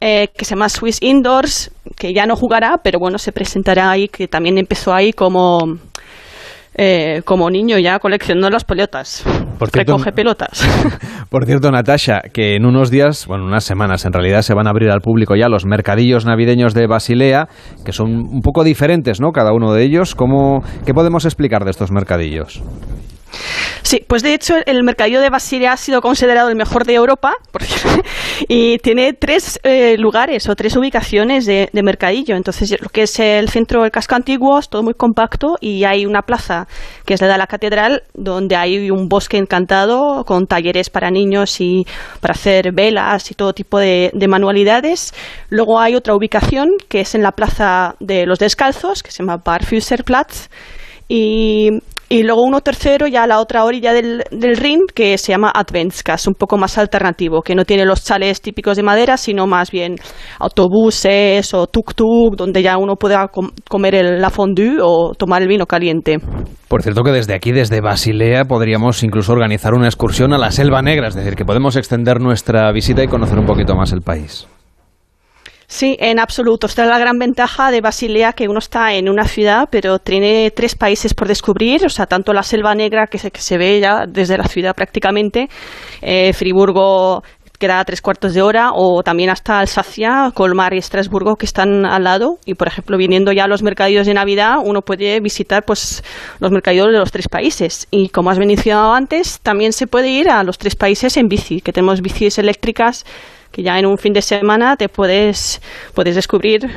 eh, 0.00 0.28
que 0.34 0.44
se 0.44 0.54
llama 0.54 0.68
Swiss 0.68 0.98
Indoors, 1.02 1.70
que 1.96 2.14
ya 2.14 2.26
no 2.26 2.36
jugará, 2.36 2.78
pero 2.82 2.98
bueno, 2.98 3.18
se 3.18 3.32
presentará 3.32 3.90
ahí, 3.90 4.08
que 4.08 4.28
también 4.28 4.56
empezó 4.56 4.94
ahí 4.94 5.12
como, 5.12 5.76
eh, 6.74 7.20
como 7.26 7.50
niño 7.50 7.78
ya 7.78 7.98
coleccionando 7.98 8.48
las 8.48 8.64
pelotas. 8.64 9.22
Recoge 9.60 10.12
pelotas. 10.12 10.66
Por 11.28 11.44
cierto, 11.44 11.70
Natasha, 11.70 12.22
que 12.32 12.56
en 12.56 12.64
unos 12.64 12.90
días, 12.90 13.26
bueno, 13.26 13.44
unas 13.44 13.64
semanas 13.64 14.06
en 14.06 14.14
realidad, 14.14 14.40
se 14.40 14.54
van 14.54 14.66
a 14.66 14.70
abrir 14.70 14.90
al 14.90 15.02
público 15.02 15.36
ya 15.36 15.48
los 15.48 15.66
mercadillos 15.66 16.24
navideños 16.24 16.72
de 16.72 16.86
Basilea, 16.86 17.48
que 17.84 17.92
son 17.92 18.14
un 18.14 18.40
poco 18.40 18.64
diferentes, 18.64 19.20
¿no? 19.20 19.32
Cada 19.32 19.52
uno 19.52 19.74
de 19.74 19.82
ellos. 19.82 20.14
¿Cómo, 20.14 20.62
¿Qué 20.86 20.94
podemos 20.94 21.26
explicar 21.26 21.64
de 21.64 21.72
estos 21.72 21.90
mercadillos? 21.90 22.62
Sí, 23.82 24.04
pues 24.06 24.22
de 24.22 24.34
hecho 24.34 24.54
el 24.66 24.82
mercadillo 24.84 25.20
de 25.20 25.30
Basilea 25.30 25.72
ha 25.72 25.76
sido 25.76 26.00
considerado 26.00 26.48
el 26.48 26.56
mejor 26.56 26.84
de 26.84 26.94
Europa 26.94 27.34
y 28.48 28.78
tiene 28.78 29.12
tres 29.12 29.58
eh, 29.62 29.96
lugares 29.98 30.48
o 30.48 30.54
tres 30.54 30.76
ubicaciones 30.76 31.46
de, 31.46 31.68
de, 31.72 31.82
mercadillo. 31.82 32.36
Entonces 32.36 32.76
lo 32.80 32.88
que 32.88 33.02
es 33.02 33.18
el 33.18 33.48
centro 33.48 33.82
del 33.82 33.90
casco 33.90 34.14
antiguo 34.14 34.58
es 34.58 34.68
todo 34.68 34.82
muy 34.82 34.94
compacto 34.94 35.56
y 35.60 35.84
hay 35.84 36.06
una 36.06 36.22
plaza 36.22 36.66
que 37.04 37.14
es 37.14 37.20
la 37.20 37.28
de 37.28 37.38
la 37.38 37.46
catedral 37.46 38.02
donde 38.14 38.56
hay 38.56 38.90
un 38.90 39.08
bosque 39.08 39.38
encantado 39.38 40.24
con 40.24 40.46
talleres 40.46 40.90
para 40.90 41.10
niños 41.10 41.60
y 41.60 41.86
para 42.20 42.32
hacer 42.32 42.72
velas 42.72 43.30
y 43.30 43.34
todo 43.34 43.52
tipo 43.52 43.78
de, 43.78 44.10
de 44.12 44.28
manualidades. 44.28 45.14
Luego 45.48 45.80
hay 45.80 45.94
otra 45.94 46.14
ubicación 46.14 46.70
que 46.88 47.00
es 47.00 47.14
en 47.14 47.22
la 47.22 47.32
plaza 47.32 47.94
de 48.00 48.26
los 48.26 48.38
descalzos 48.38 49.02
que 49.02 49.10
se 49.10 49.22
llama 49.22 49.38
Barfüßerplatz 49.38 50.48
y 51.08 51.70
y 52.12 52.24
luego 52.24 52.42
uno 52.42 52.60
tercero 52.60 53.06
ya 53.06 53.22
a 53.22 53.26
la 53.28 53.38
otra 53.38 53.64
orilla 53.64 53.92
del, 53.92 54.24
del 54.32 54.56
Rin 54.56 54.80
que 54.92 55.16
se 55.16 55.30
llama 55.30 55.52
Adventskas, 55.54 56.26
un 56.26 56.34
poco 56.34 56.58
más 56.58 56.76
alternativo, 56.76 57.40
que 57.40 57.54
no 57.54 57.64
tiene 57.64 57.84
los 57.86 58.04
chales 58.04 58.42
típicos 58.42 58.76
de 58.76 58.82
madera, 58.82 59.16
sino 59.16 59.46
más 59.46 59.70
bien 59.70 59.94
autobuses 60.40 61.54
o 61.54 61.68
tuk-tuk, 61.68 62.34
donde 62.34 62.62
ya 62.62 62.78
uno 62.78 62.96
pueda 62.96 63.28
com 63.28 63.50
comer 63.68 63.94
el, 63.94 64.20
la 64.20 64.30
fondue 64.30 64.78
o 64.82 65.12
tomar 65.16 65.42
el 65.42 65.48
vino 65.48 65.66
caliente. 65.66 66.18
Por 66.66 66.82
cierto 66.82 67.04
que 67.04 67.12
desde 67.12 67.32
aquí, 67.32 67.52
desde 67.52 67.80
Basilea, 67.80 68.44
podríamos 68.44 69.04
incluso 69.04 69.32
organizar 69.32 69.72
una 69.74 69.86
excursión 69.86 70.32
a 70.32 70.38
la 70.38 70.50
Selva 70.50 70.82
Negra, 70.82 71.06
es 71.06 71.14
decir, 71.14 71.36
que 71.36 71.44
podemos 71.44 71.76
extender 71.76 72.20
nuestra 72.20 72.72
visita 72.72 73.04
y 73.04 73.06
conocer 73.06 73.38
un 73.38 73.46
poquito 73.46 73.76
más 73.76 73.92
el 73.92 74.00
país. 74.00 74.48
Sí, 75.70 75.96
en 76.00 76.18
absoluto. 76.18 76.66
Esta 76.66 76.82
es 76.82 76.88
la 76.88 76.98
gran 76.98 77.16
ventaja 77.16 77.70
de 77.70 77.80
Basilea, 77.80 78.32
que 78.32 78.48
uno 78.48 78.58
está 78.58 78.92
en 78.94 79.08
una 79.08 79.22
ciudad, 79.22 79.68
pero 79.70 80.00
tiene 80.00 80.50
tres 80.50 80.74
países 80.74 81.14
por 81.14 81.28
descubrir, 81.28 81.86
o 81.86 81.88
sea, 81.88 82.06
tanto 82.06 82.32
la 82.32 82.42
Selva 82.42 82.74
Negra, 82.74 83.06
que 83.06 83.18
se, 83.18 83.56
ve 83.56 83.78
ya 83.78 84.04
desde 84.08 84.36
la 84.36 84.48
ciudad 84.48 84.74
prácticamente, 84.74 85.48
eh, 86.02 86.32
Friburgo 86.32 87.22
queda 87.60 87.84
tres 87.84 88.02
cuartos 88.02 88.34
de 88.34 88.42
hora, 88.42 88.70
o 88.74 89.04
también 89.04 89.30
hasta 89.30 89.60
Alsacia, 89.60 90.32
Colmar 90.34 90.74
y 90.74 90.78
Estrasburgo, 90.78 91.36
que 91.36 91.46
están 91.46 91.86
al 91.86 92.02
lado. 92.02 92.38
Y, 92.46 92.54
por 92.54 92.66
ejemplo, 92.66 92.96
viniendo 92.96 93.30
ya 93.30 93.44
a 93.44 93.48
los 93.48 93.62
mercadillos 93.62 94.08
de 94.08 94.14
Navidad, 94.14 94.54
uno 94.64 94.80
puede 94.82 95.20
visitar 95.20 95.62
pues 95.64 96.02
los 96.40 96.50
mercadillos 96.50 96.86
de 96.86 96.98
los 96.98 97.12
tres 97.12 97.28
países. 97.28 97.86
Y, 97.92 98.08
como 98.08 98.30
has 98.30 98.40
mencionado 98.40 98.92
antes, 98.92 99.38
también 99.40 99.72
se 99.72 99.86
puede 99.86 100.08
ir 100.08 100.30
a 100.30 100.42
los 100.42 100.58
tres 100.58 100.74
países 100.74 101.16
en 101.16 101.28
bici, 101.28 101.60
que 101.60 101.72
tenemos 101.72 102.00
bicis 102.00 102.38
eléctricas 102.38 103.04
que 103.50 103.62
ya 103.62 103.78
en 103.78 103.86
un 103.86 103.98
fin 103.98 104.12
de 104.12 104.22
semana 104.22 104.76
te 104.76 104.88
puedes, 104.88 105.60
puedes 105.94 106.14
descubrir 106.14 106.68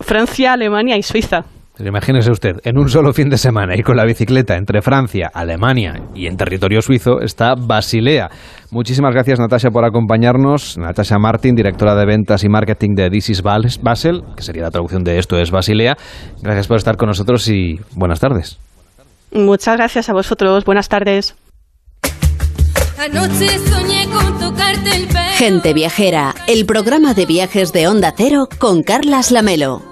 Francia, 0.00 0.52
Alemania 0.52 0.96
y 0.96 1.02
Suiza. 1.02 1.44
Imagínese 1.78 2.30
usted, 2.30 2.56
en 2.64 2.78
un 2.78 2.88
solo 2.88 3.12
fin 3.12 3.28
de 3.28 3.36
semana 3.36 3.76
y 3.76 3.82
con 3.82 3.96
la 3.96 4.06
bicicleta 4.06 4.56
entre 4.56 4.80
Francia, 4.80 5.30
Alemania 5.32 6.00
y 6.14 6.26
en 6.26 6.38
territorio 6.38 6.80
suizo 6.80 7.20
está 7.20 7.54
Basilea. 7.54 8.30
Muchísimas 8.70 9.12
gracias 9.12 9.38
Natasha 9.38 9.68
por 9.70 9.84
acompañarnos. 9.84 10.78
Natasha 10.78 11.18
Martin, 11.18 11.54
directora 11.54 11.94
de 11.94 12.06
ventas 12.06 12.44
y 12.44 12.48
marketing 12.48 12.94
de 12.94 13.10
This 13.10 13.28
is 13.28 13.42
Basel, 13.42 14.22
que 14.34 14.42
sería 14.42 14.62
la 14.62 14.70
traducción 14.70 15.04
de 15.04 15.18
esto 15.18 15.38
es 15.38 15.50
Basilea. 15.50 15.96
Gracias 16.42 16.66
por 16.66 16.78
estar 16.78 16.96
con 16.96 17.08
nosotros 17.08 17.46
y 17.48 17.78
buenas 17.94 18.20
tardes. 18.20 18.58
Muchas 19.32 19.76
gracias 19.76 20.08
a 20.08 20.14
vosotros. 20.14 20.64
Buenas 20.64 20.88
tardes. 20.88 21.36
Anoche 22.98 23.58
soñé 23.68 24.08
con 24.08 24.38
tocarte 24.38 24.90
el 24.96 25.06
pelo. 25.06 25.20
Gente 25.36 25.74
Viajera, 25.74 26.34
el 26.46 26.64
programa 26.64 27.12
de 27.12 27.26
viajes 27.26 27.72
de 27.72 27.88
Onda 27.88 28.14
Cero 28.16 28.48
con 28.58 28.82
Carlas 28.82 29.30
Lamelo. 29.30 29.82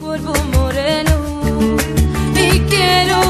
polvo 0.00 0.32
moreno 0.54 1.10
y 2.34 2.60
quiero 2.60 3.20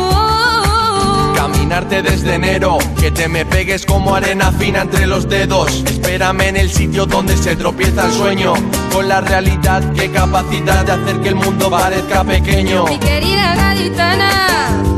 Caminarte 1.34 2.02
desde 2.02 2.34
enero, 2.34 2.78
que 3.00 3.10
te 3.10 3.28
me 3.28 3.44
pegues 3.44 3.84
como 3.84 4.14
arena 4.14 4.52
fina 4.52 4.82
entre 4.82 5.06
los 5.06 5.28
dedos. 5.28 5.82
Espérame 5.84 6.42
en 6.42 6.56
el 6.56 6.70
sitio 6.70 7.04
donde 7.04 7.36
se 7.36 7.56
tropieza 7.56 8.06
el 8.06 8.12
sueño, 8.12 8.54
con 8.92 9.08
la 9.08 9.20
realidad 9.20 9.82
que 9.94 10.10
capacita 10.12 10.84
de 10.84 10.92
hacer 10.92 11.20
que 11.20 11.30
el 11.30 11.34
mundo 11.34 11.68
parezca 11.70 12.22
pequeño. 12.22 12.84
mi 12.86 12.98
querida 12.98 13.56
gaditana. 13.56 14.93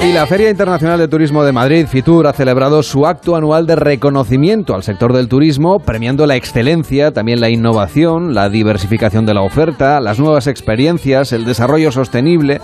Y 0.00 0.12
la 0.12 0.26
Feria 0.26 0.48
Internacional 0.48 0.98
de 0.98 1.08
Turismo 1.08 1.42
de 1.42 1.52
Madrid, 1.52 1.86
FITUR, 1.88 2.28
ha 2.28 2.32
celebrado 2.32 2.84
su 2.84 3.04
acto 3.04 3.34
anual 3.34 3.66
de 3.66 3.74
reconocimiento 3.74 4.74
al 4.74 4.84
sector 4.84 5.12
del 5.12 5.28
turismo, 5.28 5.80
premiando 5.80 6.24
la 6.24 6.36
excelencia, 6.36 7.12
también 7.12 7.40
la 7.40 7.50
innovación, 7.50 8.32
la 8.32 8.48
diversificación 8.48 9.26
de 9.26 9.34
la 9.34 9.42
oferta, 9.42 10.00
las 10.00 10.20
nuevas 10.20 10.46
experiencias, 10.46 11.32
el 11.32 11.44
desarrollo 11.44 11.90
sostenible 11.90 12.60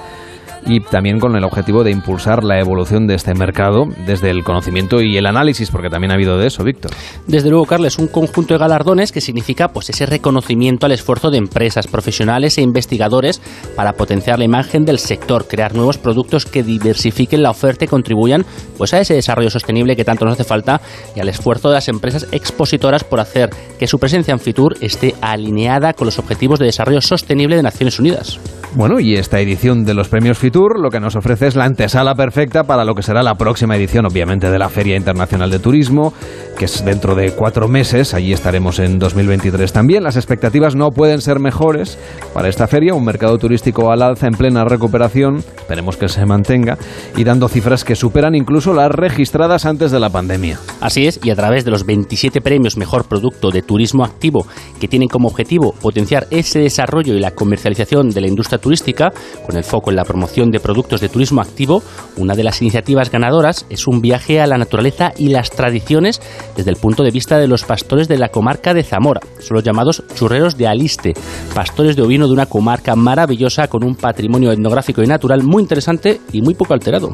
y 0.66 0.80
también 0.80 1.18
con 1.18 1.36
el 1.36 1.44
objetivo 1.44 1.84
de 1.84 1.90
impulsar 1.90 2.44
la 2.44 2.58
evolución 2.58 3.06
de 3.06 3.14
este 3.14 3.34
mercado 3.34 3.84
desde 4.06 4.30
el 4.30 4.44
conocimiento 4.44 5.00
y 5.00 5.16
el 5.16 5.26
análisis, 5.26 5.70
porque 5.70 5.90
también 5.90 6.10
ha 6.10 6.14
habido 6.14 6.38
de 6.38 6.46
eso, 6.46 6.64
Víctor. 6.64 6.90
Desde 7.26 7.50
luego, 7.50 7.66
Carlos, 7.66 7.98
un 7.98 8.08
conjunto 8.08 8.54
de 8.54 8.58
galardones 8.58 9.12
que 9.12 9.20
significa 9.20 9.68
pues 9.68 9.90
ese 9.90 10.06
reconocimiento 10.06 10.86
al 10.86 10.92
esfuerzo 10.92 11.30
de 11.30 11.38
empresas, 11.38 11.86
profesionales 11.86 12.58
e 12.58 12.62
investigadores 12.62 13.40
para 13.76 13.92
potenciar 13.94 14.38
la 14.38 14.44
imagen 14.44 14.84
del 14.84 14.98
sector, 14.98 15.46
crear 15.46 15.74
nuevos 15.74 15.98
productos 15.98 16.46
que 16.46 16.62
diversifiquen 16.62 17.42
la 17.42 17.50
oferta 17.50 17.84
y 17.84 17.88
contribuyan 17.88 18.44
pues 18.78 18.94
a 18.94 19.00
ese 19.00 19.14
desarrollo 19.14 19.50
sostenible 19.50 19.96
que 19.96 20.04
tanto 20.04 20.24
nos 20.24 20.34
hace 20.34 20.44
falta 20.44 20.80
y 21.14 21.20
al 21.20 21.28
esfuerzo 21.28 21.68
de 21.68 21.74
las 21.74 21.88
empresas 21.88 22.26
expositoras 22.32 23.04
por 23.04 23.20
hacer 23.20 23.50
que 23.78 23.86
su 23.86 23.98
presencia 23.98 24.32
en 24.32 24.40
Fitur 24.40 24.76
esté 24.80 25.14
alineada 25.20 25.92
con 25.92 26.06
los 26.06 26.18
objetivos 26.18 26.58
de 26.58 26.66
desarrollo 26.66 27.00
sostenible 27.00 27.56
de 27.56 27.62
Naciones 27.62 27.98
Unidas. 27.98 28.38
Bueno, 28.74 28.98
y 28.98 29.14
esta 29.14 29.40
edición 29.40 29.84
de 29.84 29.94
los 29.94 30.08
premios 30.08 30.36
Fitur 30.38 30.53
lo 30.54 30.90
que 30.90 31.00
nos 31.00 31.16
ofrece 31.16 31.48
es 31.48 31.56
la 31.56 31.64
antesala 31.64 32.14
perfecta 32.14 32.62
para 32.62 32.84
lo 32.84 32.94
que 32.94 33.02
será 33.02 33.24
la 33.24 33.34
próxima 33.34 33.74
edición, 33.74 34.06
obviamente, 34.06 34.50
de 34.50 34.58
la 34.58 34.68
Feria 34.68 34.96
Internacional 34.96 35.50
de 35.50 35.58
Turismo, 35.58 36.14
que 36.56 36.66
es 36.66 36.84
dentro 36.84 37.16
de 37.16 37.32
cuatro 37.32 37.66
meses. 37.66 38.14
Allí 38.14 38.32
estaremos 38.32 38.78
en 38.78 39.00
2023 39.00 39.72
también. 39.72 40.04
Las 40.04 40.14
expectativas 40.14 40.76
no 40.76 40.92
pueden 40.92 41.20
ser 41.20 41.40
mejores 41.40 41.98
para 42.32 42.48
esta 42.48 42.68
feria, 42.68 42.94
un 42.94 43.04
mercado 43.04 43.36
turístico 43.36 43.90
al 43.90 44.00
alza 44.00 44.28
en 44.28 44.34
plena 44.34 44.64
recuperación, 44.64 45.38
esperemos 45.38 45.96
que 45.96 46.08
se 46.08 46.24
mantenga, 46.24 46.78
y 47.16 47.24
dando 47.24 47.48
cifras 47.48 47.84
que 47.84 47.96
superan 47.96 48.36
incluso 48.36 48.74
las 48.74 48.92
registradas 48.92 49.66
antes 49.66 49.90
de 49.90 49.98
la 49.98 50.10
pandemia. 50.10 50.60
Así 50.80 51.08
es, 51.08 51.18
y 51.24 51.30
a 51.30 51.36
través 51.36 51.64
de 51.64 51.72
los 51.72 51.84
27 51.84 52.40
premios 52.40 52.76
Mejor 52.76 53.06
Producto 53.06 53.50
de 53.50 53.62
Turismo 53.62 54.04
Activo, 54.04 54.46
que 54.80 54.86
tienen 54.86 55.08
como 55.08 55.26
objetivo 55.26 55.72
potenciar 55.72 56.28
ese 56.30 56.60
desarrollo 56.60 57.14
y 57.14 57.18
la 57.18 57.32
comercialización 57.32 58.10
de 58.10 58.20
la 58.20 58.28
industria 58.28 58.58
turística, 58.58 59.12
con 59.44 59.56
el 59.56 59.64
foco 59.64 59.90
en 59.90 59.96
la 59.96 60.04
promoción 60.04 60.43
de 60.50 60.60
productos 60.60 61.00
de 61.00 61.08
turismo 61.08 61.40
activo, 61.40 61.82
una 62.16 62.34
de 62.34 62.44
las 62.44 62.60
iniciativas 62.62 63.10
ganadoras 63.10 63.66
es 63.70 63.86
un 63.86 64.00
viaje 64.00 64.40
a 64.40 64.46
la 64.46 64.58
naturaleza 64.58 65.12
y 65.16 65.28
las 65.28 65.50
tradiciones 65.50 66.20
desde 66.56 66.70
el 66.70 66.76
punto 66.76 67.02
de 67.02 67.10
vista 67.10 67.38
de 67.38 67.48
los 67.48 67.64
pastores 67.64 68.08
de 68.08 68.18
la 68.18 68.28
comarca 68.28 68.74
de 68.74 68.82
Zamora. 68.82 69.20
Son 69.40 69.56
los 69.56 69.64
llamados 69.64 70.02
churreros 70.14 70.56
de 70.56 70.66
Aliste, 70.66 71.14
pastores 71.54 71.96
de 71.96 72.02
ovino 72.02 72.26
de 72.26 72.32
una 72.32 72.46
comarca 72.46 72.96
maravillosa 72.96 73.68
con 73.68 73.84
un 73.84 73.94
patrimonio 73.94 74.52
etnográfico 74.52 75.02
y 75.02 75.06
natural 75.06 75.42
muy 75.42 75.62
interesante 75.62 76.20
y 76.32 76.42
muy 76.42 76.54
poco 76.54 76.74
alterado. 76.74 77.12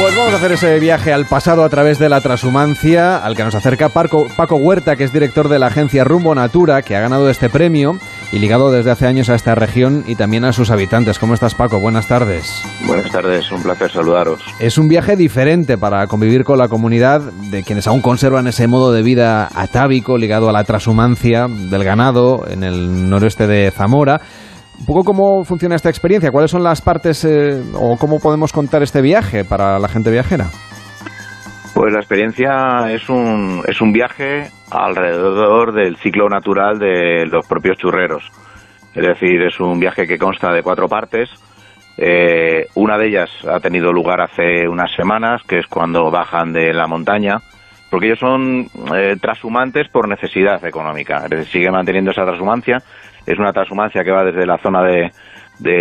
Pues 0.00 0.16
vamos 0.16 0.32
a 0.32 0.36
hacer 0.38 0.52
ese 0.52 0.78
viaje 0.78 1.12
al 1.12 1.26
pasado 1.26 1.62
a 1.62 1.68
través 1.68 1.98
de 1.98 2.08
la 2.08 2.22
transhumancia, 2.22 3.18
al 3.18 3.36
que 3.36 3.44
nos 3.44 3.54
acerca 3.54 3.90
Paco, 3.90 4.28
Paco 4.34 4.56
Huerta, 4.56 4.96
que 4.96 5.04
es 5.04 5.12
director 5.12 5.50
de 5.50 5.58
la 5.58 5.66
agencia 5.66 6.04
Rumbo 6.04 6.34
Natura, 6.34 6.80
que 6.80 6.96
ha 6.96 7.00
ganado 7.00 7.28
este 7.28 7.50
premio 7.50 7.98
y 8.32 8.38
ligado 8.38 8.72
desde 8.72 8.92
hace 8.92 9.06
años 9.06 9.28
a 9.28 9.34
esta 9.34 9.54
región 9.54 10.04
y 10.06 10.14
también 10.14 10.46
a 10.46 10.54
sus 10.54 10.70
habitantes. 10.70 11.18
¿Cómo 11.18 11.34
estás, 11.34 11.54
Paco? 11.54 11.80
Buenas 11.80 12.08
tardes. 12.08 12.62
Buenas 12.86 13.12
tardes, 13.12 13.52
un 13.52 13.62
placer 13.62 13.92
saludaros. 13.92 14.40
Es 14.58 14.78
un 14.78 14.88
viaje 14.88 15.16
diferente 15.16 15.76
para 15.76 16.06
convivir 16.06 16.44
con 16.44 16.56
la 16.56 16.68
comunidad 16.68 17.20
de 17.20 17.62
quienes 17.62 17.86
aún 17.86 18.00
conservan 18.00 18.46
ese 18.46 18.68
modo 18.68 18.92
de 18.92 19.02
vida 19.02 19.50
atávico 19.54 20.16
ligado 20.16 20.48
a 20.48 20.52
la 20.52 20.64
transhumancia 20.64 21.46
del 21.46 21.84
ganado 21.84 22.46
en 22.48 22.64
el 22.64 23.10
noroeste 23.10 23.46
de 23.46 23.70
Zamora. 23.70 24.22
Un 24.80 24.86
poco 24.86 25.04
cómo 25.04 25.44
funciona 25.44 25.76
esta 25.76 25.90
experiencia, 25.90 26.30
cuáles 26.30 26.50
son 26.50 26.64
las 26.64 26.80
partes 26.80 27.24
eh, 27.24 27.62
o 27.74 27.96
cómo 27.98 28.18
podemos 28.18 28.52
contar 28.52 28.82
este 28.82 29.02
viaje 29.02 29.44
para 29.44 29.78
la 29.78 29.88
gente 29.88 30.10
viajera. 30.10 30.46
Pues 31.74 31.92
la 31.92 32.00
experiencia 32.00 32.90
es 32.90 33.08
un, 33.08 33.62
es 33.68 33.80
un 33.80 33.92
viaje 33.92 34.48
alrededor 34.70 35.72
del 35.72 35.96
ciclo 35.96 36.28
natural 36.28 36.78
de 36.78 37.26
los 37.26 37.46
propios 37.46 37.78
churreros. 37.78 38.24
Es 38.94 39.06
decir, 39.06 39.42
es 39.42 39.60
un 39.60 39.78
viaje 39.78 40.06
que 40.06 40.18
consta 40.18 40.52
de 40.52 40.62
cuatro 40.62 40.88
partes. 40.88 41.30
Eh, 41.96 42.66
una 42.74 42.98
de 42.98 43.08
ellas 43.08 43.30
ha 43.48 43.60
tenido 43.60 43.92
lugar 43.92 44.20
hace 44.20 44.66
unas 44.68 44.90
semanas, 44.96 45.42
que 45.46 45.58
es 45.58 45.66
cuando 45.66 46.10
bajan 46.10 46.52
de 46.52 46.72
la 46.72 46.86
montaña, 46.86 47.38
porque 47.90 48.06
ellos 48.06 48.18
son 48.18 48.66
eh, 48.94 49.16
transhumantes 49.20 49.88
por 49.88 50.08
necesidad 50.08 50.64
económica. 50.64 51.24
Es 51.24 51.30
decir, 51.30 51.46
sigue 51.46 51.70
manteniendo 51.70 52.10
esa 52.10 52.24
transhumancia. 52.24 52.78
Es 53.30 53.38
una 53.38 53.52
transhumancia 53.52 54.02
que 54.02 54.10
va 54.10 54.24
desde 54.24 54.44
la 54.44 54.58
zona 54.58 54.82
de, 54.82 55.12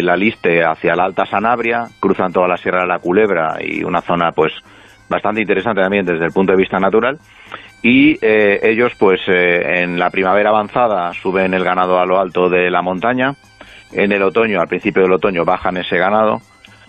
la 0.04 0.16
Liste 0.16 0.64
hacia 0.64 0.96
la 0.96 1.06
Alta 1.06 1.26
Sanabria, 1.26 1.86
cruzan 2.00 2.32
toda 2.32 2.48
la 2.48 2.58
Sierra 2.58 2.82
de 2.82 2.88
la 2.88 3.00
Culebra 3.00 3.58
y 3.60 3.84
una 3.84 4.02
zona 4.02 4.32
pues 4.34 4.54
bastante 5.10 5.42
interesante 5.42 5.82
también 5.82 6.06
desde 6.06 6.26
el 6.26 6.32
punto 6.32 6.52
de 6.52 6.60
vista 6.60 6.80
natural. 6.80 7.18
Y 7.82 8.24
eh, 8.24 8.60
ellos, 8.62 8.94
pues 9.00 9.22
eh, 9.28 9.82
en 9.82 9.98
la 9.98 10.12
primavera 10.12 10.50
avanzada, 10.50 11.12
suben 11.14 11.56
el 11.56 11.64
ganado 11.64 11.98
a 11.98 12.06
lo 12.06 12.20
alto 12.20 12.50
de 12.50 12.70
la 12.70 12.84
montaña 12.84 13.34
En 13.94 14.12
el 14.12 14.22
otoño, 14.22 14.62
al 14.62 14.68
principio 14.68 15.02
del 15.02 15.14
otoño, 15.14 15.44
bajan 15.44 15.78
ese 15.78 15.98
ganado. 15.98 16.42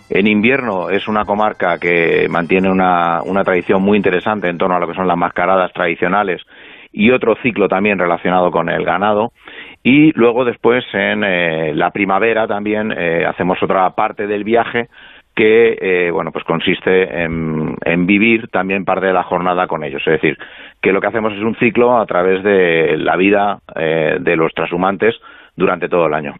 En 0.09 0.27
invierno 0.27 0.91
es 0.91 1.07
una 1.07 1.25
comarca 1.25 1.79
que 1.79 2.27
mantiene 2.29 2.69
una, 2.69 3.23
una 3.23 3.43
tradición 3.43 3.81
muy 3.81 3.97
interesante 3.97 4.47
en 4.47 4.59
torno 4.59 4.75
a 4.75 4.79
lo 4.79 4.87
que 4.87 4.93
son 4.93 5.07
las 5.07 5.17
mascaradas 5.17 5.73
tradicionales 5.73 6.41
y 6.91 7.11
otro 7.11 7.35
ciclo 7.41 7.67
también 7.67 7.97
relacionado 7.97 8.51
con 8.51 8.69
el 8.69 8.83
ganado. 8.83 9.31
Y 9.83 10.11
luego 10.13 10.45
después 10.45 10.83
en 10.93 11.23
eh, 11.23 11.73
la 11.73 11.89
primavera 11.91 12.47
también 12.47 12.93
eh, 12.95 13.25
hacemos 13.25 13.61
otra 13.63 13.89
parte 13.91 14.27
del 14.27 14.43
viaje 14.43 14.89
que 15.35 15.77
eh, 15.81 16.11
bueno 16.11 16.31
pues 16.31 16.43
consiste 16.43 17.23
en, 17.23 17.75
en, 17.85 18.05
vivir 18.05 18.49
también 18.49 18.85
parte 18.85 19.07
de 19.07 19.13
la 19.13 19.23
jornada 19.23 19.67
con 19.67 19.83
ellos. 19.83 20.01
Es 20.05 20.13
decir 20.13 20.37
que 20.81 20.91
lo 20.91 21.01
que 21.01 21.07
hacemos 21.07 21.33
es 21.33 21.41
un 21.41 21.55
ciclo 21.55 21.97
a 21.97 22.05
través 22.05 22.43
de 22.43 22.97
la 22.97 23.15
vida 23.15 23.59
eh, 23.75 24.17
de 24.19 24.35
los 24.35 24.53
transhumantes 24.53 25.15
durante 25.55 25.89
todo 25.89 26.07
el 26.07 26.13
año 26.13 26.35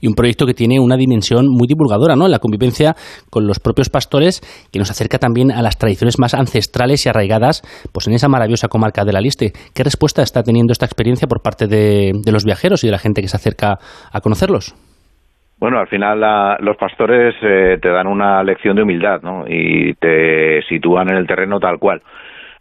y 0.00 0.06
un 0.06 0.14
proyecto 0.14 0.46
que 0.46 0.54
tiene 0.54 0.80
una 0.80 0.96
dimensión 0.96 1.46
muy 1.48 1.66
divulgadora, 1.66 2.16
¿no? 2.16 2.28
La 2.28 2.38
convivencia 2.38 2.94
con 3.30 3.46
los 3.46 3.58
propios 3.58 3.88
pastores, 3.88 4.40
que 4.72 4.78
nos 4.78 4.90
acerca 4.90 5.18
también 5.18 5.50
a 5.50 5.62
las 5.62 5.78
tradiciones 5.78 6.18
más 6.18 6.34
ancestrales 6.34 7.06
y 7.06 7.08
arraigadas, 7.08 7.62
pues 7.92 8.08
en 8.08 8.14
esa 8.14 8.28
maravillosa 8.28 8.68
comarca 8.68 9.04
de 9.04 9.12
la 9.12 9.20
Liste. 9.20 9.52
¿Qué 9.74 9.82
respuesta 9.82 10.22
está 10.22 10.42
teniendo 10.42 10.72
esta 10.72 10.86
experiencia 10.86 11.28
por 11.28 11.42
parte 11.42 11.66
de, 11.66 12.12
los 12.32 12.44
viajeros 12.44 12.82
y 12.82 12.88
de 12.88 12.92
la 12.92 12.98
gente 12.98 13.20
que 13.20 13.28
se 13.28 13.36
acerca 13.36 13.78
a 14.12 14.20
conocerlos? 14.20 14.74
Bueno, 15.58 15.78
al 15.78 15.86
final 15.86 16.20
la, 16.20 16.56
los 16.60 16.76
pastores 16.76 17.34
eh, 17.40 17.78
te 17.80 17.88
dan 17.88 18.08
una 18.08 18.42
lección 18.42 18.74
de 18.74 18.82
humildad, 18.82 19.22
¿no? 19.22 19.44
Y 19.46 19.94
te 19.94 20.60
sitúan 20.68 21.08
en 21.10 21.18
el 21.18 21.26
terreno 21.26 21.60
tal 21.60 21.78
cual. 21.78 22.02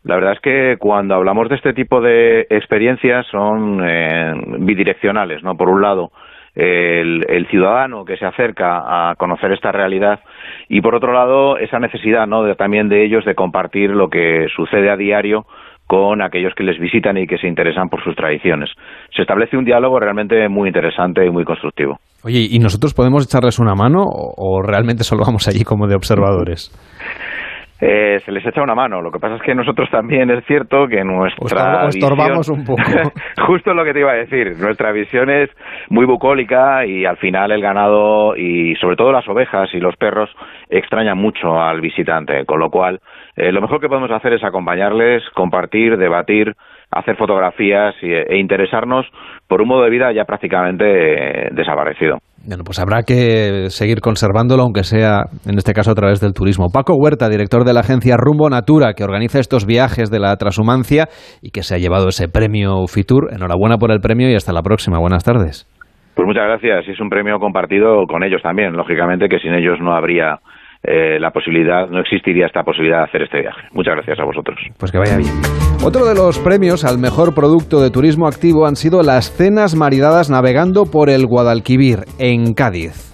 La 0.03 0.15
verdad 0.15 0.33
es 0.33 0.39
que 0.39 0.75
cuando 0.79 1.15
hablamos 1.15 1.49
de 1.49 1.55
este 1.55 1.73
tipo 1.73 2.01
de 2.01 2.41
experiencias 2.49 3.25
son 3.31 3.81
eh, 3.87 4.33
bidireccionales, 4.59 5.43
¿no? 5.43 5.55
Por 5.55 5.69
un 5.69 5.81
lado, 5.81 6.11
el, 6.55 7.25
el, 7.29 7.47
ciudadano 7.47 8.03
que 8.03 8.17
se 8.17 8.25
acerca 8.25 9.09
a 9.09 9.15
conocer 9.15 9.51
esta 9.53 9.71
realidad 9.71 10.19
y 10.67 10.81
por 10.81 10.95
otro 10.95 11.13
lado 11.13 11.57
esa 11.57 11.79
necesidad 11.79 12.27
no 12.27 12.43
de, 12.43 12.55
también 12.55 12.89
de 12.89 13.05
ellos 13.05 13.23
de 13.25 13.35
compartir 13.35 13.91
lo 13.91 14.09
que 14.09 14.47
sucede 14.55 14.89
a 14.89 14.97
diario 14.97 15.45
con 15.87 16.21
aquellos 16.21 16.53
que 16.55 16.63
les 16.63 16.79
visitan 16.79 17.17
y 17.17 17.27
que 17.27 17.37
se 17.37 17.47
interesan 17.47 17.89
por 17.89 18.01
sus 18.03 18.15
tradiciones. 18.15 18.69
Se 19.15 19.23
establece 19.23 19.57
un 19.57 19.65
diálogo 19.65 19.99
realmente 19.99 20.47
muy 20.47 20.69
interesante 20.69 21.25
y 21.25 21.29
muy 21.29 21.43
constructivo. 21.43 21.99
Oye, 22.23 22.47
¿y 22.49 22.59
nosotros 22.59 22.93
podemos 22.93 23.25
echarles 23.25 23.59
una 23.59 23.75
mano 23.75 24.03
o, 24.03 24.33
o 24.37 24.61
realmente 24.61 25.03
solo 25.03 25.23
vamos 25.25 25.47
allí 25.47 25.63
como 25.63 25.87
de 25.87 25.95
observadores? 25.95 26.71
eh, 27.81 28.19
se 28.23 28.31
les 28.31 28.45
echa 28.45 28.61
una 28.61 28.75
mano. 28.75 29.01
Lo 29.01 29.11
que 29.11 29.19
pasa 29.19 29.35
es 29.35 29.41
que 29.41 29.55
nosotros 29.55 29.89
también 29.89 30.29
es 30.29 30.45
cierto 30.45 30.87
que 30.87 31.03
nuestra 31.03 31.87
os 31.87 31.95
estorbamos 31.95 32.47
un 32.49 32.63
poco. 32.63 32.81
justo 33.47 33.73
lo 33.73 33.83
que 33.83 33.93
te 33.93 34.01
iba 34.01 34.11
a 34.11 34.15
decir. 34.15 34.55
Nuestra 34.59 34.91
visión 34.91 35.31
es 35.31 35.49
muy 35.89 36.05
bucólica 36.05 36.85
y 36.85 37.05
al 37.05 37.17
final 37.17 37.51
el 37.51 37.61
ganado 37.61 38.35
y 38.35 38.75
sobre 38.75 38.95
todo 38.95 39.11
las 39.11 39.27
ovejas 39.27 39.73
y 39.73 39.79
los 39.79 39.95
perros 39.95 40.29
extrañan 40.69 41.17
mucho 41.17 41.59
al 41.59 41.81
visitante. 41.81 42.45
Con 42.45 42.59
lo 42.59 42.69
cual, 42.69 42.99
eh, 43.35 43.51
lo 43.51 43.61
mejor 43.61 43.81
que 43.81 43.89
podemos 43.89 44.11
hacer 44.11 44.33
es 44.33 44.43
acompañarles, 44.43 45.23
compartir, 45.33 45.97
debatir, 45.97 46.53
hacer 46.91 47.15
fotografías 47.15 47.95
y, 48.01 48.11
e 48.11 48.37
interesarnos 48.37 49.05
por 49.47 49.61
un 49.61 49.69
modo 49.69 49.83
de 49.83 49.89
vida 49.89 50.11
ya 50.13 50.25
prácticamente 50.25 50.85
eh, 50.85 51.49
desaparecido. 51.51 52.17
Bueno, 52.47 52.63
pues 52.65 52.79
habrá 52.79 53.03
que 53.03 53.69
seguir 53.69 54.01
conservándolo, 54.01 54.63
aunque 54.63 54.83
sea 54.83 55.25
en 55.45 55.57
este 55.57 55.73
caso 55.73 55.91
a 55.91 55.95
través 55.95 56.19
del 56.19 56.33
turismo. 56.33 56.69
Paco 56.73 56.95
Huerta, 56.95 57.29
director 57.29 57.63
de 57.63 57.73
la 57.73 57.81
agencia 57.81 58.17
Rumbo 58.17 58.49
Natura, 58.49 58.93
que 58.93 59.03
organiza 59.03 59.39
estos 59.39 59.67
viajes 59.67 60.09
de 60.09 60.19
la 60.19 60.35
transhumancia 60.37 61.05
y 61.41 61.51
que 61.51 61.61
se 61.61 61.75
ha 61.75 61.77
llevado 61.77 62.07
ese 62.09 62.29
premio 62.29 62.87
Fitur. 62.87 63.29
Enhorabuena 63.31 63.77
por 63.77 63.91
el 63.91 63.99
premio 63.99 64.29
y 64.29 64.35
hasta 64.35 64.53
la 64.53 64.63
próxima. 64.63 64.97
Buenas 64.99 65.23
tardes. 65.23 65.69
Pues 66.15 66.25
muchas 66.25 66.43
gracias. 66.43 66.87
Es 66.87 66.99
un 66.99 67.09
premio 67.09 67.37
compartido 67.39 68.05
con 68.07 68.23
ellos 68.23 68.41
también. 68.41 68.73
Lógicamente 68.73 69.29
que 69.29 69.39
sin 69.39 69.53
ellos 69.53 69.79
no 69.79 69.93
habría 69.93 70.39
eh, 70.83 71.19
la 71.19 71.31
posibilidad, 71.31 71.87
no 71.89 71.99
existiría 71.99 72.47
esta 72.47 72.63
posibilidad 72.63 72.99
de 72.99 73.03
hacer 73.03 73.21
este 73.23 73.41
viaje. 73.41 73.61
Muchas 73.71 73.95
gracias 73.95 74.19
a 74.19 74.25
vosotros. 74.25 74.57
Pues 74.79 74.91
que 74.91 74.97
vaya 74.97 75.17
bien. 75.17 75.29
Otro 75.83 76.05
de 76.05 76.15
los 76.15 76.39
premios 76.39 76.85
al 76.85 76.97
mejor 76.97 77.33
producto 77.35 77.81
de 77.81 77.91
turismo 77.91 78.27
activo 78.27 78.65
han 78.65 78.75
sido 78.75 79.01
las 79.03 79.31
cenas 79.31 79.75
maridadas 79.75 80.29
navegando 80.29 80.85
por 80.85 81.09
el 81.09 81.25
Guadalquivir, 81.25 81.99
en 82.19 82.53
Cádiz. 82.53 83.11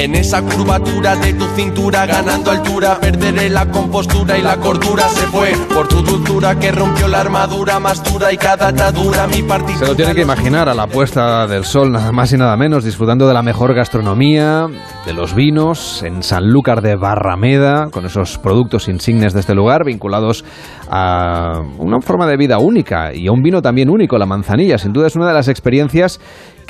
En 0.00 0.14
esa 0.14 0.40
curvatura 0.40 1.14
de 1.16 1.34
tu 1.34 1.44
cintura, 1.48 2.06
ganando 2.06 2.50
altura, 2.50 2.98
perderé 2.98 3.50
la 3.50 3.70
compostura 3.70 4.38
y 4.38 4.40
la 4.40 4.56
cordura 4.56 5.06
se 5.10 5.26
fue 5.26 5.52
por 5.74 5.88
tu 5.88 6.00
dulzura 6.00 6.58
que 6.58 6.72
rompió 6.72 7.06
la 7.06 7.20
armadura 7.20 7.78
más 7.78 8.02
dura 8.10 8.32
y 8.32 8.38
cada 8.38 8.68
atadura 8.68 9.26
mi 9.26 9.42
partitura. 9.42 9.78
Se 9.78 9.86
lo 9.86 9.94
tiene 9.94 10.14
que 10.14 10.22
imaginar 10.22 10.70
a 10.70 10.74
la 10.74 10.86
puesta 10.86 11.46
del 11.46 11.64
sol, 11.64 11.92
nada 11.92 12.12
más 12.12 12.32
y 12.32 12.38
nada 12.38 12.56
menos, 12.56 12.82
disfrutando 12.82 13.28
de 13.28 13.34
la 13.34 13.42
mejor 13.42 13.74
gastronomía, 13.74 14.68
de 15.04 15.12
los 15.12 15.34
vinos, 15.34 16.02
en 16.02 16.22
Sanlúcar 16.22 16.80
de 16.80 16.96
Barrameda, 16.96 17.90
con 17.90 18.06
esos 18.06 18.38
productos 18.38 18.88
insignes 18.88 19.34
de 19.34 19.40
este 19.40 19.54
lugar, 19.54 19.84
vinculados 19.84 20.46
a 20.90 21.60
una 21.76 22.00
forma 22.00 22.26
de 22.26 22.38
vida 22.38 22.56
única 22.58 23.14
y 23.14 23.28
a 23.28 23.32
un 23.32 23.42
vino 23.42 23.60
también 23.60 23.90
único, 23.90 24.16
la 24.16 24.24
manzanilla. 24.24 24.78
Sin 24.78 24.94
duda 24.94 25.08
es 25.08 25.16
una 25.16 25.28
de 25.28 25.34
las 25.34 25.48
experiencias 25.48 26.20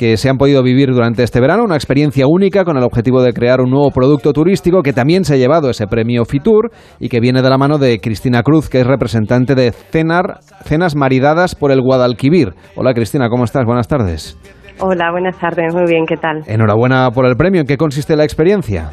que 0.01 0.17
se 0.17 0.29
han 0.29 0.39
podido 0.39 0.63
vivir 0.63 0.89
durante 0.91 1.21
este 1.21 1.39
verano, 1.39 1.63
una 1.63 1.75
experiencia 1.75 2.25
única 2.27 2.65
con 2.65 2.75
el 2.75 2.81
objetivo 2.81 3.21
de 3.21 3.33
crear 3.33 3.61
un 3.61 3.69
nuevo 3.69 3.91
producto 3.91 4.33
turístico 4.33 4.81
que 4.81 4.93
también 4.93 5.23
se 5.23 5.35
ha 5.35 5.37
llevado 5.37 5.69
ese 5.69 5.85
premio 5.85 6.25
Fitur 6.25 6.71
y 6.99 7.07
que 7.07 7.19
viene 7.19 7.43
de 7.43 7.49
la 7.51 7.59
mano 7.59 7.77
de 7.77 7.99
Cristina 7.99 8.41
Cruz, 8.41 8.67
que 8.67 8.79
es 8.79 8.87
representante 8.87 9.53
de 9.53 9.71
Cenar, 9.71 10.39
Cenas 10.63 10.95
Maridadas 10.95 11.53
por 11.53 11.71
el 11.71 11.81
Guadalquivir. 11.81 12.55
Hola 12.75 12.95
Cristina, 12.95 13.29
¿cómo 13.29 13.43
estás? 13.43 13.63
Buenas 13.63 13.87
tardes. 13.87 14.39
Hola, 14.79 15.11
buenas 15.11 15.37
tardes, 15.37 15.71
muy 15.75 15.85
bien, 15.85 16.07
¿qué 16.07 16.17
tal? 16.17 16.41
Enhorabuena 16.47 17.11
por 17.11 17.27
el 17.27 17.35
premio, 17.35 17.61
¿en 17.61 17.67
qué 17.67 17.77
consiste 17.77 18.15
la 18.15 18.23
experiencia? 18.23 18.89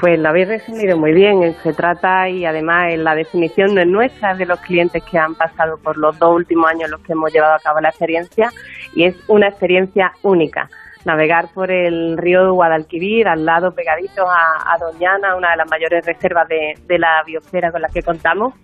Pues 0.00 0.18
lo 0.18 0.30
habéis 0.30 0.48
resumido 0.48 0.96
muy 0.96 1.12
bien. 1.12 1.54
Se 1.62 1.74
trata, 1.74 2.26
y 2.26 2.46
además 2.46 2.96
la 2.96 3.14
definición 3.14 3.74
no 3.74 3.82
es 3.82 3.86
nuestra, 3.86 4.34
de 4.34 4.46
los 4.46 4.58
clientes 4.60 5.04
que 5.04 5.18
han 5.18 5.34
pasado 5.34 5.76
por 5.76 5.98
los 5.98 6.18
dos 6.18 6.34
últimos 6.34 6.70
años 6.70 6.88
los 6.88 7.02
que 7.02 7.12
hemos 7.12 7.30
llevado 7.30 7.54
a 7.54 7.58
cabo 7.58 7.80
la 7.80 7.90
experiencia, 7.90 8.50
y 8.94 9.04
es 9.04 9.14
una 9.28 9.48
experiencia 9.48 10.12
única. 10.22 10.70
Navegar 11.04 11.48
por 11.52 11.70
el 11.70 12.16
río 12.16 12.54
Guadalquivir, 12.54 13.28
al 13.28 13.44
lado 13.44 13.72
pegadito 13.74 14.26
a, 14.26 14.72
a 14.72 14.78
Doñana, 14.78 15.36
una 15.36 15.50
de 15.50 15.58
las 15.58 15.70
mayores 15.70 16.04
reservas 16.06 16.48
de, 16.48 16.78
de 16.86 16.98
la 16.98 17.22
biosfera 17.26 17.70
con 17.70 17.82
las 17.82 17.92
que 17.92 18.02
contamos, 18.02 18.54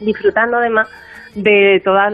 disfrutando 0.00 0.56
además 0.56 0.88
de 1.34 1.80
todos 1.84 2.10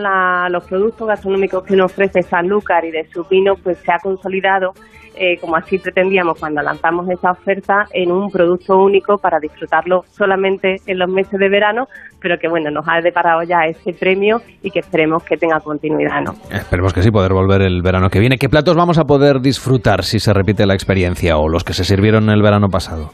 los 0.51 0.65
productos 0.65 1.07
gastronómicos 1.07 1.63
que 1.65 1.77
nos 1.77 1.93
ofrece 1.93 2.23
Sanlúcar 2.23 2.85
y 2.85 2.91
de 2.91 3.07
su 3.11 3.25
vino, 3.25 3.55
pues 3.57 3.79
se 3.79 3.93
ha 3.93 3.99
consolidado 3.99 4.75
eh, 5.17 5.39
como 5.41 5.57
así 5.57 5.79
pretendíamos 5.79 6.39
cuando 6.39 6.63
lanzamos 6.63 7.09
esta 7.09 7.31
oferta, 7.31 7.87
en 7.93 8.13
un 8.13 8.31
producto 8.31 8.77
único 8.77 9.19
para 9.19 9.39
disfrutarlo 9.41 10.03
solamente 10.11 10.77
en 10.87 10.99
los 10.99 11.09
meses 11.09 11.39
de 11.39 11.49
verano, 11.49 11.87
pero 12.21 12.39
que 12.39 12.49
bueno, 12.49 12.71
nos 12.71 12.87
ha 12.89 13.01
deparado 13.01 13.43
ya 13.43 13.65
ese 13.67 13.93
premio 13.93 14.41
y 14.63 14.71
que 14.71 14.81
esperemos 14.81 15.23
que 15.25 15.37
tenga 15.37 15.61
continuidad. 15.61 16.23
¿no? 16.23 16.35
Esperemos 16.51 16.93
que 16.93 17.03
sí, 17.03 17.11
poder 17.11 17.33
volver 17.33 17.63
el 17.63 17.83
verano 17.83 18.09
que 18.09 18.21
viene. 18.21 18.37
¿Qué 18.39 18.49
platos 18.49 18.77
vamos 18.77 18.99
a 18.99 19.05
poder 19.05 19.41
disfrutar 19.41 20.05
si 20.05 20.19
se 20.19 20.33
repite 20.33 20.67
la 20.67 20.75
experiencia 20.75 21.37
o 21.39 21.49
los 21.49 21.65
que 21.65 21.73
se 21.73 21.85
sirvieron 21.85 22.31
el 22.31 22.43
verano 22.43 22.69
pasado? 22.69 23.11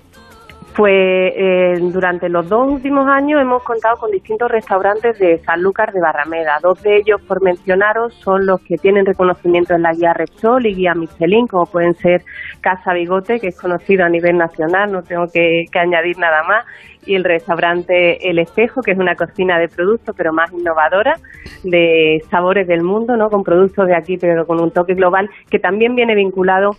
Pues 0.76 1.34
eh, 1.36 1.74
durante 1.92 2.30
los 2.30 2.48
dos 2.48 2.66
últimos 2.66 3.06
años 3.06 3.42
hemos 3.42 3.62
contado 3.62 3.98
con 3.98 4.10
distintos 4.10 4.50
restaurantes 4.50 5.18
de 5.18 5.36
Sanlúcar 5.40 5.92
de 5.92 6.00
Barrameda. 6.00 6.60
Dos 6.62 6.82
de 6.82 6.96
ellos, 6.96 7.20
por 7.28 7.42
mencionaros, 7.42 8.14
son 8.14 8.46
los 8.46 8.58
que 8.62 8.78
tienen 8.78 9.04
reconocimiento 9.04 9.74
en 9.74 9.82
la 9.82 9.92
guía 9.92 10.14
Repsol 10.14 10.64
y 10.64 10.74
guía 10.74 10.94
Michelin, 10.94 11.46
como 11.46 11.66
pueden 11.66 11.92
ser 11.96 12.22
Casa 12.62 12.94
Bigote, 12.94 13.38
que 13.38 13.48
es 13.48 13.60
conocido 13.60 14.06
a 14.06 14.08
nivel 14.08 14.38
nacional, 14.38 14.90
no 14.90 15.02
tengo 15.02 15.26
que, 15.30 15.66
que 15.70 15.78
añadir 15.78 16.16
nada 16.16 16.42
más, 16.44 16.64
y 17.04 17.16
el 17.16 17.24
restaurante 17.24 18.30
El 18.30 18.38
Espejo, 18.38 18.80
que 18.80 18.92
es 18.92 18.98
una 18.98 19.14
cocina 19.14 19.58
de 19.58 19.68
productos, 19.68 20.14
pero 20.16 20.32
más 20.32 20.50
innovadora, 20.52 21.16
de 21.64 22.22
sabores 22.30 22.66
del 22.66 22.82
mundo, 22.82 23.16
¿no? 23.18 23.28
con 23.28 23.42
productos 23.42 23.86
de 23.88 23.96
aquí, 23.96 24.16
pero 24.16 24.46
con 24.46 24.58
un 24.58 24.70
toque 24.70 24.94
global, 24.94 25.28
que 25.50 25.58
también 25.58 25.94
viene 25.94 26.14
vinculado 26.14 26.70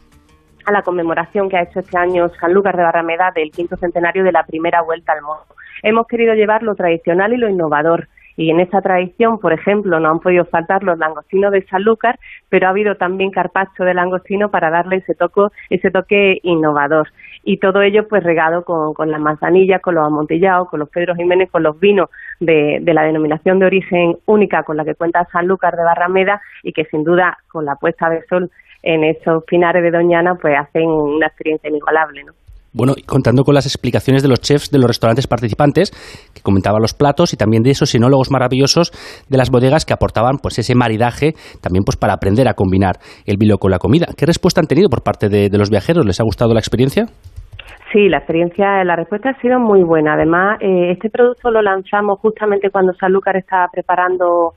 a 0.65 0.71
la 0.71 0.81
conmemoración 0.81 1.49
que 1.49 1.57
ha 1.57 1.63
hecho 1.63 1.79
este 1.79 1.97
año 1.97 2.29
Sanlúcar 2.39 2.77
de 2.77 2.83
Barrameda 2.83 3.31
del 3.35 3.51
quinto 3.51 3.75
centenario 3.77 4.23
de 4.23 4.31
la 4.31 4.43
primera 4.43 4.81
vuelta 4.81 5.13
al 5.13 5.21
mundo. 5.21 5.45
Hemos 5.81 6.07
querido 6.07 6.33
llevar 6.33 6.63
lo 6.63 6.75
tradicional 6.75 7.33
y 7.33 7.37
lo 7.37 7.49
innovador. 7.49 8.07
Y 8.35 8.49
en 8.49 8.59
esa 8.59 8.81
tradición, 8.81 9.37
por 9.37 9.53
ejemplo, 9.53 9.99
no 9.99 10.09
han 10.09 10.19
podido 10.19 10.45
faltar 10.45 10.83
los 10.83 10.97
langostinos 10.97 11.51
de 11.51 11.63
Sanlúcar, 11.67 12.17
pero 12.49 12.65
ha 12.65 12.71
habido 12.71 12.95
también 12.95 13.29
carpacho 13.29 13.83
de 13.83 13.93
langostino 13.93 14.49
para 14.49 14.71
darle 14.71 14.97
ese 14.97 15.13
toque, 15.13 15.53
ese 15.69 15.91
toque 15.91 16.39
innovador. 16.41 17.09
Y 17.43 17.57
todo 17.57 17.83
ello, 17.83 18.07
pues, 18.07 18.23
regado 18.23 18.63
con, 18.63 18.95
con 18.95 19.11
las 19.11 19.19
manzanillas, 19.19 19.81
con 19.81 19.95
los 19.95 20.07
amontillados, 20.07 20.67
con 20.69 20.79
los 20.79 20.89
Pedro 20.89 21.13
Jiménez, 21.13 21.51
con 21.51 21.61
los 21.61 21.79
vinos 21.79 22.09
de, 22.39 22.79
de 22.81 22.93
la 22.95 23.03
denominación 23.03 23.59
de 23.59 23.67
origen 23.67 24.17
única 24.25 24.63
con 24.63 24.77
la 24.77 24.85
que 24.85 24.95
cuenta 24.95 25.27
Sanlúcar 25.31 25.75
de 25.75 25.83
Barrameda 25.83 26.41
y 26.63 26.73
que, 26.73 26.85
sin 26.85 27.03
duda, 27.03 27.37
con 27.49 27.65
la 27.65 27.75
puesta 27.75 28.09
de 28.09 28.25
sol 28.25 28.49
en 28.83 29.03
esos 29.03 29.43
pinares 29.45 29.81
de 29.81 29.91
Doñana, 29.91 30.35
pues 30.39 30.53
hacen 30.59 30.87
una 30.87 31.27
experiencia 31.27 31.69
inigualable, 31.69 32.23
¿no? 32.25 32.33
Bueno, 32.75 32.93
contando 33.05 33.43
con 33.43 33.53
las 33.53 33.67
explicaciones 33.67 34.23
de 34.23 34.29
los 34.29 34.41
chefs 34.41 34.71
de 34.71 34.79
los 34.79 34.87
restaurantes 34.87 35.27
participantes, 35.27 35.91
que 36.33 36.41
comentaban 36.41 36.81
los 36.81 36.95
platos, 36.95 37.31
y 37.31 37.37
también 37.37 37.61
de 37.61 37.69
esos 37.69 37.93
enólogos 37.93 38.31
maravillosos 38.31 38.91
de 39.29 39.37
las 39.37 39.51
bodegas 39.51 39.85
que 39.85 39.93
aportaban 39.93 40.37
pues 40.41 40.57
ese 40.57 40.73
maridaje 40.73 41.33
también 41.61 41.83
pues 41.83 41.97
para 41.97 42.13
aprender 42.13 42.47
a 42.47 42.55
combinar 42.55 42.95
el 43.27 43.37
vino 43.37 43.57
con 43.57 43.69
la 43.69 43.77
comida. 43.77 44.07
¿Qué 44.17 44.25
respuesta 44.25 44.59
han 44.59 44.65
tenido 44.65 44.89
por 44.89 45.03
parte 45.03 45.29
de, 45.29 45.49
de 45.49 45.57
los 45.59 45.69
viajeros? 45.69 46.03
¿Les 46.03 46.19
ha 46.19 46.23
gustado 46.23 46.53
la 46.53 46.59
experiencia? 46.59 47.05
Sí, 47.93 48.09
la 48.09 48.17
experiencia, 48.17 48.83
la 48.83 48.95
respuesta 48.95 49.29
ha 49.29 49.39
sido 49.39 49.59
muy 49.59 49.83
buena. 49.83 50.15
Además, 50.15 50.57
eh, 50.61 50.93
este 50.93 51.11
producto 51.11 51.51
lo 51.51 51.61
lanzamos 51.61 52.19
justamente 52.19 52.71
cuando 52.71 52.91
Sanlúcar 52.93 53.37
estaba 53.37 53.67
preparando 53.71 54.53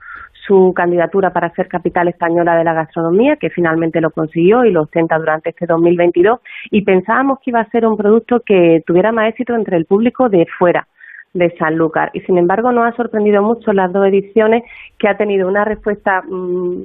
su 0.46 0.72
candidatura 0.74 1.30
para 1.30 1.50
ser 1.54 1.68
capital 1.68 2.08
española 2.08 2.56
de 2.56 2.64
la 2.64 2.74
gastronomía, 2.74 3.36
que 3.36 3.50
finalmente 3.50 4.00
lo 4.00 4.10
consiguió 4.10 4.64
y 4.64 4.70
lo 4.70 4.82
ostenta 4.82 5.18
durante 5.18 5.50
este 5.50 5.66
2022. 5.66 6.40
Y 6.70 6.82
pensábamos 6.82 7.38
que 7.40 7.50
iba 7.50 7.60
a 7.60 7.70
ser 7.70 7.86
un 7.86 7.96
producto 7.96 8.40
que 8.40 8.82
tuviera 8.86 9.12
más 9.12 9.28
éxito 9.28 9.54
entre 9.54 9.76
el 9.76 9.86
público 9.86 10.28
de 10.28 10.46
fuera 10.58 10.86
de 11.34 11.54
Sanlúcar. 11.58 12.10
Y 12.14 12.20
sin 12.20 12.38
embargo, 12.38 12.72
nos 12.72 12.86
ha 12.86 12.96
sorprendido 12.96 13.42
mucho 13.42 13.72
las 13.72 13.92
dos 13.92 14.06
ediciones, 14.06 14.62
que 14.98 15.08
ha 15.08 15.16
tenido 15.16 15.48
una 15.48 15.64
respuesta 15.64 16.22
mmm, 16.22 16.84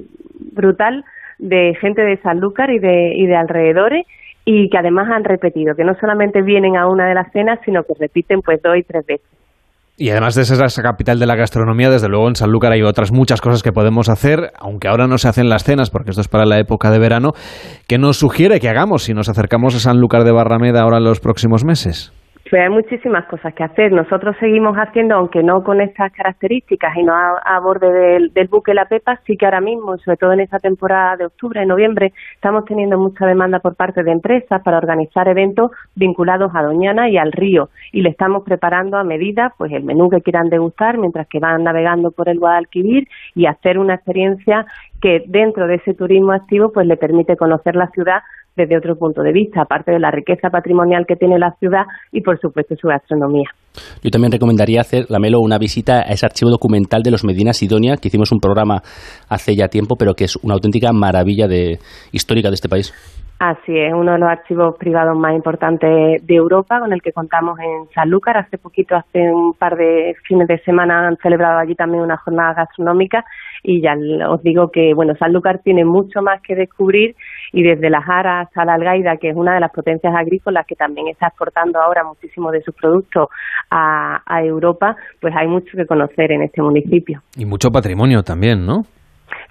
brutal 0.54 1.04
de 1.38 1.74
gente 1.80 2.02
de 2.02 2.18
Sanlúcar 2.18 2.70
y 2.70 2.78
de, 2.78 3.14
y 3.16 3.26
de 3.26 3.36
alrededores 3.36 4.06
y 4.44 4.68
que 4.70 4.78
además 4.78 5.08
han 5.10 5.24
repetido, 5.24 5.74
que 5.74 5.84
no 5.84 5.94
solamente 6.00 6.42
vienen 6.42 6.76
a 6.76 6.88
una 6.88 7.06
de 7.06 7.14
las 7.14 7.30
cenas, 7.32 7.60
sino 7.64 7.84
que 7.84 7.94
repiten 7.98 8.42
pues 8.42 8.60
dos 8.60 8.76
y 8.76 8.82
tres 8.82 9.06
veces. 9.06 9.41
Y 9.96 10.08
además 10.08 10.34
de 10.34 10.44
ser 10.44 10.64
esa 10.64 10.82
capital 10.82 11.18
de 11.18 11.26
la 11.26 11.36
gastronomía, 11.36 11.90
desde 11.90 12.08
luego 12.08 12.26
en 12.26 12.34
Sanlúcar 12.34 12.72
hay 12.72 12.82
otras 12.82 13.12
muchas 13.12 13.40
cosas 13.40 13.62
que 13.62 13.72
podemos 13.72 14.08
hacer, 14.08 14.52
aunque 14.58 14.88
ahora 14.88 15.06
no 15.06 15.18
se 15.18 15.28
hacen 15.28 15.48
las 15.48 15.64
cenas, 15.64 15.90
porque 15.90 16.10
esto 16.10 16.22
es 16.22 16.28
para 16.28 16.46
la 16.46 16.58
época 16.58 16.90
de 16.90 16.98
verano, 16.98 17.32
que 17.86 17.98
nos 17.98 18.16
sugiere 18.16 18.58
que 18.58 18.68
hagamos 18.68 19.04
si 19.04 19.12
nos 19.12 19.28
acercamos 19.28 19.74
a 19.74 19.80
Sanlúcar 19.80 20.24
de 20.24 20.32
Barrameda 20.32 20.80
ahora 20.80 20.96
en 20.96 21.04
los 21.04 21.20
próximos 21.20 21.64
meses. 21.64 22.12
Pues 22.52 22.64
hay 22.64 22.68
muchísimas 22.68 23.24
cosas 23.24 23.54
que 23.54 23.64
hacer. 23.64 23.92
Nosotros 23.92 24.36
seguimos 24.38 24.76
haciendo, 24.76 25.14
aunque 25.14 25.42
no 25.42 25.64
con 25.64 25.80
estas 25.80 26.12
características 26.12 26.94
y 26.98 27.02
no 27.02 27.14
a, 27.14 27.38
a 27.42 27.58
borde 27.60 27.90
del, 27.90 28.30
del, 28.34 28.48
buque 28.48 28.74
La 28.74 28.84
Pepa, 28.84 29.18
sí 29.26 29.38
que 29.38 29.46
ahora 29.46 29.62
mismo, 29.62 29.96
sobre 29.96 30.18
todo 30.18 30.34
en 30.34 30.40
esta 30.40 30.58
temporada 30.58 31.16
de 31.16 31.24
octubre 31.24 31.62
y 31.62 31.66
noviembre, 31.66 32.12
estamos 32.34 32.66
teniendo 32.66 32.98
mucha 32.98 33.24
demanda 33.24 33.60
por 33.60 33.74
parte 33.74 34.02
de 34.02 34.12
empresas 34.12 34.60
para 34.62 34.76
organizar 34.76 35.28
eventos 35.28 35.70
vinculados 35.94 36.52
a 36.54 36.62
Doñana 36.62 37.08
y 37.08 37.16
al 37.16 37.32
río. 37.32 37.70
Y 37.90 38.02
le 38.02 38.10
estamos 38.10 38.44
preparando 38.44 38.98
a 38.98 39.02
medida 39.02 39.54
pues 39.56 39.72
el 39.72 39.84
menú 39.84 40.10
que 40.10 40.20
quieran 40.20 40.50
degustar 40.50 40.98
mientras 40.98 41.28
que 41.28 41.38
van 41.38 41.64
navegando 41.64 42.10
por 42.10 42.28
el 42.28 42.38
Guadalquivir 42.38 43.08
y 43.34 43.46
hacer 43.46 43.78
una 43.78 43.94
experiencia 43.94 44.66
que 45.00 45.24
dentro 45.26 45.66
de 45.66 45.76
ese 45.76 45.94
turismo 45.94 46.32
activo 46.32 46.70
pues 46.70 46.86
le 46.86 46.98
permite 46.98 47.38
conocer 47.38 47.76
la 47.76 47.88
ciudad 47.88 48.20
desde 48.56 48.76
otro 48.76 48.96
punto 48.96 49.22
de 49.22 49.32
vista, 49.32 49.62
aparte 49.62 49.92
de 49.92 49.98
la 49.98 50.10
riqueza 50.10 50.50
patrimonial 50.50 51.04
que 51.06 51.16
tiene 51.16 51.38
la 51.38 51.52
ciudad 51.58 51.84
y, 52.10 52.20
por 52.20 52.38
supuesto, 52.38 52.74
su 52.76 52.88
gastronomía. 52.88 53.48
Yo 54.02 54.10
también 54.10 54.32
recomendaría 54.32 54.80
hacer, 54.80 55.06
Lamelo, 55.08 55.40
una 55.40 55.58
visita 55.58 56.00
a 56.00 56.12
ese 56.12 56.26
archivo 56.26 56.50
documental 56.50 57.02
de 57.02 57.10
los 57.10 57.24
Medina 57.24 57.52
Sidonia, 57.52 57.96
que 57.96 58.08
hicimos 58.08 58.32
un 58.32 58.40
programa 58.40 58.82
hace 59.28 59.54
ya 59.56 59.68
tiempo, 59.68 59.96
pero 59.98 60.14
que 60.14 60.24
es 60.24 60.36
una 60.42 60.54
auténtica 60.54 60.92
maravilla 60.92 61.46
de, 61.48 61.78
histórica 62.12 62.48
de 62.48 62.54
este 62.54 62.68
país. 62.68 62.92
Así 63.44 63.76
es, 63.76 63.92
uno 63.92 64.12
de 64.12 64.18
los 64.20 64.28
archivos 64.28 64.76
privados 64.78 65.18
más 65.18 65.34
importantes 65.34 66.24
de 66.24 66.34
Europa, 66.36 66.78
con 66.78 66.92
el 66.92 67.02
que 67.02 67.10
contamos 67.10 67.58
en 67.58 67.92
Sanlúcar. 67.92 68.36
Hace 68.36 68.56
poquito, 68.56 68.94
hace 68.94 69.18
un 69.32 69.54
par 69.54 69.74
de 69.74 70.14
fines 70.28 70.46
de 70.46 70.58
semana, 70.58 71.08
han 71.08 71.16
celebrado 71.16 71.58
allí 71.58 71.74
también 71.74 72.04
una 72.04 72.18
jornada 72.18 72.54
gastronómica 72.54 73.24
y 73.64 73.82
ya 73.82 73.94
os 74.28 74.40
digo 74.44 74.70
que, 74.70 74.94
bueno, 74.94 75.14
Sanlúcar 75.16 75.58
tiene 75.64 75.84
mucho 75.84 76.22
más 76.22 76.40
que 76.40 76.54
descubrir 76.54 77.16
y 77.52 77.62
desde 77.62 77.90
la 77.90 78.02
Jara 78.02 78.40
hasta 78.40 78.64
la 78.64 78.74
Algaida, 78.74 79.16
que 79.16 79.30
es 79.30 79.36
una 79.36 79.54
de 79.54 79.60
las 79.60 79.70
potencias 79.70 80.14
agrícolas 80.14 80.66
que 80.66 80.74
también 80.74 81.08
está 81.08 81.28
exportando 81.28 81.80
ahora 81.80 82.04
muchísimo 82.04 82.50
de 82.50 82.62
sus 82.62 82.74
productos 82.74 83.28
a, 83.70 84.22
a 84.26 84.42
Europa, 84.42 84.96
pues 85.20 85.34
hay 85.36 85.46
mucho 85.46 85.76
que 85.76 85.86
conocer 85.86 86.32
en 86.32 86.42
este 86.42 86.62
municipio. 86.62 87.22
Y 87.36 87.44
mucho 87.44 87.70
patrimonio 87.70 88.22
también, 88.22 88.66
¿no? 88.66 88.84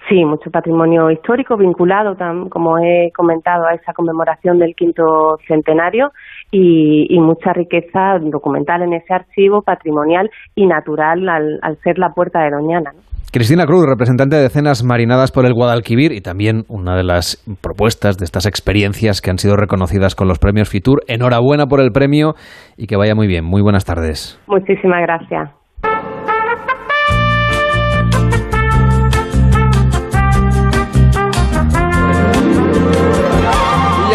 Sí, 0.08 0.24
mucho 0.24 0.50
patrimonio 0.50 1.10
histórico 1.10 1.56
vinculado, 1.56 2.16
tam, 2.16 2.48
como 2.48 2.78
he 2.78 3.12
comentado, 3.14 3.66
a 3.66 3.74
esa 3.74 3.92
conmemoración 3.92 4.58
del 4.58 4.74
quinto 4.74 5.38
centenario 5.46 6.12
y, 6.50 7.06
y, 7.08 7.20
mucha 7.20 7.52
riqueza 7.52 8.18
documental 8.20 8.82
en 8.82 8.94
ese 8.94 9.14
archivo, 9.14 9.62
patrimonial 9.62 10.30
y 10.54 10.66
natural 10.66 11.28
al, 11.28 11.58
al 11.62 11.78
ser 11.82 11.98
la 11.98 12.12
puerta 12.12 12.40
de 12.42 12.50
Doñana. 12.50 12.92
¿no? 12.92 13.11
Cristina 13.32 13.64
Cruz, 13.64 13.86
representante 13.88 14.36
de 14.36 14.50
cenas 14.50 14.84
marinadas 14.84 15.32
por 15.32 15.46
el 15.46 15.54
Guadalquivir 15.54 16.12
y 16.12 16.20
también 16.20 16.64
una 16.68 16.94
de 16.94 17.02
las 17.02 17.42
propuestas 17.62 18.18
de 18.18 18.26
estas 18.26 18.44
experiencias 18.44 19.22
que 19.22 19.30
han 19.30 19.38
sido 19.38 19.56
reconocidas 19.56 20.14
con 20.14 20.28
los 20.28 20.38
premios 20.38 20.68
Fitur. 20.68 21.00
Enhorabuena 21.08 21.64
por 21.64 21.80
el 21.80 21.92
premio 21.92 22.34
y 22.76 22.86
que 22.86 22.96
vaya 22.96 23.14
muy 23.14 23.26
bien. 23.26 23.46
Muy 23.46 23.62
buenas 23.62 23.86
tardes. 23.86 24.38
Muchísimas 24.46 25.00
gracias. 25.00 25.61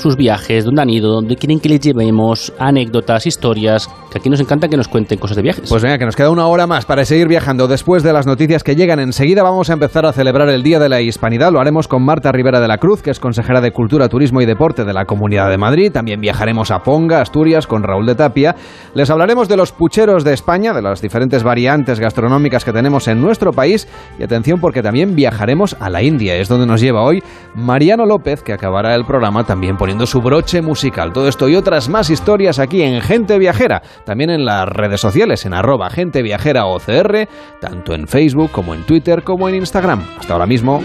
sus 0.00 0.16
viajes, 0.16 0.64
dónde 0.64 0.82
han 0.82 0.90
ido, 0.90 1.12
dónde 1.12 1.36
quieren 1.36 1.60
que 1.60 1.68
les 1.68 1.80
llevemos, 1.80 2.52
anécdotas, 2.58 3.26
historias, 3.26 3.88
que 4.10 4.18
aquí 4.18 4.28
nos 4.28 4.40
encanta 4.40 4.68
que 4.68 4.76
nos 4.76 4.88
cuenten 4.88 5.18
cosas 5.18 5.36
de 5.36 5.42
viajes. 5.42 5.68
Pues 5.68 5.82
venga, 5.82 5.98
que 5.98 6.06
nos 6.06 6.16
queda 6.16 6.30
una 6.30 6.46
hora 6.46 6.66
más 6.66 6.84
para 6.84 7.04
seguir 7.04 7.28
viajando. 7.28 7.68
Después 7.68 8.02
de 8.02 8.12
las 8.12 8.26
noticias 8.26 8.64
que 8.64 8.74
llegan 8.74 8.98
enseguida 8.98 9.42
vamos 9.42 9.70
a 9.70 9.74
empezar 9.74 10.06
a 10.06 10.12
celebrar 10.12 10.48
el 10.48 10.62
Día 10.62 10.78
de 10.78 10.88
la 10.88 11.00
Hispanidad. 11.00 11.52
Lo 11.52 11.60
haremos 11.60 11.86
con 11.86 12.04
Marta 12.04 12.32
Rivera 12.32 12.60
de 12.60 12.68
la 12.68 12.78
Cruz, 12.78 13.02
que 13.02 13.10
es 13.10 13.20
consejera 13.20 13.60
de 13.60 13.70
Cultura, 13.72 14.08
Turismo 14.08 14.40
y 14.40 14.46
Deporte 14.46 14.84
de 14.84 14.92
la 14.92 15.04
Comunidad 15.04 15.50
de 15.50 15.58
Madrid. 15.58 15.92
También 15.92 16.20
viajaremos 16.20 16.70
a 16.70 16.82
Ponga, 16.82 17.20
Asturias, 17.20 17.66
con 17.66 17.82
Raúl 17.82 18.06
de 18.06 18.14
Tapia. 18.14 18.56
Les 18.94 19.10
hablaremos 19.10 19.48
de 19.48 19.56
los 19.56 19.72
pucheros 19.72 20.24
de 20.24 20.32
España, 20.32 20.72
de 20.72 20.82
las 20.82 21.00
diferentes 21.00 21.42
variantes 21.42 22.00
gastronómicas 22.00 22.64
que 22.64 22.72
tenemos 22.72 23.06
en 23.08 23.20
nuestro 23.20 23.52
país. 23.52 23.86
Y 24.18 24.24
atención 24.24 24.60
porque 24.60 24.82
también 24.82 25.14
viajaremos 25.14 25.76
a 25.78 25.90
la 25.90 26.02
India. 26.02 26.36
Es 26.36 26.48
donde 26.48 26.66
nos 26.66 26.80
lleva 26.80 27.02
hoy 27.02 27.22
Mariano 27.54 28.06
López, 28.06 28.42
que 28.42 28.52
acabará 28.52 28.94
el 28.94 29.04
programa 29.04 29.44
también 29.44 29.76
su 30.06 30.22
broche 30.22 30.62
musical. 30.62 31.12
Todo 31.12 31.28
esto 31.28 31.48
y 31.48 31.56
otras 31.56 31.88
más 31.88 32.10
historias 32.10 32.58
aquí 32.58 32.82
en 32.82 33.00
Gente 33.00 33.38
Viajera, 33.38 33.82
también 34.04 34.30
en 34.30 34.44
las 34.44 34.66
redes 34.68 35.00
sociales, 35.00 35.44
en 35.44 35.52
arroba 35.52 35.90
Gente 35.90 36.22
Viajera 36.22 36.66
OCR, 36.66 37.28
tanto 37.60 37.94
en 37.94 38.06
Facebook 38.06 38.50
como 38.50 38.74
en 38.74 38.84
Twitter 38.84 39.22
como 39.22 39.48
en 39.48 39.56
Instagram. 39.56 40.04
Hasta 40.18 40.32
ahora 40.32 40.46
mismo. 40.46 40.82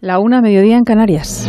La 0.00 0.18
una 0.18 0.40
mediodía 0.40 0.76
en 0.76 0.84
Canarias. 0.84 1.48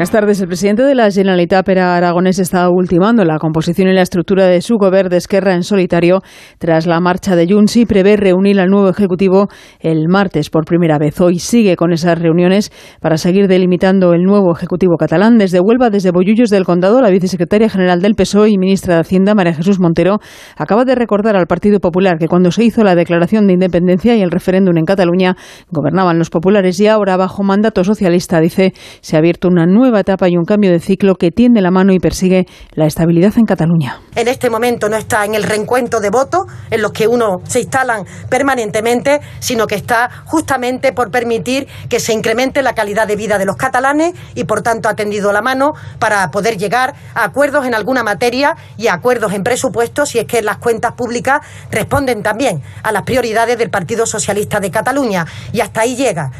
Buenas 0.00 0.12
tardes. 0.12 0.40
El 0.40 0.46
presidente 0.46 0.82
de 0.82 0.94
la 0.94 1.10
Generalitat, 1.10 1.66
Pera 1.66 1.94
Aragonés, 1.94 2.38
está 2.38 2.70
ultimando 2.70 3.22
la 3.22 3.38
composición 3.38 3.86
y 3.88 3.92
la 3.92 4.00
estructura 4.00 4.46
de 4.46 4.62
su 4.62 4.78
gobierno 4.78 5.10
de 5.10 5.18
Esquerra 5.18 5.54
en 5.54 5.62
solitario 5.62 6.22
tras 6.56 6.86
la 6.86 7.00
marcha 7.00 7.36
de 7.36 7.46
Junts 7.46 7.76
y 7.76 7.84
prevé 7.84 8.16
reunir 8.16 8.58
al 8.60 8.70
nuevo 8.70 8.88
Ejecutivo 8.88 9.48
el 9.78 10.08
martes 10.08 10.48
por 10.48 10.64
primera 10.64 10.96
vez. 10.98 11.20
Hoy 11.20 11.38
sigue 11.38 11.76
con 11.76 11.92
esas 11.92 12.18
reuniones 12.18 12.72
para 13.02 13.18
seguir 13.18 13.46
delimitando 13.46 14.14
el 14.14 14.22
nuevo 14.22 14.56
Ejecutivo 14.56 14.96
catalán. 14.96 15.36
Desde 15.36 15.60
Huelva, 15.60 15.90
desde 15.90 16.12
Bollullos 16.12 16.48
del 16.48 16.64
Condado, 16.64 17.02
la 17.02 17.10
vicesecretaria 17.10 17.68
general 17.68 18.00
del 18.00 18.14
PSOE 18.14 18.48
y 18.48 18.56
ministra 18.56 18.94
de 18.94 19.00
Hacienda, 19.02 19.34
María 19.34 19.52
Jesús 19.52 19.80
Montero, 19.80 20.16
acaba 20.56 20.86
de 20.86 20.94
recordar 20.94 21.36
al 21.36 21.46
Partido 21.46 21.78
Popular 21.78 22.16
que 22.18 22.26
cuando 22.26 22.50
se 22.52 22.64
hizo 22.64 22.84
la 22.84 22.94
declaración 22.94 23.46
de 23.46 23.52
independencia 23.52 24.16
y 24.16 24.22
el 24.22 24.30
referéndum 24.30 24.78
en 24.78 24.86
Cataluña, 24.86 25.36
gobernaban 25.70 26.18
los 26.18 26.30
populares 26.30 26.80
y 26.80 26.86
ahora, 26.86 27.18
bajo 27.18 27.42
mandato 27.42 27.84
socialista, 27.84 28.40
dice, 28.40 28.72
se 29.02 29.16
ha 29.16 29.18
abierto 29.18 29.48
una 29.48 29.66
nueva 29.66 29.89
nueva 29.90 30.00
etapa 30.02 30.28
y 30.28 30.36
un 30.36 30.44
cambio 30.44 30.70
de 30.70 30.78
ciclo 30.78 31.16
que 31.16 31.32
tiende 31.32 31.60
la 31.60 31.72
mano 31.72 31.92
y 31.92 31.98
persigue 31.98 32.46
la 32.74 32.86
estabilidad 32.86 33.32
en 33.36 33.44
Cataluña. 33.44 34.00
En 34.14 34.28
este 34.28 34.48
momento 34.48 34.88
no 34.88 34.96
está 34.96 35.24
en 35.24 35.34
el 35.34 35.42
reencuentro 35.42 35.98
de 35.98 36.10
votos 36.10 36.42
en 36.70 36.80
los 36.80 36.92
que 36.92 37.08
uno 37.08 37.38
se 37.42 37.60
instalan 37.60 38.04
permanentemente, 38.28 39.20
sino 39.40 39.66
que 39.66 39.74
está 39.74 40.08
justamente 40.26 40.92
por 40.92 41.10
permitir 41.10 41.66
que 41.88 41.98
se 41.98 42.12
incremente 42.12 42.62
la 42.62 42.74
calidad 42.74 43.08
de 43.08 43.16
vida 43.16 43.36
de 43.36 43.46
los 43.46 43.56
catalanes 43.56 44.14
y 44.36 44.44
por 44.44 44.62
tanto 44.62 44.88
ha 44.88 44.94
tendido 44.94 45.32
la 45.32 45.42
mano 45.42 45.72
para 45.98 46.30
poder 46.30 46.56
llegar 46.56 46.94
a 47.14 47.24
acuerdos 47.24 47.66
en 47.66 47.74
alguna 47.74 48.04
materia 48.04 48.56
y 48.76 48.86
a 48.86 48.94
acuerdos 48.94 49.32
en 49.32 49.42
presupuestos 49.42 50.10
si 50.10 50.20
es 50.20 50.26
que 50.26 50.40
las 50.40 50.58
cuentas 50.58 50.92
públicas 50.92 51.40
responden 51.72 52.22
también 52.22 52.62
a 52.84 52.92
las 52.92 53.02
prioridades 53.02 53.58
del 53.58 53.70
Partido 53.70 54.06
Socialista 54.06 54.60
de 54.60 54.70
Cataluña 54.70 55.26
y 55.52 55.60
hasta 55.60 55.80
ahí 55.80 55.96
llega. 55.96 56.30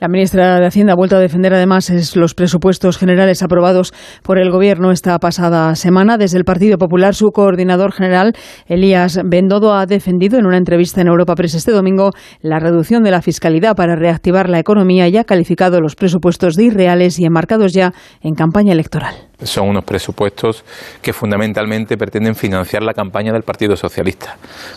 La 0.00 0.08
ministra 0.08 0.58
de 0.58 0.66
Hacienda 0.66 0.92
ha 0.92 0.96
vuelto 0.96 1.16
a 1.16 1.20
defender 1.20 1.54
además 1.54 1.90
los 2.16 2.34
presupuestos 2.34 2.98
generales 2.98 3.42
aprobados 3.42 3.92
por 4.22 4.38
el 4.38 4.50
Gobierno 4.50 4.90
esta 4.90 5.18
pasada 5.18 5.74
semana. 5.74 6.18
Desde 6.18 6.38
el 6.38 6.44
Partido 6.44 6.78
Popular, 6.78 7.14
su 7.14 7.30
coordinador 7.30 7.92
general, 7.92 8.32
Elías 8.66 9.20
Bendodo, 9.24 9.74
ha 9.74 9.86
defendido 9.86 10.38
en 10.38 10.46
una 10.46 10.58
entrevista 10.58 11.00
en 11.00 11.08
Europa 11.08 11.34
Press 11.34 11.54
este 11.54 11.72
domingo 11.72 12.10
la 12.40 12.58
reducción 12.58 13.02
de 13.02 13.10
la 13.10 13.22
fiscalidad 13.22 13.76
para 13.76 13.96
reactivar 13.96 14.48
la 14.48 14.58
economía 14.58 15.08
y 15.08 15.16
ha 15.16 15.24
calificado 15.24 15.80
los 15.80 15.94
presupuestos 15.94 16.56
de 16.56 16.64
irreales 16.64 17.18
y 17.18 17.24
enmarcados 17.24 17.72
ya 17.72 17.92
en 18.20 18.34
campaña 18.34 18.72
electoral. 18.72 19.14
Son 19.42 19.68
unos 19.68 19.84
presupuestos 19.84 20.64
que 21.02 21.12
fundamentalmente 21.12 21.96
pretenden 21.96 22.34
financiar 22.34 22.82
la 22.82 22.94
campaña 22.94 23.32
del 23.32 23.42
Partido 23.42 23.76
Socialista. 23.76 24.36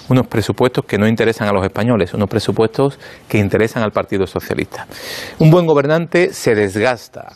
Unos 0.09 0.27
presupuestos 0.27 0.85
que 0.85 0.97
no 0.97 1.07
interesan 1.07 1.47
a 1.47 1.53
los 1.53 1.63
españoles, 1.63 2.13
unos 2.13 2.29
presupuestos 2.29 2.99
que 3.27 3.37
interesan 3.37 3.83
al 3.83 3.91
Partido 3.91 4.25
Socialista. 4.25 4.87
Un 5.39 5.51
buen 5.51 5.65
gobernante 5.65 6.33
se 6.33 6.55
desgasta 6.55 7.33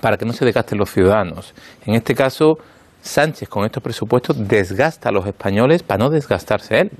para 0.00 0.16
que 0.16 0.24
no 0.24 0.32
se 0.32 0.44
desgasten 0.44 0.78
los 0.78 0.90
ciudadanos. 0.90 1.54
En 1.86 1.94
este 1.94 2.14
caso, 2.14 2.58
Sánchez 3.04 3.48
con 3.50 3.66
estos 3.66 3.82
presupuestos 3.82 4.48
desgasta 4.48 5.10
a 5.10 5.12
los 5.12 5.26
españoles 5.26 5.82
para 5.82 5.98
no 5.98 6.10
desgastarse 6.10 6.80
él. 6.80 6.90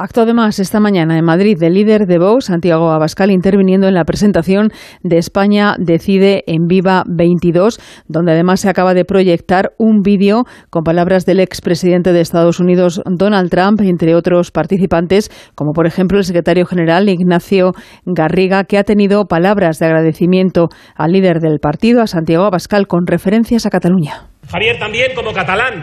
Acto 0.00 0.20
además 0.20 0.60
esta 0.60 0.78
mañana 0.78 1.18
en 1.18 1.24
Madrid 1.24 1.58
del 1.58 1.74
líder 1.74 2.06
de 2.06 2.20
Vox, 2.20 2.44
Santiago 2.44 2.92
Abascal, 2.92 3.32
interviniendo 3.32 3.88
en 3.88 3.94
la 3.94 4.04
presentación 4.04 4.70
de 5.02 5.18
España 5.18 5.74
Decide 5.76 6.44
en 6.46 6.68
Viva 6.68 7.02
22, 7.08 7.80
donde 8.06 8.30
además 8.30 8.60
se 8.60 8.68
acaba 8.68 8.94
de 8.94 9.04
proyectar 9.04 9.72
un 9.76 10.02
vídeo 10.02 10.44
con 10.70 10.84
palabras 10.84 11.26
del 11.26 11.40
expresidente 11.40 12.12
de 12.12 12.20
Estados 12.20 12.60
Unidos, 12.60 13.02
Donald 13.06 13.50
Trump, 13.50 13.80
entre 13.80 14.14
otros 14.14 14.52
participantes, 14.52 15.30
como 15.56 15.72
por 15.72 15.88
ejemplo 15.88 16.18
el 16.18 16.24
secretario 16.24 16.64
general 16.64 17.08
Ignacio 17.08 17.72
Garriga, 18.06 18.62
que 18.62 18.78
ha 18.78 18.84
tenido 18.84 19.24
palabras 19.24 19.80
de 19.80 19.86
agradecimiento 19.86 20.68
al 20.94 21.10
líder 21.10 21.40
del 21.40 21.58
partido, 21.58 22.02
a 22.02 22.06
Santiago 22.06 22.44
Abascal, 22.44 22.86
con 22.86 23.04
referencias 23.04 23.66
a 23.66 23.70
Cataluña. 23.70 24.28
Javier, 24.48 24.78
también 24.78 25.10
como 25.16 25.32
catalán, 25.32 25.82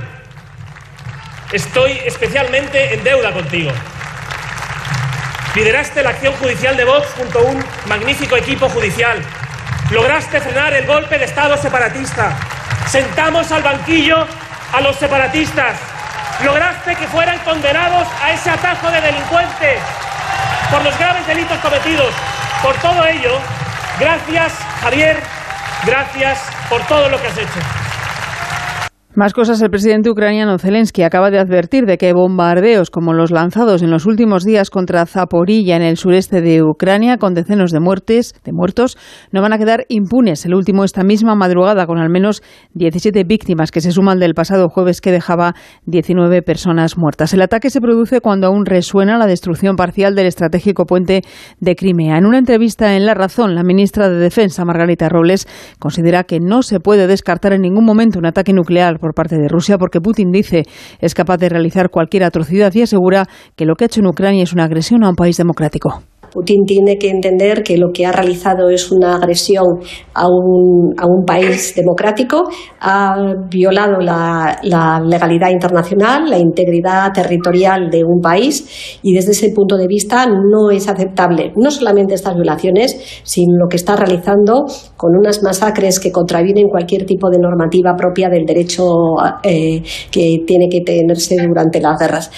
estoy 1.51 1.91
especialmente 2.05 2.93
en 2.93 3.03
deuda 3.03 3.34
contigo. 3.34 3.72
Lideraste 5.56 6.03
la 6.03 6.10
acción 6.10 6.34
judicial 6.34 6.76
de 6.76 6.84
Vox 6.84 7.08
junto 7.18 7.39
a 7.39 7.43
un 7.43 7.64
magnífico 7.86 8.36
equipo 8.36 8.68
judicial. 8.68 9.24
Lograste 9.89 10.41
frenar 10.41 10.74
el 10.74 10.86
golpe 10.86 11.18
de 11.18 11.24
Estado 11.24 11.56
separatista. 11.56 12.36
Sentamos 12.88 13.49
al 13.53 13.64
banquillo 13.64 14.28
a 14.74 14.82
los 14.82 14.97
separatistas. 14.97 15.78
Lograste 16.43 16.95
que 16.95 17.08
fueran 17.08 17.39
condenados 17.39 18.06
a 18.22 18.34
ese 18.34 18.49
atajo 18.49 18.91
de 18.91 18.99
delincuentes 18.99 19.80
por 20.70 20.84
los 20.84 20.97
graves 20.99 21.26
delitos 21.26 21.58
cometidos. 21.60 22.14
Por 22.62 22.76
todo 22.76 23.06
ello, 23.06 23.39
gracias 23.97 24.51
Javier, 24.82 25.18
gracias 25.86 26.39
por 26.70 26.86
todo 26.88 27.08
lo 27.08 27.22
que 27.22 27.28
has 27.28 27.38
hecho. 27.38 27.60
Más 29.16 29.32
cosas, 29.32 29.61
el 29.61 29.70
presidente 29.70 30.09
ucraniano 30.09 30.59
Zelensky 30.59 31.03
acaba 31.03 31.32
de 31.32 31.39
advertir 31.39 31.86
de 31.86 31.97
que 31.97 32.11
bombardeos 32.11 32.89
como 32.89 33.13
los 33.13 33.32
lanzados 33.32 33.82
en 33.82 33.89
los 33.89 34.05
últimos 34.05 34.43
días 34.43 34.70
contra 34.70 35.05
Zaporilla 35.05 35.78
en 35.78 35.84
el 35.84 35.95
sureste 35.95 36.41
de 36.41 36.61
Ucrania, 36.61 37.16
con 37.16 37.34
decenas 37.34 37.72
de 37.72 37.80
muertes, 37.80 38.36
de 38.43 38.51
muertos, 38.51 38.97
no 39.32 39.41
van 39.41 39.53
a 39.53 39.57
quedar 39.57 39.86
impunes. 39.88 40.45
El 40.45 40.53
último 40.53 40.84
esta 40.84 41.05
misma 41.05 41.34
madrugada, 41.34 41.88
con 41.88 41.97
al 41.97 42.09
menos 42.09 42.43
17 42.74 43.24
víctimas, 43.24 43.72
que 43.72 43.80
se 43.80 43.91
suman 43.91 44.20
del 44.20 44.34
pasado 44.34 44.68
jueves 44.68 44.99
que 44.99 45.13
dejaba 45.13 45.53
19 45.86 46.41
personas 46.41 46.97
muertas. 46.97 47.34
El 47.34 47.41
ataque 47.41 47.70
se 47.70 47.80
produce 47.80 48.20
cuando 48.20 48.47
aún 48.47 48.66
resuena 48.66 49.18
la 49.18 49.28
destrucción 49.28 49.78
parcial 49.78 50.16
del 50.16 50.28
estratégico 50.28 50.84
puente 50.84 51.22
de 51.61 51.76
Crimea. 51.78 52.18
En 52.18 52.26
una 52.26 52.38
entrevista 52.38 52.97
en 52.97 53.05
La 53.05 53.13
Razón, 53.13 53.55
la 53.55 53.63
ministra 53.63 54.09
de 54.09 54.18
Defensa, 54.18 54.66
Margarita 54.66 55.07
Robles, 55.07 55.47
considera 55.80 56.26
que 56.26 56.41
no 56.41 56.63
se 56.63 56.82
puede 56.82 57.07
descartar 57.07 57.53
en 57.53 57.61
ningún 57.61 57.86
momento 57.86 58.20
un 58.20 58.26
ataque 58.26 58.51
nuclear 58.51 58.99
por 59.06 59.14
parte 59.14 59.38
de 59.38 59.47
Rusia 59.47 59.78
porque 59.78 60.01
Putin 60.01 60.32
dice 60.32 60.64
es 60.99 61.14
capaz 61.14 61.38
de 61.38 61.47
realizar 61.47 61.91
cualquier 61.91 62.24
atrocidad 62.24 62.74
y 62.74 62.82
asegura 62.82 63.28
que 63.56 63.66
lo 63.66 63.76
que 63.76 63.84
ha 63.84 63.88
hecho 63.88 63.99
en 63.99 64.08
Ucrania 64.08 64.41
es 64.41 64.51
una 64.51 64.64
agresión 64.64 65.03
a 65.03 65.10
un 65.10 65.16
país 65.16 65.38
democrático. 65.38 66.01
Putin 66.36 66.66
tiene 66.66 66.98
que 66.98 67.10
entender 67.10 67.64
que 67.64 67.78
lo 67.78 67.92
que 67.94 68.06
ha 68.06 68.12
realizado 68.12 68.68
es 68.70 68.92
una 68.92 69.16
agresión 69.16 69.80
a 70.14 70.28
un, 70.28 70.94
a 70.98 71.08
un 71.08 71.24
país 71.24 71.74
democrático, 71.74 72.44
ha 72.82 73.16
violado 73.50 74.02
la, 74.02 74.60
la, 74.64 75.00
legalidad 75.00 75.50
internacional, 75.50 76.30
la 76.30 76.38
integridad 76.38 77.14
territorial 77.14 77.90
de 77.90 78.04
un 78.04 78.20
país 78.20 79.00
y 79.02 79.14
desde 79.14 79.32
ese 79.32 79.54
punto 79.56 79.78
de 79.78 79.88
vista 79.88 80.26
no 80.26 80.72
es 80.72 80.90
aceptable 80.90 81.54
no 81.56 81.72
solamente 81.72 82.16
estas 82.16 82.36
violaciones, 82.36 83.22
sino 83.24 83.54
lo 83.58 83.70
que 83.70 83.78
está 83.78 83.96
realizando 83.96 84.66
con 84.98 85.16
unas 85.16 85.42
masacres 85.42 86.02
que 86.02 86.12
contravienen 86.12 86.68
cualquier 86.68 87.06
tipo 87.06 87.30
de 87.30 87.40
normativa 87.40 87.96
propia 87.96 88.28
del 88.28 88.46
derecho 88.46 88.84
eh, 89.42 89.82
que 90.12 90.44
tiene 90.46 90.68
que 90.70 90.82
tenerse 90.82 91.38
durante 91.48 91.80
las 91.80 91.98
guerras. 91.98 92.30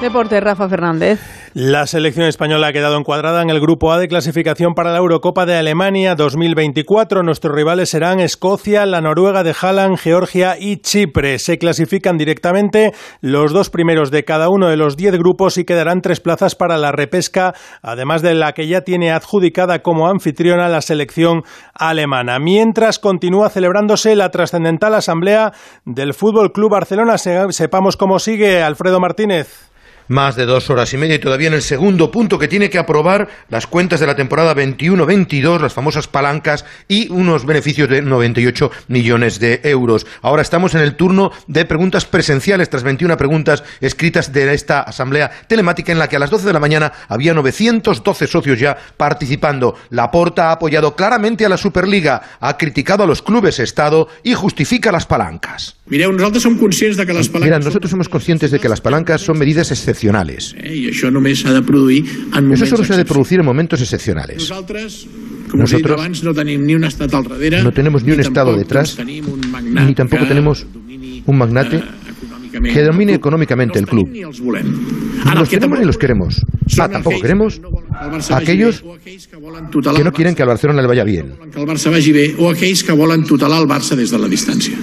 Deporte, 0.00 0.40
Rafa 0.40 0.66
Fernández. 0.66 1.37
La 1.60 1.88
selección 1.88 2.28
española 2.28 2.68
ha 2.68 2.72
quedado 2.72 2.96
encuadrada 2.96 3.42
en 3.42 3.50
el 3.50 3.58
grupo 3.58 3.90
A 3.90 3.98
de 3.98 4.06
clasificación 4.06 4.74
para 4.74 4.92
la 4.92 4.98
Eurocopa 4.98 5.44
de 5.44 5.56
Alemania 5.56 6.14
2024. 6.14 7.24
Nuestros 7.24 7.52
rivales 7.52 7.88
serán 7.88 8.20
Escocia, 8.20 8.86
la 8.86 9.00
Noruega 9.00 9.42
de 9.42 9.56
Haaland, 9.60 9.96
Georgia 9.96 10.54
y 10.56 10.76
Chipre. 10.76 11.40
Se 11.40 11.58
clasifican 11.58 12.16
directamente 12.16 12.92
los 13.22 13.52
dos 13.52 13.70
primeros 13.70 14.12
de 14.12 14.24
cada 14.24 14.50
uno 14.50 14.68
de 14.68 14.76
los 14.76 14.96
diez 14.96 15.18
grupos 15.18 15.58
y 15.58 15.64
quedarán 15.64 16.00
tres 16.00 16.20
plazas 16.20 16.54
para 16.54 16.78
la 16.78 16.92
repesca, 16.92 17.54
además 17.82 18.22
de 18.22 18.34
la 18.34 18.52
que 18.52 18.68
ya 18.68 18.82
tiene 18.82 19.10
adjudicada 19.10 19.82
como 19.82 20.06
anfitriona 20.06 20.68
la 20.68 20.80
selección 20.80 21.42
alemana. 21.74 22.38
Mientras 22.38 23.00
continúa 23.00 23.50
celebrándose 23.50 24.14
la 24.14 24.30
trascendental 24.30 24.94
asamblea 24.94 25.52
del 25.84 26.14
Fútbol 26.14 26.52
Club 26.52 26.70
Barcelona. 26.70 27.18
Sepamos 27.18 27.96
cómo 27.96 28.20
sigue 28.20 28.62
Alfredo 28.62 29.00
Martínez 29.00 29.68
más 30.08 30.36
de 30.36 30.46
dos 30.46 30.70
horas 30.70 30.92
y 30.92 30.96
media 30.96 31.16
y 31.16 31.20
todavía 31.20 31.48
en 31.48 31.54
el 31.54 31.62
segundo 31.62 32.10
punto 32.10 32.38
que 32.38 32.48
tiene 32.48 32.70
que 32.70 32.78
aprobar 32.78 33.28
las 33.48 33.66
cuentas 33.66 34.00
de 34.00 34.06
la 34.06 34.16
temporada 34.16 34.54
21-22, 34.54 35.60
las 35.60 35.72
famosas 35.72 36.08
palancas 36.08 36.64
y 36.88 37.10
unos 37.10 37.46
beneficios 37.46 37.88
de 37.88 38.02
98 38.02 38.70
millones 38.88 39.38
de 39.38 39.60
euros. 39.64 40.06
Ahora 40.22 40.42
estamos 40.42 40.74
en 40.74 40.80
el 40.80 40.96
turno 40.96 41.30
de 41.46 41.64
preguntas 41.64 42.04
presenciales 42.04 42.70
tras 42.70 42.82
21 42.82 43.16
preguntas 43.16 43.62
escritas 43.80 44.32
de 44.32 44.52
esta 44.52 44.80
asamblea 44.80 45.30
telemática 45.46 45.92
en 45.92 45.98
la 45.98 46.08
que 46.08 46.16
a 46.16 46.18
las 46.18 46.30
12 46.30 46.46
de 46.46 46.52
la 46.52 46.60
mañana 46.60 46.92
había 47.08 47.34
912 47.34 48.26
socios 48.26 48.58
ya 48.58 48.76
participando. 48.96 49.76
La 49.90 50.10
Porta 50.10 50.48
ha 50.48 50.52
apoyado 50.52 50.96
claramente 50.96 51.44
a 51.44 51.48
la 51.48 51.56
Superliga, 51.56 52.22
ha 52.40 52.56
criticado 52.56 53.04
a 53.04 53.06
los 53.06 53.22
clubes 53.22 53.58
Estado 53.58 54.08
y 54.22 54.34
justifica 54.34 54.92
las 54.92 55.06
palancas. 55.06 55.77
Mira, 55.90 56.08
nosotros 56.08 56.42
somos 56.42 56.58
conscientes 56.58 56.96
de 56.96 57.06
que 57.06 57.12
las 57.14 57.28
palancas... 57.28 57.48
Mira, 57.48 57.58
nosotros 57.58 57.90
somos 57.90 58.08
conscientes 58.08 58.50
de 58.50 58.58
que 58.58 58.68
las 58.68 58.80
palancas 58.80 59.22
son 59.22 59.38
medidas 59.38 59.70
excepcionales. 59.70 60.54
Eh, 60.58 60.90
això 60.92 61.08
només 61.12 61.40
s'ha 61.40 61.54
de 61.54 61.62
produir 61.64 62.04
en 62.36 62.52
Eso 62.52 62.66
solo 62.66 62.84
se 62.84 62.92
ha 62.92 62.96
de 62.96 63.06
producir 63.08 63.40
en 63.40 63.46
momentos 63.46 63.80
excepcionales. 63.80 64.50
Abans, 64.52 66.22
no 66.22 66.34
tenemos 66.34 68.04
ni 68.04 68.12
un 68.12 68.20
Estado 68.20 68.56
detrás, 68.56 68.98
ni 69.00 69.94
tampoco 69.94 70.26
tenemos 70.26 70.66
un 71.24 71.38
magnate 71.38 71.82
que 72.52 72.82
domine 72.82 73.14
económicamente 73.14 73.78
el 73.78 73.86
club. 73.86 74.08
Ni 74.10 74.20
los 74.22 75.48
tenemos 75.48 75.78
ni 75.78 75.84
los 75.84 75.96
queremos. 75.96 76.44
Ah, 76.78 76.88
tampoco 76.88 77.20
queremos 77.20 77.60
a 78.30 78.36
aquellos 78.36 78.82
que 78.82 80.04
no 80.04 80.12
quieren 80.12 80.34
que 80.34 80.42
al 80.42 80.48
Barcelona 80.48 80.82
le 80.82 80.88
vaya 80.88 81.04
bien. 81.04 81.34
Que 81.52 81.60
el 81.60 81.66
Barça 81.66 81.90
vagi 81.90 82.12
bé 82.12 82.34
o 82.38 82.50
aquells 82.50 82.84
que 82.84 82.92
volen 82.92 83.24
tutelar 83.24 83.60
el 83.62 83.68
Barça 83.68 83.96
des 83.96 84.10
de 84.10 84.18
la 84.18 84.28
distància. 84.28 84.76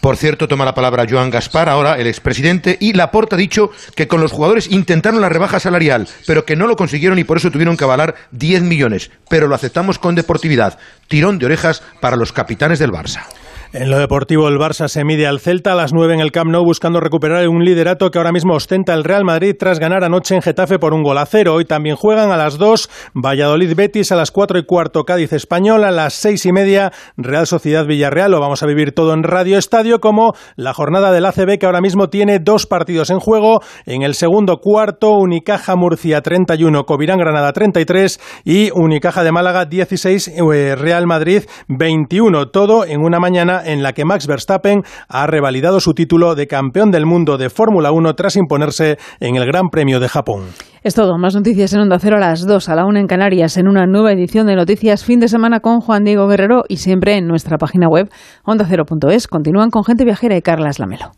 Por 0.00 0.16
cierto, 0.16 0.46
toma 0.46 0.64
la 0.64 0.74
palabra 0.74 1.06
Joan 1.08 1.30
Gaspar, 1.30 1.68
ahora 1.68 1.98
el 1.98 2.06
expresidente, 2.06 2.76
y 2.80 2.92
Laporta 2.92 3.36
ha 3.36 3.38
dicho 3.38 3.70
que 3.96 4.06
con 4.06 4.20
los 4.20 4.32
jugadores 4.32 4.70
intentaron 4.70 5.20
la 5.20 5.28
rebaja 5.28 5.58
salarial, 5.58 6.06
pero 6.26 6.44
que 6.44 6.56
no 6.56 6.66
lo 6.66 6.76
consiguieron 6.76 7.18
y 7.18 7.24
por 7.24 7.38
eso 7.38 7.50
tuvieron 7.50 7.76
que 7.76 7.84
avalar 7.84 8.14
10 8.30 8.62
millones. 8.62 9.10
Pero 9.28 9.48
lo 9.48 9.54
aceptamos 9.54 9.98
con 9.98 10.14
deportividad. 10.14 10.78
Tirón 11.08 11.38
de 11.38 11.46
orejas 11.46 11.82
para 12.00 12.16
los 12.16 12.32
capitanes 12.32 12.78
del 12.78 12.92
Barça. 12.92 13.24
En 13.70 13.90
lo 13.90 13.98
deportivo, 13.98 14.48
el 14.48 14.56
Barça 14.56 14.88
se 14.88 15.04
mide 15.04 15.26
al 15.26 15.40
Celta 15.40 15.72
a 15.72 15.74
las 15.74 15.92
9 15.92 16.14
en 16.14 16.20
el 16.20 16.32
Camp 16.32 16.50
Nou 16.50 16.64
buscando 16.64 17.00
recuperar 17.00 17.46
un 17.48 17.62
liderato 17.62 18.10
que 18.10 18.16
ahora 18.16 18.32
mismo 18.32 18.54
ostenta 18.54 18.94
el 18.94 19.04
Real 19.04 19.26
Madrid 19.26 19.56
tras 19.58 19.78
ganar 19.78 20.04
anoche 20.04 20.34
en 20.34 20.40
Getafe 20.40 20.78
por 20.78 20.94
un 20.94 21.02
gol 21.02 21.18
a 21.18 21.26
cero. 21.26 21.52
Hoy 21.52 21.66
también 21.66 21.94
juegan 21.94 22.32
a 22.32 22.38
las 22.38 22.56
2 22.56 22.88
Valladolid 23.12 23.76
Betis, 23.76 24.10
a 24.10 24.16
las 24.16 24.30
4 24.30 24.58
y 24.60 24.64
cuarto 24.64 25.04
Cádiz 25.04 25.34
Español, 25.34 25.84
a 25.84 25.90
las 25.90 26.14
6 26.14 26.46
y 26.46 26.52
media 26.52 26.92
Real 27.18 27.46
Sociedad 27.46 27.84
Villarreal. 27.84 28.30
Lo 28.30 28.40
vamos 28.40 28.62
a 28.62 28.66
vivir 28.66 28.92
todo 28.92 29.12
en 29.12 29.22
Radio 29.22 29.58
Estadio 29.58 30.00
como 30.00 30.32
la 30.56 30.72
jornada 30.72 31.12
del 31.12 31.26
ACB 31.26 31.58
que 31.58 31.66
ahora 31.66 31.82
mismo 31.82 32.08
tiene 32.08 32.38
dos 32.38 32.64
partidos 32.64 33.10
en 33.10 33.18
juego. 33.18 33.60
En 33.84 34.00
el 34.00 34.14
segundo 34.14 34.60
cuarto, 34.62 35.12
Unicaja 35.12 35.76
Murcia 35.76 36.22
31, 36.22 36.84
Covirán 36.84 37.18
Granada 37.18 37.52
33 37.52 38.18
y 38.46 38.70
Unicaja 38.72 39.22
de 39.24 39.32
Málaga 39.32 39.66
16, 39.66 40.28
eh, 40.28 40.74
Real 40.74 41.06
Madrid 41.06 41.42
21. 41.68 42.46
Todo 42.46 42.86
en 42.86 43.02
una 43.02 43.20
mañana 43.20 43.57
en 43.64 43.82
la 43.82 43.92
que 43.92 44.04
Max 44.04 44.26
Verstappen 44.26 44.82
ha 45.08 45.26
revalidado 45.26 45.80
su 45.80 45.94
título 45.94 46.34
de 46.34 46.46
campeón 46.46 46.90
del 46.90 47.06
mundo 47.06 47.36
de 47.38 47.50
Fórmula 47.50 47.92
1 47.92 48.14
tras 48.14 48.36
imponerse 48.36 48.98
en 49.20 49.36
el 49.36 49.46
Gran 49.46 49.68
Premio 49.70 50.00
de 50.00 50.08
Japón. 50.08 50.46
Es 50.82 50.94
todo. 50.94 51.18
Más 51.18 51.34
noticias 51.34 51.72
en 51.74 51.80
Onda 51.80 51.98
Cero 51.98 52.16
a 52.16 52.20
las 52.20 52.46
2, 52.46 52.68
a 52.68 52.74
la 52.74 52.86
1 52.86 53.00
en 53.00 53.06
Canarias, 53.06 53.56
en 53.56 53.68
una 53.68 53.86
nueva 53.86 54.12
edición 54.12 54.46
de 54.46 54.56
Noticias 54.56 55.04
Fin 55.04 55.20
de 55.20 55.28
Semana 55.28 55.60
con 55.60 55.80
Juan 55.80 56.04
Diego 56.04 56.26
Guerrero 56.28 56.62
y 56.68 56.76
siempre 56.76 57.16
en 57.16 57.26
nuestra 57.26 57.58
página 57.58 57.88
web 57.88 58.08
ondacero.es. 58.44 59.26
Continúan 59.26 59.70
con 59.70 59.84
Gente 59.84 60.04
Viajera 60.04 60.36
y 60.36 60.42
Carlas 60.42 60.78
Lamelo. 60.78 61.12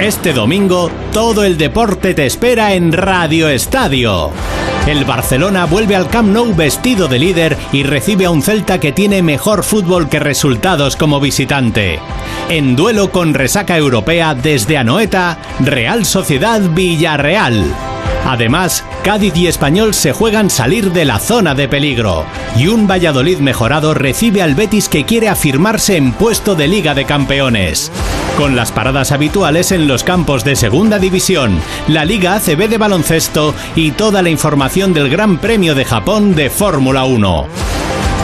Este 0.00 0.32
domingo, 0.32 0.90
todo 1.12 1.44
el 1.44 1.58
deporte 1.58 2.14
te 2.14 2.24
espera 2.24 2.72
en 2.72 2.90
Radio 2.90 3.50
Estadio. 3.50 4.30
El 4.86 5.04
Barcelona 5.04 5.66
vuelve 5.66 5.94
al 5.94 6.08
Camp 6.08 6.32
Nou 6.32 6.56
vestido 6.56 7.06
de 7.06 7.18
líder 7.18 7.58
y 7.70 7.82
recibe 7.82 8.24
a 8.24 8.30
un 8.30 8.40
Celta 8.40 8.80
que 8.80 8.92
tiene 8.92 9.20
mejor 9.20 9.62
fútbol 9.62 10.08
que 10.08 10.18
resultados 10.18 10.96
como 10.96 11.20
visitante. 11.20 11.98
En 12.48 12.76
duelo 12.76 13.12
con 13.12 13.34
resaca 13.34 13.76
europea 13.76 14.34
desde 14.34 14.78
Anoeta, 14.78 15.36
Real 15.60 16.06
Sociedad 16.06 16.62
Villarreal. 16.70 17.62
Además, 18.26 18.84
Cádiz 19.02 19.36
y 19.36 19.46
Español 19.46 19.94
se 19.94 20.12
juegan 20.12 20.50
salir 20.50 20.92
de 20.92 21.04
la 21.04 21.18
zona 21.18 21.54
de 21.54 21.68
peligro. 21.68 22.24
Y 22.56 22.68
un 22.68 22.86
Valladolid 22.86 23.38
mejorado 23.38 23.94
recibe 23.94 24.42
al 24.42 24.54
Betis 24.54 24.88
que 24.88 25.04
quiere 25.04 25.28
afirmarse 25.28 25.96
en 25.96 26.12
puesto 26.12 26.54
de 26.54 26.68
Liga 26.68 26.94
de 26.94 27.04
Campeones. 27.04 27.90
Con 28.36 28.56
las 28.56 28.72
paradas 28.72 29.12
habituales 29.12 29.72
en 29.72 29.88
los 29.88 30.04
campos 30.04 30.44
de 30.44 30.56
Segunda 30.56 30.98
División, 30.98 31.60
la 31.88 32.04
Liga 32.04 32.34
ACB 32.34 32.68
de 32.68 32.78
baloncesto 32.78 33.54
y 33.74 33.92
toda 33.92 34.22
la 34.22 34.30
información 34.30 34.92
del 34.92 35.10
Gran 35.10 35.38
Premio 35.38 35.74
de 35.74 35.84
Japón 35.84 36.34
de 36.34 36.50
Fórmula 36.50 37.04
1. 37.04 37.46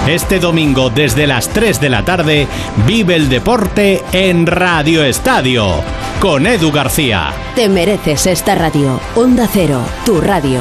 Este 0.07 0.39
domingo 0.39 0.89
desde 0.89 1.27
las 1.27 1.49
3 1.49 1.81
de 1.81 1.89
la 1.89 2.05
tarde 2.05 2.47
vive 2.87 3.17
el 3.17 3.29
deporte 3.29 4.05
en 4.13 4.47
Radio 4.47 5.03
Estadio 5.03 5.83
con 6.21 6.47
Edu 6.47 6.73
García. 6.73 7.33
Te 7.55 7.69
mereces 7.69 8.27
esta 8.27 8.55
radio. 8.55 9.01
Onda 9.15 9.49
Cero, 9.53 9.83
tu 10.05 10.21
radio. 10.21 10.61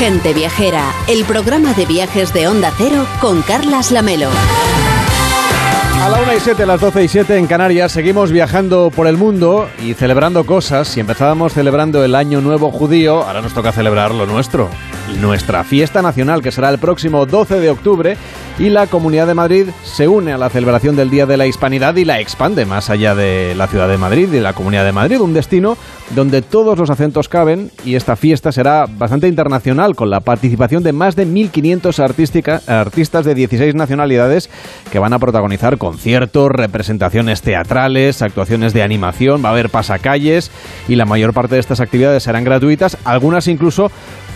Gente 0.00 0.32
Viajera, 0.32 0.94
el 1.08 1.26
programa 1.26 1.74
de 1.74 1.84
viajes 1.84 2.32
de 2.32 2.48
Onda 2.48 2.72
Cero 2.78 3.06
con 3.20 3.42
Carlas 3.42 3.90
Lamelo. 3.90 4.30
A 6.02 6.08
la 6.08 6.22
1 6.22 6.36
y 6.36 6.40
7, 6.40 6.64
las 6.64 6.80
12 6.80 7.04
y 7.04 7.08
7 7.08 7.36
en 7.36 7.46
Canarias, 7.46 7.92
seguimos 7.92 8.32
viajando 8.32 8.90
por 8.90 9.06
el 9.06 9.18
mundo 9.18 9.68
y 9.78 9.92
celebrando 9.92 10.46
cosas. 10.46 10.88
Si 10.88 11.00
empezábamos 11.00 11.52
celebrando 11.52 12.02
el 12.02 12.14
Año 12.14 12.40
Nuevo 12.40 12.70
Judío, 12.70 13.24
ahora 13.24 13.42
nos 13.42 13.52
toca 13.52 13.72
celebrar 13.72 14.14
lo 14.14 14.24
nuestro, 14.24 14.70
nuestra 15.20 15.64
fiesta 15.64 16.02
nacional, 16.02 16.42
que 16.42 16.52
será 16.52 16.70
el 16.70 16.78
próximo 16.78 17.26
12 17.26 17.60
de 17.60 17.70
octubre. 17.70 18.16
Y 18.58 18.68
la 18.68 18.86
Comunidad 18.88 19.26
de 19.26 19.32
Madrid 19.32 19.68
se 19.84 20.06
une 20.06 20.32
a 20.34 20.38
la 20.38 20.50
celebración 20.50 20.94
del 20.94 21.08
Día 21.08 21.24
de 21.24 21.38
la 21.38 21.46
Hispanidad 21.46 21.96
y 21.96 22.04
la 22.04 22.20
expande 22.20 22.66
más 22.66 22.90
allá 22.90 23.14
de 23.14 23.54
la 23.54 23.66
ciudad 23.68 23.88
de 23.88 23.96
Madrid 23.96 24.30
y 24.30 24.40
la 24.40 24.52
Comunidad 24.52 24.84
de 24.84 24.92
Madrid, 24.92 25.18
un 25.20 25.32
destino 25.32 25.78
donde 26.14 26.42
todos 26.42 26.76
los 26.78 26.90
acentos 26.90 27.28
caben 27.30 27.70
y 27.86 27.94
esta 27.94 28.16
fiesta 28.16 28.52
será 28.52 28.84
bastante 28.86 29.28
internacional 29.28 29.94
con 29.96 30.10
la 30.10 30.20
participación 30.20 30.82
de 30.82 30.92
más 30.92 31.16
de 31.16 31.26
1.500 31.26 31.98
artística- 32.00 32.60
artistas 32.66 33.24
de 33.24 33.34
16 33.34 33.74
nacionalidades 33.74 34.50
que 34.92 34.98
van 34.98 35.14
a 35.14 35.18
protagonizar 35.18 35.78
conciertos, 35.78 36.50
representaciones 36.50 37.40
teatrales, 37.40 38.20
actuaciones 38.20 38.74
de 38.74 38.82
animación, 38.82 39.42
va 39.42 39.48
a 39.50 39.52
haber 39.52 39.70
pasacalles 39.70 40.50
y 40.86 40.96
la 40.96 41.06
mayor 41.06 41.32
parte 41.32 41.54
de 41.54 41.60
estas 41.60 41.80
actividades 41.80 42.24
serán 42.24 42.44
gratuitas, 42.44 42.98
algunas 43.04 43.48
incluso 43.48 43.90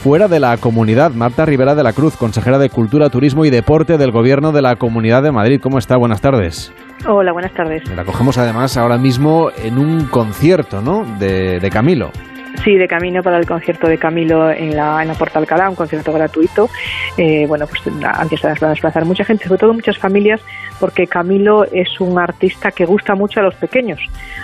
fuera 0.04 0.28
de 0.28 0.38
la 0.38 0.58
comunidad. 0.58 1.12
Marta 1.12 1.46
Rivera 1.46 1.74
de 1.74 1.82
la 1.82 1.94
Cruz, 1.94 2.14
consejera 2.18 2.58
de 2.58 2.68
Cultura, 2.68 3.08
Turismo 3.08 3.46
y 3.46 3.50
Deporte 3.50 3.96
del 3.96 4.10
Gobierno 4.10 4.52
de 4.52 4.60
la 4.60 4.76
Comunidad 4.76 5.22
de 5.22 5.32
Madrid. 5.32 5.60
¿Cómo 5.62 5.78
está? 5.78 5.96
Buenas 5.96 6.20
tardes. 6.20 6.74
Hola, 7.08 7.32
buenas 7.32 7.54
tardes. 7.54 7.88
La 7.88 8.04
cogemos 8.04 8.36
además 8.36 8.76
ahora 8.76 8.98
mismo 8.98 9.48
en 9.56 9.78
un 9.78 10.04
concierto, 10.04 10.82
¿no? 10.82 11.06
De, 11.18 11.58
de 11.58 11.70
Camilo. 11.70 12.10
Sí, 12.62 12.76
de 12.76 12.86
camino 12.86 13.22
para 13.22 13.38
el 13.38 13.46
concierto 13.46 13.88
de 13.88 13.98
Camilo 13.98 14.50
en 14.50 14.76
la, 14.76 15.02
en 15.02 15.08
la 15.08 15.14
Porta 15.14 15.38
Alcalá, 15.38 15.68
un 15.68 15.74
concierto 15.74 16.12
gratuito. 16.12 16.68
Eh, 17.16 17.46
bueno, 17.46 17.66
pues 17.66 17.82
antes 18.04 18.40
se 18.40 18.48
va 18.48 18.54
a 18.60 18.70
desplazar 18.70 19.04
mucha 19.04 19.24
gente, 19.24 19.44
sobre 19.46 19.58
todo 19.58 19.72
muchas 19.72 19.98
familias, 19.98 20.40
porque 20.78 21.06
Camilo 21.06 21.64
es 21.64 22.00
un 22.00 22.18
artista 22.18 22.70
que 22.70 22.84
gusta 22.84 23.14
mucho 23.14 23.40
a 23.40 23.42
los 23.42 23.54
pequeños. 23.56 24.00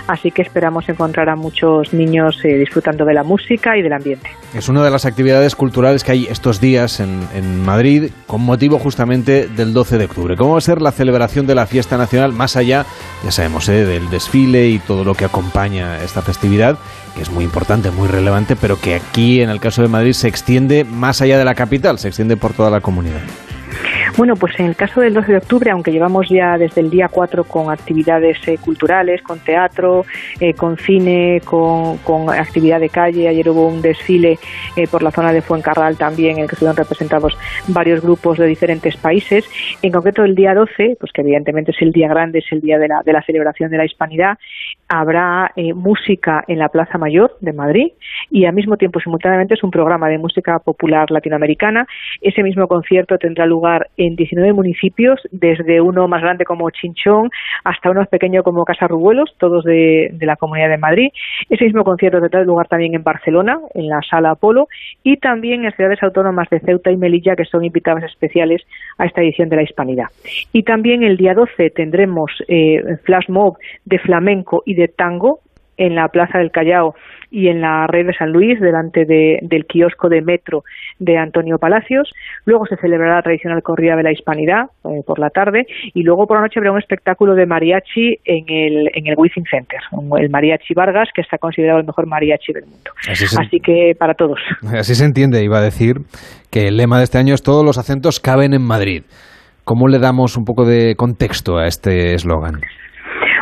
Así 0.07 0.31
que 0.31 0.41
esperamos 0.41 0.87
encontrar 0.89 1.29
a 1.29 1.35
muchos 1.35 1.93
niños 1.93 2.39
eh, 2.43 2.57
disfrutando 2.57 3.05
de 3.05 3.13
la 3.13 3.23
música 3.23 3.77
y 3.77 3.81
del 3.81 3.93
ambiente. 3.93 4.29
Es 4.53 4.67
una 4.67 4.83
de 4.83 4.91
las 4.91 5.05
actividades 5.05 5.55
culturales 5.55 6.03
que 6.03 6.11
hay 6.11 6.25
estos 6.25 6.59
días 6.59 6.99
en, 6.99 7.21
en 7.33 7.63
Madrid 7.63 8.11
con 8.27 8.41
motivo 8.41 8.77
justamente 8.77 9.47
del 9.47 9.73
12 9.73 9.97
de 9.97 10.05
octubre. 10.05 10.35
¿Cómo 10.35 10.53
va 10.53 10.57
a 10.57 10.61
ser 10.61 10.81
la 10.81 10.91
celebración 10.91 11.47
de 11.47 11.55
la 11.55 11.65
fiesta 11.65 11.97
nacional 11.97 12.33
más 12.33 12.55
allá, 12.55 12.85
ya 13.23 13.31
sabemos, 13.31 13.69
eh, 13.69 13.85
del 13.85 14.09
desfile 14.09 14.67
y 14.67 14.79
todo 14.79 15.03
lo 15.03 15.13
que 15.13 15.25
acompaña 15.25 16.03
esta 16.03 16.21
festividad, 16.21 16.77
que 17.15 17.21
es 17.21 17.31
muy 17.31 17.43
importante, 17.43 17.91
muy 17.91 18.07
relevante, 18.07 18.55
pero 18.55 18.79
que 18.79 18.95
aquí 18.95 19.41
en 19.41 19.49
el 19.49 19.59
caso 19.59 19.81
de 19.81 19.87
Madrid 19.87 20.13
se 20.13 20.27
extiende 20.27 20.83
más 20.83 21.21
allá 21.21 21.37
de 21.37 21.45
la 21.45 21.55
capital, 21.55 21.99
se 21.99 22.07
extiende 22.07 22.37
por 22.37 22.53
toda 22.53 22.69
la 22.69 22.81
comunidad? 22.81 23.21
Bueno, 24.17 24.35
pues 24.35 24.59
en 24.59 24.65
el 24.65 24.75
caso 24.75 24.99
del 25.01 25.13
12 25.13 25.31
de 25.31 25.37
octubre, 25.37 25.71
aunque 25.71 25.91
llevamos 25.91 26.27
ya 26.29 26.57
desde 26.57 26.81
el 26.81 26.89
día 26.89 27.07
4 27.07 27.45
con 27.45 27.71
actividades 27.71 28.37
eh, 28.47 28.57
culturales, 28.57 29.21
con 29.21 29.39
teatro, 29.39 30.05
eh, 30.39 30.53
con 30.53 30.77
cine, 30.77 31.41
con, 31.45 31.97
actividad 32.29 32.79
de 32.79 32.89
calle, 32.89 33.27
ayer 33.29 33.49
hubo 33.49 33.67
un 33.67 33.81
desfile 33.81 34.37
eh, 34.75 34.87
por 34.87 35.01
la 35.01 35.11
zona 35.11 35.31
de 35.31 35.41
Fuencarral 35.41 35.97
también, 35.97 36.37
en 36.37 36.43
el 36.43 36.49
que 36.49 36.55
estuvieron 36.55 36.75
representados 36.75 37.37
varios 37.67 38.01
grupos 38.01 38.37
de 38.37 38.47
diferentes 38.47 38.97
países. 38.97 39.45
En 39.81 39.91
concreto, 39.91 40.23
el 40.23 40.35
día 40.35 40.53
12, 40.53 40.97
pues 40.99 41.11
que 41.13 41.21
evidentemente 41.21 41.71
es 41.71 41.81
el 41.81 41.91
día 41.91 42.09
grande, 42.09 42.39
es 42.39 42.51
el 42.51 42.59
día 42.59 42.77
de 42.77 42.89
la, 42.89 43.01
de 43.03 43.13
la 43.13 43.23
celebración 43.23 43.71
de 43.71 43.77
la 43.77 43.85
hispanidad, 43.85 44.37
habrá 44.93 45.51
eh, 45.55 45.73
música 45.73 46.43
en 46.49 46.59
la 46.59 46.67
Plaza 46.67 46.97
Mayor 46.97 47.37
de 47.39 47.53
Madrid 47.53 47.93
y 48.29 48.43
al 48.43 48.53
mismo 48.53 48.75
tiempo, 48.75 48.99
simultáneamente, 48.99 49.53
es 49.53 49.63
un 49.63 49.71
programa 49.71 50.09
de 50.09 50.17
música 50.17 50.59
popular 50.59 51.09
latinoamericana. 51.09 51.87
Ese 52.19 52.43
mismo 52.43 52.67
concierto 52.67 53.17
tendrá 53.17 53.45
lugar 53.45 53.87
en 53.95 54.17
19 54.17 54.51
municipios, 54.51 55.21
desde 55.31 55.79
uno 55.79 56.09
más 56.09 56.21
grande 56.21 56.43
como 56.43 56.69
Chinchón 56.71 57.29
hasta 57.63 57.89
uno 57.89 58.03
pequeño 58.05 58.43
como 58.43 58.65
Casa 58.65 58.87
Rubuelos, 58.87 59.33
todos 59.37 59.63
de, 59.63 60.09
de 60.11 60.25
la 60.25 60.35
Comunidad 60.35 60.67
de 60.67 60.77
Madrid. 60.77 61.09
Ese 61.49 61.63
mismo 61.63 61.85
concierto 61.85 62.19
tendrá 62.19 62.43
lugar 62.43 62.67
también 62.67 62.93
en 62.93 63.03
Barcelona, 63.03 63.59
en 63.73 63.87
la 63.87 64.01
Sala 64.01 64.31
Apolo, 64.31 64.67
y 65.03 65.17
también 65.17 65.63
en 65.63 65.71
ciudades 65.71 66.03
autónomas 66.03 66.49
de 66.49 66.59
Ceuta 66.59 66.91
y 66.91 66.97
Melilla, 66.97 67.37
que 67.37 67.45
son 67.45 67.63
invitadas 67.63 68.03
especiales 68.03 68.61
a 68.97 69.05
esta 69.05 69.21
edición 69.21 69.47
de 69.47 69.55
la 69.55 69.63
Hispanidad. 69.63 70.07
Y 70.51 70.63
también 70.63 71.03
el 71.03 71.15
día 71.15 71.33
12 71.33 71.69
tendremos 71.69 72.31
eh, 72.49 72.83
flash 73.05 73.29
mob 73.29 73.57
de 73.85 73.97
flamenco 73.99 74.63
y 74.65 74.73
de 74.73 74.80
tango 74.87 75.39
en 75.77 75.95
la 75.95 76.09
Plaza 76.09 76.37
del 76.37 76.51
Callao 76.51 76.93
y 77.31 77.47
en 77.47 77.61
la 77.61 77.87
red 77.87 78.05
de 78.05 78.13
San 78.13 78.31
Luis, 78.31 78.59
delante 78.59 79.05
de- 79.05 79.39
del 79.41 79.65
kiosco 79.65 80.09
de 80.09 80.21
metro 80.21 80.63
de 80.99 81.17
Antonio 81.17 81.57
Palacios. 81.57 82.11
Luego 82.45 82.65
se 82.67 82.75
celebrará 82.75 83.15
la 83.15 83.21
tradicional 83.23 83.63
corrida 83.63 83.95
de 83.95 84.03
la 84.03 84.11
Hispanidad 84.11 84.65
eh, 84.83 85.01
por 85.07 85.17
la 85.17 85.29
tarde 85.29 85.65
y 85.93 86.03
luego 86.03 86.27
por 86.27 86.37
la 86.37 86.41
noche 86.43 86.59
habrá 86.59 86.71
un 86.73 86.77
espectáculo 86.77 87.33
de 87.33 87.45
mariachi 87.47 88.17
en 88.25 88.45
el, 88.49 88.89
en 88.93 89.07
el 89.07 89.15
Wizzing 89.17 89.45
Center, 89.49 89.79
el 90.19 90.29
Mariachi 90.29 90.73
Vargas, 90.75 91.09
que 91.15 91.21
está 91.21 91.37
considerado 91.37 91.79
el 91.79 91.85
mejor 91.85 92.05
mariachi 92.05 92.51
del 92.53 92.65
mundo. 92.65 92.91
Así 93.09 93.25
se- 93.25 93.41
Así 93.41 93.59
que 93.59 93.93
para 93.97 94.13
todos. 94.13 94.39
Así 94.77 94.93
se 94.93 95.05
entiende, 95.05 95.41
iba 95.43 95.57
a 95.59 95.63
decir 95.63 95.95
que 96.51 96.67
el 96.67 96.77
lema 96.77 96.97
de 96.97 97.05
este 97.05 97.17
año 97.17 97.33
es 97.33 97.41
todos 97.41 97.65
los 97.65 97.77
acentos 97.79 98.19
caben 98.19 98.53
en 98.53 98.61
Madrid. 98.61 99.03
¿Cómo 99.63 99.87
le 99.87 99.99
damos 99.99 100.37
un 100.37 100.43
poco 100.43 100.65
de 100.65 100.95
contexto 100.95 101.57
a 101.57 101.65
este 101.65 102.13
eslogan? 102.13 102.55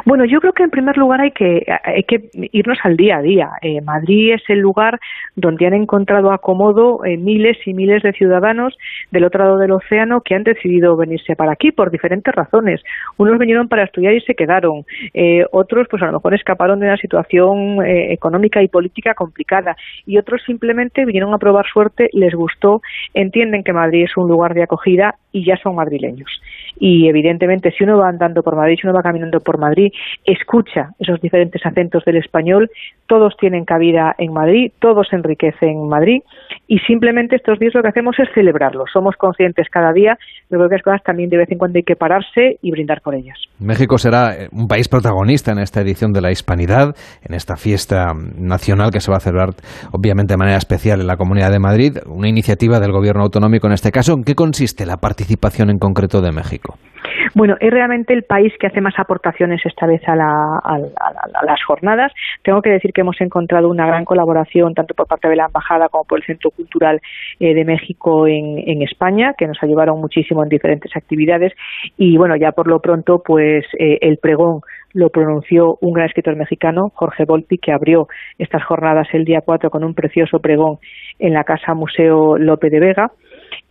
Bueno, 0.05 0.25
yo 0.25 0.39
creo 0.39 0.53
que 0.53 0.63
en 0.63 0.69
primer 0.69 0.97
lugar 0.97 1.21
hay 1.21 1.31
que, 1.31 1.65
hay 1.83 2.03
que 2.03 2.29
irnos 2.51 2.77
al 2.83 2.95
día 2.95 3.17
a 3.17 3.21
día. 3.21 3.49
Eh, 3.61 3.81
Madrid 3.81 4.33
es 4.33 4.43
el 4.49 4.59
lugar 4.59 4.99
donde 5.35 5.67
han 5.67 5.73
encontrado 5.73 6.31
acomodo 6.31 7.03
eh, 7.05 7.17
miles 7.17 7.57
y 7.65 7.73
miles 7.73 8.03
de 8.03 8.13
ciudadanos 8.13 8.77
del 9.11 9.25
otro 9.25 9.43
lado 9.43 9.57
del 9.57 9.71
océano 9.71 10.21
que 10.21 10.35
han 10.35 10.43
decidido 10.43 10.95
venirse 10.95 11.35
para 11.35 11.53
aquí 11.53 11.71
por 11.71 11.91
diferentes 11.91 12.33
razones. 12.33 12.81
Unos 13.17 13.37
vinieron 13.37 13.67
para 13.67 13.83
estudiar 13.83 14.13
y 14.13 14.21
se 14.21 14.35
quedaron. 14.35 14.85
Eh, 15.13 15.45
otros, 15.51 15.87
pues 15.89 16.01
a 16.03 16.07
lo 16.07 16.13
mejor 16.13 16.33
escaparon 16.33 16.79
de 16.79 16.87
una 16.87 16.97
situación 16.97 17.83
económica 17.85 18.61
y 18.61 18.67
política 18.67 19.13
complicada. 19.13 19.75
Y 20.05 20.17
otros 20.17 20.41
simplemente 20.45 21.05
vinieron 21.05 21.33
a 21.33 21.37
probar 21.37 21.65
suerte, 21.71 22.09
les 22.13 22.33
gustó, 22.33 22.81
entienden 23.13 23.63
que 23.63 23.73
Madrid 23.73 24.03
es 24.03 24.17
un 24.17 24.27
lugar 24.27 24.53
de 24.53 24.63
acogida 24.63 25.15
y 25.31 25.45
ya 25.45 25.57
son 25.57 25.75
madrileños. 25.75 26.29
Y 26.79 27.07
evidentemente 27.07 27.71
si 27.71 27.83
uno 27.83 27.97
va 27.97 28.09
andando 28.09 28.41
por 28.43 28.55
Madrid, 28.55 28.77
si 28.79 28.87
uno 28.87 28.95
va 28.95 29.03
caminando 29.03 29.39
por 29.39 29.57
Madrid, 29.57 29.91
escucha 30.25 30.91
esos 30.99 31.21
diferentes 31.21 31.65
acentos 31.65 32.03
del 32.05 32.17
español, 32.17 32.69
todos 33.07 33.35
tienen 33.37 33.65
cabida 33.65 34.15
en 34.17 34.33
Madrid, 34.33 34.71
todos 34.79 35.11
enriquecen 35.13 35.87
Madrid 35.87 36.21
y 36.69 36.77
simplemente 36.85 37.35
estos 37.35 37.57
días 37.57 37.73
lo 37.73 37.81
que 37.81 37.87
hacemos 37.87 38.15
es 38.19 38.29
celebrarlos. 38.35 38.91
Somos 38.93 39.15
conscientes 39.17 39.67
cada 39.71 39.91
día 39.91 40.17
de 40.51 40.57
que 40.57 40.75
las 40.75 40.83
cosas 40.83 41.01
también 41.03 41.29
de 41.29 41.37
vez 41.37 41.51
en 41.51 41.57
cuando 41.57 41.77
hay 41.77 41.83
que 41.83 41.95
pararse 41.95 42.59
y 42.61 42.69
brindar 42.69 43.01
por 43.01 43.15
ellas. 43.15 43.37
México 43.59 43.97
será 43.97 44.35
eh, 44.35 44.49
un 44.51 44.67
país 44.67 44.87
protagonista 44.87 45.51
en 45.51 45.57
esta 45.57 45.81
edición 45.81 46.13
de 46.13 46.21
la 46.21 46.29
Hispanidad, 46.29 46.95
en 47.27 47.33
esta 47.33 47.55
fiesta 47.55 48.13
nacional 48.37 48.91
que 48.91 48.99
se 48.99 49.09
va 49.09 49.17
a 49.17 49.19
celebrar 49.19 49.49
obviamente 49.91 50.33
de 50.33 50.37
manera 50.37 50.57
especial 50.57 51.01
en 51.01 51.07
la 51.07 51.17
Comunidad 51.17 51.49
de 51.49 51.59
Madrid, 51.59 51.97
una 52.05 52.29
iniciativa 52.29 52.79
del 52.79 52.91
gobierno 52.91 53.23
autonómico 53.23 53.65
en 53.65 53.73
este 53.73 53.89
caso. 53.89 54.13
¿En 54.13 54.23
qué 54.23 54.35
consiste 54.35 54.85
la 54.85 54.97
participación 54.97 55.71
en 55.71 55.79
concreto 55.79 56.21
de 56.21 56.31
México? 56.31 56.75
Bueno, 57.35 57.55
es 57.59 57.71
realmente 57.71 58.13
el 58.13 58.23
país 58.23 58.53
que 58.59 58.67
hace 58.67 58.81
más 58.81 58.93
aportaciones 58.97 59.61
esta 59.65 59.85
vez 59.85 60.01
a, 60.07 60.15
las 60.15 61.63
jornadas. 61.65 62.11
Tengo 62.43 62.61
que 62.61 62.71
decir 62.71 62.91
que 62.93 63.01
hemos 63.01 63.19
encontrado 63.21 63.69
una 63.69 63.85
gran 63.85 64.05
colaboración 64.05 64.73
tanto 64.73 64.93
por 64.93 65.07
parte 65.07 65.27
de 65.27 65.35
la 65.35 65.45
Embajada 65.45 65.89
como 65.89 66.05
por 66.05 66.19
el 66.19 66.25
Centro 66.25 66.51
Cultural 66.51 66.99
eh, 67.39 67.53
de 67.53 67.65
México 67.65 68.27
en, 68.27 68.81
España, 68.81 69.33
que 69.37 69.47
nos 69.47 69.61
ayudaron 69.61 69.99
muchísimo 69.99 70.43
en 70.43 70.49
diferentes 70.49 70.95
actividades. 70.95 71.53
Y 71.97 72.17
bueno, 72.17 72.35
ya 72.37 72.51
por 72.51 72.67
lo 72.67 72.79
pronto, 72.79 73.21
pues 73.25 73.65
eh, 73.77 73.97
el 74.01 74.17
pregón 74.17 74.61
lo 74.93 75.09
pronunció 75.09 75.77
un 75.81 75.93
gran 75.93 76.07
escritor 76.07 76.35
mexicano, 76.35 76.91
Jorge 76.95 77.25
Volpi, 77.25 77.57
que 77.57 77.71
abrió 77.71 78.07
estas 78.37 78.63
jornadas 78.63 79.07
el 79.13 79.25
día 79.25 79.41
4 79.45 79.69
con 79.69 79.83
un 79.83 79.93
precioso 79.93 80.39
pregón 80.39 80.77
en 81.19 81.33
la 81.33 81.43
Casa 81.43 81.73
Museo 81.73 82.37
Lope 82.37 82.69
de 82.69 82.79
Vega 82.79 83.11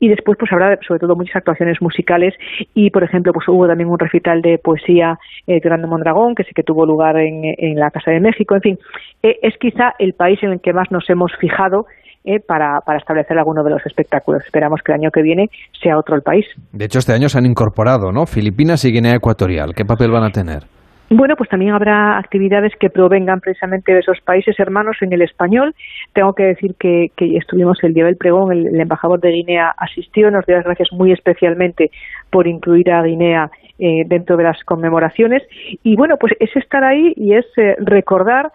y 0.01 0.09
después 0.09 0.39
pues 0.39 0.53
habrá 0.53 0.79
sobre 0.87 1.01
todo 1.01 1.17
muchas 1.17 1.37
actuaciones 1.37 1.81
musicales 1.81 2.35
y 2.75 2.91
por 2.91 3.05
ejemplo 3.05 3.33
pues 3.33 3.49
hubo 3.49 3.67
también 3.67 3.89
un 3.89 3.99
recital 3.99 4.41
de 4.43 4.59
poesía 4.59 5.19
eh, 5.47 5.61
Grande 5.61 5.87
Mondragón 5.87 6.35
que 6.35 6.45
sí 6.45 6.51
que 6.55 6.63
tuvo 6.63 6.87
lugar 6.87 7.17
en, 7.19 7.75
la 7.75 7.91
Casa 7.91 8.11
de 8.11 8.21
México 8.21 8.55
en 8.55 8.61
fin 8.61 8.79
eh, 9.23 9.39
es 9.43 9.55
quizá 9.59 9.95
el 9.99 10.15
país 10.15 10.39
en 10.43 10.53
el 10.53 10.61
que 10.61 10.73
más 10.73 10.91
nos 10.91 11.09
hemos 11.11 11.33
fijado 11.41 11.87
eh, 12.25 12.41
para, 12.47 12.81
para, 12.85 12.99
establecer 12.99 13.39
alguno 13.39 13.63
de 13.63 13.71
los 13.71 13.87
espectáculos. 13.87 14.43
Esperamos 14.45 14.81
que 14.85 14.93
el 14.93 15.01
año 15.01 15.11
que 15.11 15.23
viene 15.23 15.47
sea 15.81 15.97
otro 15.97 16.15
el 16.15 16.23
país. 16.23 16.45
De 16.73 16.85
hecho, 16.85 16.99
este 16.99 17.13
año 17.13 17.29
se 17.29 17.39
han 17.39 17.47
incorporado, 17.47 18.13
¿no? 18.13 18.27
Filipinas 18.27 18.85
y 18.85 18.93
Guinea 18.93 19.15
Ecuatorial. 19.15 19.73
¿Qué 19.75 19.85
papel 19.85 20.11
van 20.11 20.25
a 20.25 20.31
tener? 20.31 20.65
Bueno, 21.11 21.37
pues 21.37 21.49
también 21.49 21.73
habrá 21.73 22.19
actividades 22.19 22.75
que 22.79 22.91
provengan 22.91 23.41
precisamente 23.41 23.93
de 23.93 24.01
esos 24.01 24.21
países 24.21 24.61
hermanos 24.61 24.99
en 25.01 25.11
el 25.15 25.23
español. 25.23 25.75
Tengo 26.13 26.35
que 26.35 26.45
decir 26.45 26.75
que, 26.79 27.11
estuvimos 27.17 27.83
el 27.83 27.95
día 27.95 28.05
del 28.05 28.19
pregón, 28.19 28.53
el, 28.53 28.79
embajador 28.79 29.19
de 29.21 29.31
Guinea 29.31 29.75
asistió, 29.79 30.31
nos 30.31 30.45
dio 30.45 30.57
las 30.57 30.67
gracias 30.67 30.93
muy 30.93 31.13
especialmente 31.13 31.91
por 32.29 32.47
incluir 32.47 32.91
a 32.91 33.03
Guinea 33.03 33.51
eh, 33.79 34.05
dentro 34.07 34.37
de 34.37 34.45
las 34.45 34.63
conmemoraciones. 34.65 35.43
Y 35.83 35.97
bueno, 35.97 36.17
pues 36.19 36.35
es 36.41 36.55
estar 36.55 36.85
ahí 36.85 37.15
y 37.17 37.35
es 37.35 37.47
eh, 37.57 37.77
recordar 37.79 38.53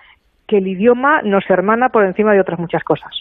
que 0.47 0.57
el 0.57 0.67
idioma 0.67 1.23
nos 1.23 1.49
hermana 1.49 1.89
por 1.89 2.05
encima 2.05 2.33
de 2.33 2.41
otras 2.41 2.59
muchas 2.59 2.83
cosas. 2.83 3.11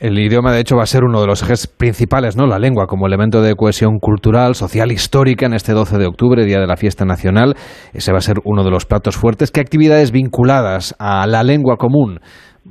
El 0.00 0.18
idioma, 0.18 0.52
de 0.52 0.60
hecho, 0.60 0.76
va 0.76 0.82
a 0.82 0.86
ser 0.86 1.04
uno 1.04 1.20
de 1.20 1.26
los 1.26 1.42
ejes 1.42 1.66
principales, 1.66 2.36
¿no? 2.36 2.46
La 2.46 2.58
lengua 2.58 2.86
como 2.86 3.06
elemento 3.06 3.40
de 3.40 3.54
cohesión 3.54 3.98
cultural, 4.00 4.54
social, 4.54 4.90
histórica 4.90 5.46
en 5.46 5.54
este 5.54 5.72
12 5.72 5.98
de 5.98 6.06
octubre, 6.06 6.44
Día 6.44 6.60
de 6.60 6.66
la 6.66 6.76
Fiesta 6.76 7.04
Nacional. 7.04 7.54
Ese 7.92 8.12
va 8.12 8.18
a 8.18 8.20
ser 8.20 8.36
uno 8.44 8.64
de 8.64 8.70
los 8.70 8.86
platos 8.86 9.16
fuertes. 9.16 9.50
¿Qué 9.52 9.60
actividades 9.60 10.10
vinculadas 10.10 10.96
a 10.98 11.26
la 11.26 11.42
lengua 11.42 11.76
común 11.76 12.18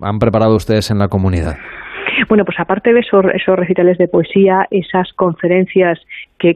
han 0.01 0.19
preparado 0.19 0.55
ustedes 0.55 0.91
en 0.91 0.99
la 0.99 1.07
comunidad? 1.07 1.55
Bueno, 2.29 2.45
pues 2.45 2.59
aparte 2.59 2.93
de 2.93 2.99
esos, 2.99 3.23
esos 3.33 3.55
recitales 3.55 3.97
de 3.97 4.07
poesía, 4.07 4.65
esas 4.71 5.11
conferencias 5.15 5.99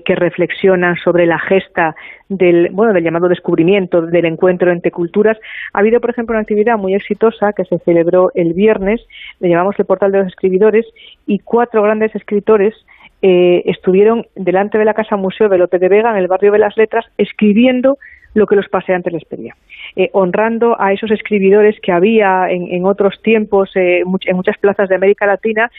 que, 0.03 0.15
reflexionan 0.15 0.95
sobre 0.97 1.25
la 1.25 1.39
gesta 1.39 1.95
del, 2.27 2.69
bueno, 2.71 2.93
del 2.93 3.03
llamado 3.03 3.29
descubrimiento, 3.29 4.01
del 4.01 4.25
encuentro 4.25 4.71
entre 4.71 4.91
culturas, 4.91 5.37
ha 5.73 5.79
habido, 5.79 6.01
por 6.01 6.09
ejemplo, 6.09 6.33
una 6.33 6.41
actividad 6.41 6.77
muy 6.77 6.93
exitosa 6.93 7.53
que 7.53 7.63
se 7.65 7.79
celebró 7.79 8.31
el 8.35 8.53
viernes, 8.53 9.01
le 9.39 9.49
llamamos 9.49 9.75
el 9.79 9.85
Portal 9.85 10.11
de 10.11 10.19
los 10.19 10.27
Escribidores, 10.27 10.85
y 11.25 11.39
cuatro 11.39 11.81
grandes 11.81 12.13
escritores 12.15 12.73
eh, 13.21 13.63
estuvieron 13.65 14.25
delante 14.35 14.77
de 14.77 14.85
la 14.85 14.93
Casa 14.93 15.15
Museo 15.15 15.49
de 15.49 15.57
Lope 15.57 15.79
de 15.79 15.89
Vega, 15.89 16.11
en 16.11 16.17
el 16.17 16.27
barrio 16.27 16.51
de 16.51 16.59
las 16.59 16.75
Letras, 16.77 17.05
escribiendo 17.17 17.97
lo 18.33 18.45
que 18.45 18.55
los 18.55 18.67
paseantes 18.69 19.13
les 19.13 19.25
pedían. 19.25 19.55
Eh, 19.95 20.09
honrando 20.13 20.79
a 20.79 20.93
esos 20.93 21.11
escribidores 21.11 21.75
que 21.81 21.91
había 21.91 22.49
en, 22.49 22.85
otros 22.85 23.21
tiempos 23.21 23.71
eh, 23.75 24.01
en 24.01 24.35
muchas 24.35 24.57
plazas 24.57 24.89
de 24.89 24.95
América 24.95 25.25
Latina 25.25 25.71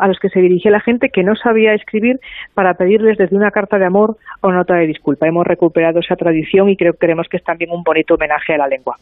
a 0.00 0.08
los 0.08 0.18
que 0.18 0.28
se 0.28 0.40
dirigía 0.40 0.70
la 0.70 0.80
gente 0.80 1.08
que 1.08 1.22
no 1.22 1.34
sabía 1.34 1.74
escribir 1.74 2.20
para 2.54 2.74
pedirles 2.74 3.18
desde 3.18 3.36
una 3.36 3.50
carta 3.50 3.78
de 3.78 3.86
amor 3.86 4.16
una 4.42 4.58
nota 4.58 4.74
de 4.74 4.86
disculpa. 4.86 5.26
Hemos 5.26 5.46
recuperado 5.46 6.00
esa 6.00 6.16
tradición 6.16 6.68
y 6.68 6.76
creo 6.76 6.92
que 6.92 6.98
creemos 6.98 7.28
que 7.28 7.38
es 7.38 7.44
también 7.44 7.70
un 7.70 7.82
bonito 7.82 8.14
homenaje 8.14 8.54
a 8.54 8.58
la 8.58 8.68
lengua. 8.68 8.96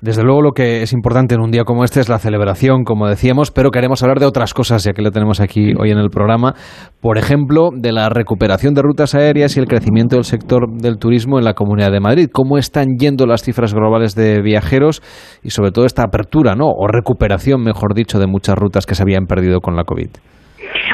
Desde 0.00 0.22
luego 0.22 0.42
lo 0.42 0.52
que 0.52 0.82
es 0.82 0.92
importante 0.92 1.34
en 1.34 1.40
un 1.40 1.50
día 1.50 1.64
como 1.64 1.82
este 1.82 1.98
es 1.98 2.08
la 2.08 2.18
celebración, 2.18 2.84
como 2.84 3.08
decíamos, 3.08 3.50
pero 3.50 3.70
queremos 3.70 4.00
hablar 4.02 4.20
de 4.20 4.26
otras 4.26 4.54
cosas, 4.54 4.84
ya 4.84 4.92
que 4.92 5.02
lo 5.02 5.10
tenemos 5.10 5.40
aquí 5.40 5.72
hoy 5.76 5.90
en 5.90 5.98
el 5.98 6.08
programa. 6.08 6.54
Por 7.02 7.18
ejemplo, 7.18 7.70
de 7.74 7.90
la 7.90 8.08
recuperación 8.08 8.74
de 8.74 8.82
rutas 8.82 9.16
aéreas 9.16 9.56
y 9.56 9.60
el 9.60 9.66
crecimiento 9.66 10.14
del 10.14 10.24
sector 10.24 10.70
del 10.70 10.98
turismo 10.98 11.38
en 11.38 11.44
la 11.44 11.54
Comunidad 11.54 11.90
de 11.90 11.98
Madrid. 11.98 12.28
¿Cómo 12.32 12.58
están 12.58 12.96
yendo 12.96 13.26
las 13.26 13.42
cifras 13.42 13.74
globales 13.74 14.14
de 14.14 14.40
viajeros 14.40 15.02
y 15.42 15.50
sobre 15.50 15.72
todo 15.72 15.84
esta 15.84 16.04
apertura, 16.04 16.54
¿no? 16.54 16.66
o 16.68 16.86
recuperación, 16.86 17.64
mejor 17.64 17.92
dicho, 17.94 18.20
de 18.20 18.28
muchas 18.28 18.54
rutas 18.54 18.86
que 18.86 18.94
se 18.94 19.02
habían 19.02 19.26
perdido 19.26 19.58
con 19.60 19.74
la 19.74 19.82
COVID? 19.82 20.10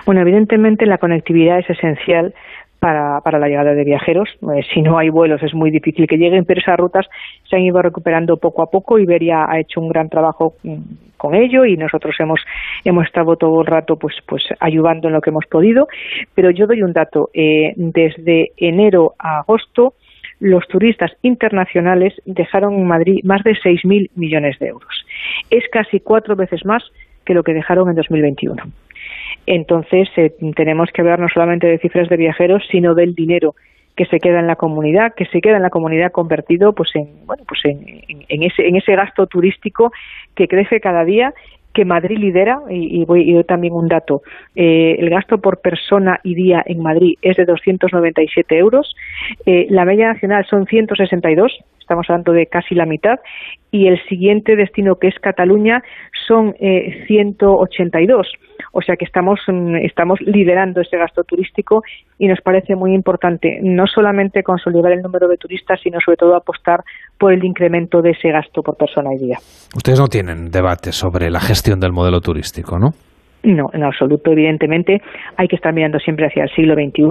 Bueno, 0.06 0.22
evidentemente 0.22 0.86
la 0.86 0.96
conectividad 0.96 1.58
es 1.58 1.68
esencial 1.68 2.32
para, 2.84 3.22
para 3.22 3.38
la 3.38 3.48
llegada 3.48 3.72
de 3.72 3.82
viajeros. 3.82 4.28
Eh, 4.42 4.60
si 4.74 4.82
no 4.82 4.98
hay 4.98 5.08
vuelos 5.08 5.42
es 5.42 5.54
muy 5.54 5.70
difícil 5.70 6.06
que 6.06 6.18
lleguen, 6.18 6.44
pero 6.44 6.60
esas 6.60 6.76
rutas 6.76 7.06
se 7.48 7.56
han 7.56 7.62
ido 7.62 7.80
recuperando 7.80 8.36
poco 8.36 8.60
a 8.60 8.66
poco. 8.66 8.98
Iberia 8.98 9.46
ha 9.48 9.58
hecho 9.58 9.80
un 9.80 9.88
gran 9.88 10.10
trabajo 10.10 10.56
mm, 10.62 10.82
con 11.16 11.34
ello 11.34 11.64
y 11.64 11.78
nosotros 11.78 12.14
hemos, 12.18 12.40
hemos 12.84 13.06
estado 13.06 13.36
todo 13.36 13.62
el 13.62 13.66
rato 13.66 13.96
pues, 13.96 14.16
pues 14.28 14.42
ayudando 14.60 15.08
en 15.08 15.14
lo 15.14 15.22
que 15.22 15.30
hemos 15.30 15.46
podido. 15.50 15.86
Pero 16.34 16.50
yo 16.50 16.66
doy 16.66 16.82
un 16.82 16.92
dato. 16.92 17.30
Eh, 17.32 17.72
desde 17.76 18.50
enero 18.58 19.14
a 19.18 19.38
agosto 19.38 19.94
los 20.40 20.68
turistas 20.68 21.10
internacionales 21.22 22.12
dejaron 22.26 22.74
en 22.74 22.86
Madrid 22.86 23.20
más 23.24 23.42
de 23.44 23.52
6.000 23.52 24.10
millones 24.14 24.58
de 24.58 24.66
euros. 24.66 25.06
Es 25.48 25.64
casi 25.72 26.00
cuatro 26.00 26.36
veces 26.36 26.66
más 26.66 26.82
que 27.24 27.32
lo 27.32 27.44
que 27.44 27.54
dejaron 27.54 27.88
en 27.88 27.94
2021. 27.94 28.62
Entonces, 29.46 30.08
eh, 30.16 30.32
tenemos 30.56 30.90
que 30.92 31.02
hablar 31.02 31.20
no 31.20 31.28
solamente 31.28 31.66
de 31.66 31.78
cifras 31.78 32.08
de 32.08 32.16
viajeros, 32.16 32.62
sino 32.70 32.94
del 32.94 33.14
dinero 33.14 33.54
que 33.96 34.06
se 34.06 34.18
queda 34.18 34.40
en 34.40 34.46
la 34.46 34.56
comunidad, 34.56 35.14
que 35.14 35.26
se 35.26 35.40
queda 35.40 35.56
en 35.56 35.62
la 35.62 35.70
comunidad 35.70 36.10
convertido 36.10 36.72
pues 36.72 36.90
en, 36.94 37.26
bueno, 37.26 37.44
pues 37.46 37.60
en, 37.64 38.42
ese, 38.42 38.66
en 38.66 38.76
ese 38.76 38.96
gasto 38.96 39.26
turístico 39.26 39.92
que 40.34 40.48
crece 40.48 40.80
cada 40.80 41.04
día 41.04 41.32
que 41.74 41.84
Madrid 41.84 42.18
lidera, 42.18 42.60
y, 42.70 43.04
voy 43.04 43.28
y 43.28 43.34
doy 43.34 43.42
también 43.44 43.74
un 43.74 43.88
dato, 43.88 44.22
eh, 44.54 44.94
el 44.96 45.10
gasto 45.10 45.38
por 45.38 45.60
persona 45.60 46.20
y 46.22 46.34
día 46.34 46.62
en 46.64 46.80
Madrid 46.80 47.16
es 47.20 47.36
de 47.36 47.44
297 47.44 48.56
euros, 48.56 48.94
eh, 49.44 49.66
la 49.70 49.84
media 49.84 50.06
nacional 50.12 50.46
son 50.48 50.66
162, 50.66 51.52
estamos 51.84 52.06
hablando 52.08 52.32
de 52.32 52.46
casi 52.46 52.74
la 52.74 52.86
mitad, 52.86 53.18
y 53.70 53.88
el 53.88 54.02
siguiente 54.08 54.56
destino 54.56 54.96
que 54.96 55.08
es 55.08 55.14
Cataluña 55.20 55.82
son 56.26 56.54
eh, 56.58 57.04
182. 57.06 58.26
O 58.72 58.82
sea 58.82 58.96
que 58.96 59.04
estamos, 59.04 59.40
mm, 59.46 59.76
estamos 59.76 60.20
liderando 60.20 60.80
ese 60.80 60.96
gasto 60.96 61.22
turístico 61.24 61.82
y 62.18 62.26
nos 62.26 62.40
parece 62.40 62.74
muy 62.76 62.94
importante 62.94 63.58
no 63.62 63.86
solamente 63.86 64.42
consolidar 64.42 64.92
el 64.92 65.02
número 65.02 65.28
de 65.28 65.36
turistas, 65.36 65.80
sino 65.82 65.98
sobre 66.04 66.16
todo 66.16 66.36
apostar 66.36 66.80
por 67.18 67.32
el 67.32 67.44
incremento 67.44 68.00
de 68.00 68.10
ese 68.10 68.30
gasto 68.30 68.62
por 68.62 68.76
persona 68.76 69.10
y 69.14 69.18
día. 69.18 69.38
Ustedes 69.76 70.00
no 70.00 70.06
tienen 70.06 70.50
debate 70.50 70.92
sobre 70.92 71.30
la 71.30 71.40
gestión 71.40 71.80
del 71.80 71.92
modelo 71.92 72.20
turístico, 72.20 72.78
¿no? 72.78 72.90
No, 73.44 73.68
en 73.74 73.84
absoluto. 73.84 74.32
Evidentemente, 74.32 75.02
hay 75.36 75.48
que 75.48 75.56
estar 75.56 75.72
mirando 75.74 75.98
siempre 75.98 76.26
hacia 76.26 76.44
el 76.44 76.50
siglo 76.50 76.74
XXI. 76.74 77.04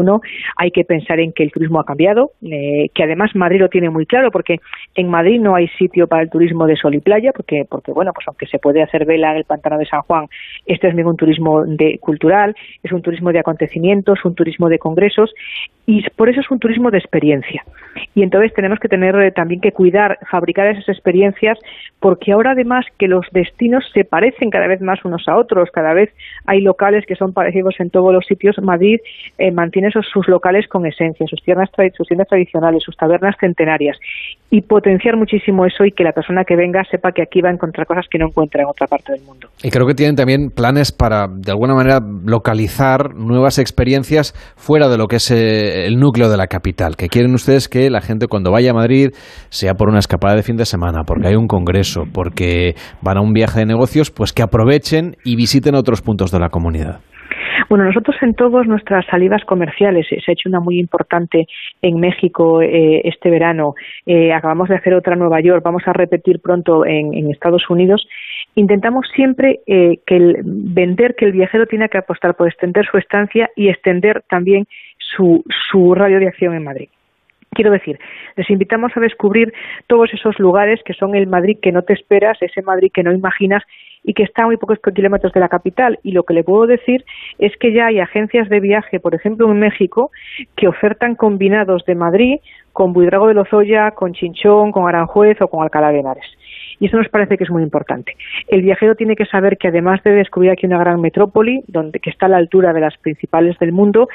Hay 0.57 0.71
que 0.71 0.83
pensar 0.83 1.19
en 1.19 1.31
que 1.31 1.43
el 1.43 1.51
turismo 1.51 1.79
ha 1.79 1.85
cambiado, 1.85 2.31
eh, 2.41 2.89
que 2.93 3.03
además 3.03 3.35
Madrid 3.35 3.61
lo 3.61 3.69
tiene 3.69 3.91
muy 3.91 4.07
claro, 4.07 4.31
porque 4.31 4.57
en 4.95 5.09
Madrid 5.09 5.39
no 5.39 5.53
hay 5.53 5.67
sitio 5.77 6.07
para 6.07 6.23
el 6.23 6.31
turismo 6.31 6.65
de 6.65 6.75
sol 6.75 6.95
y 6.95 7.01
playa, 7.01 7.31
porque, 7.35 7.65
porque 7.69 7.91
bueno, 7.91 8.11
pues 8.13 8.27
aunque 8.27 8.47
se 8.47 8.57
puede 8.57 8.81
hacer 8.81 9.05
vela 9.05 9.31
en 9.31 9.37
el 9.37 9.43
pantano 9.45 9.77
de 9.77 9.85
San 9.85 10.01
Juan, 10.01 10.25
este 10.65 10.87
es 10.87 10.95
un 10.95 11.17
turismo 11.17 11.65
de, 11.65 11.99
cultural, 11.99 12.55
es 12.81 12.91
un 12.91 13.03
turismo 13.03 13.31
de 13.31 13.39
acontecimientos, 13.39 14.25
un 14.25 14.33
turismo 14.33 14.69
de 14.69 14.79
congresos, 14.79 15.31
y 15.85 16.03
por 16.15 16.29
eso 16.29 16.39
es 16.39 16.49
un 16.49 16.57
turismo 16.57 16.89
de 16.89 16.97
experiencia. 16.97 17.63
Y 18.15 18.23
entonces 18.23 18.53
tenemos 18.53 18.79
que 18.79 18.87
tener 18.87 19.15
eh, 19.17 19.31
también 19.31 19.61
que 19.61 19.71
cuidar, 19.71 20.17
fabricar 20.31 20.65
esas 20.67 20.89
experiencias, 20.89 21.59
porque 21.99 22.31
ahora 22.31 22.51
además 22.51 22.85
que 22.97 23.07
los 23.07 23.27
destinos 23.31 23.83
se 23.93 24.03
parecen 24.03 24.49
cada 24.49 24.65
vez 24.65 24.81
más 24.81 25.03
unos 25.05 25.27
a 25.27 25.37
otros, 25.37 25.69
cada 25.71 25.93
vez 25.93 26.09
hay 26.45 26.61
locales 26.61 27.05
que 27.07 27.15
son 27.15 27.33
parecidos 27.33 27.75
en 27.79 27.89
todos 27.89 28.13
los 28.13 28.25
sitios. 28.25 28.55
Madrid 28.61 28.97
eh, 29.37 29.51
mantiene 29.51 29.89
esos, 29.89 30.05
sus 30.11 30.27
locales 30.27 30.67
con 30.67 30.85
esencia, 30.85 31.25
sus 31.27 31.41
tiendas, 31.41 31.69
sus 31.95 32.07
tiendas 32.07 32.27
tradicionales, 32.27 32.83
sus 32.83 32.95
tabernas 32.95 33.35
centenarias 33.39 33.97
y 34.49 34.61
potenciar 34.61 35.17
muchísimo 35.17 35.65
eso 35.65 35.83
y 35.83 35.91
que 35.91 36.03
la 36.03 36.11
persona 36.11 36.43
que 36.43 36.55
venga 36.55 36.83
sepa 36.91 37.11
que 37.11 37.23
aquí 37.23 37.41
va 37.41 37.49
a 37.49 37.53
encontrar 37.53 37.87
cosas 37.87 38.05
que 38.07 38.19
no 38.19 38.27
encuentra 38.27 38.61
en 38.61 38.67
otra 38.69 38.85
parte 38.85 39.13
del 39.13 39.23
mundo. 39.23 39.47
Y 39.63 39.71
creo 39.71 39.87
que 39.87 39.95
tienen 39.95 40.15
también 40.15 40.51
planes 40.55 40.91
para, 40.91 41.27
de 41.27 41.51
alguna 41.51 41.73
manera, 41.73 41.99
localizar 42.23 43.15
nuevas 43.15 43.57
experiencias 43.57 44.33
fuera 44.55 44.89
de 44.89 44.97
lo 44.97 45.07
que 45.07 45.15
es 45.15 45.31
eh, 45.31 45.87
el 45.87 45.97
núcleo 45.97 46.29
de 46.29 46.37
la 46.37 46.45
capital. 46.45 46.95
Que 46.95 47.07
quieren 47.07 47.33
ustedes 47.33 47.67
que 47.67 47.89
la 47.89 48.01
gente 48.01 48.27
cuando 48.27 48.51
vaya 48.51 48.71
a 48.71 48.73
Madrid 48.75 49.09
sea 49.49 49.73
por 49.73 49.89
una 49.89 49.97
escapada 49.97 50.35
de 50.35 50.43
fin 50.43 50.55
de 50.55 50.65
semana, 50.65 51.03
porque 51.03 51.29
hay 51.29 51.35
un 51.35 51.47
congreso, 51.47 52.03
porque 52.13 52.75
van 53.01 53.17
a 53.17 53.21
un 53.21 53.33
viaje 53.33 53.61
de 53.61 53.65
negocios, 53.65 54.11
pues 54.11 54.33
que 54.33 54.43
aprovechen 54.43 55.15
y 55.23 55.35
visiten 55.35 55.73
otros 55.73 56.01
puntos 56.01 56.12
de 56.31 56.39
la 56.39 56.49
comunidad. 56.49 56.99
Bueno, 57.69 57.85
nosotros 57.85 58.15
en 58.21 58.33
todas 58.33 58.67
nuestras 58.67 59.05
salidas 59.05 59.43
comerciales, 59.45 60.05
se 60.07 60.17
ha 60.27 60.33
hecho 60.33 60.49
una 60.49 60.59
muy 60.59 60.79
importante 60.79 61.47
en 61.81 61.99
México 61.99 62.61
eh, 62.61 63.01
este 63.05 63.29
verano, 63.29 63.73
eh, 64.05 64.31
acabamos 64.31 64.69
de 64.69 64.75
hacer 64.75 64.93
otra 64.93 65.13
en 65.13 65.19
Nueva 65.19 65.41
York, 65.41 65.63
vamos 65.63 65.83
a 65.85 65.93
repetir 65.93 66.39
pronto 66.39 66.85
en, 66.85 67.31
Estados 67.31 67.69
Unidos, 67.69 68.05
intentamos 68.55 69.07
siempre 69.15 69.61
eh, 69.65 69.99
que 70.05 70.15
el, 70.15 70.41
vender 70.43 71.15
que 71.15 71.25
el 71.25 71.31
viajero 71.31 71.65
tiene 71.65 71.89
que 71.89 71.97
apostar 71.97 72.35
por 72.35 72.47
extender 72.47 72.85
su 72.85 72.97
estancia 72.97 73.49
y 73.55 73.69
extender 73.69 74.23
también 74.29 74.67
su, 74.97 75.43
su 75.71 75.95
radio 75.95 76.19
de 76.19 76.27
acción 76.27 76.53
en 76.53 76.63
Madrid. 76.63 76.89
Quiero 77.53 77.71
decir, 77.71 77.99
les 78.35 78.49
invitamos 78.49 78.91
a 78.95 78.99
descubrir 78.99 79.53
todos 79.87 80.11
esos 80.13 80.39
lugares 80.39 80.81
que 80.83 80.93
son 80.93 81.15
el 81.15 81.27
Madrid 81.27 81.57
que 81.61 81.71
no 81.71 81.83
te 81.83 81.93
esperas, 81.93 82.37
ese 82.41 82.61
Madrid 82.61 82.91
que 82.93 83.03
no 83.03 83.11
imaginas 83.11 83.63
y 84.03 84.13
que 84.13 84.23
está 84.23 84.43
a 84.43 84.45
muy 84.47 84.57
pocos 84.57 84.79
kilómetros 84.93 85.33
de 85.33 85.39
la 85.39 85.49
capital. 85.49 85.99
Y 86.03 86.11
lo 86.11 86.23
que 86.23 86.33
le 86.33 86.43
puedo 86.43 86.67
decir 86.67 87.05
es 87.39 87.55
que 87.57 87.73
ya 87.73 87.87
hay 87.87 87.99
agencias 87.99 88.49
de 88.49 88.59
viaje, 88.59 88.99
por 88.99 89.15
ejemplo 89.15 89.49
en 89.49 89.59
México, 89.59 90.11
que 90.55 90.67
ofertan 90.67 91.15
combinados 91.15 91.85
de 91.85 91.95
Madrid 91.95 92.39
con 92.73 92.91
Buidrago 92.91 93.27
de 93.27 93.35
Lozoya, 93.35 93.91
con 93.91 94.13
Chinchón, 94.13 94.71
con 94.71 94.87
Aranjuez 94.87 95.39
o 95.41 95.47
con 95.47 95.63
Alcalá 95.63 95.91
de 95.91 95.99
Henares. 95.99 96.25
Y 96.83 96.87
eso 96.87 96.97
nos 96.97 97.07
parece 97.07 97.37
que 97.37 97.45
es 97.45 97.49
muy 97.49 97.63
importante. 97.63 98.17
El 98.45 98.61
viajero 98.61 98.95
tiene 98.95 99.15
que 99.15 99.25
saber 99.25 99.55
que 99.57 99.69
además 99.69 100.03
de 100.03 100.11
descubrir 100.11 100.51
aquí 100.51 100.65
una 100.65 100.79
gran 100.79 100.99
metrópoli, 100.99 101.61
donde, 101.65 102.01
que 102.01 102.09
está 102.09 102.25
a 102.25 102.29
la 102.29 102.35
altura 102.35 102.73
de 102.73 102.81
las 102.81 102.97
principales 102.97 103.57
del 103.57 103.71
mundo, 103.71 104.09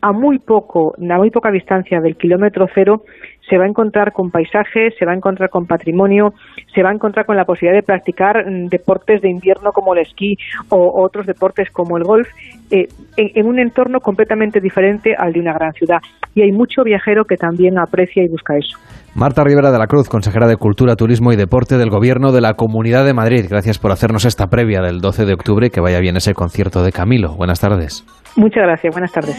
a 0.00 0.10
muy 0.10 0.38
poco, 0.38 0.94
a 0.98 1.18
muy 1.18 1.30
poca 1.30 1.50
distancia 1.50 2.00
del 2.00 2.16
kilómetro 2.16 2.66
cero, 2.74 3.02
se 3.46 3.58
va 3.58 3.64
a 3.64 3.68
encontrar 3.68 4.12
con 4.12 4.30
paisajes, 4.30 4.94
se 4.98 5.04
va 5.04 5.12
a 5.12 5.16
encontrar 5.16 5.50
con 5.50 5.66
patrimonio, 5.66 6.32
se 6.74 6.82
va 6.82 6.88
a 6.88 6.94
encontrar 6.94 7.26
con 7.26 7.36
la 7.36 7.44
posibilidad 7.44 7.76
de 7.76 7.82
practicar 7.82 8.50
mm, 8.50 8.68
deportes 8.68 9.20
de 9.20 9.28
invierno 9.28 9.72
como 9.72 9.92
el 9.92 10.00
esquí 10.00 10.36
o, 10.70 11.02
otros 11.04 11.26
deportes 11.26 11.70
como 11.70 11.98
el 11.98 12.04
golf 12.04 12.28
eh, 12.70 12.88
en, 13.18 13.46
un 13.46 13.58
entorno 13.58 14.00
completamente 14.00 14.60
diferente 14.60 15.14
al 15.14 15.34
de 15.34 15.40
una 15.40 15.52
gran 15.52 15.74
ciudad. 15.74 15.98
Y 16.34 16.42
hay 16.42 16.52
mucho 16.52 16.82
viajero 16.84 17.24
que 17.24 17.36
también 17.36 17.78
aprecia 17.78 18.24
y 18.24 18.28
busca 18.28 18.56
eso. 18.56 18.76
Marta 19.14 19.44
Rivera 19.44 19.70
de 19.70 19.78
la 19.78 19.86
Cruz, 19.86 20.08
consejera 20.08 20.48
de 20.48 20.56
Cultura, 20.56 20.96
Turismo 20.96 21.32
y 21.32 21.36
Deporte 21.36 21.78
del 21.78 21.90
Gobierno 21.90 22.32
de 22.32 22.40
la 22.40 22.54
Comunidad 22.54 23.04
de 23.04 23.14
Madrid. 23.14 23.46
Gracias 23.48 23.78
por 23.78 23.92
hacernos 23.92 24.24
esta 24.24 24.48
previa 24.48 24.80
del 24.80 25.00
12 25.00 25.24
de 25.24 25.34
octubre. 25.34 25.70
Que 25.70 25.80
vaya 25.80 26.00
bien 26.00 26.16
ese 26.16 26.34
concierto 26.34 26.82
de 26.82 26.90
Camilo. 26.90 27.36
Buenas 27.36 27.60
tardes. 27.60 28.04
Muchas 28.36 28.64
gracias. 28.64 28.92
Buenas 28.92 29.12
tardes. 29.12 29.36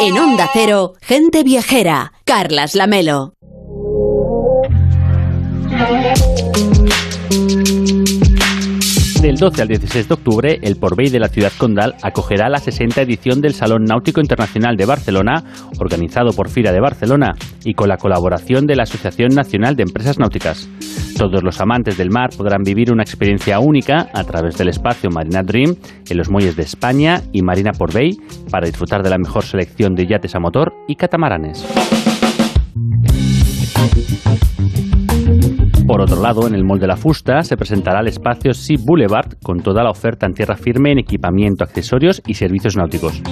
En 0.00 0.18
Onda 0.18 0.46
Cero, 0.52 0.92
gente 1.00 1.42
viajera. 1.42 2.12
Carlas 2.24 2.74
Lamelo. 2.76 3.32
Del 9.24 9.36
12 9.36 9.62
al 9.62 9.68
16 9.68 10.06
de 10.06 10.12
octubre, 10.12 10.58
el 10.60 10.76
Porbey 10.76 11.08
de 11.08 11.18
la 11.18 11.28
ciudad 11.28 11.50
condal 11.56 11.94
acogerá 12.02 12.50
la 12.50 12.58
60 12.58 13.00
edición 13.00 13.40
del 13.40 13.54
Salón 13.54 13.84
Náutico 13.84 14.20
Internacional 14.20 14.76
de 14.76 14.84
Barcelona, 14.84 15.42
organizado 15.80 16.34
por 16.34 16.50
FIRA 16.50 16.72
de 16.72 16.80
Barcelona 16.80 17.32
y 17.64 17.72
con 17.72 17.88
la 17.88 17.96
colaboración 17.96 18.66
de 18.66 18.76
la 18.76 18.82
Asociación 18.82 19.30
Nacional 19.34 19.76
de 19.76 19.84
Empresas 19.84 20.18
Náuticas. 20.18 20.68
Todos 21.16 21.42
los 21.42 21.58
amantes 21.62 21.96
del 21.96 22.10
mar 22.10 22.36
podrán 22.36 22.64
vivir 22.64 22.92
una 22.92 23.02
experiencia 23.02 23.60
única 23.60 24.10
a 24.12 24.24
través 24.24 24.58
del 24.58 24.68
espacio 24.68 25.08
Marina 25.08 25.42
Dream 25.42 25.74
en 26.06 26.18
los 26.18 26.28
muelles 26.28 26.54
de 26.54 26.64
España 26.64 27.22
y 27.32 27.40
Marina 27.40 27.72
Porbey 27.72 28.18
para 28.50 28.66
disfrutar 28.66 29.02
de 29.02 29.08
la 29.08 29.16
mejor 29.16 29.44
selección 29.44 29.94
de 29.94 30.06
yates 30.06 30.34
a 30.34 30.38
motor 30.38 30.74
y 30.86 30.96
catamaranes. 30.96 31.64
Por 35.94 36.02
otro 36.02 36.20
lado, 36.20 36.48
en 36.48 36.56
el 36.56 36.64
Mall 36.64 36.80
de 36.80 36.88
la 36.88 36.96
Fusta 36.96 37.44
se 37.44 37.56
presentará 37.56 38.00
el 38.00 38.08
espacio 38.08 38.52
Sea 38.52 38.78
Boulevard 38.84 39.34
con 39.40 39.60
toda 39.60 39.84
la 39.84 39.90
oferta 39.90 40.26
en 40.26 40.34
tierra 40.34 40.56
firme 40.56 40.90
en 40.90 40.98
equipamiento, 40.98 41.62
accesorios 41.62 42.20
y 42.26 42.34
servicios 42.34 42.76
náuticos. 42.76 43.22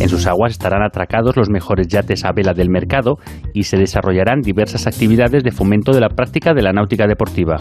En 0.00 0.08
sus 0.08 0.26
aguas 0.26 0.52
estarán 0.52 0.82
atracados 0.82 1.36
los 1.36 1.48
mejores 1.48 1.88
yates 1.88 2.24
a 2.24 2.32
vela 2.32 2.54
del 2.54 2.70
mercado 2.70 3.18
y 3.52 3.64
se 3.64 3.76
desarrollarán 3.76 4.40
diversas 4.40 4.86
actividades 4.86 5.42
de 5.44 5.52
fomento 5.52 5.92
de 5.92 6.00
la 6.00 6.08
práctica 6.08 6.54
de 6.54 6.62
la 6.62 6.72
náutica 6.72 7.06
deportiva. 7.06 7.56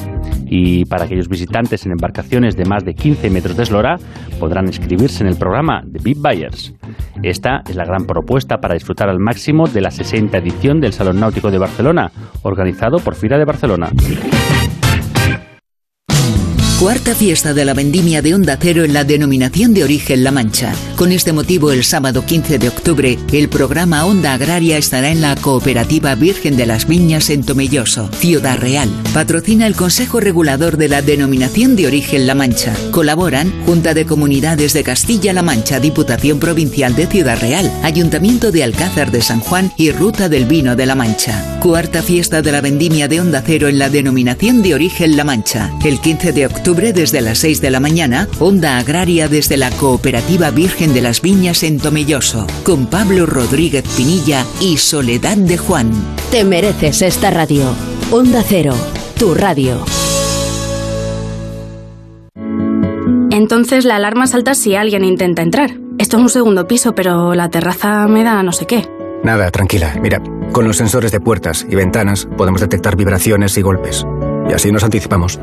Y 0.45 0.85
para 0.85 1.05
aquellos 1.05 1.27
visitantes 1.27 1.85
en 1.85 1.91
embarcaciones 1.91 2.55
de 2.55 2.65
más 2.65 2.83
de 2.83 2.93
15 2.93 3.29
metros 3.29 3.57
de 3.57 3.63
eslora, 3.63 3.97
podrán 4.39 4.65
inscribirse 4.67 5.23
en 5.23 5.29
el 5.29 5.37
programa 5.37 5.81
de 5.85 5.99
Big 6.03 6.17
Buyers. 6.17 6.73
Esta 7.23 7.61
es 7.69 7.75
la 7.75 7.85
gran 7.85 8.05
propuesta 8.05 8.57
para 8.57 8.73
disfrutar 8.73 9.09
al 9.09 9.19
máximo 9.19 9.67
de 9.67 9.81
la 9.81 9.91
60 9.91 10.37
edición 10.37 10.79
del 10.79 10.93
Salón 10.93 11.19
Náutico 11.19 11.51
de 11.51 11.59
Barcelona, 11.59 12.11
organizado 12.43 12.97
por 12.97 13.15
FIRA 13.15 13.37
de 13.37 13.45
Barcelona. 13.45 13.89
Cuarta 16.81 17.13
fiesta 17.13 17.53
de 17.53 17.63
la 17.63 17.75
vendimia 17.75 18.23
de 18.23 18.33
Onda 18.33 18.57
Cero 18.59 18.83
en 18.83 18.91
la 18.91 19.03
denominación 19.03 19.71
de 19.75 19.83
origen 19.83 20.23
La 20.23 20.31
Mancha. 20.31 20.73
Con 20.95 21.11
este 21.11 21.31
motivo, 21.31 21.71
el 21.71 21.83
sábado 21.83 22.25
15 22.25 22.57
de 22.57 22.69
octubre, 22.69 23.19
el 23.31 23.49
programa 23.49 24.03
Onda 24.03 24.33
Agraria 24.33 24.79
estará 24.79 25.11
en 25.11 25.21
la 25.21 25.35
Cooperativa 25.35 26.15
Virgen 26.15 26.57
de 26.57 26.65
las 26.65 26.87
Viñas 26.87 27.29
en 27.29 27.43
Tomelloso, 27.43 28.09
Ciudad 28.13 28.57
Real. 28.57 28.89
Patrocina 29.13 29.67
el 29.67 29.75
Consejo 29.75 30.19
Regulador 30.19 30.77
de 30.77 30.89
la 30.89 31.03
denominación 31.03 31.75
de 31.75 31.85
origen 31.85 32.25
La 32.25 32.33
Mancha. 32.33 32.73
Colaboran 32.89 33.53
Junta 33.67 33.93
de 33.93 34.07
Comunidades 34.07 34.73
de 34.73 34.81
Castilla-La 34.81 35.43
Mancha, 35.43 35.79
Diputación 35.79 36.39
Provincial 36.39 36.95
de 36.95 37.05
Ciudad 37.05 37.39
Real, 37.39 37.71
Ayuntamiento 37.83 38.51
de 38.51 38.63
Alcázar 38.63 39.11
de 39.11 39.21
San 39.21 39.39
Juan 39.39 39.71
y 39.77 39.91
Ruta 39.91 40.29
del 40.29 40.45
Vino 40.45 40.75
de 40.75 40.87
La 40.87 40.95
Mancha. 40.95 41.59
Cuarta 41.59 42.01
fiesta 42.01 42.41
de 42.41 42.51
la 42.51 42.61
vendimia 42.61 43.07
de 43.07 43.21
Onda 43.21 43.43
Cero 43.45 43.67
en 43.67 43.77
la 43.77 43.89
denominación 43.89 44.63
de 44.63 44.73
origen 44.73 45.15
La 45.15 45.23
Mancha. 45.23 45.71
El 45.85 46.01
15 46.01 46.31
de 46.31 46.47
octubre 46.47 46.70
desde 46.73 47.21
las 47.21 47.39
6 47.39 47.59
de 47.59 47.69
la 47.69 47.79
mañana, 47.79 48.27
Onda 48.39 48.77
Agraria 48.77 49.27
desde 49.27 49.57
la 49.57 49.69
Cooperativa 49.71 50.51
Virgen 50.51 50.93
de 50.93 51.01
las 51.01 51.21
Viñas 51.21 51.63
en 51.63 51.79
Tomelloso, 51.79 52.47
con 52.63 52.87
Pablo 52.87 53.25
Rodríguez 53.25 53.83
Pinilla 53.97 54.45
y 54.61 54.77
Soledad 54.77 55.35
de 55.37 55.57
Juan. 55.57 55.91
Te 56.31 56.45
mereces 56.45 57.01
esta 57.01 57.29
radio. 57.29 57.65
Onda 58.09 58.41
Cero, 58.47 58.73
tu 59.19 59.33
radio. 59.33 59.83
Entonces 63.31 63.83
la 63.83 63.97
alarma 63.97 64.27
salta 64.27 64.55
si 64.55 64.75
alguien 64.75 65.03
intenta 65.03 65.41
entrar. 65.41 65.71
Esto 65.97 66.17
es 66.17 66.23
un 66.23 66.29
segundo 66.29 66.67
piso, 66.67 66.95
pero 66.95 67.35
la 67.35 67.49
terraza 67.49 68.07
me 68.07 68.23
da 68.23 68.41
no 68.43 68.53
sé 68.53 68.65
qué. 68.65 68.87
Nada, 69.23 69.51
tranquila. 69.51 69.95
Mira, 70.01 70.21
con 70.53 70.65
los 70.65 70.77
sensores 70.77 71.11
de 71.11 71.19
puertas 71.19 71.67
y 71.69 71.75
ventanas 71.75 72.27
podemos 72.37 72.61
detectar 72.61 72.95
vibraciones 72.95 73.57
y 73.57 73.61
golpes. 73.61 74.05
Y 74.49 74.53
así 74.53 74.71
nos 74.71 74.83
anticipamos. 74.83 75.39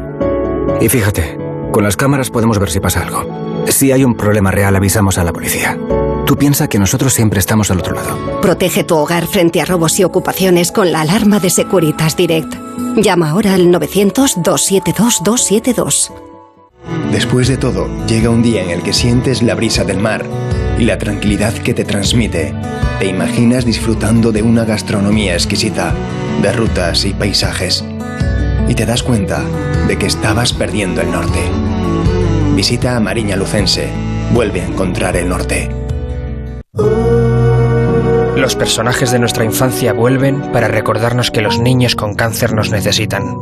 Y 0.80 0.88
fíjate, 0.88 1.36
con 1.72 1.82
las 1.84 1.96
cámaras 1.96 2.30
podemos 2.30 2.58
ver 2.58 2.70
si 2.70 2.80
pasa 2.80 3.02
algo. 3.02 3.26
Si 3.66 3.92
hay 3.92 4.04
un 4.04 4.14
problema 4.14 4.50
real, 4.50 4.74
avisamos 4.76 5.18
a 5.18 5.24
la 5.24 5.32
policía. 5.32 5.78
Tú 6.24 6.36
piensas 6.36 6.68
que 6.68 6.78
nosotros 6.78 7.12
siempre 7.12 7.40
estamos 7.40 7.70
al 7.70 7.80
otro 7.80 7.94
lado. 7.94 8.40
Protege 8.40 8.84
tu 8.84 8.96
hogar 8.96 9.26
frente 9.26 9.60
a 9.60 9.64
robos 9.64 9.98
y 9.98 10.04
ocupaciones 10.04 10.70
con 10.70 10.92
la 10.92 11.00
alarma 11.00 11.40
de 11.40 11.50
Securitas 11.50 12.16
Direct. 12.16 12.54
Llama 12.96 13.30
ahora 13.30 13.54
al 13.54 13.72
900-272-272. 13.72 16.12
Después 17.10 17.48
de 17.48 17.56
todo, 17.56 17.88
llega 18.06 18.30
un 18.30 18.42
día 18.42 18.62
en 18.62 18.70
el 18.70 18.82
que 18.82 18.92
sientes 18.92 19.42
la 19.42 19.54
brisa 19.54 19.84
del 19.84 19.98
mar 19.98 20.26
y 20.78 20.84
la 20.84 20.98
tranquilidad 20.98 21.54
que 21.54 21.74
te 21.74 21.84
transmite. 21.84 22.54
Te 23.00 23.06
imaginas 23.06 23.64
disfrutando 23.64 24.30
de 24.30 24.42
una 24.42 24.64
gastronomía 24.64 25.34
exquisita, 25.34 25.92
de 26.42 26.52
rutas 26.52 27.04
y 27.04 27.14
paisajes 27.14 27.84
y 28.68 28.74
te 28.74 28.86
das 28.86 29.02
cuenta 29.02 29.42
de 29.86 29.96
que 29.96 30.06
estabas 30.06 30.52
perdiendo 30.52 31.00
el 31.00 31.10
norte. 31.10 31.40
Visita 32.54 32.96
a 32.96 33.00
Mariña 33.00 33.36
Lucense. 33.36 33.88
Vuelve 34.32 34.60
a 34.60 34.66
encontrar 34.66 35.16
el 35.16 35.28
norte. 35.28 35.70
Los 38.36 38.56
personajes 38.56 39.10
de 39.10 39.18
nuestra 39.18 39.44
infancia 39.44 39.92
vuelven 39.92 40.52
para 40.52 40.68
recordarnos 40.68 41.30
que 41.30 41.40
los 41.40 41.58
niños 41.58 41.96
con 41.96 42.14
cáncer 42.14 42.52
nos 42.52 42.70
necesitan. 42.70 43.34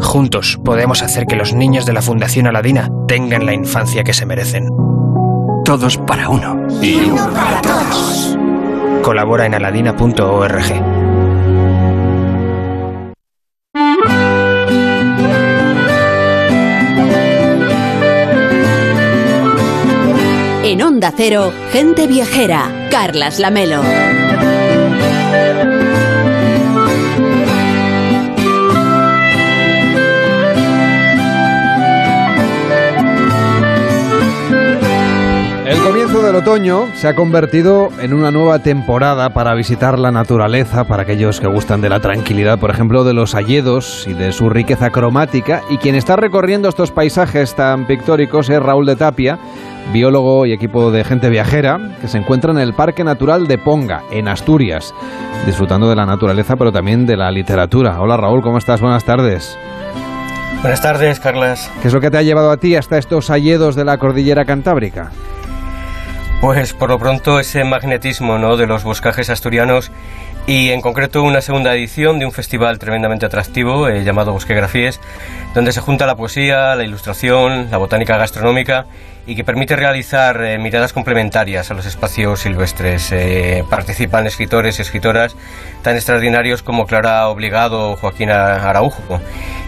Juntos 0.00 0.60
podemos 0.64 1.02
hacer 1.02 1.26
que 1.26 1.36
los 1.36 1.54
niños 1.54 1.86
de 1.86 1.92
la 1.92 2.02
Fundación 2.02 2.46
Aladina 2.46 2.90
tengan 3.08 3.46
la 3.46 3.54
infancia 3.54 4.04
que 4.04 4.14
se 4.14 4.26
merecen. 4.26 4.68
Todos 5.64 5.96
para 5.96 6.28
uno. 6.28 6.66
Y 6.80 7.10
uno 7.10 7.28
para 7.30 7.60
todos. 7.62 8.38
Colabora 9.02 9.46
en 9.46 9.54
aladina.org. 9.54 10.95
En 20.76 20.82
Onda 20.82 21.10
Cero, 21.16 21.54
gente 21.72 22.06
viajera, 22.06 22.88
Carlas 22.90 23.38
Lamelo. 23.38 23.80
El 35.64 35.78
comienzo 35.78 36.20
del 36.20 36.36
otoño 36.36 36.88
se 36.94 37.08
ha 37.08 37.14
convertido 37.14 37.88
en 38.02 38.12
una 38.12 38.30
nueva 38.30 38.58
temporada 38.58 39.30
para 39.30 39.54
visitar 39.54 39.98
la 39.98 40.10
naturaleza, 40.10 40.84
para 40.84 41.04
aquellos 41.04 41.40
que 41.40 41.46
gustan 41.46 41.80
de 41.80 41.88
la 41.88 42.00
tranquilidad, 42.00 42.58
por 42.58 42.68
ejemplo, 42.68 43.02
de 43.02 43.14
los 43.14 43.34
hayedos 43.34 44.06
y 44.06 44.12
de 44.12 44.30
su 44.30 44.50
riqueza 44.50 44.90
cromática. 44.90 45.62
Y 45.70 45.78
quien 45.78 45.94
está 45.94 46.16
recorriendo 46.16 46.68
estos 46.68 46.90
paisajes 46.90 47.54
tan 47.54 47.86
pictóricos 47.86 48.50
es 48.50 48.62
Raúl 48.62 48.84
de 48.84 48.96
Tapia, 48.96 49.38
biólogo 49.92 50.46
y 50.46 50.52
equipo 50.52 50.90
de 50.90 51.04
gente 51.04 51.28
viajera, 51.30 51.78
que 52.00 52.08
se 52.08 52.18
encuentra 52.18 52.50
en 52.50 52.58
el 52.58 52.74
Parque 52.74 53.04
Natural 53.04 53.46
de 53.46 53.58
Ponga, 53.58 54.02
en 54.10 54.28
Asturias, 54.28 54.94
disfrutando 55.46 55.88
de 55.88 55.96
la 55.96 56.06
naturaleza, 56.06 56.56
pero 56.56 56.72
también 56.72 57.06
de 57.06 57.16
la 57.16 57.30
literatura. 57.30 58.00
Hola 58.00 58.16
Raúl, 58.16 58.42
¿cómo 58.42 58.58
estás? 58.58 58.80
Buenas 58.80 59.04
tardes. 59.04 59.56
Buenas 60.60 60.82
tardes, 60.82 61.20
Carlas. 61.20 61.70
¿Qué 61.80 61.88
es 61.88 61.94
lo 61.94 62.00
que 62.00 62.10
te 62.10 62.18
ha 62.18 62.22
llevado 62.22 62.50
a 62.50 62.56
ti 62.56 62.74
hasta 62.74 62.98
estos 62.98 63.30
hayedos 63.30 63.76
de 63.76 63.84
la 63.84 63.98
cordillera 63.98 64.44
cantábrica? 64.44 65.10
Pues 66.40 66.72
por 66.74 66.90
lo 66.90 66.98
pronto 66.98 67.40
ese 67.40 67.64
magnetismo 67.64 68.38
¿no? 68.38 68.56
de 68.56 68.66
los 68.66 68.84
boscajes 68.84 69.30
asturianos 69.30 69.90
y 70.46 70.70
en 70.70 70.80
concreto 70.80 71.22
una 71.22 71.40
segunda 71.40 71.74
edición 71.74 72.18
de 72.18 72.26
un 72.26 72.32
festival 72.32 72.78
tremendamente 72.78 73.26
atractivo 73.26 73.88
eh, 73.88 74.04
llamado 74.04 74.32
Bosquegrafíes, 74.32 75.00
donde 75.54 75.72
se 75.72 75.80
junta 75.80 76.06
la 76.06 76.14
poesía, 76.14 76.76
la 76.76 76.84
ilustración, 76.84 77.68
la 77.70 77.78
botánica 77.78 78.16
gastronómica 78.16 78.86
y 79.26 79.34
que 79.34 79.44
permite 79.44 79.74
realizar 79.74 80.42
eh, 80.42 80.58
miradas 80.58 80.92
complementarias 80.92 81.70
a 81.70 81.74
los 81.74 81.84
espacios 81.84 82.40
silvestres. 82.40 83.10
Eh, 83.12 83.64
participan 83.68 84.26
escritores 84.26 84.78
y 84.78 84.82
escritoras 84.82 85.36
tan 85.82 85.96
extraordinarios 85.96 86.62
como 86.62 86.84
Clara 86.84 87.28
Obligado 87.28 87.90
o 87.90 87.96
Joaquín 87.96 88.30
Araujo. 88.30 89.20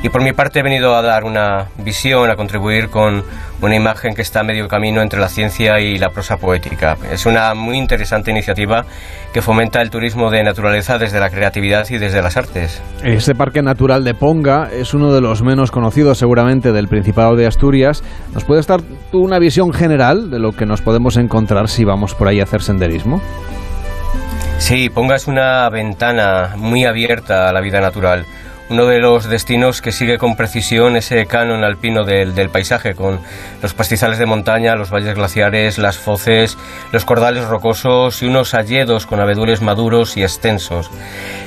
Y 0.03 0.11
por 0.11 0.23
mi 0.23 0.33
parte 0.33 0.61
he 0.61 0.63
venido 0.63 0.95
a 0.95 1.03
dar 1.03 1.25
una 1.25 1.67
visión, 1.79 2.31
a 2.31 2.37
contribuir 2.37 2.89
con 2.89 3.25
una 3.61 3.75
imagen 3.75 4.15
que 4.15 4.23
está 4.23 4.41
a 4.41 4.45
medio 4.45 4.69
camino 4.69 5.03
entre 5.03 5.19
la 5.19 5.29
ciencia 5.29 5.81
y 5.81 5.99
la 5.99 6.11
prosa 6.11 6.37
poética. 6.37 6.97
Es 7.11 7.27
una 7.27 7.53
muy 7.55 7.77
interesante 7.77 8.31
iniciativa 8.31 8.85
que 9.33 9.43
fomenta 9.43 9.83
el 9.83 9.91
turismo 9.91 10.31
de 10.31 10.45
naturaleza 10.45 10.99
desde 10.99 11.19
la 11.19 11.31
creatividad 11.31 11.89
y 11.91 11.99
desde 11.99 12.23
las 12.23 12.37
artes. 12.37 12.81
Este 13.03 13.35
parque 13.35 13.61
natural 13.61 14.05
de 14.05 14.15
Ponga 14.15 14.71
es 14.73 14.95
uno 14.95 15.13
de 15.13 15.21
los 15.21 15.43
menos 15.43 15.73
conocidos 15.73 16.19
seguramente 16.19 16.73
del 16.73 16.87
Principado 16.87 17.35
de 17.35 17.47
Asturias. 17.47 18.05
¿Nos 18.33 18.45
puedes 18.45 18.67
dar 18.69 18.81
tú 19.11 19.19
una 19.19 19.41
visión 19.41 19.48
general 19.73 20.31
de 20.31 20.39
lo 20.39 20.53
que 20.53 20.67
nos 20.67 20.83
podemos 20.83 21.17
encontrar 21.17 21.69
si 21.69 21.85
vamos 21.85 22.15
por 22.15 22.29
ahí 22.29 22.41
a 22.41 22.45
hacer 22.45 22.63
senderismo? 22.63 23.21
Sí, 24.59 24.91
Ponga 24.91 25.17
es 25.17 25.27
una 25.27 25.69
ventana 25.71 26.55
muy 26.57 26.85
abierta 26.85 27.49
a 27.49 27.53
la 27.53 27.61
vida 27.61 27.81
natural 27.81 28.27
uno 28.71 28.87
de 28.87 28.99
los 28.99 29.29
destinos 29.29 29.81
que 29.81 29.93
sigue 29.93 30.19
con 30.19 30.37
precisión 30.37 30.97
ese 30.97 31.27
canon 31.27 31.65
alpino 31.65 32.05
del, 32.05 32.35
del, 32.35 32.51
paisaje, 32.51 32.95
con 32.95 33.21
los 33.63 33.75
pastizales 33.75 34.19
de 34.19 34.27
montaña, 34.27 34.77
los 34.77 34.91
valles 34.91 35.15
glaciares, 35.15 35.79
las 35.79 35.97
foces, 35.97 36.59
los 36.93 37.05
cordales 37.05 37.45
rocosos 37.45 38.23
y 38.23 38.27
unos 38.27 38.55
hayedos 38.55 39.07
con 39.07 39.21
abedules 39.21 39.63
maduros 39.63 40.17
y 40.17 40.23
extensos. 40.23 40.91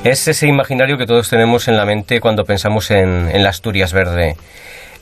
Es 0.03 0.28
ese 0.28 0.48
imaginario 0.48 0.98
que 0.98 1.06
todos 1.06 1.30
tenemos 1.30 1.68
en 1.68 1.78
la 1.78 1.86
mente 1.86 2.19
cuando 2.19 2.44
pensamos 2.44 2.90
en, 2.91 3.30
en 3.32 3.44
la 3.44 3.49
Asturias 3.49 3.94
verde. 3.94 4.36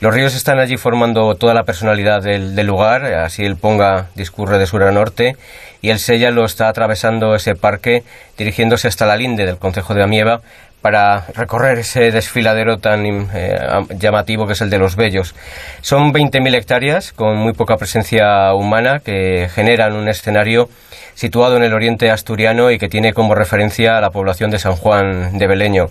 Los 0.00 0.14
ríos 0.14 0.34
están 0.34 0.58
allí 0.58 0.78
formando 0.78 1.34
toda 1.34 1.52
la 1.52 1.64
personalidad 1.64 2.22
del, 2.22 2.56
lugar, 2.66 3.04
así 3.04 3.44
el 3.44 3.56
Ponga 3.56 4.06
discurre 4.14 4.58
de 4.58 4.66
sur 4.66 4.82
a 4.82 4.90
norte 4.92 5.36
y 5.82 5.90
el 5.90 5.98
Sella 5.98 6.30
lo 6.30 6.46
está 6.46 6.68
atravesando 6.68 7.34
ese 7.34 7.54
parque 7.54 8.02
dirigiéndose 8.38 8.88
hasta 8.88 9.04
la 9.04 9.16
linde 9.16 9.44
del 9.44 9.58
concejo 9.58 9.92
de 9.92 10.02
Amieva 10.02 10.40
para 10.80 11.26
recorrer 11.34 11.78
ese 11.78 12.10
desfiladero 12.10 12.78
tan 12.78 13.04
eh, 13.34 13.58
llamativo 13.98 14.46
que 14.46 14.54
es 14.54 14.60
el 14.60 14.70
de 14.70 14.78
los 14.78 14.96
Bellos. 14.96 15.34
Son 15.80 16.12
20.000 16.12 16.54
hectáreas 16.54 17.12
con 17.12 17.36
muy 17.36 17.52
poca 17.52 17.76
presencia 17.76 18.54
humana 18.54 19.00
que 19.00 19.48
generan 19.52 19.94
un 19.94 20.08
escenario 20.08 20.68
situado 21.14 21.58
en 21.58 21.64
el 21.64 21.74
oriente 21.74 22.10
asturiano 22.10 22.70
y 22.70 22.78
que 22.78 22.88
tiene 22.88 23.12
como 23.12 23.34
referencia 23.34 23.98
a 23.98 24.00
la 24.00 24.10
población 24.10 24.50
de 24.50 24.58
San 24.58 24.74
Juan 24.74 25.36
de 25.36 25.46
Beleño. 25.46 25.88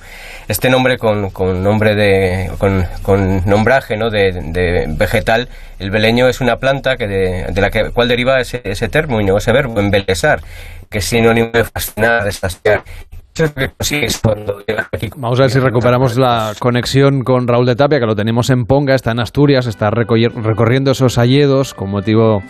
Este 0.47 0.71
nombre 0.71 0.97
con, 0.97 1.29
con 1.29 1.61
nombre 1.61 1.93
de, 1.93 2.49
con, 2.57 2.87
con 3.03 3.45
nombraje 3.45 3.95
¿no? 3.95 4.09
de, 4.09 4.85
vegetal, 4.87 5.47
el 5.77 5.91
beleño 5.91 6.27
es 6.27 6.41
una 6.41 6.57
planta 6.57 6.97
que 6.97 7.07
de, 7.07 7.45
de 7.51 7.61
la 7.61 7.69
que, 7.69 7.91
cual 7.91 8.07
deriva 8.07 8.39
ese, 8.39 8.61
ese 8.63 8.89
término, 8.89 9.37
ese 9.37 9.51
verbo, 9.51 9.79
embelesar, 9.79 10.41
que 10.89 10.97
es 10.97 11.05
sinónimo 11.05 11.51
de 11.51 11.63
fascinar, 11.63 12.23
de 12.23 12.31
saciar 12.31 12.83
Vamos 15.17 15.39
a 15.39 15.43
ver 15.43 15.51
si 15.51 15.59
recuperamos 15.59 16.17
la 16.17 16.53
conexión 16.59 17.23
con 17.23 17.47
Raúl 17.47 17.65
de 17.65 17.75
Tapia, 17.75 17.99
que 17.99 18.05
lo 18.05 18.15
tenemos 18.15 18.49
en 18.49 18.65
Ponga, 18.65 18.95
está 18.95 19.11
en 19.11 19.19
Asturias, 19.19 19.65
está 19.67 19.89
recorriendo 19.89 20.91
esos 20.91 21.17
hayedos 21.17 21.73
con 21.73 21.89
motivo 21.89 22.41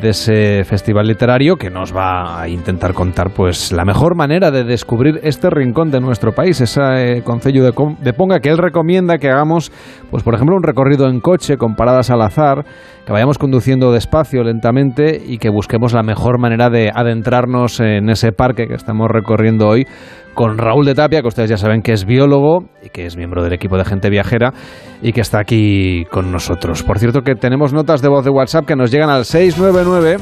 de 0.00 0.10
ese 0.10 0.64
festival 0.64 1.06
literario 1.06 1.56
que 1.56 1.70
nos 1.70 1.94
va 1.94 2.40
a 2.40 2.48
intentar 2.48 2.94
contar 2.94 3.30
pues 3.30 3.72
la 3.72 3.84
mejor 3.84 4.14
manera 4.14 4.50
de 4.50 4.64
descubrir 4.64 5.20
este 5.22 5.50
rincón 5.50 5.90
de 5.90 6.00
nuestro 6.00 6.32
país, 6.32 6.60
ese 6.60 6.80
eh, 6.82 7.22
concello 7.22 7.64
de, 7.64 7.72
de 8.00 8.12
Ponga 8.12 8.40
que 8.40 8.50
él 8.50 8.58
recomienda 8.58 9.18
que 9.18 9.30
hagamos, 9.30 9.72
pues 10.10 10.22
por 10.22 10.34
ejemplo, 10.34 10.54
un 10.54 10.62
recorrido 10.62 11.08
en 11.08 11.20
coche 11.20 11.56
con 11.56 11.74
paradas 11.74 12.10
al 12.10 12.22
azar, 12.22 12.64
que 13.04 13.12
vayamos 13.12 13.38
conduciendo 13.38 13.92
despacio, 13.92 14.42
lentamente 14.42 15.20
y 15.24 15.38
que 15.38 15.48
busquemos 15.48 15.92
la 15.92 16.02
mejor 16.02 16.38
manera 16.38 16.70
de 16.70 16.90
adentrarnos 16.94 17.80
en 17.80 18.10
ese 18.10 18.32
parque 18.32 18.66
que 18.66 18.74
estamos 18.74 19.08
recorriendo 19.10 19.68
hoy 19.68 19.86
con 20.36 20.58
Raúl 20.58 20.84
de 20.84 20.94
Tapia, 20.94 21.22
que 21.22 21.28
ustedes 21.28 21.48
ya 21.48 21.56
saben 21.56 21.80
que 21.80 21.92
es 21.92 22.04
biólogo 22.04 22.66
y 22.84 22.90
que 22.90 23.06
es 23.06 23.16
miembro 23.16 23.42
del 23.42 23.54
equipo 23.54 23.78
de 23.78 23.86
gente 23.86 24.10
viajera 24.10 24.52
y 25.02 25.12
que 25.12 25.22
está 25.22 25.40
aquí 25.40 26.04
con 26.12 26.30
nosotros. 26.30 26.82
Por 26.82 26.98
cierto 26.98 27.22
que 27.22 27.34
tenemos 27.34 27.72
notas 27.72 28.02
de 28.02 28.08
voz 28.08 28.22
de 28.22 28.30
WhatsApp 28.30 28.66
que 28.66 28.76
nos 28.76 28.90
llegan 28.92 29.08
al 29.08 29.24
699 29.24 30.18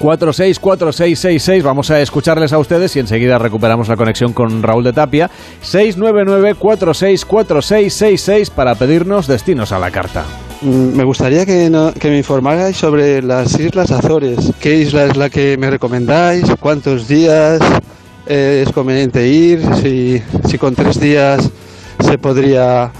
464666. 0.00 1.62
Vamos 1.62 1.90
a 1.90 2.00
escucharles 2.00 2.54
a 2.54 2.58
ustedes 2.58 2.96
y 2.96 3.00
enseguida 3.00 3.38
recuperamos 3.38 3.88
la 3.88 3.96
conexión 3.96 4.32
con 4.32 4.62
Raúl 4.62 4.82
de 4.82 4.94
Tapia. 4.94 5.30
699 5.60 6.54
464666 6.54 8.48
para 8.48 8.74
pedirnos 8.74 9.26
destinos 9.26 9.72
a 9.72 9.78
la 9.78 9.90
carta. 9.90 10.24
Me 10.62 11.04
gustaría 11.04 11.44
que, 11.44 11.70
que, 12.00 12.08
me 12.08 12.18
informarais 12.18 12.78
sobre 12.78 13.20
las 13.20 13.60
Islas 13.60 13.90
Azores. 13.90 14.52
¿Qué 14.58 14.76
isla 14.76 15.04
es 15.04 15.16
la 15.16 15.28
que 15.28 15.56
me 15.58 15.68
recomendáis? 15.68 16.46
¿Cuántos 16.60 17.06
días? 17.08 17.60
Eh, 18.26 18.64
es 18.66 18.72
conveniente 18.72 19.26
ir, 19.26 19.62
si, 19.76 20.22
si 20.48 20.58
con 20.58 20.74
tres 20.74 21.00
días 21.00 21.50
se 22.00 22.18
podría, 22.18 22.92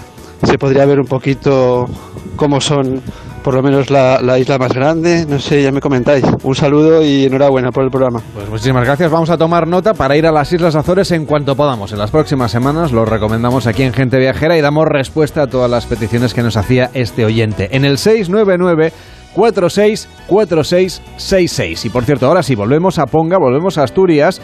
se 0.43 0.57
podría 0.57 0.85
ver 0.85 0.99
un 0.99 1.07
poquito 1.07 1.87
cómo 2.35 2.59
son 2.59 3.01
por 3.43 3.53
lo 3.53 3.61
menos 3.61 3.89
la, 3.89 4.21
la, 4.21 4.39
isla 4.39 4.57
más 4.57 4.71
grande. 4.73 5.25
No 5.27 5.37
sé, 5.39 5.61
ya 5.61 5.69
me 5.71 5.81
comentáis. 5.81 6.23
Un 6.43 6.55
saludo 6.55 7.03
y 7.03 7.25
enhorabuena 7.25 7.71
por 7.71 7.83
el 7.83 7.89
programa. 7.89 8.21
Pues 8.33 8.47
muchísimas 8.49 8.85
gracias. 8.85 9.11
Vamos 9.11 9.29
a 9.29 9.37
tomar 9.37 9.67
nota 9.67 9.93
para 9.93 10.15
ir 10.15 10.25
a 10.25 10.31
las 10.31 10.53
Islas 10.53 10.75
Azores 10.75 11.11
en 11.11 11.25
cuanto 11.25 11.53
podamos. 11.55 11.91
En 11.91 11.99
las 11.99 12.09
próximas 12.09 12.51
semanas 12.51 12.93
lo 12.93 13.05
recomendamos 13.05 13.67
aquí 13.67 13.83
en 13.83 13.93
Gente 13.93 14.17
Viajera 14.17 14.57
y 14.57 14.61
damos 14.61 14.87
respuesta 14.87 15.43
a 15.43 15.47
todas 15.47 15.69
las 15.69 15.85
peticiones 15.85 16.33
que 16.33 16.41
nos 16.41 16.57
hacía 16.57 16.89
este 16.93 17.25
oyente. 17.25 17.75
En 17.75 17.85
el 17.85 17.97
699 17.97 18.93
464666. 19.35 21.85
Y 21.85 21.89
por 21.89 22.05
cierto, 22.05 22.27
ahora 22.27 22.43
sí, 22.43 22.55
volvemos 22.55 22.97
a 22.99 23.07
Ponga, 23.07 23.37
volvemos 23.37 23.77
a 23.77 23.83
Asturias 23.83 24.39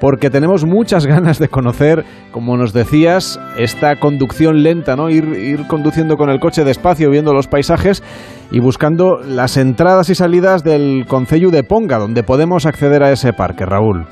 porque 0.00 0.30
tenemos 0.30 0.64
muchas 0.64 1.06
ganas 1.14 1.38
de 1.38 1.48
conocer, 1.48 2.04
como 2.32 2.56
nos 2.56 2.72
decías, 2.72 3.40
esta 3.58 3.96
conducción 3.96 4.62
lenta, 4.62 4.96
¿no? 4.96 5.10
Ir, 5.10 5.24
ir 5.24 5.66
conduciendo 5.66 6.16
con 6.16 6.30
el 6.30 6.40
coche 6.40 6.64
despacio, 6.64 7.10
viendo 7.10 7.32
los 7.32 7.48
paisajes 7.48 8.02
y 8.50 8.60
buscando 8.60 9.20
las 9.26 9.56
entradas 9.56 10.10
y 10.10 10.14
salidas 10.14 10.64
del 10.64 11.06
Concello 11.08 11.50
de 11.50 11.64
Ponga, 11.64 11.98
donde 11.98 12.22
podemos 12.22 12.66
acceder 12.66 13.02
a 13.02 13.12
ese 13.12 13.32
parque, 13.32 13.66
Raúl. 13.66 14.04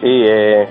Sí, 0.00 0.22
eh, 0.26 0.66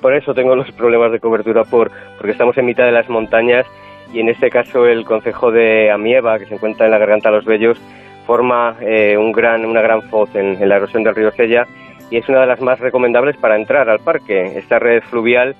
por, 0.00 0.14
eso 0.14 0.32
tengo 0.34 0.56
los 0.56 0.70
problemas 0.72 1.12
de 1.12 1.20
cobertura, 1.20 1.64
por, 1.64 1.90
porque 2.16 2.32
estamos 2.32 2.56
en 2.58 2.66
mitad 2.66 2.84
de 2.84 2.92
las 2.92 3.08
montañas 3.08 3.66
y 4.12 4.20
en 4.20 4.28
este 4.28 4.48
caso 4.48 4.86
el 4.86 5.04
Concejo 5.04 5.50
de 5.50 5.90
Amieva, 5.90 6.38
que 6.38 6.46
se 6.46 6.54
encuentra 6.54 6.86
en 6.86 6.92
la 6.92 6.98
Garganta 6.98 7.30
de 7.30 7.36
los 7.36 7.44
Bellos, 7.44 7.78
forma 8.26 8.76
eh, 8.80 9.16
un 9.18 9.32
gran, 9.32 9.66
una 9.66 9.82
gran 9.82 10.02
foz 10.02 10.34
en, 10.34 10.62
en 10.62 10.68
la 10.68 10.76
erosión 10.76 11.02
del 11.02 11.14
río 11.14 11.30
Sella 11.32 11.66
y 12.10 12.16
es 12.18 12.28
una 12.28 12.40
de 12.40 12.46
las 12.46 12.60
más 12.60 12.80
recomendables 12.80 13.36
para 13.36 13.56
entrar 13.56 13.88
al 13.88 14.00
parque. 14.00 14.56
Esta 14.56 14.78
red 14.78 15.02
fluvial 15.02 15.54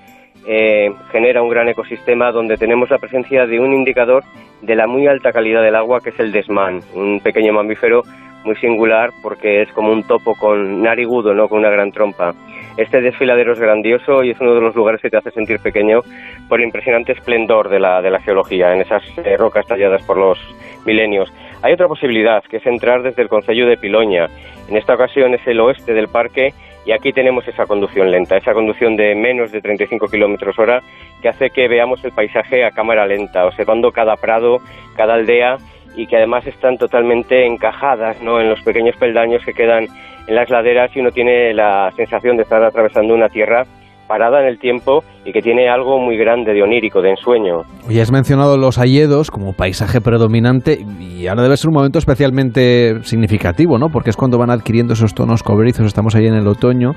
eh, 0.47 0.93
genera 1.11 1.43
un 1.43 1.49
gran 1.49 1.69
ecosistema 1.69 2.31
donde 2.31 2.57
tenemos 2.57 2.91
la 2.91 2.99
presencia 2.99 3.47
de 3.47 3.61
un 3.61 3.73
indicador 3.73 4.25
de 4.63 4.77
la 4.77 4.87
muy 4.87 5.07
alta 5.07 5.33
calidad 5.33 5.63
del 5.63 5.75
agua 5.75 6.01
que 6.01 6.11
es 6.11 6.21
el 6.21 6.33
desmán, 6.33 6.81
un 6.95 7.21
pequeño 7.21 7.53
mamífero 7.53 8.03
muy 8.45 8.57
singular 8.57 9.11
porque 9.23 9.63
es 9.63 9.73
como 9.73 9.91
un 9.91 10.03
topo 10.03 10.35
con 10.35 10.83
narigudo, 10.83 11.35
¿no? 11.35 11.49
con 11.49 11.61
una 11.61 11.71
gran 11.71 11.93
trompa. 11.93 12.35
Este 12.77 13.01
desfiladero 13.01 13.53
es 13.53 13.61
grandioso 13.61 14.23
y 14.23 14.31
es 14.31 14.41
uno 14.41 14.55
de 14.55 14.61
los 14.61 14.75
lugares 14.75 15.01
que 15.01 15.09
te 15.09 15.17
hace 15.17 15.31
sentir 15.31 15.61
pequeño 15.61 16.01
por 16.49 16.61
el 16.61 16.67
impresionante 16.67 17.13
esplendor 17.13 17.69
de 17.69 17.81
la, 17.81 18.03
de 18.03 18.11
la 18.11 18.21
geología 18.21 18.75
en 18.75 18.81
esas 18.81 19.03
eh, 19.19 19.37
rocas 19.37 19.67
talladas 19.67 20.03
por 20.03 20.19
los 20.19 20.39
milenios. 20.85 21.33
Hay 21.65 21.73
otra 21.73 21.89
posibilidad, 21.89 22.45
que 22.45 22.59
es 22.59 22.67
entrar 22.67 23.03
desde 23.03 23.23
el 23.23 23.31
Concello 23.31 23.67
de 23.67 23.79
Piloña. 23.79 24.29
En 24.69 24.77
esta 24.77 24.93
ocasión 24.93 25.33
es 25.33 25.41
el 25.47 25.61
oeste 25.61 25.95
del 25.95 26.09
parque 26.09 26.53
y 26.85 26.93
aquí 26.93 27.11
tenemos 27.11 27.49
esa 27.49 27.65
conducción 27.65 28.11
lenta, 28.11 28.37
esa 28.37 28.53
conducción 28.53 28.97
de 28.97 29.15
menos 29.15 29.51
de 29.51 29.63
35 29.63 30.09
kilómetros 30.09 30.59
hora 30.59 30.83
que 31.23 31.31
hace 31.31 31.49
que 31.49 31.67
veamos 31.67 32.05
el 32.05 32.13
paisaje 32.13 32.67
a 32.67 32.71
cámara 32.71 33.07
lenta, 33.07 33.47
observando 33.47 33.93
cada 33.93 34.17
prado, 34.17 34.59
cada 34.95 35.15
aldea 35.15 35.57
y 35.97 36.07
que 36.07 36.19
además 36.19 36.47
están 36.47 36.77
totalmente 36.77 37.47
encajadas 37.47 38.21
¿no? 38.21 38.43
en 38.43 38.51
los 38.51 38.61
pequeños 38.61 38.97
peldaños 38.97 39.43
que 39.43 39.55
quedan 39.55 39.87
en 40.27 40.35
las 40.35 40.51
laderas 40.51 40.95
y 40.95 41.01
uno 41.01 41.13
tiene 41.13 41.55
la 41.55 41.91
sensación 41.97 42.37
de 42.37 42.43
estar 42.43 42.63
atravesando 42.63 43.15
una 43.15 43.31
tierra 43.31 43.65
parada 44.07 44.41
en 44.41 44.47
el 44.47 44.59
tiempo 44.59 45.03
y 45.25 45.33
que 45.33 45.41
tiene 45.41 45.69
algo 45.69 45.99
muy 45.99 46.17
grande 46.17 46.53
de 46.53 46.63
onírico, 46.63 47.03
de 47.03 47.11
ensueño. 47.11 47.63
Hoy 47.89 48.01
has 48.01 48.13
mencionado 48.13 48.57
los 48.57 48.79
hayedos 48.79 49.31
como 49.31 49.53
paisaje 49.53 50.01
predominante 50.01 50.79
y 51.01 51.27
ahora 51.27 51.43
debe 51.43 51.57
ser 51.57 51.69
un 51.69 51.75
momento 51.75 51.99
especialmente 51.99 53.03
significativo, 53.03 53.79
¿no? 53.79 53.89
Porque 53.89 54.11
es 54.11 54.17
cuando 54.17 54.39
van 54.39 54.51
adquiriendo 54.51 54.93
esos 54.93 55.15
tonos 55.15 55.43
cobrizos, 55.43 55.87
estamos 55.87 56.15
ahí 56.15 56.27
en 56.27 56.35
el 56.35 56.47
otoño 56.47 56.93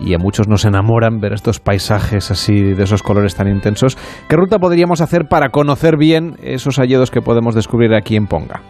y 0.00 0.14
a 0.14 0.18
muchos 0.18 0.48
nos 0.48 0.64
enamoran 0.64 1.20
ver 1.20 1.32
estos 1.32 1.60
paisajes 1.60 2.30
así 2.30 2.74
de 2.74 2.82
esos 2.82 3.02
colores 3.02 3.36
tan 3.36 3.48
intensos. 3.48 3.96
¿Qué 4.28 4.36
ruta 4.36 4.58
podríamos 4.58 5.00
hacer 5.00 5.26
para 5.28 5.50
conocer 5.50 5.96
bien 5.96 6.34
esos 6.42 6.78
hayedos 6.78 7.10
que 7.10 7.20
podemos 7.20 7.54
descubrir 7.54 7.94
aquí 7.94 8.16
en 8.16 8.26
Ponga? 8.26 8.60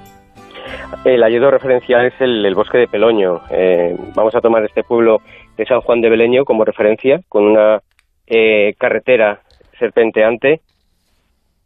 El 1.04 1.22
hayedo 1.22 1.50
referencial 1.50 2.04
es 2.06 2.14
el, 2.20 2.54
bosque 2.54 2.76
de 2.76 2.86
Peloño. 2.86 3.40
Eh, 3.50 3.96
vamos 4.14 4.34
a 4.34 4.40
tomar 4.40 4.64
este 4.64 4.82
pueblo 4.82 5.18
de 5.60 5.66
San 5.66 5.82
Juan 5.82 6.00
de 6.00 6.08
Beleño 6.08 6.46
como 6.46 6.64
referencia, 6.64 7.20
con 7.28 7.44
una 7.44 7.80
eh, 8.26 8.74
carretera 8.78 9.40
serpenteante 9.78 10.62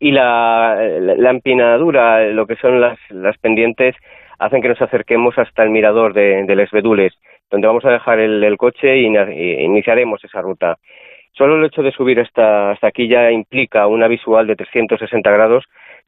y 0.00 0.10
la, 0.10 0.76
la, 1.00 1.30
empinadura, 1.30 2.26
lo 2.26 2.44
que 2.44 2.56
son 2.56 2.80
las, 2.80 2.98
las, 3.10 3.38
pendientes, 3.38 3.94
hacen 4.40 4.60
que 4.60 4.68
nos 4.68 4.82
acerquemos 4.82 5.38
hasta 5.38 5.62
el 5.62 5.70
mirador 5.70 6.12
de, 6.12 6.42
de 6.42 6.56
Les 6.56 6.72
Bedules, 6.72 7.12
donde 7.52 7.68
vamos 7.68 7.84
a 7.84 7.92
dejar 7.92 8.18
el, 8.18 8.56
coche 8.56 8.98
y, 8.98 9.06
iniciaremos 9.06 10.24
esa 10.24 10.42
ruta. 10.42 10.76
Solo 11.30 11.56
el 11.56 11.64
hecho 11.64 11.84
de 11.84 11.92
subir 11.92 12.18
hasta, 12.18 12.72
hasta 12.72 12.88
aquí 12.88 13.06
ya 13.06 13.30
implica 13.30 13.86
una 13.86 14.08
visual 14.08 14.48
de 14.48 14.56
360 14.56 15.30
grados 15.30 15.64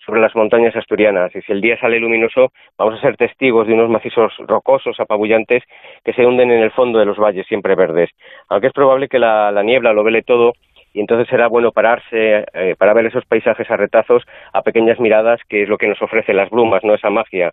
sobre 0.06 0.20
las 0.20 0.34
montañas 0.36 0.74
asturianas 0.76 1.34
y 1.34 1.42
si 1.42 1.52
el 1.52 1.60
día 1.60 1.78
sale 1.78 1.98
luminoso 1.98 2.52
vamos 2.78 2.94
a 2.94 3.00
ser 3.00 3.16
testigos 3.16 3.66
de 3.66 3.74
unos 3.74 3.90
macizos 3.90 4.32
rocosos 4.38 4.98
apabullantes 5.00 5.64
que 6.04 6.12
se 6.12 6.24
hunden 6.24 6.50
en 6.52 6.62
el 6.62 6.70
fondo 6.70 6.98
de 6.98 7.04
los 7.04 7.18
valles 7.18 7.46
siempre 7.48 7.74
verdes. 7.74 8.10
Aunque 8.48 8.68
es 8.68 8.72
probable 8.72 9.08
que 9.08 9.18
la, 9.18 9.50
niebla 9.64 9.92
lo 9.92 10.04
vele 10.04 10.22
todo 10.22 10.52
y 10.94 11.00
entonces 11.00 11.28
será 11.28 11.48
bueno 11.48 11.72
pararse 11.72 12.46
eh, 12.54 12.74
para 12.78 12.94
ver 12.94 13.06
esos 13.06 13.26
paisajes 13.26 13.70
a 13.70 13.76
retazos 13.76 14.22
a 14.52 14.62
pequeñas 14.62 15.00
miradas 15.00 15.40
que 15.48 15.64
es 15.64 15.68
lo 15.68 15.76
que 15.76 15.88
nos 15.88 16.00
ofrece 16.00 16.32
las 16.32 16.48
brumas, 16.50 16.84
no 16.84 16.94
esa 16.94 17.10
magia. 17.10 17.52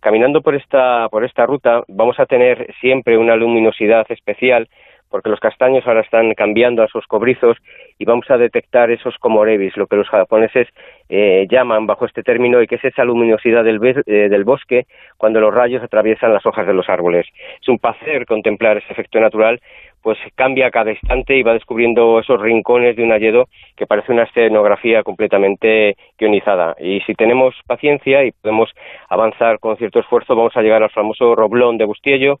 Caminando 0.00 0.40
por 0.40 0.54
esta, 0.54 1.08
por 1.10 1.24
esta 1.24 1.44
ruta 1.44 1.82
vamos 1.86 2.18
a 2.18 2.26
tener 2.26 2.74
siempre 2.80 3.18
una 3.18 3.36
luminosidad 3.36 4.06
especial 4.08 4.68
porque 5.10 5.28
los 5.28 5.40
castaños 5.40 5.86
ahora 5.86 6.00
están 6.00 6.32
cambiando 6.34 6.82
a 6.82 6.88
sus 6.88 7.06
cobrizos 7.06 7.56
y 7.98 8.04
vamos 8.04 8.30
a 8.30 8.38
detectar 8.38 8.90
esos 8.90 9.18
comorebis, 9.18 9.76
lo 9.76 9.86
que 9.86 9.96
los 9.96 10.08
japoneses 10.08 10.68
eh, 11.08 11.46
llaman 11.50 11.86
bajo 11.86 12.06
este 12.06 12.22
término 12.22 12.62
y 12.62 12.66
que 12.66 12.76
es 12.76 12.84
esa 12.84 13.04
luminosidad 13.04 13.64
del, 13.64 13.80
eh, 14.06 14.28
del 14.28 14.44
bosque 14.44 14.86
cuando 15.16 15.40
los 15.40 15.52
rayos 15.52 15.82
atraviesan 15.82 16.32
las 16.32 16.46
hojas 16.46 16.66
de 16.66 16.74
los 16.74 16.88
árboles. 16.88 17.26
Es 17.60 17.68
un 17.68 17.78
placer 17.78 18.24
contemplar 18.26 18.78
ese 18.78 18.92
efecto 18.92 19.20
natural, 19.20 19.60
pues 20.02 20.18
cambia 20.34 20.70
cada 20.70 20.92
instante 20.92 21.36
y 21.36 21.42
va 21.42 21.52
descubriendo 21.52 22.20
esos 22.20 22.40
rincones 22.40 22.96
de 22.96 23.02
un 23.02 23.12
hayedo 23.12 23.48
que 23.76 23.86
parece 23.86 24.12
una 24.12 24.22
escenografía 24.22 25.02
completamente 25.02 25.96
ionizada. 26.18 26.76
Y 26.78 27.00
si 27.00 27.14
tenemos 27.14 27.54
paciencia 27.66 28.24
y 28.24 28.32
podemos 28.32 28.70
avanzar 29.08 29.58
con 29.58 29.76
cierto 29.76 30.00
esfuerzo, 30.00 30.36
vamos 30.36 30.56
a 30.56 30.62
llegar 30.62 30.82
al 30.82 30.90
famoso 30.90 31.34
roblón 31.34 31.76
de 31.76 31.84
Bustiello, 31.84 32.40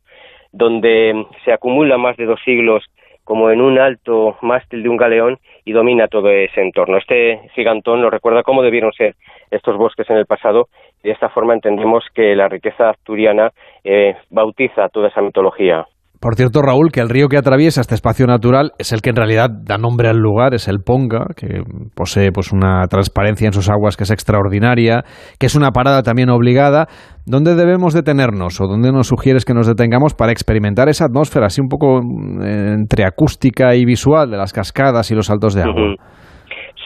donde 0.52 1.26
se 1.44 1.52
acumula 1.52 1.98
más 1.98 2.16
de 2.16 2.26
dos 2.26 2.40
siglos 2.44 2.84
como 3.24 3.50
en 3.50 3.60
un 3.60 3.78
alto 3.78 4.36
mástil 4.42 4.82
de 4.82 4.88
un 4.88 4.96
galeón 4.96 5.38
y 5.64 5.72
domina 5.72 6.08
todo 6.08 6.30
ese 6.30 6.62
entorno. 6.62 6.96
Este 6.96 7.40
gigantón 7.54 8.00
nos 8.00 8.10
recuerda 8.10 8.42
cómo 8.42 8.62
debieron 8.62 8.92
ser 8.92 9.14
estos 9.50 9.76
bosques 9.76 10.08
en 10.10 10.16
el 10.16 10.26
pasado 10.26 10.68
y 11.02 11.08
de 11.08 11.14
esta 11.14 11.28
forma 11.28 11.54
entendemos 11.54 12.04
que 12.14 12.34
la 12.34 12.48
riqueza 12.48 12.90
asturiana 12.90 13.52
eh, 13.84 14.16
bautiza 14.30 14.88
toda 14.88 15.08
esa 15.08 15.22
mitología. 15.22 15.86
Por 16.20 16.34
cierto, 16.34 16.60
Raúl, 16.60 16.92
que 16.92 17.00
el 17.00 17.08
río 17.08 17.28
que 17.28 17.38
atraviesa 17.38 17.80
este 17.80 17.94
espacio 17.94 18.26
natural 18.26 18.72
es 18.78 18.92
el 18.92 19.00
que 19.00 19.08
en 19.08 19.16
realidad 19.16 19.48
da 19.48 19.78
nombre 19.78 20.08
al 20.08 20.18
lugar, 20.18 20.52
es 20.52 20.68
el 20.68 20.80
Ponga, 20.84 21.24
que 21.34 21.62
posee 21.96 22.30
pues 22.30 22.52
una 22.52 22.86
transparencia 22.88 23.46
en 23.46 23.54
sus 23.54 23.70
aguas 23.70 23.96
que 23.96 24.04
es 24.04 24.10
extraordinaria, 24.10 25.02
que 25.38 25.46
es 25.46 25.54
una 25.54 25.70
parada 25.70 26.02
también 26.02 26.28
obligada. 26.28 26.88
¿Dónde 27.24 27.54
debemos 27.54 27.94
detenernos 27.94 28.60
o 28.60 28.66
dónde 28.66 28.92
nos 28.92 29.06
sugieres 29.06 29.46
que 29.46 29.54
nos 29.54 29.66
detengamos 29.66 30.12
para 30.12 30.30
experimentar 30.30 30.90
esa 30.90 31.06
atmósfera 31.06 31.46
así 31.46 31.62
un 31.62 31.68
poco 31.68 32.00
eh, 32.00 32.74
entre 32.74 33.06
acústica 33.06 33.74
y 33.74 33.86
visual 33.86 34.30
de 34.30 34.36
las 34.36 34.52
cascadas 34.52 35.10
y 35.10 35.14
los 35.14 35.26
saltos 35.26 35.54
de 35.54 35.62
agua? 35.62 35.94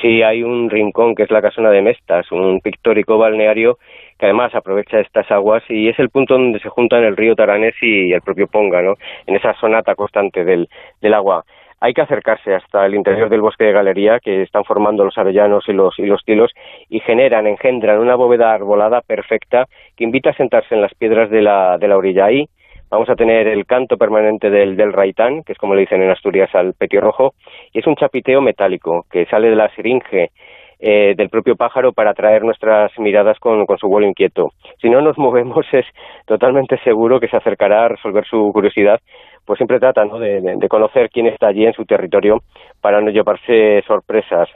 Sí, 0.00 0.22
hay 0.22 0.44
un 0.44 0.70
rincón 0.70 1.16
que 1.16 1.24
es 1.24 1.30
la 1.32 1.42
Casona 1.42 1.70
de 1.70 1.82
Mestas, 1.82 2.30
un 2.30 2.60
pictórico 2.60 3.18
balneario 3.18 3.78
que 4.24 4.28
además 4.28 4.54
aprovecha 4.54 5.00
estas 5.00 5.30
aguas 5.30 5.62
y 5.68 5.90
es 5.90 5.98
el 5.98 6.08
punto 6.08 6.32
donde 6.32 6.58
se 6.58 6.70
juntan 6.70 7.04
el 7.04 7.14
río 7.14 7.34
Taranés 7.34 7.74
y 7.82 8.10
el 8.10 8.22
propio 8.22 8.46
Ponga, 8.46 8.80
¿no? 8.80 8.94
En 9.26 9.36
esa 9.36 9.52
sonata 9.60 9.94
constante 9.94 10.46
del, 10.46 10.66
agua. 11.12 11.44
Hay 11.78 11.92
que 11.92 12.00
acercarse 12.00 12.54
hasta 12.54 12.86
el 12.86 12.94
interior 12.94 13.28
del 13.28 13.42
bosque 13.42 13.64
de 13.64 13.72
galería 13.72 14.20
que 14.20 14.40
están 14.40 14.64
formando 14.64 15.04
los 15.04 15.18
avellanos 15.18 15.68
y 15.68 15.74
los, 15.74 15.98
y 15.98 16.06
los 16.06 16.24
tilos 16.24 16.52
y 16.88 17.00
generan, 17.00 17.46
engendran 17.46 17.98
una 17.98 18.14
bóveda 18.14 18.54
arbolada 18.54 19.02
perfecta 19.02 19.66
que 19.94 20.04
invita 20.04 20.30
a 20.30 20.36
sentarse 20.36 20.74
en 20.74 20.80
las 20.80 20.94
piedras 20.94 21.28
de 21.28 21.42
la, 21.42 21.76
de 21.76 21.86
la 21.86 21.98
orilla. 21.98 22.24
Ahí 22.24 22.46
vamos 22.88 23.10
a 23.10 23.16
tener 23.16 23.46
el 23.46 23.66
canto 23.66 23.98
permanente 23.98 24.48
del, 24.48 24.74
del 24.74 24.94
raitán, 24.94 25.42
que 25.42 25.52
es 25.52 25.58
como 25.58 25.74
le 25.74 25.82
dicen 25.82 26.00
en 26.00 26.08
Asturias 26.08 26.48
al 26.54 26.72
petirrojo, 26.72 27.34
y 27.74 27.80
es 27.80 27.86
un 27.86 27.96
chapiteo 27.96 28.40
metálico 28.40 29.04
que 29.10 29.26
sale 29.26 29.50
de 29.50 29.56
la 29.56 29.68
siringe 29.74 30.30
eh, 30.78 31.14
del 31.16 31.28
propio 31.28 31.56
pájaro 31.56 31.92
para 31.92 32.10
atraer 32.10 32.42
nuestras 32.42 32.90
miradas 32.98 33.38
con, 33.38 33.66
su 33.78 33.88
vuelo 33.88 34.06
inquieto. 34.06 34.52
Si 34.80 34.90
no 34.90 35.00
nos 35.00 35.18
movemos 35.24 35.66
es 35.72 35.86
totalmente 36.26 36.78
seguro 36.84 37.20
que 37.20 37.28
se 37.28 37.36
acercará 37.36 37.84
a 37.84 37.88
resolver 37.88 38.24
su 38.26 38.50
curiosidad, 38.52 39.00
pues 39.44 39.58
siempre 39.58 39.78
trata 39.78 40.04
de, 40.04 40.68
conocer 40.68 41.10
quién 41.10 41.26
está 41.26 41.48
allí 41.48 41.66
en 41.66 41.74
su 41.74 41.84
territorio 41.84 42.42
para 42.80 43.00
no 43.00 43.10
llevarse 43.10 43.82
sorpresas. 43.86 44.48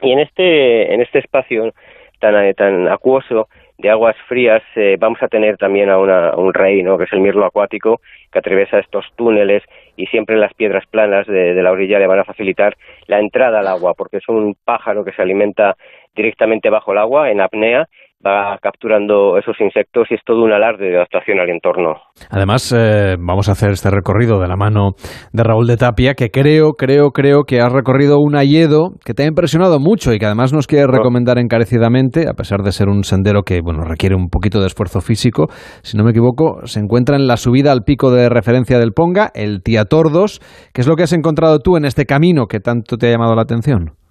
Y 0.00 0.12
en 0.12 0.20
este, 0.20 0.94
en 0.94 1.00
este 1.00 1.18
espacio 1.18 1.72
tan, 2.20 2.54
tan 2.54 2.88
acuoso 2.88 3.48
de 3.78 3.90
aguas 3.90 4.16
frías 4.28 4.62
eh, 4.76 4.96
vamos 4.98 5.22
a 5.22 5.28
tener 5.28 5.56
también 5.56 5.90
a, 5.90 5.98
un 5.98 6.54
rey, 6.54 6.82
¿no? 6.82 6.96
que 6.96 7.04
es 7.04 7.12
el 7.12 7.20
mirlo 7.20 7.44
acuático, 7.44 8.00
que 8.32 8.38
atraviesa 8.38 8.78
estos 8.78 9.04
túneles 9.16 9.62
y 9.96 10.06
siempre 10.06 10.36
las 10.36 10.54
piedras 10.54 10.84
planas 10.86 11.26
de, 11.26 11.54
de, 11.54 11.62
la 11.62 11.72
orilla 11.72 11.98
le 11.98 12.06
van 12.06 12.18
a 12.18 12.24
facilitar 12.24 12.76
la 13.06 13.20
entrada 13.20 13.60
al 13.60 13.68
agua, 13.68 13.94
porque 13.94 14.18
es 14.18 14.28
un 14.28 14.56
pájaro 14.64 15.04
que 15.04 15.12
se 15.12 15.22
alimenta 15.22 15.76
directamente 16.14 16.70
bajo 16.70 16.92
el 16.92 16.98
agua, 16.98 17.30
en 17.30 17.40
apnea, 17.40 17.88
va 18.24 18.58
capturando 18.60 19.38
esos 19.38 19.56
insectos 19.60 20.08
y 20.10 20.14
es 20.14 20.20
todo 20.24 20.42
un 20.42 20.52
alarde 20.52 20.86
de 20.86 20.96
adaptación 20.96 21.40
al 21.40 21.50
entorno. 21.50 21.94
Además, 22.30 22.72
eh, 22.76 23.16
vamos 23.18 23.48
a 23.48 23.52
hacer 23.52 23.70
este 23.70 23.90
recorrido 23.90 24.40
de 24.40 24.48
la 24.48 24.56
mano 24.56 24.92
de 25.32 25.42
Raúl 25.42 25.66
de 25.66 25.76
Tapia, 25.76 26.14
que 26.14 26.30
creo, 26.30 26.72
creo, 26.72 27.10
creo 27.10 27.44
que 27.44 27.60
has 27.60 27.72
recorrido 27.72 28.18
un 28.18 28.36
hayedo 28.36 28.90
que 29.04 29.14
te 29.14 29.24
ha 29.24 29.26
impresionado 29.26 29.78
mucho 29.78 30.12
y 30.12 30.18
que 30.18 30.26
además 30.26 30.52
nos 30.52 30.66
quiere 30.66 30.86
recomendar 30.86 31.38
encarecidamente, 31.38 32.28
a 32.28 32.34
pesar 32.34 32.60
de 32.60 32.72
ser 32.72 32.88
un 32.88 33.04
sendero 33.04 33.42
que 33.42 33.60
bueno 33.60 33.84
requiere 33.84 34.14
un 34.14 34.28
poquito 34.28 34.60
de 34.60 34.66
esfuerzo 34.66 35.00
físico. 35.00 35.46
Si 35.82 35.96
no 35.96 36.04
me 36.04 36.10
equivoco, 36.10 36.60
se 36.64 36.80
encuentra 36.80 37.16
en 37.16 37.26
la 37.26 37.36
subida 37.36 37.72
al 37.72 37.84
pico 37.84 38.10
de 38.10 38.28
referencia 38.28 38.78
del 38.78 38.92
Ponga, 38.92 39.30
el 39.34 39.62
Tordos. 39.88 40.40
¿Qué 40.72 40.80
es 40.80 40.88
lo 40.88 40.96
que 40.96 41.02
has 41.02 41.12
encontrado 41.12 41.58
tú 41.58 41.76
en 41.76 41.84
este 41.84 42.06
camino 42.06 42.46
que 42.46 42.60
tanto 42.60 42.96
te 42.96 43.08
ha 43.08 43.10
llamado 43.10 43.34
la 43.34 43.42
atención? 43.42 44.03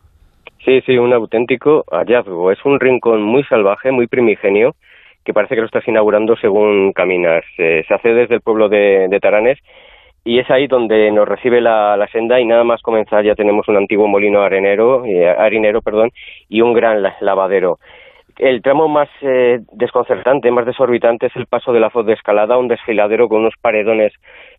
Sí, 0.66 0.82
sí, 0.86 0.98
un 0.98 1.12
auténtico 1.12 1.84
hallazgo. 1.92 2.52
Es 2.52 2.64
un 2.64 2.80
rincón 2.80 3.22
muy 3.22 3.44
salvaje, 3.44 3.92
muy 3.92 4.08
primigenio, 4.08 4.76
que 5.26 5.34
parece 5.34 5.56
que 5.56 5.62
lo 5.62 5.68
estás 5.68 5.88
inaugurando 5.88 6.38
según 6.38 6.94
caminas. 6.94 7.44
se 7.58 7.86
hace 7.90 8.14
desde 8.14 8.36
el 8.36 8.42
pueblo 8.42 8.70
de, 8.70 9.20
Taranes 9.22 9.60
y 10.24 10.40
es 10.40 10.50
ahí 10.50 10.68
donde 10.68 11.12
nos 11.12 11.28
recibe 11.28 11.60
la, 11.60 11.98
la, 11.98 12.08
senda 12.08 12.40
y 12.40 12.46
nada 12.46 12.64
más 12.64 12.82
comenzar 12.82 13.26
ya 13.26 13.36
tenemos 13.36 13.68
un 13.68 13.76
antiguo 13.76 14.08
molino 14.08 14.42
arenero, 14.42 15.04
eh, 15.06 15.28
harinero 15.28 15.82
perdón, 15.82 16.12
y 16.48 16.62
un 16.62 16.74
gran 16.74 17.04
lavadero. 17.20 17.80
El 18.38 18.62
tramo 18.62 18.88
más 18.88 19.10
eh, 19.22 19.60
desconcertante, 19.74 20.50
más 20.50 20.66
desorbitante 20.66 21.28
es 21.28 21.36
el 21.36 21.46
paso 21.46 21.74
de 21.74 21.82
la 21.82 21.90
foz 21.90 22.06
de 22.06 22.14
escalada, 22.14 22.58
un 22.58 22.70
desfiladero 22.70 23.28
con 23.28 23.42
unos 23.42 23.54
paredones 23.62 24.14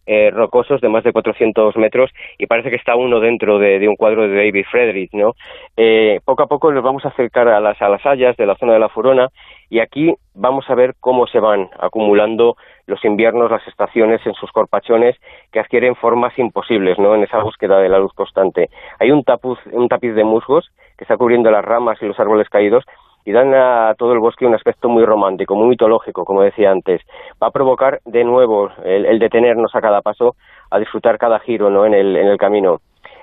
eh, 0.07 0.31
rocosos 0.31 0.81
de 0.81 0.89
más 0.89 1.05
de 1.05 1.13
400 1.13 1.77
metros 1.77 2.11
y 2.39 2.47
parece 2.47 2.71
que 2.71 2.77
está 2.77 2.97
uno 2.97 3.21
dentro 3.21 3.59
de, 3.59 3.87
un 3.89 3.97
cuadro 3.97 4.29
de 4.29 4.37
David 4.37 4.67
Friedrich, 4.71 5.13
¿no? 5.13 5.33
Eh, 5.77 6.21
poco 6.25 6.43
a 6.43 6.47
poco 6.47 6.73
nos 6.73 6.83
vamos 6.83 7.05
a 7.05 7.09
acercar 7.09 7.49
a 7.49 7.61
las, 7.61 7.81
a 7.81 7.89
las 7.89 8.05
hayas 8.05 8.37
de 8.37 8.47
la 8.47 8.57
zona 8.57 8.75
de 8.75 8.79
la 8.79 8.89
Furona 8.89 9.29
y 9.71 9.81
aquí 9.81 10.15
vamos 10.35 10.69
a 10.69 10.75
ver 10.75 10.95
cómo 11.01 11.27
se 11.27 11.41
van 11.41 11.69
acumulando 11.81 12.57
los 12.87 13.05
inviernos, 13.05 13.51
las 13.51 13.67
estaciones 13.67 14.21
en 14.27 14.35
sus 14.35 14.53
corpachones 14.53 15.17
que 15.51 15.61
adquieren 15.61 15.97
formas 15.97 16.39
imposibles, 16.39 16.99
¿no? 16.99 17.15
En 17.15 17.23
esa 17.23 17.43
búsqueda 17.43 17.79
de 17.79 17.89
la 17.89 17.99
luz 17.99 18.13
constante. 18.13 18.69
Hay 19.01 19.11
un, 19.11 19.25
un 19.73 19.89
tapiz 19.89 20.15
de 20.15 20.25
musgos 20.25 20.71
que 20.99 21.05
está 21.05 21.17
cubriendo 21.17 21.51
las 21.51 21.65
ramas 21.65 21.99
y 22.03 22.07
los 22.07 22.19
árboles 22.21 22.49
caídos 22.49 22.85
y 23.25 23.33
dan 23.33 23.55
a 23.55 23.95
todo 23.97 24.13
el 24.13 24.19
bosque 24.19 24.47
un 24.47 24.55
aspecto 24.55 24.89
muy 24.89 25.05
romántico, 25.05 25.55
muy 25.55 25.69
mitológico, 25.69 26.25
como 26.25 26.43
decía 26.43 26.71
antes. 26.71 27.01
Va 27.43 27.49
a 27.49 27.53
provocar 27.53 28.01
de 28.05 28.25
nuevo 28.25 28.71
el, 28.85 29.19
detenernos 29.19 29.75
a 29.75 29.81
cada 29.81 30.03
paso, 30.03 30.37
a 30.71 30.79
disfrutar 30.79 31.19
cada 31.19 31.39
giro 31.41 31.71
¿no? 31.71 31.87
en, 31.87 31.95
el, 31.95 32.17
en 32.17 32.27
el 32.27 32.37
camino. 32.37 32.79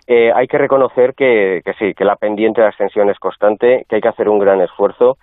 Eh, 0.07 0.31
hay 0.33 0.47
que 0.47 0.57
reconocer 0.57 1.13
que, 1.13 1.61
que 1.63 1.73
sí, 1.73 1.93
que 1.93 2.05
la 2.05 2.15
pendiente 2.15 2.61
de 2.61 2.67
ascensión 2.67 3.09
es 3.09 3.19
constante, 3.19 3.85
que 3.87 3.95
hay 3.97 4.01
que 4.01 4.07
hacer 4.07 4.27
un 4.27 4.39
gran 4.39 4.59
esfuerzo, 4.61 5.17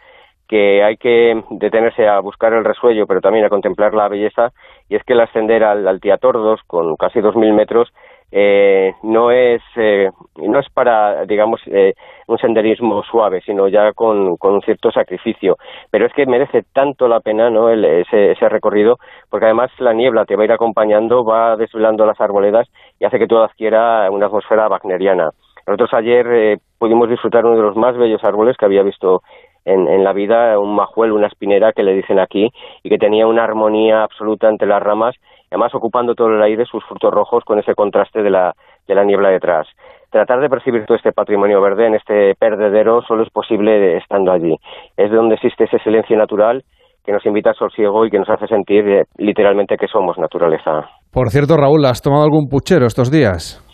que 0.46 0.82
hay 0.82 0.96
que 0.96 1.42
detenerse 1.50 2.08
a 2.08 2.20
buscar 2.20 2.54
el 2.54 2.64
resuello, 2.64 3.06
pero 3.06 3.20
también 3.20 3.44
a 3.44 3.50
contemplar 3.50 3.92
la 3.92 4.08
belleza, 4.08 4.50
y 4.88 4.96
es 4.96 5.04
que 5.04 5.12
el 5.12 5.20
ascender 5.20 5.62
al, 5.62 5.86
al 5.86 6.00
Tiatordos, 6.00 6.60
con 6.66 6.96
casi 6.96 7.20
2.000 7.20 7.52
metros, 7.52 7.92
eh, 8.30 8.92
no 9.02 9.30
es 9.30 9.62
eh, 9.76 10.10
no 10.36 10.58
es 10.58 10.68
para 10.68 11.24
digamos 11.24 11.60
eh, 11.66 11.94
un 12.26 12.36
senderismo 12.38 13.02
suave 13.04 13.40
sino 13.40 13.68
ya 13.68 13.92
con, 13.92 14.36
con, 14.36 14.54
un 14.54 14.62
cierto 14.62 14.90
sacrificio. 14.90 15.56
Pero 15.90 16.06
es 16.06 16.12
que 16.12 16.26
merece 16.26 16.62
tanto 16.72 17.08
la 17.08 17.20
pena 17.20 17.48
no 17.48 17.70
ese, 17.70 18.32
ese 18.32 18.48
recorrido 18.48 18.98
porque 19.30 19.46
además 19.46 19.70
la 19.78 19.94
niebla 19.94 20.26
te 20.26 20.36
va 20.36 20.42
a 20.42 20.44
ir 20.46 20.52
acompañando 20.52 21.24
va 21.24 21.56
desvelando 21.56 22.04
las 22.04 22.20
arboledas 22.20 22.68
y 23.00 23.04
hace 23.04 23.18
que 23.18 23.26
todo 23.26 23.44
adquiera 23.44 24.10
una 24.10 24.26
atmósfera 24.26 24.68
wagneriana. 24.68 25.30
Nosotros 25.68 25.92
ayer 25.92 26.26
eh, 26.32 26.58
pudimos 26.78 27.10
disfrutar 27.10 27.44
uno 27.44 27.56
de 27.56 27.62
los 27.62 27.76
más 27.76 27.94
bellos 27.96 28.24
árboles 28.24 28.56
que 28.56 28.64
había 28.64 28.82
visto 28.82 29.20
en, 29.66 29.86
en, 29.86 30.02
la 30.02 30.14
vida, 30.14 30.58
un 30.58 30.74
majuel, 30.74 31.12
una 31.12 31.26
espinera 31.26 31.74
que 31.74 31.82
le 31.82 31.92
dicen 31.92 32.18
aquí, 32.18 32.48
y 32.82 32.88
que 32.88 32.96
tenía 32.96 33.26
una 33.26 33.44
armonía 33.44 34.02
absoluta 34.02 34.48
entre 34.48 34.66
las 34.66 34.82
ramas 34.82 35.14
además 35.50 35.74
ocupando 35.74 36.14
todo 36.14 36.28
el 36.28 36.42
aire 36.42 36.64
sus 36.64 36.84
frutos 36.84 37.12
rojos 37.12 37.44
con 37.44 37.58
ese 37.58 37.74
contraste 37.74 38.22
de 38.22 38.30
la, 38.30 38.52
de 38.86 38.94
la 38.94 39.04
niebla 39.04 39.30
detrás. 39.30 39.66
Tratar 40.10 40.40
de 40.40 40.48
percibir 40.48 40.86
todo 40.86 40.96
este 40.96 41.12
patrimonio 41.12 41.60
verde 41.60 41.86
en 41.86 41.94
este 41.94 42.34
perdedero 42.34 43.02
solo 43.02 43.22
es 43.22 43.30
posible 43.30 43.96
estando 43.96 44.32
allí. 44.32 44.54
Es 44.96 45.10
de 45.10 45.16
donde 45.16 45.34
existe 45.34 45.64
ese 45.64 45.78
silencio 45.80 46.16
natural 46.16 46.62
que 47.04 47.12
nos 47.12 47.24
invita 47.24 47.50
al 47.50 47.56
sosiego 47.56 48.04
y 48.04 48.10
que 48.10 48.18
nos 48.18 48.28
hace 48.28 48.46
sentir 48.46 48.86
eh, 48.88 49.04
literalmente 49.16 49.76
que 49.76 49.86
somos 49.86 50.18
naturaleza. 50.18 50.88
Por 51.12 51.28
cierto, 51.30 51.56
Raúl, 51.56 51.84
¿has 51.86 52.02
tomado 52.02 52.24
algún 52.24 52.48
puchero 52.48 52.86
estos 52.86 53.10
días? 53.10 53.64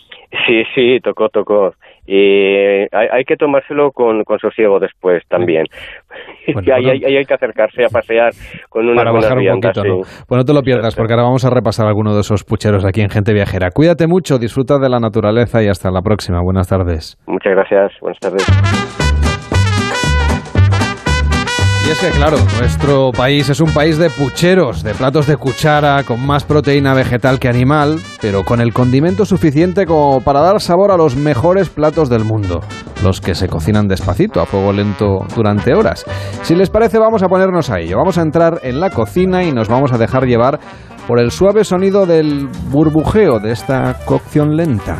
Sí, 0.47 0.63
sí, 0.73 0.99
tocó, 1.01 1.29
tocó. 1.29 1.71
Y 2.07 2.85
hay, 2.91 3.23
que 3.25 3.35
tomárselo 3.35 3.91
con, 3.91 4.23
con, 4.23 4.37
sosiego 4.37 4.79
después 4.79 5.23
también. 5.27 5.65
y 6.45 6.71
hay, 6.71 7.03
hay, 7.03 7.25
que 7.25 7.33
acercarse 7.33 7.83
a 7.83 7.89
pasear 7.89 8.31
con 8.69 8.87
una 8.87 8.97
Para 8.97 9.11
bajar 9.11 9.37
un 9.37 9.59
poquito, 9.59 9.83
¿no? 9.83 9.97
Pues 10.27 10.37
no 10.37 10.43
te 10.43 10.53
lo 10.53 10.61
pierdas, 10.61 10.95
porque 10.95 11.13
ahora 11.13 11.23
vamos 11.23 11.45
a 11.45 11.49
repasar 11.49 11.87
alguno 11.87 12.13
de 12.13 12.21
esos 12.21 12.43
pucheros 12.43 12.85
aquí 12.85 13.01
en 13.01 13.09
Gente 13.09 13.33
Viajera. 13.33 13.71
Cuídate 13.71 14.07
mucho, 14.07 14.37
disfruta 14.37 14.77
de 14.77 14.89
la 14.89 14.99
naturaleza 14.99 15.63
y 15.63 15.67
hasta 15.67 15.89
la 15.89 16.01
próxima. 16.01 16.41
Buenas 16.43 16.69
tardes. 16.69 17.17
Muchas 17.27 17.53
gracias. 17.53 17.91
Buenas 18.01 18.19
tardes. 18.19 19.34
Y 21.87 21.91
es 21.91 21.99
que, 21.99 22.09
claro, 22.09 22.37
nuestro 22.59 23.11
país 23.11 23.47
es 23.47 23.59
un 23.59 23.71
país 23.71 23.99
de 23.99 24.09
pucheros, 24.09 24.81
de 24.81 24.95
platos 24.95 25.27
de 25.27 25.37
cuchara, 25.37 26.01
con 26.03 26.25
más 26.25 26.43
proteína 26.43 26.95
vegetal 26.95 27.37
que 27.37 27.47
animal, 27.47 27.99
pero 28.19 28.43
con 28.43 28.59
el 28.59 28.73
condimento 28.73 29.23
suficiente 29.23 29.85
como 29.85 30.19
para 30.21 30.39
dar 30.39 30.59
sabor 30.59 30.89
a 30.89 30.97
los 30.97 31.15
mejores 31.15 31.69
platos 31.69 32.09
del 32.09 32.25
mundo, 32.25 32.61
los 33.03 33.21
que 33.21 33.35
se 33.35 33.47
cocinan 33.47 33.87
despacito, 33.87 34.41
a 34.41 34.47
fuego 34.47 34.73
lento, 34.73 35.27
durante 35.35 35.75
horas. 35.75 36.05
Si 36.41 36.55
les 36.55 36.71
parece, 36.71 36.97
vamos 36.97 37.21
a 37.21 37.27
ponernos 37.27 37.69
a 37.69 37.79
ello. 37.79 37.97
Vamos 37.97 38.17
a 38.17 38.23
entrar 38.23 38.61
en 38.63 38.79
la 38.79 38.89
cocina 38.89 39.43
y 39.43 39.51
nos 39.51 39.67
vamos 39.67 39.93
a 39.93 39.99
dejar 39.99 40.25
llevar 40.25 40.59
por 41.07 41.19
el 41.19 41.29
suave 41.29 41.63
sonido 41.63 42.07
del 42.07 42.47
burbujeo 42.71 43.39
de 43.39 43.51
esta 43.51 43.99
cocción 44.05 44.57
lenta. 44.57 44.97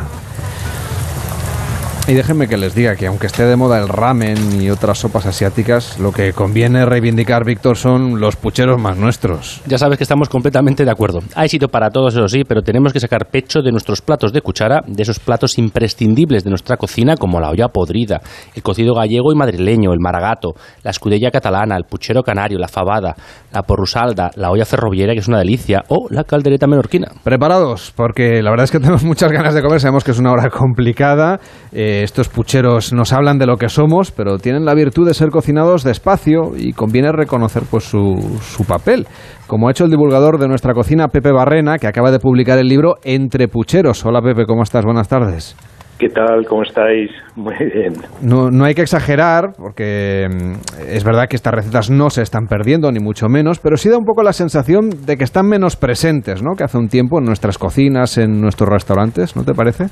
Y 2.08 2.14
déjenme 2.14 2.46
que 2.46 2.56
les 2.56 2.72
diga 2.72 2.94
que 2.94 3.08
aunque 3.08 3.26
esté 3.26 3.46
de 3.46 3.56
moda 3.56 3.80
el 3.80 3.88
ramen 3.88 4.62
y 4.62 4.70
otras 4.70 4.98
sopas 4.98 5.26
asiáticas, 5.26 5.98
lo 5.98 6.12
que 6.12 6.32
conviene 6.32 6.86
reivindicar, 6.86 7.44
Víctor, 7.44 7.76
son 7.76 8.20
los 8.20 8.36
pucheros 8.36 8.80
más 8.80 8.96
nuestros. 8.96 9.60
Ya 9.66 9.76
sabes 9.76 9.98
que 9.98 10.04
estamos 10.04 10.28
completamente 10.28 10.84
de 10.84 10.90
acuerdo. 10.92 11.18
Hay 11.34 11.48
sitio 11.48 11.66
para 11.66 11.90
todos, 11.90 12.14
eso 12.14 12.28
sí, 12.28 12.44
pero 12.46 12.62
tenemos 12.62 12.92
que 12.92 13.00
sacar 13.00 13.26
pecho 13.28 13.60
de 13.60 13.72
nuestros 13.72 14.02
platos 14.02 14.32
de 14.32 14.40
cuchara, 14.40 14.82
de 14.86 15.02
esos 15.02 15.18
platos 15.18 15.58
imprescindibles 15.58 16.44
de 16.44 16.50
nuestra 16.50 16.76
cocina, 16.76 17.16
como 17.16 17.40
la 17.40 17.50
olla 17.50 17.66
podrida, 17.66 18.20
el 18.54 18.62
cocido 18.62 18.94
gallego 18.94 19.32
y 19.32 19.34
madrileño, 19.34 19.92
el 19.92 19.98
maragato, 19.98 20.50
la 20.84 20.92
escudella 20.92 21.32
catalana, 21.32 21.76
el 21.76 21.86
puchero 21.90 22.22
canario, 22.22 22.60
la 22.60 22.68
fabada, 22.68 23.16
la 23.52 23.62
porrusalda, 23.62 24.30
la 24.36 24.52
olla 24.52 24.64
ferroviaria, 24.64 25.14
que 25.14 25.20
es 25.22 25.28
una 25.28 25.40
delicia, 25.40 25.82
o 25.88 26.06
la 26.10 26.22
caldereta 26.22 26.68
menorquina. 26.68 27.08
Preparados, 27.24 27.92
porque 27.96 28.42
la 28.44 28.50
verdad 28.50 28.62
es 28.62 28.70
que 28.70 28.78
tenemos 28.78 29.02
muchas 29.04 29.32
ganas 29.32 29.54
de 29.54 29.60
comer, 29.60 29.80
sabemos 29.80 30.04
que 30.04 30.12
es 30.12 30.20
una 30.20 30.30
hora 30.30 30.48
complicada. 30.50 31.40
Eh, 31.72 31.95
estos 32.02 32.28
pucheros 32.28 32.92
nos 32.92 33.12
hablan 33.12 33.38
de 33.38 33.46
lo 33.46 33.56
que 33.56 33.68
somos, 33.68 34.10
pero 34.10 34.38
tienen 34.38 34.64
la 34.64 34.74
virtud 34.74 35.06
de 35.06 35.14
ser 35.14 35.30
cocinados 35.30 35.84
despacio 35.84 36.52
y 36.56 36.72
conviene 36.72 37.12
reconocer 37.12 37.62
pues 37.70 37.84
su, 37.84 38.38
su 38.40 38.64
papel, 38.64 39.06
como 39.46 39.68
ha 39.68 39.70
hecho 39.70 39.84
el 39.84 39.90
divulgador 39.90 40.38
de 40.38 40.48
nuestra 40.48 40.74
cocina, 40.74 41.08
Pepe 41.08 41.32
Barrena, 41.32 41.78
que 41.78 41.86
acaba 41.86 42.10
de 42.10 42.18
publicar 42.18 42.58
el 42.58 42.68
libro 42.68 42.96
Entre 43.04 43.48
Pucheros. 43.48 44.04
Hola 44.04 44.20
Pepe, 44.22 44.46
¿cómo 44.46 44.62
estás? 44.62 44.84
Buenas 44.84 45.08
tardes. 45.08 45.56
¿Qué 45.98 46.10
tal? 46.10 46.44
¿Cómo 46.46 46.62
estáis? 46.62 47.10
Muy 47.36 47.54
bien. 47.72 47.94
No, 48.20 48.50
no 48.50 48.66
hay 48.66 48.74
que 48.74 48.82
exagerar, 48.82 49.52
porque 49.56 50.26
mm, 50.30 50.88
es 50.88 51.04
verdad 51.04 51.26
que 51.26 51.36
estas 51.36 51.54
recetas 51.54 51.90
no 51.90 52.10
se 52.10 52.20
están 52.20 52.46
perdiendo, 52.48 52.92
ni 52.92 53.00
mucho 53.00 53.28
menos, 53.28 53.60
pero 53.60 53.78
sí 53.78 53.88
da 53.88 53.96
un 53.96 54.04
poco 54.04 54.22
la 54.22 54.34
sensación 54.34 54.90
de 55.06 55.16
que 55.16 55.24
están 55.24 55.48
menos 55.48 55.76
presentes, 55.76 56.42
¿no? 56.42 56.54
Que 56.54 56.64
hace 56.64 56.76
un 56.76 56.88
tiempo 56.88 57.18
en 57.18 57.24
nuestras 57.24 57.56
cocinas, 57.56 58.18
en 58.18 58.42
nuestros 58.42 58.68
restaurantes, 58.68 59.36
¿no 59.36 59.44
te 59.44 59.54
parece? 59.54 59.86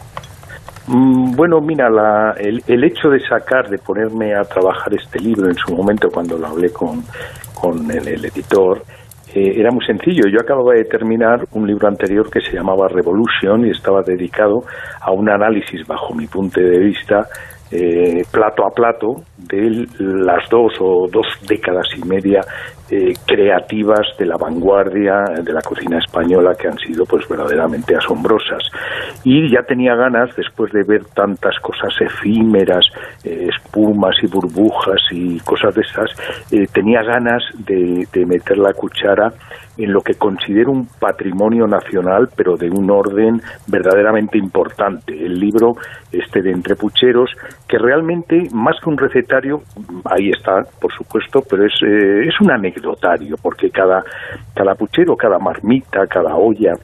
Mm, 0.87 1.35
bueno, 1.35 1.61
mira, 1.61 1.89
el, 2.39 2.85
hecho 2.85 3.09
de 3.09 3.21
sacar, 3.21 3.71
de 3.71 3.79
ponerme 3.79 4.35
a 4.35 4.45
trabajar 4.45 4.93
este 4.95 5.19
libro 5.19 5.49
en 5.49 5.55
su 5.55 5.75
momento 5.75 6.09
cuando 6.11 6.37
lo 6.37 6.47
hablé 6.47 6.71
con, 6.71 7.03
con 7.55 7.91
el, 7.91 8.07
editor, 8.07 8.83
eh, 9.35 9.55
era 9.57 9.71
muy 9.71 9.85
sencillo. 9.85 10.29
Yo 10.29 10.41
acababa 10.41 10.75
de 10.75 10.85
terminar 10.85 11.47
un 11.53 11.67
libro 11.67 11.89
anterior 11.89 12.29
que 12.31 12.41
se 12.41 12.53
llamaba 12.53 12.89
Revolution 12.89 13.67
y 13.67 13.71
estaba 13.71 14.03
dedicado 14.03 14.65
a 15.01 15.11
un 15.11 15.31
análisis, 15.31 15.87
bajo 15.87 16.15
mi 16.15 16.27
punto 16.27 16.61
de 16.61 16.79
vista, 16.79 17.27
eh, 17.71 18.23
plato 18.31 18.67
a 18.67 18.71
plato 18.71 19.23
de 19.39 19.87
las 19.99 20.49
dos 20.51 20.75
o 20.81 21.09
dos 21.11 21.27
décadas 21.49 21.89
y 21.97 22.07
media 22.07 22.43
eh, 22.91 23.15
creativas 23.27 24.07
de 24.19 24.27
la 24.27 24.37
vanguardia 24.37 25.25
de 25.43 25.53
la 25.53 25.63
cocina 25.63 25.99
española 25.99 26.55
que 26.55 26.69
han 26.69 26.79
sido 26.79 27.05
pues 27.07 27.27
verdaderamente 27.29 27.97
asombrosas 27.97 28.63
y 29.25 29.51
ya 29.51 29.63
tenía 29.63 29.95
ganas 29.95 30.35
después 30.37 30.73
de 30.73 30.83
ver 30.83 31.05
tantas 31.15 31.59
cosas 31.61 31.95
efímeras 32.01 32.85
eh, 33.25 33.49
espumas 33.49 34.17
y 34.23 34.27
burbujas 34.27 35.01
y 35.11 35.39
cosas 35.41 35.75
de 35.75 35.83
esas 35.83 36.11
tenía 36.73 37.03
ganas 37.03 37.43
de, 37.59 38.07
meter 38.27 38.59
la 38.59 38.73
cuchara 38.73 39.33
en 39.77 39.93
lo 39.93 40.03
que 40.03 40.15
considero 40.15 40.71
un 40.71 40.87
patrimonio 41.01 41.67
nacional, 41.67 42.29
pero 42.37 42.57
de 42.57 42.71
un 42.71 42.91
orden 42.91 43.41
verdaderamente 43.67 44.39
importante. 44.39 45.13
El 45.13 45.39
libro, 45.39 45.77
este 46.13 46.43
de 46.43 46.53
Entrepucheros, 46.53 47.31
que 47.69 47.79
realmente, 47.79 48.49
más 48.53 48.77
que 48.81 48.91
un 48.91 48.97
recetario, 48.97 49.63
ahí 50.05 50.31
está, 50.31 50.63
por 50.81 50.93
supuesto, 50.93 51.43
pero 51.49 51.67
es, 51.67 51.73
eh, 51.83 52.29
es 52.29 52.41
un 52.41 52.53
anecdotario, 52.85 53.37
porque 53.41 53.71
cada, 53.71 54.05
cada 54.55 54.75
puchero, 54.75 55.17
cada 55.17 55.39
marmita, 55.39 56.07
cada 56.07 56.35
olla, 56.37 56.75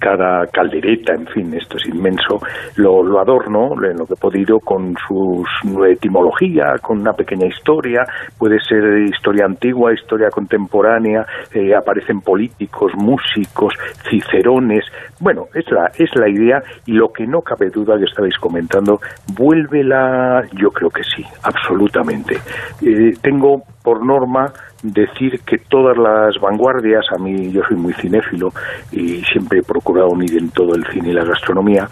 cada 0.00 0.46
caldereta, 0.46 1.12
en 1.12 1.26
fin, 1.26 1.54
esto 1.54 1.76
es 1.76 1.86
inmenso, 1.86 2.40
lo, 2.76 3.02
lo, 3.02 3.20
adorno 3.20 3.74
en 3.84 3.98
lo 3.98 4.06
que 4.06 4.14
he 4.14 4.16
podido 4.16 4.58
con 4.58 4.94
su 5.06 5.44
etimología, 5.84 6.76
con 6.80 7.00
una 7.00 7.12
pequeña 7.12 7.46
historia, 7.46 8.04
puede 8.38 8.58
ser 8.60 8.82
historia 9.02 9.44
antigua, 9.44 9.92
historia 9.92 10.30
contemporánea, 10.30 11.26
eh, 11.52 11.74
aparecen 11.74 12.22
políticos, 12.22 12.92
músicos, 12.96 13.74
cicerones, 14.08 14.84
bueno, 15.20 15.46
es 15.54 15.70
la, 15.70 15.90
es 15.98 16.10
la 16.16 16.28
idea 16.30 16.62
y 16.86 16.92
lo 16.92 17.12
que 17.12 17.26
no 17.26 17.42
cabe 17.42 17.68
duda 17.68 17.98
que 17.98 18.04
estabais 18.04 18.38
comentando, 18.38 19.00
vuelve 19.36 19.84
la, 19.84 20.44
yo 20.52 20.70
creo 20.70 20.88
que 20.88 21.02
sí, 21.04 21.24
absolutamente. 21.42 22.36
Eh, 22.82 23.12
tengo 23.20 23.62
por 23.82 24.04
norma 24.04 24.50
decir 24.84 25.40
que 25.46 25.56
todas 25.56 25.96
las 25.96 26.38
vanguardias, 26.38 27.06
a 27.10 27.18
mí 27.18 27.50
yo 27.50 27.62
soy 27.66 27.76
muy 27.78 27.94
cinéfilo 27.94 28.50
y 28.92 29.22
siempre 29.24 29.60
he 29.60 29.62
procurado 29.62 30.10
unir 30.10 30.36
en 30.36 30.50
todo 30.50 30.74
el 30.74 30.84
cine 30.92 31.08
y 31.08 31.14
la 31.14 31.24
gastronomía, 31.24 31.88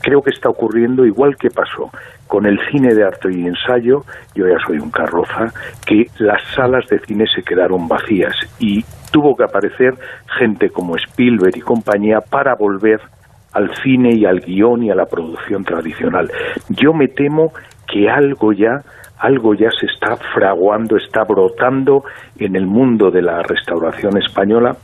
creo 0.00 0.22
que 0.22 0.30
está 0.30 0.48
ocurriendo 0.48 1.04
igual 1.04 1.36
que 1.36 1.50
pasó 1.50 1.90
con 2.28 2.46
el 2.46 2.58
cine 2.70 2.94
de 2.94 3.04
arte 3.04 3.28
y 3.32 3.46
ensayo, 3.46 4.02
yo 4.34 4.46
ya 4.46 4.58
soy 4.64 4.78
un 4.78 4.90
carroza, 4.90 5.52
que 5.84 6.04
las 6.18 6.40
salas 6.54 6.86
de 6.88 7.00
cine 7.00 7.24
se 7.34 7.42
quedaron 7.42 7.88
vacías 7.88 8.34
y 8.60 8.84
tuvo 9.10 9.34
que 9.34 9.44
aparecer 9.44 9.94
gente 10.38 10.70
como 10.70 10.96
Spielberg 10.96 11.56
y 11.56 11.60
compañía 11.60 12.20
para 12.20 12.54
volver 12.54 13.00
al 13.54 13.74
cine 13.82 14.14
y 14.14 14.24
al 14.24 14.40
guion 14.40 14.84
y 14.84 14.90
a 14.90 14.94
la 14.94 15.06
producción 15.06 15.64
tradicional. 15.64 16.30
Yo 16.68 16.92
me 16.92 17.08
temo 17.08 17.52
que 17.88 18.08
algo 18.08 18.52
ya 18.52 18.82
algo 19.18 19.54
ya 19.54 19.70
se 19.70 19.86
está 19.86 20.16
fraguando, 20.34 20.96
está 20.96 21.24
brotando 21.24 22.04
en 22.38 22.56
el 22.56 22.66
mundo 22.66 23.10
de 23.10 23.22
la 23.22 23.42
restauración 23.42 24.16
española. 24.18 24.76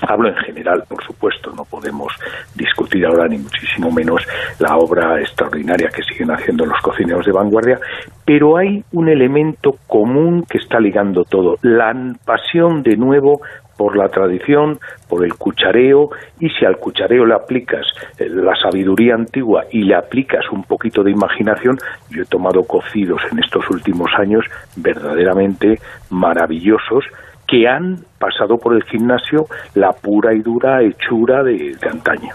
Hablo 0.00 0.28
en 0.28 0.36
general, 0.36 0.84
por 0.88 1.02
supuesto, 1.04 1.52
no 1.56 1.64
podemos 1.64 2.12
discutir 2.54 3.04
ahora 3.04 3.26
ni 3.26 3.38
muchísimo 3.38 3.90
menos 3.90 4.22
la 4.60 4.76
obra 4.76 5.20
extraordinaria 5.20 5.88
que 5.88 6.04
siguen 6.04 6.30
haciendo 6.30 6.64
los 6.64 6.80
cocineros 6.80 7.26
de 7.26 7.32
vanguardia, 7.32 7.80
pero 8.24 8.56
hay 8.56 8.84
un 8.92 9.08
elemento 9.08 9.76
común 9.88 10.44
que 10.48 10.58
está 10.58 10.78
ligando 10.78 11.24
todo, 11.24 11.56
la 11.62 11.92
pasión 12.24 12.84
de 12.84 12.96
nuevo 12.96 13.40
por 13.78 13.96
la 13.96 14.08
tradición, 14.08 14.78
por 15.08 15.24
el 15.24 15.34
cuchareo, 15.34 16.10
y 16.40 16.50
si 16.50 16.66
al 16.66 16.76
cuchareo 16.76 17.24
le 17.24 17.34
aplicas 17.34 17.86
eh, 18.18 18.28
la 18.28 18.54
sabiduría 18.60 19.14
antigua 19.14 19.64
y 19.70 19.84
le 19.84 19.94
aplicas 19.94 20.44
un 20.52 20.64
poquito 20.64 21.02
de 21.02 21.12
imaginación, 21.12 21.78
yo 22.10 22.22
he 22.22 22.26
tomado 22.26 22.64
cocidos 22.64 23.22
en 23.30 23.38
estos 23.38 23.64
últimos 23.70 24.10
años 24.18 24.44
verdaderamente 24.76 25.76
maravillosos, 26.10 27.04
que 27.46 27.66
han 27.66 28.04
pasado 28.18 28.58
por 28.58 28.74
el 28.74 28.82
gimnasio 28.82 29.46
la 29.74 29.92
pura 29.92 30.34
y 30.34 30.40
dura 30.40 30.82
hechura 30.82 31.42
de, 31.42 31.74
antaño. 31.90 32.34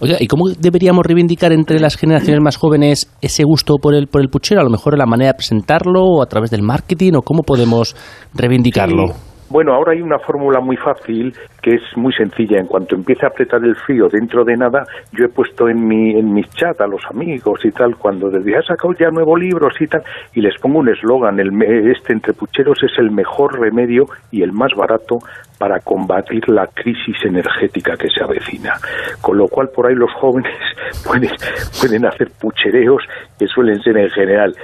Oiga, 0.00 0.16
¿y 0.18 0.26
cómo 0.26 0.44
deberíamos 0.48 1.04
reivindicar 1.04 1.52
entre 1.52 1.78
las 1.80 1.96
generaciones 1.96 2.40
más 2.42 2.56
jóvenes 2.56 3.12
ese 3.20 3.44
gusto 3.44 3.74
por 3.76 3.94
el, 3.94 4.06
por 4.06 4.22
el 4.22 4.30
puchero? 4.30 4.62
A 4.62 4.64
lo 4.64 4.70
mejor 4.70 4.94
en 4.94 5.00
la 5.00 5.06
manera 5.06 5.32
de 5.32 5.34
presentarlo 5.34 6.02
o 6.02 6.22
a 6.22 6.26
través 6.26 6.50
del 6.50 6.62
marketing 6.62 7.12
o 7.16 7.22
cómo 7.22 7.42
podemos 7.42 7.94
reivindicarlo. 8.32 9.31
Bueno, 9.52 9.74
ahora 9.74 9.92
hay 9.92 10.00
una 10.00 10.18
fórmula 10.18 10.60
muy 10.60 10.78
fácil 10.78 11.34
que 11.60 11.74
es 11.74 11.82
muy 11.94 12.10
sencilla. 12.14 12.58
En 12.58 12.66
cuanto 12.66 12.94
empiece 12.94 13.26
a 13.26 13.28
apretar 13.28 13.62
el 13.62 13.76
frío 13.76 14.08
dentro 14.08 14.46
de 14.46 14.56
nada, 14.56 14.86
yo 15.12 15.26
he 15.26 15.28
puesto 15.28 15.68
en 15.68 15.86
mi 15.86 16.18
en 16.18 16.32
mis 16.32 16.48
chat 16.54 16.80
a 16.80 16.86
los 16.86 17.02
amigos 17.10 17.60
y 17.62 17.70
tal, 17.70 17.96
cuando 17.96 18.30
les 18.30 18.42
digo, 18.46 18.58
ha 18.58 18.62
sacado 18.62 18.94
ya 18.94 19.10
nuevos 19.10 19.38
libros 19.38 19.74
y 19.78 19.86
tal, 19.88 20.02
y 20.32 20.40
les 20.40 20.58
pongo 20.58 20.78
un 20.78 20.88
eslogan, 20.88 21.38
el 21.38 21.52
este 21.90 22.14
entre 22.14 22.32
pucheros 22.32 22.82
es 22.82 22.98
el 22.98 23.10
mejor 23.10 23.60
remedio 23.60 24.06
y 24.30 24.40
el 24.42 24.52
más 24.52 24.72
barato 24.74 25.18
para 25.58 25.80
combatir 25.80 26.48
la 26.48 26.66
crisis 26.68 27.22
energética 27.22 27.94
que 27.98 28.08
se 28.08 28.24
avecina. 28.24 28.72
Con 29.20 29.36
lo 29.36 29.48
cual, 29.48 29.68
por 29.68 29.86
ahí 29.86 29.94
los 29.94 30.14
jóvenes 30.14 30.56
pueden, 31.06 31.30
pueden 31.78 32.06
hacer 32.06 32.30
puchereos 32.40 33.02
que 33.38 33.46
suelen 33.48 33.82
ser 33.82 33.98
en 33.98 34.08
general 34.08 34.54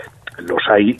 los 0.46 0.62
hay 0.70 0.96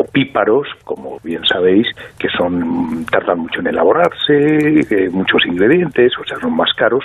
opíparos, 0.00 0.66
como 0.84 1.18
bien 1.22 1.44
sabéis, 1.44 1.86
que 2.18 2.28
son 2.28 3.04
tardan 3.06 3.40
mucho 3.40 3.60
en 3.60 3.68
elaborarse, 3.68 5.10
muchos 5.10 5.44
ingredientes, 5.46 6.12
o 6.20 6.24
sea, 6.24 6.38
son 6.38 6.56
más 6.56 6.72
caros, 6.76 7.04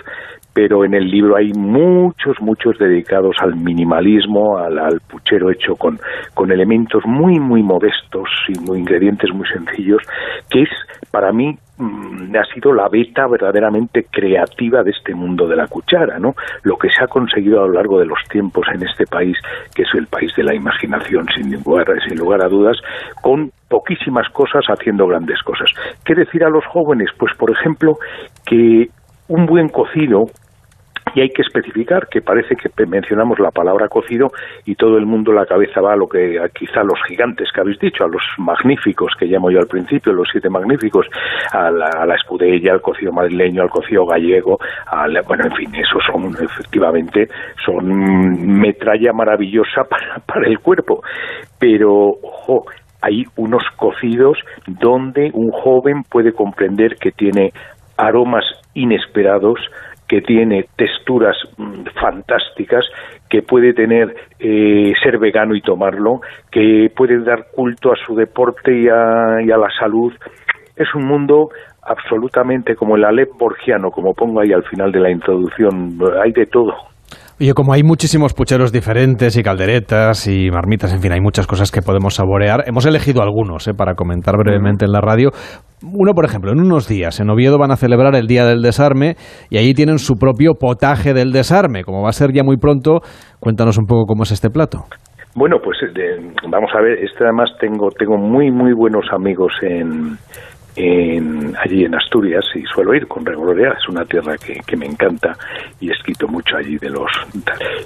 pero 0.54 0.84
en 0.84 0.94
el 0.94 1.10
libro 1.10 1.38
hay 1.38 1.52
muchos, 1.54 2.40
muchos 2.42 2.78
dedicados 2.78 3.36
al 3.40 3.56
minimalismo, 3.56 4.58
al, 4.58 5.00
puchero 5.10 5.50
hecho 5.50 5.76
con, 5.76 6.00
con 6.34 6.52
elementos 6.52 7.04
muy, 7.06 7.40
muy 7.40 7.64
modestos 7.64 8.30
y 8.50 8.60
muy 8.60 8.80
ingredientes 8.80 9.30
muy 9.34 9.48
sencillos, 9.48 10.02
que 10.50 10.64
es 10.64 10.70
para 11.12 11.32
mí 11.32 11.58
mm, 11.78 12.36
ha 12.36 12.54
sido 12.54 12.74
la 12.74 12.88
beta 12.90 13.28
verdaderamente 13.28 14.06
creativa 14.10 14.84
de 14.84 14.92
este 14.92 15.14
mundo 15.14 15.48
de 15.48 15.56
la 15.56 15.68
cuchara, 15.68 16.18
¿no? 16.20 16.34
Lo 16.64 16.78
que 16.78 16.90
se 16.90 17.04
ha 17.04 17.08
conseguido 17.08 17.62
a 17.62 17.68
lo 17.68 17.74
largo 17.74 18.00
de 18.00 18.06
los 18.06 18.20
tiempos 18.30 18.66
en 18.74 18.88
este 18.88 19.06
país, 19.06 19.38
que 19.76 19.84
es 19.84 19.90
el 19.94 20.08
país 20.08 20.32
de 20.36 20.44
la 20.44 20.56
imaginación, 20.56 21.28
sin 21.36 21.52
lugar, 21.52 21.88
sin 22.08 22.18
lugar 22.18 22.42
a 22.44 22.48
dudas, 22.48 22.78
con 23.22 23.52
poquísimas 23.70 24.28
cosas 24.30 24.64
haciendo 24.68 25.08
grandes 25.08 25.42
cosas. 25.44 25.70
¿Qué 26.06 26.16
decir 26.16 26.44
a 26.44 26.50
los 26.50 26.66
jóvenes? 26.66 27.10
Pues, 27.18 27.36
por 27.38 27.52
ejemplo, 27.52 27.98
que 28.46 28.88
un 29.28 29.46
buen 29.46 29.70
cocido 29.70 30.26
y 31.16 31.22
hay 31.22 31.30
que 31.30 31.42
especificar 31.42 32.08
que 32.08 32.22
parece 32.22 32.56
que 32.56 32.70
mencionamos 32.86 33.40
la 33.40 33.52
palabra 33.52 33.88
cocido 33.88 34.32
y 34.66 34.76
todo 34.76 34.98
el 34.98 35.06
mundo 35.06 35.32
la 35.34 35.46
cabeza 35.46 35.82
va 35.82 35.94
a 35.94 35.96
lo 35.96 36.08
que 36.08 36.40
quizá 36.54 36.84
los 36.84 37.00
gigantes 37.08 37.50
que 37.54 37.62
habéis 37.62 37.80
dicho, 37.80 38.04
a 38.04 38.08
los 38.08 38.24
magníficos 38.38 39.14
que 39.18 39.26
llamo 39.26 39.52
yo 39.52 39.60
al 39.60 39.68
principio, 39.68 40.14
los 40.14 40.30
siete 40.32 40.50
magníficos, 40.50 41.08
a 41.52 41.70
la, 41.72 42.16
escudella, 42.16 42.74
al 42.74 42.82
cocido 42.82 43.12
madrileño, 43.12 43.62
al 43.62 43.70
cocido 43.70 44.06
gallego, 44.06 44.60
bueno, 45.28 45.46
en 45.46 45.56
fin, 45.56 45.76
esos 45.76 46.04
son 46.06 46.32
efectivamente 46.42 47.28
son 47.66 48.60
metralla 48.60 49.14
maravillosa 49.14 49.84
para, 49.90 50.20
para 50.20 50.48
el 50.48 50.60
cuerpo, 50.60 51.02
pero 51.60 51.92
ojo, 52.22 52.66
hay 53.02 53.26
unos 53.36 53.64
cocidos 53.78 54.38
donde 54.68 55.32
un 55.34 55.52
joven 55.52 56.04
puede 56.04 56.34
comprender 56.34 56.96
que 56.96 57.12
tiene 57.12 57.52
aromas 57.98 58.46
inesperados, 58.74 59.60
que 60.12 60.20
tiene 60.20 60.66
texturas 60.76 61.38
mm, 61.56 61.84
fantásticas, 62.02 62.86
que 63.30 63.44
puede 63.44 63.74
tener 63.74 64.14
eh, 64.40 64.92
ser 65.02 65.20
vegano 65.20 65.56
y 65.56 65.62
tomarlo, 65.62 66.20
que 66.52 66.92
puede 66.94 67.24
dar 67.24 67.46
culto 67.56 67.94
a 67.94 67.96
su 67.96 68.14
deporte 68.14 68.78
y 68.78 68.90
a, 68.90 69.40
la 69.40 69.70
salud. 69.80 70.12
Es 70.76 70.94
un 70.96 71.06
mundo 71.06 71.52
absolutamente 71.84 72.76
como 72.76 72.98
el 72.98 73.06
Alep 73.06 73.30
borgiano, 73.38 73.90
como 73.90 74.14
pongo 74.14 74.42
ahí 74.42 74.52
al 74.52 74.64
final 74.64 74.92
de 74.92 75.00
la 75.00 75.12
introducción, 75.12 75.98
hay 76.22 76.34
de 76.34 76.46
todo. 76.46 76.91
Oye, 77.42 77.56
como 77.56 77.74
hay 77.74 77.82
muchísimos 77.82 78.36
pucheros 78.36 78.72
diferentes 78.72 79.36
y 79.36 79.42
calderetas 79.42 80.28
y 80.28 80.52
marmitas, 80.52 80.94
en 80.94 81.02
fin, 81.02 81.12
hay 81.12 81.22
muchas 81.22 81.48
cosas 81.48 81.72
que 81.72 81.82
podemos 81.82 82.14
saborear. 82.14 82.66
Hemos 82.68 82.86
elegido 82.86 83.24
algunos 83.24 83.68
eh, 83.68 83.74
para 83.76 83.96
comentar 83.96 84.38
brevemente 84.38 84.86
en 84.86 84.92
la 84.92 85.02
radio. 85.02 85.32
Uno, 85.82 86.14
por 86.14 86.24
ejemplo, 86.24 86.52
en 86.52 86.60
unos 86.60 86.88
días 86.88 87.20
en 87.20 87.32
Oviedo 87.32 87.58
van 87.58 87.72
a 87.72 87.78
celebrar 87.78 88.14
el 88.14 88.28
Día 88.28 88.46
del 88.46 88.62
Desarme 88.62 89.16
y 89.50 89.58
allí 89.58 89.74
tienen 89.74 89.98
su 89.98 90.18
propio 90.20 90.54
potaje 90.54 91.16
del 91.16 91.32
desarme. 91.32 91.84
Como 91.84 92.04
va 92.04 92.10
a 92.10 92.14
ser 92.14 92.32
ya 92.32 92.44
muy 92.44 92.58
pronto, 92.58 93.00
cuéntanos 93.40 93.80
un 93.80 93.88
poco 93.88 94.06
cómo 94.06 94.22
es 94.22 94.32
este 94.32 94.52
plato. 94.52 94.86
Bueno, 95.34 95.58
pues 95.64 95.80
eh, 95.82 96.20
vamos 96.48 96.70
a 96.78 96.82
ver, 96.82 97.00
este 97.00 97.24
además 97.24 97.50
tengo, 97.60 97.90
tengo 97.90 98.18
muy, 98.18 98.52
muy 98.52 98.74
buenos 98.74 99.06
amigos 99.12 99.52
en, 99.64 100.16
en, 100.76 101.54
allí 101.58 101.86
en 101.86 101.96
Asturias 101.96 102.46
y 102.56 102.64
suelo 102.64 102.94
ir 102.94 103.08
con 103.08 103.26
regularidad, 103.26 103.76
es 103.78 103.88
una 103.90 104.06
tierra 104.06 104.38
que, 104.38 104.62
que 104.66 104.78
me 104.78 104.86
encanta 104.86 105.38
y 105.80 105.90
he 105.90 105.94
escrito 105.94 106.28
mucho 106.28 106.58
allí 106.58 106.78
de 106.78 106.90
los... 106.90 107.12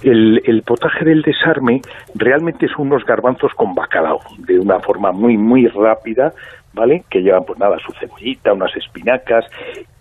El, 0.03 0.41
el 0.45 0.61
potaje 0.63 1.05
del 1.05 1.21
desarme 1.21 1.81
realmente 2.13 2.67
son 2.67 2.87
unos 2.87 3.05
garbanzos 3.05 3.53
con 3.53 3.73
bacalao, 3.73 4.19
de 4.39 4.59
una 4.59 4.79
forma 4.79 5.11
muy, 5.11 5.37
muy 5.37 5.67
rápida, 5.67 6.33
¿vale? 6.75 7.03
Que 7.09 7.21
llevan, 7.21 7.45
pues 7.45 7.57
nada, 7.57 7.77
su 7.79 7.91
cebollita, 7.93 8.53
unas 8.53 8.75
espinacas, 8.75 9.45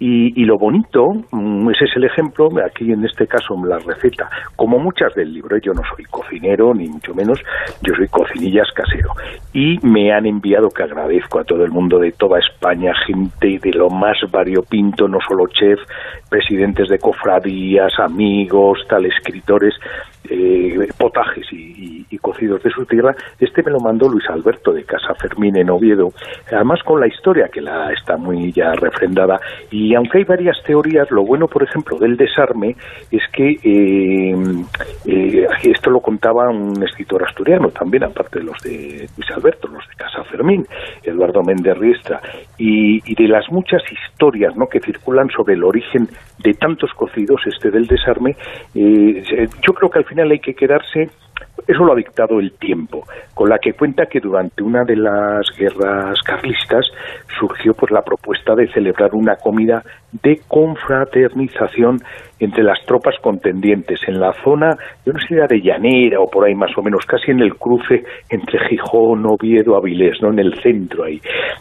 y, 0.00 0.44
lo 0.44 0.58
bonito, 0.58 1.12
mm, 1.30 1.70
ese 1.70 1.86
es 1.86 1.96
el 1.96 2.04
ejemplo, 2.04 2.50
aquí 2.62 2.92
en 2.92 3.06
este 3.06 3.26
caso 3.26 3.54
la 3.64 3.78
receta, 3.78 4.28
como 4.54 4.78
muchas 4.78 5.14
del 5.14 5.32
libro, 5.32 5.56
yo 5.56 5.72
no 5.72 5.80
soy 5.96 6.04
cocinero, 6.04 6.74
ni 6.74 6.88
mucho 6.88 7.14
menos, 7.14 7.40
yo 7.80 7.94
soy 7.94 8.08
cocinillas 8.08 8.70
casero, 8.72 9.12
y 9.54 9.78
me 9.82 10.12
han 10.12 10.26
enviado, 10.26 10.68
que 10.68 10.82
agradezco 10.82 11.38
a 11.38 11.44
todo 11.44 11.64
el 11.64 11.70
mundo 11.70 11.98
de 11.98 12.12
toda 12.12 12.38
España, 12.38 12.92
gente 13.06 13.58
de 13.62 13.70
lo 13.70 13.88
más 13.88 14.18
variopinto, 14.30 15.08
no 15.08 15.20
solo 15.26 15.46
chef, 15.46 15.78
presidentes 16.28 16.88
de 16.88 16.98
cofradías, 16.98 17.98
amigos, 17.98 18.84
tal, 18.86 19.06
escritores, 19.06 19.74
eh, 20.28 20.88
potajes 20.96 21.46
y, 21.52 21.94
cocidos 22.18 22.62
de 22.62 22.70
su 22.70 22.86
tierra. 22.86 23.14
Este 23.38 23.62
me 23.62 23.70
lo 23.70 23.80
mandó 23.80 24.08
Luis 24.08 24.24
Alberto 24.30 24.72
de 24.72 24.84
Casa 24.84 25.14
Fermín 25.14 25.56
en 25.56 25.68
Oviedo, 25.68 26.12
además 26.64 26.82
con 26.82 26.98
la 26.98 27.06
historia 27.06 27.48
que 27.52 27.60
la 27.60 27.92
está 27.92 28.16
muy 28.16 28.50
ya 28.50 28.72
refrendada. 28.72 29.38
Y 29.70 29.94
aunque 29.94 30.18
hay 30.18 30.24
varias 30.24 30.56
teorías, 30.64 31.10
lo 31.10 31.22
bueno, 31.22 31.46
por 31.46 31.62
ejemplo, 31.62 31.98
del 31.98 32.16
desarme 32.16 32.74
es 33.10 33.22
que 33.32 33.50
eh, 33.62 34.34
eh, 35.04 35.46
esto 35.64 35.90
lo 35.90 36.00
contaba 36.00 36.48
un 36.48 36.82
escritor 36.82 37.22
asturiano 37.22 37.68
también, 37.68 38.04
aparte 38.04 38.38
de 38.38 38.46
los 38.46 38.58
de 38.62 39.06
Luis 39.14 39.30
Alberto, 39.36 39.68
los 39.68 39.86
de 39.88 39.94
Casa 39.94 40.24
Fermín, 40.24 40.66
Eduardo 41.02 41.42
Méndez 41.42 41.76
Riestra, 41.76 42.20
y, 42.56 43.02
y 43.04 43.14
de 43.14 43.28
las 43.28 43.50
muchas 43.50 43.82
historias 43.92 44.56
¿no? 44.56 44.66
que 44.66 44.80
circulan 44.80 45.28
sobre 45.28 45.54
el 45.54 45.64
origen 45.64 46.08
de 46.42 46.54
tantos 46.54 46.92
cocidos, 46.94 47.42
este 47.46 47.70
del 47.70 47.86
desarme, 47.86 48.36
yo 48.74 49.72
creo 49.74 49.90
que 49.90 49.98
al 49.98 50.04
final 50.04 50.30
hay 50.30 50.38
que 50.38 50.54
quedarse 50.54 51.10
eso 51.66 51.84
lo 51.84 51.92
ha 51.92 51.96
dictado 51.96 52.40
el 52.40 52.52
tiempo, 52.52 53.04
con 53.32 53.48
la 53.48 53.58
que 53.58 53.72
cuenta 53.72 54.06
que 54.06 54.20
durante 54.20 54.62
una 54.62 54.84
de 54.84 54.96
las 54.96 55.46
guerras 55.56 56.20
carlistas 56.22 56.86
surgió 57.38 57.74
pues 57.74 57.90
la 57.92 58.02
propuesta 58.02 58.54
de 58.54 58.68
celebrar 58.72 59.14
una 59.14 59.36
comida 59.36 59.82
de 60.22 60.40
confraternización 60.46 61.98
entre 62.38 62.62
las 62.62 62.84
tropas 62.86 63.14
contendientes 63.22 64.00
en 64.06 64.20
la 64.20 64.32
zona, 64.44 64.76
yo 65.06 65.12
no 65.12 65.18
sé 65.20 65.34
de 65.34 65.60
Llanera 65.60 66.20
o 66.20 66.30
por 66.30 66.44
ahí 66.44 66.54
más 66.54 66.76
o 66.76 66.82
menos, 66.82 67.04
casi 67.06 67.30
en 67.30 67.40
el 67.40 67.54
cruce 67.54 68.04
entre 68.28 68.58
Gijón, 68.68 69.24
Oviedo, 69.26 69.76
Avilés, 69.76 70.20
¿no? 70.20 70.30
en 70.30 70.40
el 70.40 70.60
centro 70.60 71.04
ahí, 71.04 71.20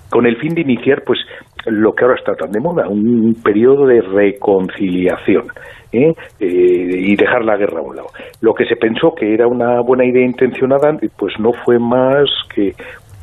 con 0.10 0.26
el 0.26 0.38
fin 0.38 0.54
de 0.54 0.62
iniciar 0.62 1.04
pues 1.06 1.20
lo 1.66 1.94
que 1.94 2.04
ahora 2.04 2.18
está 2.18 2.36
tan 2.36 2.52
de 2.52 2.60
moda, 2.60 2.88
un 2.88 3.36
periodo 3.44 3.88
de 3.88 4.02
reconciliación. 4.02 5.48
¿eh? 5.94 6.14
y 6.40 7.16
dejar 7.16 7.46
la 7.46 7.56
guerra 7.56 7.80
a 7.80 7.84
un 7.84 7.96
lado. 7.96 8.08
Lo 8.42 8.54
que 8.54 8.66
se 8.66 8.76
pensó 8.76 9.14
que 9.14 9.34
era 9.34 9.48
una 9.48 9.80
buena 9.82 10.06
idea 10.06 10.26
intencionada, 10.26 10.98
pues 11.18 11.34
no 11.40 11.52
fue 11.64 11.78
más 11.80 12.28
que 12.54 12.74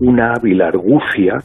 una 0.00 0.34
hábil 0.34 0.62
argucia, 0.62 1.38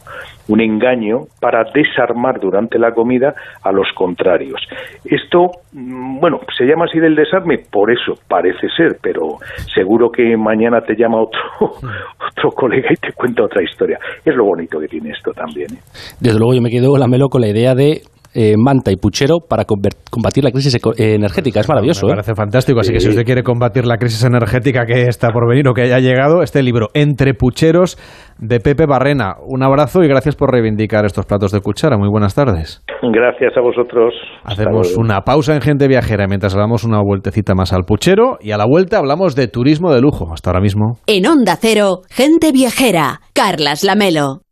un 0.48 0.60
engaño 0.60 1.26
para 1.40 1.64
desarmar 1.74 2.40
durante 2.40 2.78
la 2.78 2.92
comida 2.92 3.34
a 3.62 3.72
los 3.72 3.86
contrarios. 3.94 4.60
Esto, 5.04 5.50
mm, 5.72 6.20
bueno, 6.20 6.40
se 6.56 6.64
llama 6.64 6.86
así 6.86 6.98
del 6.98 7.14
desarme, 7.14 7.58
por 7.70 7.90
eso 7.90 8.14
parece 8.28 8.68
ser, 8.76 8.98
pero 9.02 9.38
seguro 9.74 10.10
que 10.10 10.36
mañana 10.36 10.80
te 10.80 10.94
llama 10.94 11.20
otro, 11.20 11.40
otro 11.60 12.50
colega 12.50 12.88
y 12.90 12.96
te 12.96 13.12
cuenta 13.12 13.44
otra 13.44 13.62
historia. 13.62 13.98
Es 14.24 14.34
lo 14.34 14.44
bonito 14.44 14.78
que 14.78 14.88
tiene 14.88 15.10
esto 15.10 15.32
también. 15.32 15.68
¿eh? 15.74 15.80
Desde 16.20 16.38
luego 16.38 16.54
yo 16.54 16.62
me 16.62 16.70
quedo 16.70 16.96
la 16.96 17.08
melo 17.08 17.28
con 17.28 17.40
la 17.40 17.48
idea 17.48 17.74
de 17.74 18.02
eh, 18.38 18.54
manta 18.58 18.92
y 18.92 18.96
puchero 18.96 19.38
para 19.40 19.64
combatir 19.64 20.44
la 20.44 20.50
crisis 20.50 20.78
energética. 20.98 21.60
Es 21.60 21.68
maravilloso. 21.70 22.06
Me 22.06 22.12
¿eh? 22.12 22.16
parece 22.16 22.34
fantástico. 22.34 22.80
Así 22.80 22.92
que 22.92 23.00
si 23.00 23.08
usted 23.08 23.24
quiere 23.24 23.42
combatir 23.42 23.86
la 23.86 23.96
crisis 23.96 24.22
energética 24.24 24.84
que 24.84 25.04
está 25.04 25.30
por 25.30 25.48
venir 25.48 25.66
o 25.68 25.72
que 25.72 25.82
haya 25.82 26.00
llegado, 26.00 26.42
este 26.42 26.62
libro, 26.62 26.88
Entre 26.92 27.32
Pucheros, 27.32 27.96
de 28.38 28.60
Pepe 28.60 28.84
Barrena. 28.84 29.36
Un 29.46 29.62
abrazo 29.62 30.02
y 30.02 30.08
gracias 30.08 30.36
por 30.36 30.52
reivindicar 30.52 31.06
estos 31.06 31.24
platos 31.24 31.50
de 31.50 31.60
cuchara. 31.60 31.96
Muy 31.96 32.10
buenas 32.10 32.34
tardes. 32.34 32.82
Gracias 33.02 33.56
a 33.56 33.62
vosotros. 33.62 34.12
Hacemos 34.44 34.94
una 34.98 35.22
pausa 35.22 35.54
en 35.54 35.62
Gente 35.62 35.88
Viajera 35.88 36.26
mientras 36.28 36.54
damos 36.54 36.84
una 36.84 37.00
vueltecita 37.00 37.54
más 37.54 37.72
al 37.72 37.84
puchero 37.84 38.36
y 38.40 38.50
a 38.50 38.58
la 38.58 38.66
vuelta 38.66 38.98
hablamos 38.98 39.34
de 39.34 39.48
turismo 39.48 39.94
de 39.94 40.02
lujo. 40.02 40.30
Hasta 40.30 40.50
ahora 40.50 40.60
mismo. 40.60 40.98
En 41.06 41.26
Onda 41.26 41.56
Cero, 41.58 42.02
Gente 42.10 42.52
Viajera, 42.52 43.20
Carlas 43.32 43.82
Lamelo. 43.82 44.45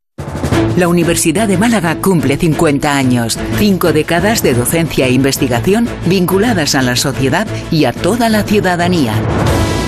La 0.77 0.89
Universidad 0.89 1.47
de 1.47 1.57
Málaga 1.57 1.97
cumple 2.01 2.37
50 2.37 2.97
años, 2.97 3.39
cinco 3.59 3.93
décadas 3.93 4.43
de 4.43 4.55
docencia 4.55 5.07
e 5.07 5.13
investigación 5.13 5.87
vinculadas 6.07 6.75
a 6.75 6.83
la 6.83 6.97
sociedad 6.97 7.47
y 7.71 7.85
a 7.85 7.93
toda 7.93 8.29
la 8.29 8.43
ciudadanía. 8.43 9.15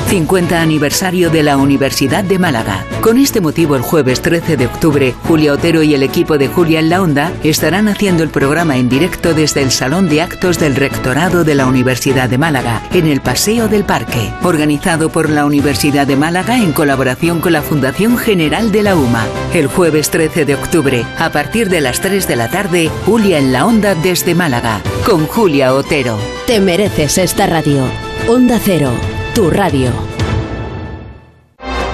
50 0.07 0.61
aniversario 0.63 1.31
de 1.31 1.43
la 1.43 1.57
Universidad 1.57 2.23
de 2.23 2.39
Málaga. 2.39 2.85
Con 3.01 3.19
este 3.19 3.41
motivo, 3.41 3.75
el 3.75 3.83
jueves 3.83 4.23
13 4.23 4.57
de 4.57 4.67
octubre, 4.67 5.15
Julia 5.25 5.53
Otero 5.53 5.83
y 5.83 5.95
el 5.95 6.03
equipo 6.03 6.39
de 6.39 6.47
Julia 6.47 6.79
en 6.79 6.89
la 6.89 7.03
Onda 7.03 7.33
estarán 7.43 7.89
haciendo 7.89 8.23
el 8.23 8.29
programa 8.29 8.77
en 8.77 8.89
directo 8.89 9.35
desde 9.35 9.63
el 9.63 9.73
Salón 9.73 10.09
de 10.09 10.23
Actos 10.23 10.59
del 10.59 10.77
Rectorado 10.77 11.43
de 11.43 11.57
la 11.57 11.67
Universidad 11.67 12.29
de 12.29 12.39
Málaga, 12.39 12.83
en 12.93 13.09
el 13.09 13.21
Paseo 13.21 13.69
del 13.69 13.85
Parque, 13.85 14.33
organizado 14.43 15.11
por 15.11 15.29
la 15.29 15.45
Universidad 15.45 16.07
de 16.07 16.17
Málaga 16.17 16.57
en 16.57 16.73
colaboración 16.73 17.41
con 17.41 17.53
la 17.53 17.63
Fundación 17.63 18.17
General 18.17 18.71
de 18.71 18.83
la 18.85 18.95
UMA. 18.95 19.27
El 19.55 19.67
jueves 19.67 20.11
13 20.11 20.45
de 20.45 20.55
octubre, 20.55 21.05
a 21.19 21.31
partir 21.31 21.69
de 21.69 21.81
las 21.81 22.01
3 22.01 22.29
de 22.29 22.37
la 22.37 22.49
tarde, 22.49 22.91
Julia 23.07 23.39
en 23.39 23.53
la 23.53 23.67
Onda 23.67 23.97
desde 23.97 24.37
Málaga, 24.37 24.81
con 25.05 25.27
Julia 25.27 25.75
Otero. 25.75 26.17
Te 26.47 26.61
mereces 26.61 27.19
esta 27.19 27.47
radio. 27.47 27.85
Onda 28.29 28.61
Cero 28.63 28.93
tu 29.37 29.51
radio. 29.51 30.26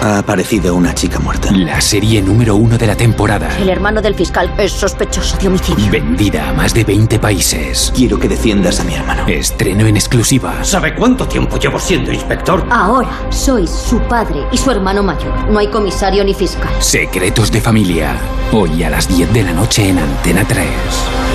Ha 0.04 0.18
aparecido 0.18 0.74
una 0.74 0.92
chica 0.92 1.20
muerta. 1.20 1.52
La 1.52 1.80
serie 1.80 2.20
número 2.20 2.56
uno 2.56 2.76
de 2.76 2.88
la 2.88 2.96
temporada. 2.96 3.56
El 3.56 3.68
hermano 3.68 4.02
del 4.02 4.16
fiscal 4.16 4.52
es 4.58 4.72
sospechoso 4.72 5.36
de 5.36 5.46
homicidio. 5.46 5.92
Vendida 5.92 6.48
a 6.48 6.52
más 6.52 6.74
de 6.74 6.82
20 6.82 7.20
países. 7.20 7.92
Quiero 7.94 8.18
que 8.18 8.26
defiendas 8.28 8.80
a 8.80 8.84
mi 8.84 8.94
hermano. 8.94 9.28
Estreno 9.28 9.86
en 9.86 9.94
exclusiva. 9.94 10.64
¿Sabe 10.64 10.96
cuánto 10.96 11.28
tiempo 11.28 11.56
llevo 11.56 11.78
siendo 11.78 12.12
inspector? 12.12 12.66
Ahora 12.68 13.12
sois 13.30 13.70
su 13.70 14.00
padre 14.08 14.44
y 14.50 14.56
su 14.56 14.72
hermano 14.72 15.04
mayor. 15.04 15.48
No 15.48 15.60
hay 15.60 15.68
comisario 15.68 16.24
ni 16.24 16.34
fiscal. 16.34 16.72
Secretos 16.80 17.52
de 17.52 17.60
familia. 17.60 18.16
Hoy 18.50 18.82
a 18.82 18.90
las 18.90 19.06
10 19.06 19.32
de 19.32 19.44
la 19.44 19.52
noche 19.52 19.88
en 19.88 20.00
Antena 20.00 20.44
3. 20.44 20.66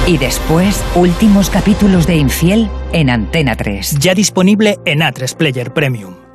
Y 0.07 0.17
después, 0.17 0.83
últimos 0.93 1.49
capítulos 1.49 2.05
de 2.05 2.17
Infiel 2.17 2.69
en 2.91 3.11
Antena 3.11 3.55
3. 3.55 3.99
Ya 3.99 4.13
disponible 4.13 4.77
en 4.83 4.99
A3 4.99 5.37
Player 5.37 5.73
Premium. 5.73 6.26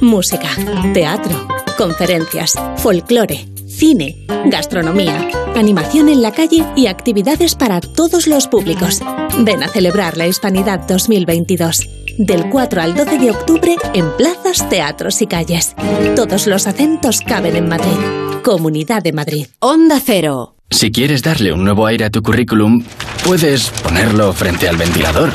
Música, 0.00 0.50
teatro, 0.92 1.46
conferencias, 1.78 2.54
folclore, 2.76 3.46
cine, 3.66 4.26
gastronomía, 4.46 5.28
animación 5.54 6.08
en 6.08 6.22
la 6.22 6.32
calle 6.32 6.64
y 6.76 6.86
actividades 6.86 7.54
para 7.54 7.80
todos 7.80 8.26
los 8.26 8.46
públicos. 8.46 9.00
Ven 9.40 9.62
a 9.62 9.68
celebrar 9.68 10.16
la 10.16 10.26
Hispanidad 10.26 10.80
2022. 10.86 11.88
Del 12.18 12.48
4 12.48 12.82
al 12.82 12.94
12 12.94 13.18
de 13.18 13.30
octubre 13.30 13.76
en 13.92 14.10
plazas, 14.16 14.68
teatros 14.68 15.20
y 15.22 15.26
calles. 15.26 15.74
Todos 16.14 16.46
los 16.46 16.66
acentos 16.66 17.20
caben 17.20 17.56
en 17.56 17.68
Madrid. 17.68 18.42
Comunidad 18.42 19.02
de 19.02 19.12
Madrid. 19.12 19.46
Onda 19.60 20.00
Cero. 20.04 20.56
Si 20.70 20.90
quieres 20.90 21.22
darle 21.22 21.52
un 21.52 21.64
nuevo 21.64 21.86
aire 21.86 22.04
a 22.04 22.10
tu 22.10 22.22
currículum, 22.22 22.84
puedes 23.24 23.70
ponerlo 23.82 24.32
frente 24.32 24.68
al 24.68 24.76
ventilador. 24.76 25.32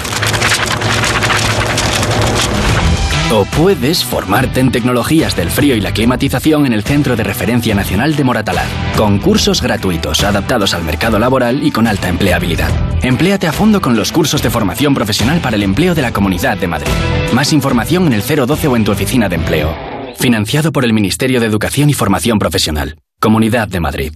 O 3.31 3.45
puedes 3.45 4.03
formarte 4.03 4.60
en 4.60 4.72
tecnologías 4.72 5.35
del 5.35 5.51
frío 5.51 5.76
y 5.76 5.81
la 5.81 5.93
climatización 5.93 6.65
en 6.65 6.73
el 6.73 6.84
Centro 6.84 7.15
de 7.15 7.23
Referencia 7.23 7.76
Nacional 7.76 8.15
de 8.15 8.23
Moratalaz, 8.23 8.68
con 8.97 9.19
cursos 9.19 9.61
gratuitos 9.61 10.23
adaptados 10.23 10.73
al 10.73 10.84
mercado 10.84 11.19
laboral 11.19 11.64
y 11.64 11.69
con 11.69 11.85
alta 11.85 12.10
empleabilidad. 12.10 12.72
Empléate 13.03 13.45
a 13.45 13.51
fondo 13.51 13.81
con 13.81 13.95
los 13.95 14.11
cursos 14.11 14.41
de 14.41 14.49
formación 14.49 14.95
profesional 14.95 15.41
para 15.41 15.57
el 15.57 15.64
empleo 15.64 15.93
de 15.93 16.01
la 16.01 16.11
Comunidad 16.11 16.57
de 16.57 16.68
Madrid. 16.68 16.91
Más 17.31 17.53
información 17.53 18.07
en 18.07 18.14
el 18.14 18.23
012 18.23 18.68
o 18.68 18.76
en 18.76 18.84
tu 18.84 18.91
oficina 18.93 19.30
de 19.30 19.35
empleo. 19.35 19.76
Financiado 20.18 20.72
por 20.72 20.84
el 20.84 20.93
Ministerio 20.93 21.39
de 21.39 21.45
Educación 21.45 21.91
y 21.91 21.93
Formación 21.93 22.39
Profesional. 22.39 22.97
Comunidad 23.19 23.68
de 23.68 23.80
Madrid. 23.80 24.14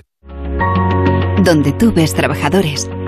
Donde 1.44 1.72
tú 1.72 1.94
ves 1.94 2.16
trabajadores, 2.16 2.90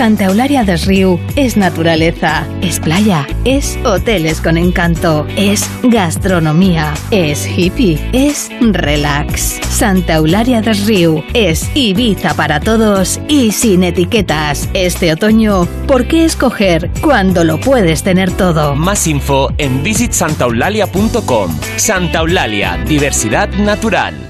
Santa 0.00 0.24
Eularia 0.24 0.64
des 0.64 0.86
Riu 0.86 1.20
es 1.36 1.58
naturaleza, 1.58 2.46
es 2.62 2.80
playa, 2.80 3.26
es 3.44 3.78
hoteles 3.84 4.40
con 4.40 4.56
encanto, 4.56 5.26
es 5.36 5.68
gastronomía, 5.82 6.94
es 7.10 7.46
hippie, 7.46 8.00
es 8.14 8.48
relax. 8.62 9.60
Santa 9.68 10.14
Eularia 10.14 10.62
des 10.62 10.86
Riu 10.86 11.22
es 11.34 11.70
Ibiza 11.74 12.32
para 12.32 12.60
todos 12.60 13.20
y 13.28 13.52
sin 13.52 13.84
etiquetas. 13.84 14.70
Este 14.72 15.12
otoño, 15.12 15.66
¿por 15.86 16.06
qué 16.06 16.24
escoger 16.24 16.90
cuando 17.02 17.44
lo 17.44 17.60
puedes 17.60 18.02
tener 18.02 18.30
todo? 18.32 18.74
Más 18.74 19.06
info 19.06 19.52
en 19.58 19.82
visitsantaulalia.com. 19.82 21.58
Santa 21.76 22.20
Eulalia, 22.20 22.82
diversidad 22.86 23.50
natural. 23.50 24.29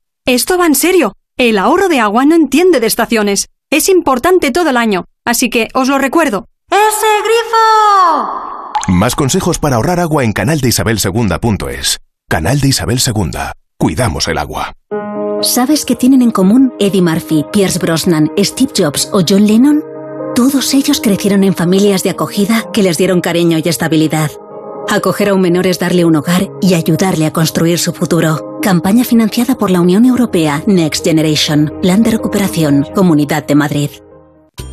Esto 0.31 0.57
va 0.57 0.65
en 0.65 0.75
serio. 0.75 1.11
El 1.35 1.57
ahorro 1.57 1.89
de 1.89 1.99
agua 1.99 2.23
no 2.23 2.35
entiende 2.35 2.79
de 2.79 2.87
estaciones. 2.87 3.49
Es 3.69 3.89
importante 3.89 4.51
todo 4.51 4.69
el 4.69 4.77
año. 4.77 5.03
Así 5.25 5.49
que 5.49 5.67
os 5.73 5.89
lo 5.89 5.97
recuerdo. 5.97 6.45
¡Ese 6.69 7.07
grifo! 7.21 8.71
Más 8.87 9.13
consejos 9.13 9.59
para 9.59 9.75
ahorrar 9.75 9.99
agua 9.99 10.23
en 10.23 10.31
canaldeisabelsegunda.es. 10.31 11.97
Canal 12.29 12.61
de 12.61 12.67
Isabel 12.69 13.01
II. 13.05 13.39
Cuidamos 13.77 14.29
el 14.29 14.37
agua. 14.37 14.71
¿Sabes 15.41 15.83
qué 15.83 15.97
tienen 15.97 16.21
en 16.21 16.31
común 16.31 16.73
Eddie 16.79 17.01
Murphy, 17.01 17.43
Pierce 17.51 17.79
Brosnan, 17.79 18.31
Steve 18.37 18.71
Jobs 18.73 19.09
o 19.11 19.23
John 19.27 19.45
Lennon? 19.45 19.83
Todos 20.33 20.73
ellos 20.73 21.01
crecieron 21.01 21.43
en 21.43 21.55
familias 21.55 22.03
de 22.03 22.11
acogida 22.11 22.71
que 22.71 22.83
les 22.83 22.97
dieron 22.97 23.19
cariño 23.19 23.57
y 23.61 23.67
estabilidad. 23.67 24.31
Acoger 24.89 25.29
a 25.29 25.33
un 25.33 25.41
menor 25.41 25.67
es 25.67 25.79
darle 25.79 26.05
un 26.05 26.15
hogar 26.15 26.49
y 26.61 26.73
ayudarle 26.73 27.25
a 27.25 27.33
construir 27.33 27.79
su 27.79 27.93
futuro. 27.93 28.59
Campaña 28.61 29.03
financiada 29.03 29.55
por 29.55 29.71
la 29.71 29.81
Unión 29.81 30.05
Europea 30.05 30.63
Next 30.67 31.05
Generation. 31.05 31.73
Plan 31.81 32.03
de 32.03 32.11
recuperación. 32.11 32.85
Comunidad 32.93 33.45
de 33.47 33.55
Madrid. 33.55 33.89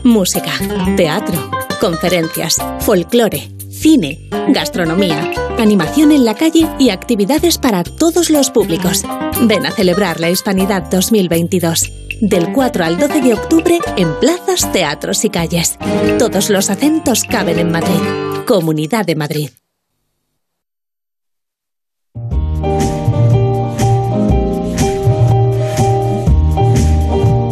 Música, 0.04 0.52
teatro, 0.96 1.50
conferencias, 1.80 2.56
folclore 2.80 3.58
cine, 3.78 4.28
gastronomía, 4.48 5.30
animación 5.58 6.12
en 6.12 6.24
la 6.24 6.34
calle 6.34 6.68
y 6.78 6.90
actividades 6.90 7.58
para 7.58 7.84
todos 7.84 8.30
los 8.30 8.50
públicos. 8.50 9.04
Ven 9.42 9.66
a 9.66 9.70
celebrar 9.70 10.20
la 10.20 10.30
Hispanidad 10.30 10.90
2022. 10.90 11.92
Del 12.20 12.52
4 12.52 12.84
al 12.84 12.98
12 12.98 13.20
de 13.20 13.34
octubre 13.34 13.78
en 13.96 14.12
plazas, 14.18 14.70
teatros 14.72 15.24
y 15.24 15.30
calles. 15.30 15.78
Todos 16.18 16.50
los 16.50 16.68
acentos 16.68 17.22
caben 17.22 17.60
en 17.60 17.70
Madrid. 17.70 18.00
Comunidad 18.46 19.06
de 19.06 19.14
Madrid. 19.14 19.50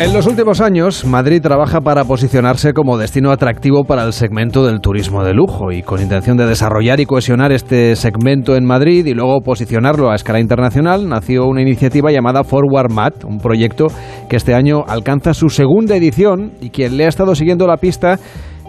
En 0.00 0.14
los 0.14 0.26
últimos 0.26 0.62
años, 0.62 1.04
Madrid 1.04 1.42
trabaja 1.42 1.82
para 1.82 2.06
posicionarse 2.06 2.72
como 2.72 2.96
destino 2.96 3.32
atractivo 3.32 3.84
para 3.84 4.02
el 4.04 4.14
segmento 4.14 4.64
del 4.64 4.80
turismo 4.80 5.22
de 5.22 5.34
lujo 5.34 5.72
y 5.72 5.82
con 5.82 6.00
intención 6.00 6.38
de 6.38 6.46
desarrollar 6.46 7.00
y 7.00 7.04
cohesionar 7.04 7.52
este 7.52 7.94
segmento 7.96 8.56
en 8.56 8.64
Madrid 8.64 9.04
y 9.04 9.12
luego 9.12 9.42
posicionarlo 9.42 10.10
a 10.10 10.14
escala 10.14 10.40
internacional, 10.40 11.06
nació 11.06 11.44
una 11.44 11.60
iniciativa 11.60 12.10
llamada 12.10 12.44
Forward 12.44 12.90
Mat, 12.90 13.24
un 13.24 13.40
proyecto 13.40 13.88
que 14.30 14.36
este 14.36 14.54
año 14.54 14.84
alcanza 14.88 15.34
su 15.34 15.50
segunda 15.50 15.96
edición 15.96 16.52
y 16.62 16.70
quien 16.70 16.96
le 16.96 17.04
ha 17.04 17.08
estado 17.08 17.34
siguiendo 17.34 17.66
la 17.66 17.76
pista 17.76 18.18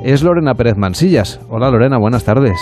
es 0.03 0.23
Lorena 0.23 0.53
Pérez 0.55 0.75
Mansillas. 0.75 1.39
Hola 1.49 1.71
Lorena, 1.71 1.97
buenas 1.97 2.25
tardes. 2.25 2.57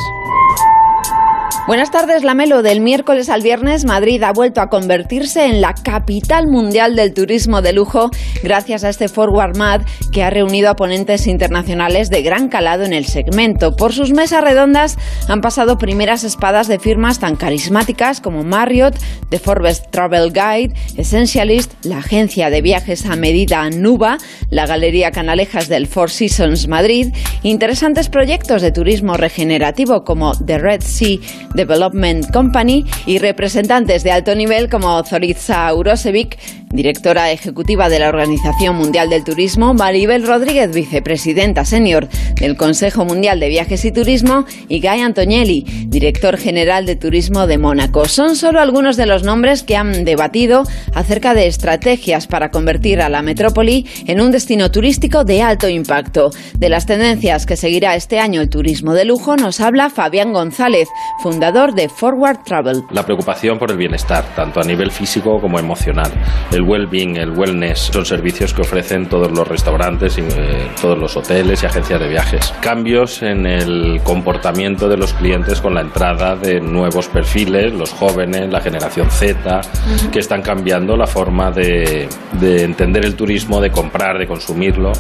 Buenas 1.68 1.92
tardes, 1.92 2.24
Lamelo. 2.24 2.64
Del 2.64 2.82
miércoles 2.82 3.30
al 3.30 3.42
viernes, 3.42 3.86
Madrid 3.86 4.24
ha 4.24 4.32
vuelto 4.32 4.60
a 4.60 4.70
convertirse 4.70 5.46
en 5.46 5.62
la 5.62 5.76
capital 5.76 6.48
mundial 6.48 6.96
del 6.96 7.14
turismo 7.14 7.62
de 7.62 7.74
lujo 7.74 8.10
gracias 8.42 8.84
a 8.84 8.90
este 8.90 9.08
Forward 9.08 9.56
Mad 9.56 9.82
que 10.12 10.24
ha 10.24 10.32
reunido 10.32 10.70
a 10.70 10.76
ponentes 10.76 11.28
internacionales 11.28 12.10
de 12.10 12.24
gran 12.24 12.50
calado 12.50 12.86
en 12.86 12.94
el 12.94 13.06
segmento. 13.06 13.76
Por 13.76 13.94
sus 13.94 14.14
mesas 14.14 14.44
redondas 14.44 14.98
han 15.28 15.42
pasado 15.42 15.78
primeras 15.78 16.24
espadas 16.24 16.68
de 16.68 16.80
firmas 16.80 17.20
tan 17.20 17.36
carismáticas 17.36 18.20
como 18.20 18.44
Marriott, 18.44 18.96
The 19.30 19.38
Forbes 19.38 19.84
Travel 19.92 20.34
Guide, 20.34 20.74
Essentialist, 20.98 21.74
la 21.86 22.00
agencia 22.00 22.50
de 22.50 22.64
viajes 22.64 23.06
a 23.06 23.16
medida 23.16 23.70
Nuba, 23.70 24.18
la 24.50 24.66
Galería 24.66 25.12
Canalejas 25.12 25.70
del 25.70 25.86
Four 25.86 26.10
Seasons 26.10 26.68
Madrid, 26.68 27.14
interesantes 27.44 28.10
proyectos 28.10 28.64
de 28.64 28.72
turismo 28.72 29.18
regenerativo 29.18 30.04
como 30.04 30.34
The 30.34 30.58
Red 30.58 30.82
Sea 30.82 31.20
Development 31.60 32.32
Company 32.32 32.86
y 33.06 33.20
representantes 33.20 34.04
de 34.04 34.12
alto 34.12 34.34
nivel 34.34 34.70
como 34.70 35.04
Zoritza 35.04 35.74
Urosevic, 35.74 36.38
directora 36.72 37.32
ejecutiva 37.32 37.90
de 37.90 38.00
la 38.00 38.10
Organización 38.10 38.76
Mundial 38.76 39.10
del 39.10 39.24
Turismo, 39.24 39.74
Maribel 39.74 40.26
Rodríguez, 40.26 40.74
vicepresidenta 40.74 41.66
senior 41.66 42.08
del 42.40 42.56
Consejo 42.56 43.06
Mundial 43.06 43.40
de 43.40 43.50
Viajes 43.50 43.86
y 43.86 43.92
Turismo, 43.92 44.46
y 44.68 44.80
Guy 44.80 45.02
Antonielli, 45.02 45.66
director 45.88 46.38
general 46.38 46.86
de 46.86 46.96
Turismo 46.96 47.48
de 47.48 47.58
Mónaco. 47.58 48.06
Son 48.06 48.36
solo 48.36 48.60
algunos 48.60 48.98
de 48.98 49.06
los 49.06 49.24
nombres 49.24 49.64
que 49.64 49.76
han 49.76 50.06
debatido 50.06 50.64
acerca 50.94 51.34
de 51.34 51.48
estrategias 51.48 52.28
para 52.28 52.52
convertir 52.52 53.02
a 53.02 53.10
la 53.10 53.22
metrópoli 53.22 53.88
en 54.06 54.22
un 54.22 54.32
destino 54.32 54.72
turístico 54.72 55.24
de 55.24 55.42
alto 55.42 55.68
impacto. 55.68 56.30
De 56.58 56.70
las 56.70 56.86
tendencias 56.86 57.46
que 57.46 57.56
seguirá 57.56 57.96
este 57.96 58.20
año 58.20 58.42
el 58.42 58.50
turismo 58.50 58.94
de 58.94 59.06
lujo 59.06 59.36
nos 59.36 59.60
habla 59.60 59.90
Fabián 59.90 60.34
González, 60.34 60.88
fundador 61.22 61.74
de 61.74 61.90
Forward 61.90 62.44
Travel. 62.44 62.84
La 62.92 63.04
preocupación 63.04 63.58
por 63.58 63.72
el 63.72 63.78
bienestar, 63.78 64.24
tanto 64.36 64.60
a 64.60 64.64
nivel 64.64 64.92
físico 64.92 65.40
como 65.42 65.60
emocional. 65.60 66.12
Well-being, 66.62 67.18
el 67.18 67.32
wellness, 67.32 67.90
son 67.92 68.06
servicios 68.06 68.54
que 68.54 68.62
ofrecen 68.62 69.08
todos 69.08 69.32
los 69.32 69.48
restaurantes, 69.48 70.18
y, 70.18 70.22
eh, 70.22 70.68
todos 70.82 70.98
los 70.98 71.16
hoteles 71.18 71.64
y 71.64 71.66
agencias 71.66 72.00
de 72.00 72.08
viajes. 72.08 72.54
Cambios 72.62 73.22
en 73.22 73.46
el 73.46 74.02
comportamiento 74.04 74.88
de 74.88 74.98
los 74.98 75.14
clientes 75.14 75.62
con 75.62 75.74
la 75.74 75.82
entrada 75.82 76.36
de 76.36 76.60
nuevos 76.60 77.08
perfiles, 77.08 77.74
los 77.74 77.92
jóvenes, 77.92 78.50
la 78.50 78.62
generación 78.62 79.10
Z, 79.10 79.62
que 80.12 80.20
están 80.20 80.42
cambiando 80.42 80.96
la 80.96 81.08
forma 81.08 81.52
de, 81.52 82.08
de 82.40 82.64
entender 82.64 83.06
el 83.06 83.16
turismo, 83.16 83.60
de 83.62 83.72
comprar, 83.72 84.18
de 84.18 84.28
consumirlo. 84.28 84.92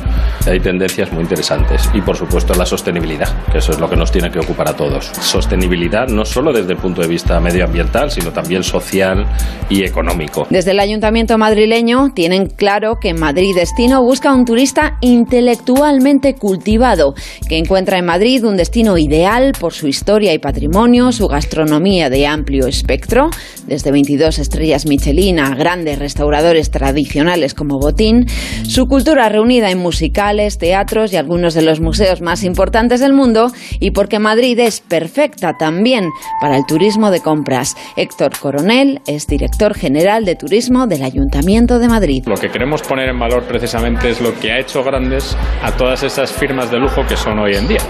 Hay 0.47 0.59
tendencias 0.59 1.11
muy 1.11 1.21
interesantes. 1.21 1.89
Y 1.93 2.01
por 2.01 2.15
supuesto 2.15 2.53
la 2.53 2.65
sostenibilidad, 2.65 3.29
que 3.51 3.59
eso 3.59 3.71
es 3.71 3.79
lo 3.79 3.89
que 3.89 3.95
nos 3.95 4.11
tiene 4.11 4.29
que 4.31 4.39
ocupar 4.39 4.69
a 4.69 4.75
todos. 4.75 5.05
Sostenibilidad 5.05 6.07
no 6.07 6.25
solo 6.25 6.51
desde 6.51 6.73
el 6.73 6.77
punto 6.77 7.01
de 7.01 7.07
vista 7.07 7.39
medioambiental, 7.39 8.11
sino 8.11 8.31
también 8.31 8.63
social 8.63 9.25
y 9.69 9.83
económico. 9.83 10.47
Desde 10.49 10.71
el 10.71 10.79
Ayuntamiento 10.79 11.37
madrileño 11.49 12.11
tienen 12.13 12.45
claro 12.45 12.99
que 13.01 13.15
Madrid 13.15 13.55
Destino 13.55 14.03
busca 14.03 14.35
un 14.35 14.45
turista 14.45 14.99
intelectualmente 15.01 16.35
cultivado, 16.35 17.15
que 17.47 17.57
encuentra 17.57 17.97
en 17.97 18.05
Madrid 18.05 18.45
un 18.45 18.55
destino 18.55 18.99
ideal 18.99 19.53
por 19.59 19.73
su 19.73 19.87
historia 19.87 20.31
y 20.31 20.37
patrimonio, 20.37 21.11
su 21.11 21.27
gastronomía 21.27 22.11
de 22.11 22.27
amplio 22.27 22.67
espectro, 22.67 23.31
desde 23.65 23.91
22 23.91 24.37
estrellas 24.37 24.85
Michelin 24.85 25.39
a 25.39 25.55
grandes 25.55 25.97
restauradores 25.97 26.69
tradicionales 26.69 27.55
como 27.55 27.79
Botín, 27.79 28.27
su 28.67 28.85
cultura 28.85 29.27
reunida 29.27 29.71
en 29.71 29.79
musicales, 29.79 30.59
teatros 30.59 31.11
y 31.13 31.17
algunos 31.17 31.55
de 31.55 31.63
los 31.63 31.79
museos 31.79 32.21
más 32.21 32.43
importantes 32.43 32.99
del 32.99 33.13
mundo, 33.13 33.51
y 33.79 33.89
porque 33.89 34.19
Madrid 34.19 34.59
es 34.59 34.81
perfecta 34.81 35.53
también 35.57 36.09
para 36.41 36.57
el 36.57 36.67
turismo 36.67 37.09
de 37.09 37.21
compras. 37.21 37.75
Héctor 37.97 38.37
Coronel 38.39 39.01
es 39.07 39.25
director 39.25 39.73
general 39.73 40.25
de 40.25 40.35
turismo 40.35 40.85
del 40.85 41.01
Ayuntamiento 41.01 41.38
de 41.41 41.87
Madrid. 41.87 42.23
Lo 42.25 42.35
que 42.35 42.49
queremos 42.49 42.81
poner 42.81 43.09
en 43.09 43.17
valor 43.17 43.43
precisamente 43.43 44.09
es 44.09 44.21
lo 44.21 44.37
que 44.39 44.51
ha 44.51 44.59
hecho 44.59 44.83
grandes 44.83 45.37
a 45.63 45.71
todas 45.71 46.03
esas 46.03 46.31
firmas 46.31 46.69
de 46.69 46.79
lujo 46.79 47.05
que 47.07 47.15
son 47.15 47.39
hoy 47.39 47.55
en 47.55 47.67
día, 47.67 47.81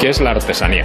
que 0.00 0.08
es 0.08 0.20
la 0.20 0.32
artesanía. 0.32 0.84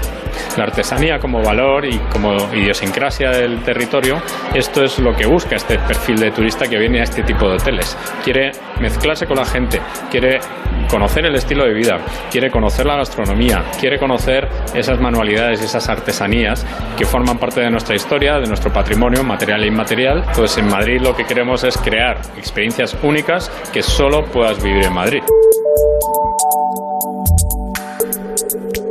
La 0.58 0.64
artesanía 0.64 1.20
como 1.20 1.42
valor 1.42 1.86
y 1.86 1.98
como 2.12 2.36
idiosincrasia 2.54 3.32
del 3.32 3.62
territorio, 3.64 4.22
esto 4.54 4.84
es 4.84 5.00
lo 5.00 5.14
que 5.14 5.26
busca 5.26 5.56
este 5.56 5.78
perfil 5.80 6.20
de 6.20 6.32
turista 6.32 6.68
que 6.68 6.78
viene 6.78 7.00
a 7.00 7.04
este 7.04 7.24
tipo 7.24 7.48
de 7.48 7.56
hoteles. 7.56 7.98
Quiere 8.24 8.52
mezclarse 8.80 9.26
con 9.26 9.38
la 9.38 9.46
gente, 9.46 9.80
quiere 10.10 10.40
conocer 10.90 11.26
el 11.26 11.36
estilo 11.36 11.66
de 11.66 11.74
vida, 11.74 11.98
quiere 12.32 12.50
conocer 12.50 12.86
la 12.86 12.96
gastronomía, 12.96 13.64
quiere 13.80 14.00
conocer 14.00 14.48
esas 14.74 15.00
manualidades, 15.00 15.62
esas 15.62 15.90
artesanías 15.90 16.66
que 16.98 17.06
forman 17.06 17.38
parte 17.38 17.62
de 17.62 17.70
nuestra 17.70 17.96
historia, 17.96 18.40
de 18.40 18.48
nuestro 18.48 18.72
patrimonio 18.72 19.24
material 19.24 19.64
e 19.64 19.68
inmaterial. 19.68 20.24
Pues 20.36 20.58
en 20.58 20.68
Madrid 20.68 21.02
lo 21.02 21.16
que 21.16 21.26
queremos 21.26 21.64
es 21.64 21.78
crear 21.78 22.18
experiencias 22.38 22.96
únicas 23.04 23.50
que 23.74 23.82
solo 23.82 24.26
puedas 24.26 24.62
vivir 24.64 24.86
en 24.86 24.94
Madrid. 24.94 25.24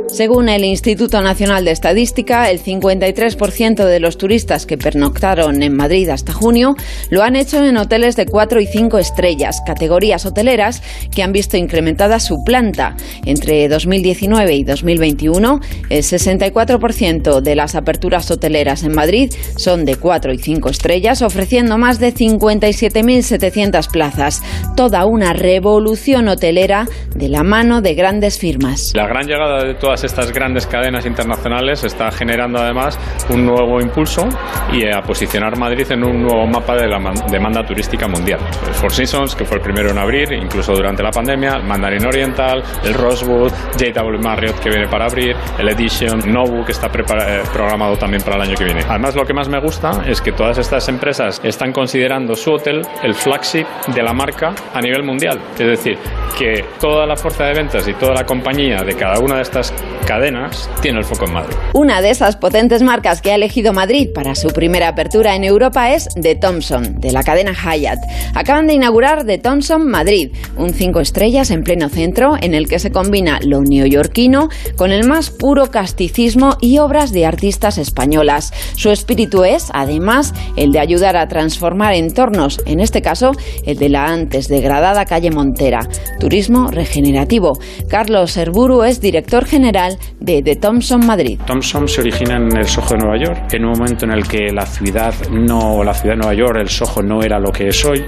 Según 0.09 0.47
el 0.47 0.63
Instituto 0.63 1.21
Nacional 1.21 1.65
de 1.65 1.71
Estadística, 1.71 2.49
el 2.49 2.61
53% 2.61 3.85
de 3.85 3.99
los 3.99 4.17
turistas 4.17 4.65
que 4.65 4.77
pernoctaron 4.77 5.61
en 5.61 5.75
Madrid 5.75 6.07
hasta 6.09 6.31
junio 6.31 6.75
lo 7.09 7.23
han 7.23 7.35
hecho 7.35 7.63
en 7.63 7.77
hoteles 7.77 8.15
de 8.15 8.25
4 8.25 8.61
y 8.61 8.67
5 8.67 8.97
estrellas, 8.97 9.61
categorías 9.65 10.25
hoteleras 10.25 10.81
que 11.13 11.23
han 11.23 11.33
visto 11.33 11.57
incrementada 11.57 12.21
su 12.21 12.37
planta. 12.45 12.95
Entre 13.25 13.67
2019 13.67 14.55
y 14.55 14.63
2021, 14.63 15.59
el 15.89 16.03
64% 16.03 17.41
de 17.41 17.55
las 17.55 17.75
aperturas 17.75 18.31
hoteleras 18.31 18.83
en 18.83 18.93
Madrid 18.93 19.31
son 19.57 19.83
de 19.83 19.97
4 19.97 20.33
y 20.33 20.37
5 20.37 20.69
estrellas, 20.69 21.21
ofreciendo 21.21 21.77
más 21.77 21.99
de 21.99 22.13
57.700 22.13 23.91
plazas. 23.91 24.41
Toda 24.75 25.05
una 25.05 25.33
revolución 25.33 26.29
hotelera 26.29 26.87
de 27.13 27.27
la 27.27 27.43
mano 27.43 27.81
de 27.81 27.93
grandes 27.93 28.39
firmas. 28.39 28.93
La 28.95 29.07
gran 29.07 29.27
llegada 29.27 29.63
de 29.63 29.75
todas 29.75 29.96
estas 30.03 30.31
grandes 30.31 30.67
cadenas 30.67 31.05
internacionales 31.05 31.83
está 31.83 32.11
generando 32.11 32.59
además 32.59 32.99
un 33.29 33.45
nuevo 33.45 33.79
impulso 33.81 34.27
y 34.71 34.87
a 34.87 35.01
posicionar 35.01 35.57
Madrid 35.57 35.91
en 35.91 36.03
un 36.03 36.23
nuevo 36.23 36.45
mapa 36.45 36.75
de 36.75 36.87
la 36.87 36.99
demanda 37.29 37.65
turística 37.65 38.07
mundial. 38.07 38.39
El 38.67 38.73
Four 38.73 38.91
Seasons, 38.91 39.35
que 39.35 39.45
fue 39.45 39.57
el 39.57 39.63
primero 39.63 39.91
en 39.91 39.97
abrir, 39.97 40.33
incluso 40.33 40.73
durante 40.73 41.03
la 41.03 41.11
pandemia, 41.11 41.55
el 41.55 41.63
Mandarin 41.63 42.05
Oriental, 42.05 42.63
el 42.83 42.93
Rosewood, 42.93 43.51
JW 43.77 44.19
Marriott 44.21 44.59
que 44.59 44.69
viene 44.69 44.87
para 44.87 45.05
abrir, 45.05 45.35
el 45.57 45.69
Edition, 45.69 46.19
Nobu 46.31 46.65
que 46.65 46.71
está 46.71 46.87
eh, 46.87 47.41
programado 47.53 47.97
también 47.97 48.21
para 48.23 48.37
el 48.37 48.41
año 48.43 48.55
que 48.55 48.65
viene. 48.65 48.81
Además, 48.87 49.15
lo 49.15 49.25
que 49.25 49.33
más 49.33 49.49
me 49.49 49.59
gusta 49.59 50.03
es 50.05 50.21
que 50.21 50.31
todas 50.31 50.57
estas 50.57 50.87
empresas 50.89 51.41
están 51.43 51.71
considerando 51.71 52.35
su 52.35 52.53
hotel 52.53 52.81
el 53.03 53.13
flagship 53.13 53.65
de 53.87 54.03
la 54.03 54.13
marca 54.13 54.53
a 54.73 54.81
nivel 54.81 55.03
mundial. 55.03 55.39
Es 55.53 55.67
decir, 55.67 55.97
que 56.37 56.65
toda 56.79 57.05
la 57.05 57.15
fuerza 57.15 57.45
de 57.45 57.53
ventas 57.53 57.87
y 57.87 57.93
toda 57.93 58.13
la 58.13 58.25
compañía 58.25 58.83
de 58.83 58.95
cada 58.95 59.19
una 59.19 59.37
de 59.37 59.41
estas 59.41 59.73
cadenas 60.05 60.69
tiene 60.81 60.99
el 60.99 61.05
foco 61.05 61.25
en 61.25 61.33
Madrid. 61.33 61.55
Una 61.73 62.01
de 62.01 62.09
esas 62.09 62.35
potentes 62.35 62.81
marcas 62.81 63.21
que 63.21 63.31
ha 63.31 63.35
elegido 63.35 63.73
Madrid 63.73 64.09
para 64.13 64.35
su 64.35 64.49
primera 64.49 64.87
apertura 64.87 65.35
en 65.35 65.43
Europa 65.43 65.93
es 65.93 66.07
The 66.19 66.35
Thompson, 66.35 66.99
de 66.99 67.11
la 67.11 67.23
cadena 67.23 67.53
Hyatt. 67.53 67.99
Acaban 68.33 68.67
de 68.67 68.73
inaugurar 68.73 69.25
The 69.25 69.37
Thompson 69.37 69.87
Madrid, 69.87 70.31
un 70.57 70.73
cinco 70.73 70.99
estrellas 70.99 71.51
en 71.51 71.63
pleno 71.63 71.89
centro 71.89 72.35
en 72.39 72.53
el 72.53 72.67
que 72.67 72.79
se 72.79 72.91
combina 72.91 73.39
lo 73.43 73.61
neoyorquino 73.61 74.49
con 74.75 74.91
el 74.91 75.07
más 75.07 75.29
puro 75.29 75.71
casticismo 75.71 76.57
y 76.61 76.79
obras 76.79 77.11
de 77.11 77.25
artistas 77.25 77.77
españolas. 77.77 78.53
Su 78.75 78.91
espíritu 78.91 79.43
es, 79.43 79.69
además, 79.73 80.33
el 80.55 80.71
de 80.71 80.79
ayudar 80.79 81.17
a 81.17 81.27
transformar 81.27 81.93
entornos, 81.93 82.61
en 82.65 82.79
este 82.79 83.01
caso, 83.01 83.31
el 83.65 83.77
de 83.77 83.89
la 83.89 84.05
antes 84.05 84.47
degradada 84.47 85.05
calle 85.05 85.31
Montera. 85.31 85.87
Turismo 86.19 86.71
regenerativo. 86.71 87.59
Carlos 87.89 88.35
Herburu 88.37 88.83
es 88.83 89.01
director 89.01 89.45
general 89.45 89.76
de 90.19 90.41
The 90.41 90.55
Thompson 90.55 91.05
Madrid. 91.05 91.39
Thompson 91.45 91.87
se 91.87 92.01
origina 92.01 92.37
en 92.37 92.57
el 92.57 92.65
Soho 92.65 92.95
de 92.95 92.97
Nueva 92.97 93.17
York, 93.23 93.53
en 93.53 93.65
un 93.65 93.73
momento 93.77 94.05
en 94.05 94.11
el 94.11 94.27
que 94.27 94.51
la 94.51 94.65
ciudad 94.65 95.13
no, 95.29 95.83
la 95.83 95.93
ciudad 95.93 96.15
de 96.15 96.21
Nueva 96.21 96.33
York, 96.33 96.57
el 96.59 96.69
Soho 96.69 97.03
no 97.03 97.21
era 97.21 97.39
lo 97.39 97.51
que 97.51 97.67
es 97.67 97.85
hoy, 97.85 98.03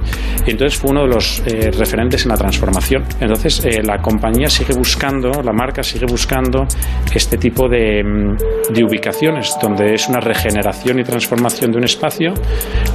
y 0.47 0.51
entonces 0.51 0.79
fue 0.79 0.89
uno 0.89 1.01
de 1.01 1.09
los 1.09 1.43
eh, 1.45 1.69
referentes 1.71 2.25
en 2.25 2.29
la 2.29 2.37
transformación. 2.37 3.03
Entonces 3.19 3.63
eh, 3.65 3.83
la 3.83 4.01
compañía 4.01 4.49
sigue 4.49 4.73
buscando, 4.73 5.29
la 5.43 5.53
marca 5.53 5.83
sigue 5.83 6.07
buscando 6.07 6.65
este 7.13 7.37
tipo 7.37 7.69
de, 7.69 8.03
mm, 8.03 8.73
de 8.73 8.83
ubicaciones 8.83 9.55
donde 9.61 9.93
es 9.93 10.07
una 10.09 10.19
regeneración 10.19 10.99
y 10.99 11.03
transformación 11.03 11.71
de 11.71 11.77
un 11.77 11.83
espacio, 11.83 12.33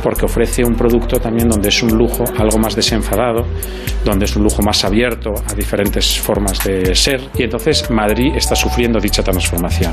porque 0.03 0.25
ofrece 0.25 0.65
un 0.65 0.75
producto 0.75 1.21
también 1.21 1.49
donde 1.49 1.69
es 1.69 1.83
un 1.83 1.97
lujo 1.97 2.25
algo 2.39 2.59
más 2.59 2.75
desenfadado, 2.75 3.47
donde 4.05 4.25
es 4.25 4.35
un 4.35 4.43
lujo 4.43 4.63
más 4.63 4.85
abierto 4.85 5.33
a 5.49 5.55
diferentes 5.55 6.19
formas 6.19 6.63
de 6.65 6.93
ser, 6.95 7.21
y 7.39 7.45
entonces 7.45 7.89
Madrid 7.91 8.33
está 8.35 8.57
sufriendo 8.65 8.99
dicha 8.99 9.23
transformación. 9.23 9.93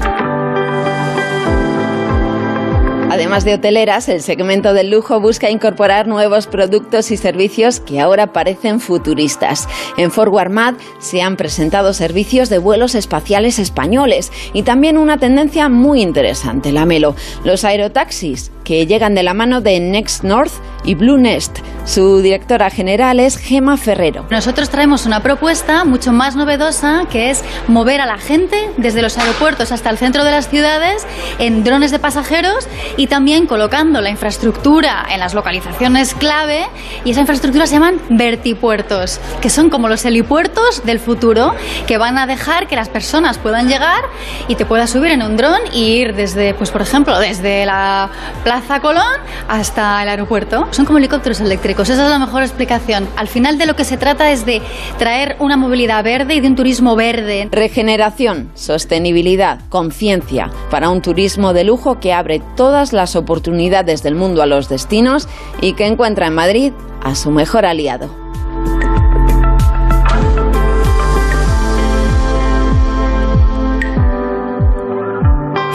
Además 3.11 3.43
de 3.43 3.55
hoteleras, 3.55 4.07
el 4.07 4.21
segmento 4.21 4.73
del 4.73 4.89
lujo 4.89 5.19
busca 5.19 5.49
incorporar 5.49 6.07
nuevos 6.07 6.47
productos 6.47 7.11
y 7.11 7.17
servicios 7.17 7.81
que 7.81 7.99
ahora 7.99 8.31
parecen 8.31 8.79
futuristas. 8.79 9.67
En 9.97 10.09
Forward 10.09 10.49
Mad 10.49 10.75
se 10.99 11.21
han 11.21 11.35
presentado 11.35 11.93
servicios 11.93 12.47
de 12.47 12.59
vuelos 12.59 12.95
espaciales 12.95 13.59
españoles 13.59 14.31
y 14.53 14.63
también 14.63 14.97
una 14.97 15.17
tendencia 15.17 15.67
muy 15.67 16.01
interesante, 16.01 16.71
la 16.71 16.85
Melo, 16.85 17.13
los 17.43 17.65
aerotaxis 17.65 18.53
que 18.71 18.87
llegan 18.87 19.15
de 19.15 19.23
la 19.23 19.33
mano 19.33 19.59
de 19.59 19.81
Next 19.81 20.23
North 20.23 20.53
y 20.85 20.95
Blue 20.95 21.17
Nest. 21.17 21.59
Su 21.83 22.21
directora 22.21 22.69
general 22.69 23.19
es 23.19 23.37
Gema 23.37 23.75
Ferrero. 23.75 24.25
Nosotros 24.29 24.69
traemos 24.69 25.05
una 25.05 25.21
propuesta 25.21 25.83
mucho 25.83 26.13
más 26.13 26.37
novedosa 26.37 27.03
que 27.11 27.31
es 27.31 27.43
mover 27.67 27.99
a 27.99 28.05
la 28.05 28.17
gente 28.17 28.69
desde 28.77 29.01
los 29.01 29.17
aeropuertos 29.17 29.73
hasta 29.73 29.89
el 29.89 29.97
centro 29.97 30.23
de 30.23 30.31
las 30.31 30.47
ciudades 30.47 31.05
en 31.37 31.65
drones 31.65 31.91
de 31.91 31.99
pasajeros 31.99 32.69
y 32.95 33.07
también 33.07 33.45
colocando 33.45 33.99
la 33.99 34.09
infraestructura 34.09 35.05
en 35.11 35.19
las 35.19 35.33
localizaciones 35.33 36.13
clave 36.13 36.65
y 37.03 37.11
esa 37.11 37.19
infraestructura 37.19 37.67
se 37.67 37.73
llaman 37.73 37.99
vertipuertos, 38.09 39.19
que 39.41 39.49
son 39.49 39.69
como 39.69 39.89
los 39.89 40.05
helipuertos 40.05 40.85
del 40.85 40.99
futuro 40.99 41.53
que 41.87 41.97
van 41.97 42.17
a 42.17 42.25
dejar 42.25 42.67
que 42.67 42.77
las 42.77 42.87
personas 42.87 43.37
puedan 43.37 43.67
llegar 43.67 44.05
y 44.47 44.55
te 44.55 44.65
puedas 44.65 44.91
subir 44.91 45.11
en 45.11 45.23
un 45.23 45.35
dron 45.35 45.59
y 45.73 45.87
ir 45.87 46.15
desde, 46.15 46.53
pues 46.53 46.71
por 46.71 46.81
ejemplo, 46.81 47.19
desde 47.19 47.65
la 47.65 48.09
plaza 48.45 48.60
Colón 48.81 49.03
hasta 49.47 50.01
el 50.01 50.09
aeropuerto. 50.09 50.67
Son 50.71 50.85
como 50.85 50.97
helicópteros 50.97 51.41
eléctricos, 51.41 51.89
esa 51.89 52.03
es 52.05 52.09
la 52.09 52.19
mejor 52.19 52.43
explicación. 52.43 53.07
Al 53.17 53.27
final 53.27 53.57
de 53.57 53.65
lo 53.65 53.75
que 53.75 53.83
se 53.83 53.97
trata 53.97 54.31
es 54.31 54.45
de 54.45 54.61
traer 54.97 55.35
una 55.39 55.57
movilidad 55.57 56.03
verde 56.03 56.35
y 56.35 56.39
de 56.39 56.47
un 56.47 56.55
turismo 56.55 56.95
verde. 56.95 57.49
Regeneración, 57.51 58.51
sostenibilidad, 58.53 59.59
conciencia 59.69 60.49
para 60.69 60.89
un 60.89 61.01
turismo 61.01 61.53
de 61.53 61.63
lujo 61.63 61.99
que 61.99 62.13
abre 62.13 62.41
todas 62.55 62.93
las 62.93 63.15
oportunidades 63.15 64.03
del 64.03 64.15
mundo 64.15 64.41
a 64.41 64.45
los 64.45 64.69
destinos 64.69 65.27
y 65.59 65.73
que 65.73 65.87
encuentra 65.87 66.27
en 66.27 66.35
Madrid 66.35 66.73
a 67.03 67.15
su 67.15 67.31
mejor 67.31 67.65
aliado. 67.65 68.30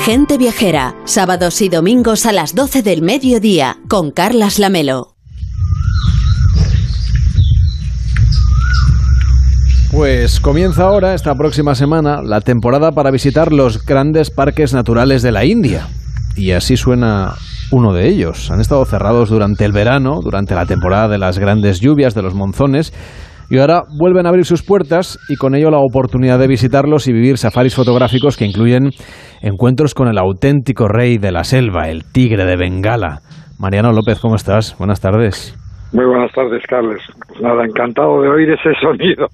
Gente 0.07 0.39
Viajera, 0.39 0.95
sábados 1.03 1.61
y 1.63 1.69
domingos 1.69 2.27
a 2.27 2.33
las 2.33 2.55
12 2.55 2.85
del 2.85 3.03
mediodía, 3.03 3.79
con 3.89 4.13
Carlas 4.13 4.61
Lamelo. 4.61 5.17
Pues 9.91 10.39
comienza 10.39 10.85
ahora, 10.85 11.13
esta 11.13 11.35
próxima 11.35 11.75
semana, 11.75 12.23
la 12.23 12.41
temporada 12.41 12.93
para 12.93 13.11
visitar 13.11 13.53
los 13.53 13.85
grandes 13.85 14.31
parques 14.31 14.73
naturales 14.73 15.23
de 15.23 15.33
la 15.33 15.45
India. 15.45 15.89
Y 16.37 16.53
así 16.53 16.77
suena 16.77 17.35
uno 17.73 17.93
de 17.93 18.09
ellos. 18.09 18.53
Han 18.53 18.61
estado 18.61 18.85
cerrados 18.85 19.29
durante 19.29 19.65
el 19.65 19.73
verano, 19.73 20.21
durante 20.23 20.55
la 20.55 20.67
temporada 20.67 21.09
de 21.09 21.19
las 21.19 21.41
grandes 21.41 21.81
lluvias, 21.81 22.15
de 22.15 22.23
los 22.23 22.33
monzones, 22.33 22.93
y 23.51 23.59
ahora 23.59 23.83
vuelven 23.99 24.27
a 24.27 24.31
abrir 24.31 24.45
sus 24.45 24.63
puertas 24.63 25.19
y 25.29 25.37
con 25.37 25.55
ello 25.55 25.71
la 25.71 25.79
oportunidad 25.79 26.39
de 26.39 26.49
visitarlos 26.49 27.09
y 27.09 27.13
vivir 27.13 27.39
safaris 27.39 27.75
fotográficos 27.75 28.37
que 28.37 28.45
incluyen 28.45 28.91
encuentros 29.43 29.95
con 29.95 30.09
el 30.09 30.19
auténtico 30.19 30.89
rey 30.89 31.19
de 31.19 31.33
la 31.33 31.45
selva, 31.45 31.89
el 31.89 32.05
tigre 32.05 32.45
de 32.45 32.57
Bengala. 32.57 33.21
Mariano 33.59 33.93
López, 33.93 34.19
¿cómo 34.21 34.37
estás? 34.37 34.77
Buenas 34.79 35.01
tardes. 35.01 35.57
Muy 35.93 36.05
buenas 36.05 36.33
tardes, 36.33 36.63
Carles. 36.69 37.01
Pues 37.29 37.41
nada, 37.41 37.65
encantado 37.65 38.21
de 38.21 38.29
oír 38.29 38.51
ese 38.51 38.75
sonido 38.81 39.29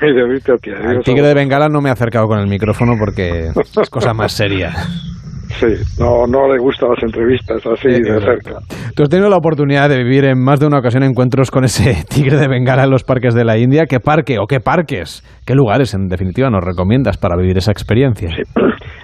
y 0.00 0.14
de 0.14 0.22
oírte 0.22 0.52
a 0.52 0.56
ti. 0.56 0.70
El 0.70 1.02
tigre 1.02 1.26
de 1.26 1.34
Bengala 1.34 1.68
no 1.68 1.80
me 1.80 1.88
he 1.88 1.92
acercado 1.92 2.26
con 2.26 2.38
el 2.38 2.46
micrófono 2.46 2.94
porque 2.98 3.48
es 3.48 3.90
cosa 3.90 4.14
más 4.14 4.32
seria. 4.32 4.72
Sí, 5.58 5.66
no, 5.98 6.26
no 6.26 6.52
le 6.52 6.58
gustan 6.58 6.90
las 6.90 7.02
entrevistas 7.02 7.64
así 7.66 7.88
de 7.88 8.20
cerca. 8.20 8.58
Tú 8.94 9.02
has 9.02 9.08
tenido 9.08 9.30
la 9.30 9.36
oportunidad 9.36 9.88
de 9.88 10.02
vivir 10.02 10.24
en 10.26 10.42
más 10.42 10.60
de 10.60 10.66
una 10.66 10.78
ocasión 10.78 11.02
encuentros 11.02 11.50
con 11.50 11.64
ese 11.64 12.04
tigre 12.08 12.36
de 12.36 12.48
Bengala 12.48 12.84
en 12.84 12.90
los 12.90 13.04
parques 13.04 13.34
de 13.34 13.44
la 13.44 13.56
India. 13.58 13.86
¿Qué 13.86 14.00
parque 14.00 14.38
o 14.38 14.46
qué 14.46 14.60
parques, 14.60 15.24
qué 15.46 15.54
lugares 15.54 15.94
en 15.94 16.08
definitiva 16.08 16.50
nos 16.50 16.64
recomiendas 16.64 17.16
para 17.16 17.36
vivir 17.36 17.56
esa 17.56 17.72
experiencia? 17.72 18.30
Sí. 18.30 18.42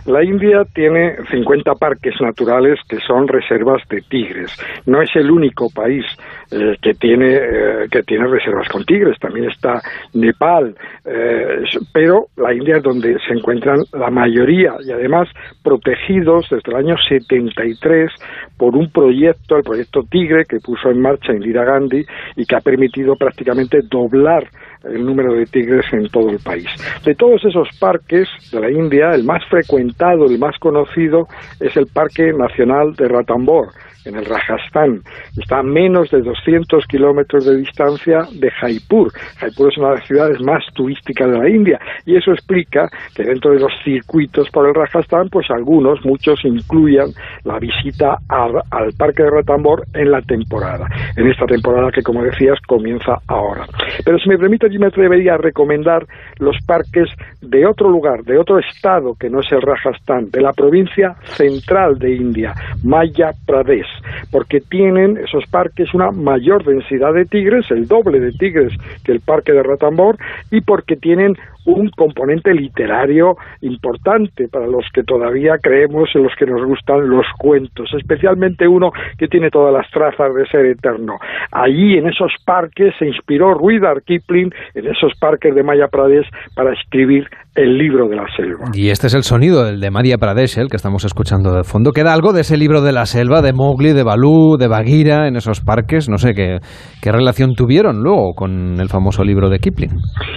La 0.06 0.24
India 0.24 0.64
tiene 0.74 1.16
50 1.30 1.74
parques 1.74 2.14
naturales 2.20 2.80
que 2.88 2.98
son 3.06 3.28
reservas 3.28 3.82
de 3.88 4.00
tigres. 4.00 4.50
No 4.84 5.00
es 5.00 5.14
el 5.14 5.30
único 5.30 5.70
país 5.70 6.04
eh, 6.50 6.76
que 6.82 6.94
tiene 6.94 7.36
eh, 7.36 7.86
que 7.88 8.02
tiene 8.02 8.26
reservas 8.26 8.68
con 8.68 8.84
tigres. 8.84 9.16
También 9.20 9.48
está 9.48 9.80
Nepal, 10.14 10.74
eh, 11.04 11.62
pero 11.92 12.26
la 12.36 12.52
India 12.52 12.78
es 12.78 12.82
donde 12.82 13.16
se 13.26 13.32
encuentran 13.32 13.78
la 13.92 14.10
mayoría 14.10 14.74
y 14.84 14.90
además 14.90 15.28
protegidos 15.62 16.48
desde 16.50 16.72
el 16.72 16.76
año 16.76 16.96
73 17.08 18.10
por 18.56 18.74
un 18.74 18.90
proyecto, 18.90 19.56
el 19.56 19.62
proyecto 19.62 20.02
Tigre, 20.10 20.44
que 20.46 20.58
puso 20.58 20.90
en 20.90 21.00
marcha 21.00 21.32
Indira 21.32 21.64
Gandhi 21.64 22.04
y 22.36 22.44
que 22.44 22.56
ha 22.56 22.60
permitido 22.60 23.14
prácticamente 23.14 23.82
doblar 23.82 24.48
el 24.84 25.04
número 25.04 25.34
de 25.34 25.46
tigres 25.46 25.84
en 25.92 26.08
todo 26.08 26.30
el 26.30 26.38
país. 26.38 26.66
De 27.04 27.14
todos 27.14 27.44
esos 27.44 27.68
parques 27.78 28.28
de 28.50 28.60
la 28.60 28.70
India, 28.70 29.10
el 29.14 29.24
más 29.24 29.42
frecuentado, 29.48 30.26
el 30.26 30.38
más 30.38 30.58
conocido, 30.58 31.26
es 31.60 31.76
el 31.76 31.86
Parque 31.86 32.32
Nacional 32.32 32.94
de 32.94 33.08
Ratambor, 33.08 33.68
en 34.04 34.16
el 34.16 34.24
Rajasthan. 34.24 35.00
Está 35.36 35.58
a 35.58 35.62
menos 35.62 36.10
de 36.10 36.22
200 36.22 36.86
kilómetros 36.86 37.46
de 37.46 37.56
distancia 37.56 38.20
de 38.32 38.50
Jaipur. 38.50 39.12
Jaipur 39.38 39.72
es 39.72 39.78
una 39.78 39.88
de 39.90 39.94
las 39.96 40.06
ciudades 40.06 40.40
más 40.40 40.64
turísticas 40.74 41.30
de 41.30 41.38
la 41.38 41.48
India 41.48 41.78
y 42.06 42.16
eso 42.16 42.32
explica 42.32 42.88
que 43.14 43.24
dentro 43.24 43.52
de 43.52 43.60
los 43.60 43.72
circuitos 43.84 44.48
por 44.50 44.66
el 44.66 44.74
Rajasthan, 44.74 45.28
pues 45.28 45.50
algunos, 45.50 46.04
muchos 46.04 46.44
incluyan 46.44 47.08
la 47.44 47.58
visita 47.58 48.18
al, 48.28 48.52
Parque 48.96 49.22
de 49.22 49.30
Ratambor 49.30 49.84
en 49.94 50.10
la 50.10 50.20
temporada. 50.22 50.86
En 51.16 51.28
esta 51.28 51.46
temporada 51.46 51.90
que, 51.90 52.02
como 52.02 52.22
decías, 52.22 52.58
comienza 52.66 53.16
ahora. 53.26 53.66
Pero 54.04 54.18
si 54.18 54.28
me 54.28 54.38
permite, 54.38 54.68
yo 54.70 54.78
me 54.78 54.86
atrevería 54.86 55.34
a 55.34 55.38
recomendar 55.38 56.06
los 56.38 56.56
parques 56.66 57.08
de 57.40 57.66
otro 57.66 57.88
lugar, 57.88 58.22
de 58.24 58.38
otro 58.38 58.58
estado 58.58 59.14
que 59.18 59.30
no 59.30 59.40
es 59.40 59.50
el 59.52 59.62
Rajasthan, 59.62 60.30
de 60.30 60.40
la 60.40 60.52
provincia 60.52 61.14
central 61.24 61.98
de 61.98 62.14
India, 62.14 62.54
Maya 62.82 63.30
Pradesh 63.46 63.91
porque 64.30 64.60
tienen 64.60 65.18
esos 65.18 65.46
parques 65.46 65.94
una 65.94 66.10
mayor 66.10 66.64
densidad 66.64 67.14
de 67.14 67.24
tigres, 67.24 67.70
el 67.70 67.86
doble 67.86 68.20
de 68.20 68.32
tigres 68.32 68.72
que 69.04 69.12
el 69.12 69.20
parque 69.20 69.52
de 69.52 69.62
Ratambor, 69.62 70.16
y 70.50 70.60
porque 70.60 70.96
tienen 70.96 71.36
un 71.66 71.90
componente 71.90 72.52
literario 72.52 73.36
importante 73.60 74.48
para 74.48 74.66
los 74.66 74.84
que 74.92 75.02
todavía 75.02 75.54
creemos 75.62 76.10
en 76.14 76.24
los 76.24 76.32
que 76.38 76.46
nos 76.46 76.64
gustan 76.64 77.08
los 77.08 77.26
cuentos, 77.38 77.90
especialmente 77.96 78.66
uno 78.66 78.90
que 79.18 79.28
tiene 79.28 79.50
todas 79.50 79.72
las 79.72 79.88
trazas 79.90 80.34
de 80.34 80.46
ser 80.46 80.66
eterno. 80.66 81.18
Allí 81.50 81.98
en 81.98 82.06
eruidar 82.06 82.32
parques 82.44 82.94
se 82.98 83.06
inspiró 83.06 83.54
Rudyard 83.54 84.02
Kipling 84.04 84.50
en 84.74 84.86
esos 84.86 85.12
parques 85.18 85.54
de 85.54 85.62
Maya 85.62 85.88
Pradesh 85.88 86.28
para 86.54 86.72
escribir 86.72 87.26
el 87.54 87.76
libro 87.76 88.08
de 88.08 88.16
la 88.16 88.26
selva. 88.34 88.70
Y 88.72 88.88
este 88.88 89.08
es 89.08 89.14
el 89.14 89.24
sonido 89.24 89.64
del 89.64 89.80
de 89.80 89.90
Madhya 89.90 90.16
Pradesh, 90.16 90.58
el 90.58 90.68
que 90.68 90.76
estamos 90.76 91.04
escuchando 91.04 91.52
de 91.54 91.64
fondo. 91.64 91.92
¿Queda 91.92 92.14
algo 92.14 92.32
de 92.32 92.40
ese 92.40 92.56
libro 92.56 92.80
de 92.80 92.92
la 92.92 93.04
selva, 93.04 93.42
de 93.42 93.52
Mowgli, 93.52 93.92
de 93.92 94.02
Balú, 94.02 94.56
de 94.58 94.68
Bagheera 94.68 95.28
en 95.28 95.36
esos 95.36 95.60
parques? 95.60 96.08
No 96.08 96.16
sé, 96.16 96.32
¿qué, 96.34 96.58
qué 97.02 97.12
relación 97.12 97.54
tuvieron 97.54 98.02
luego 98.02 98.32
con 98.34 98.80
el 98.80 98.88
famoso 98.88 99.22
libro 99.22 99.50
de 99.50 99.58
Kipling? 99.58 99.90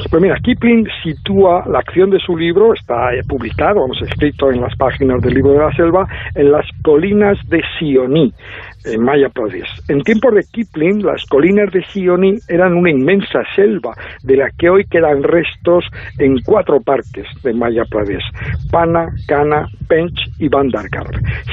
Pues 0.09 0.21
mira, 0.21 0.35
Kipling, 0.43 0.85
si 1.03 1.13
la 1.67 1.79
acción 1.79 2.09
de 2.09 2.19
su 2.19 2.37
libro, 2.37 2.73
está 2.73 3.13
eh, 3.13 3.21
publicado, 3.27 3.81
vamos, 3.81 4.01
escrito 4.01 4.51
en 4.51 4.61
las 4.61 4.75
páginas 4.75 5.21
del 5.21 5.33
libro 5.33 5.51
de 5.51 5.59
la 5.59 5.71
selva, 5.73 6.07
en 6.35 6.51
las 6.51 6.65
colinas 6.83 7.37
de 7.49 7.61
Sioní, 7.77 8.33
en 8.85 9.03
Maya 9.03 9.29
Pradesh. 9.29 9.69
En 9.89 10.01
tiempos 10.01 10.33
de 10.33 10.43
Kipling, 10.51 11.05
las 11.05 11.25
colinas 11.25 11.71
de 11.71 11.83
Sioní 11.85 12.37
eran 12.47 12.73
una 12.73 12.91
inmensa 12.91 13.43
selva, 13.55 13.93
de 14.23 14.37
la 14.37 14.49
que 14.57 14.69
hoy 14.69 14.85
quedan 14.85 15.23
restos 15.23 15.85
en 16.19 16.39
cuatro 16.41 16.79
parques 16.81 17.27
de 17.43 17.53
Maya 17.53 17.83
Pradesh, 17.85 18.23
Pana, 18.71 19.13
Kana, 19.27 19.67
Pench 19.87 20.19
y 20.39 20.47
Bandarkar. 20.47 21.07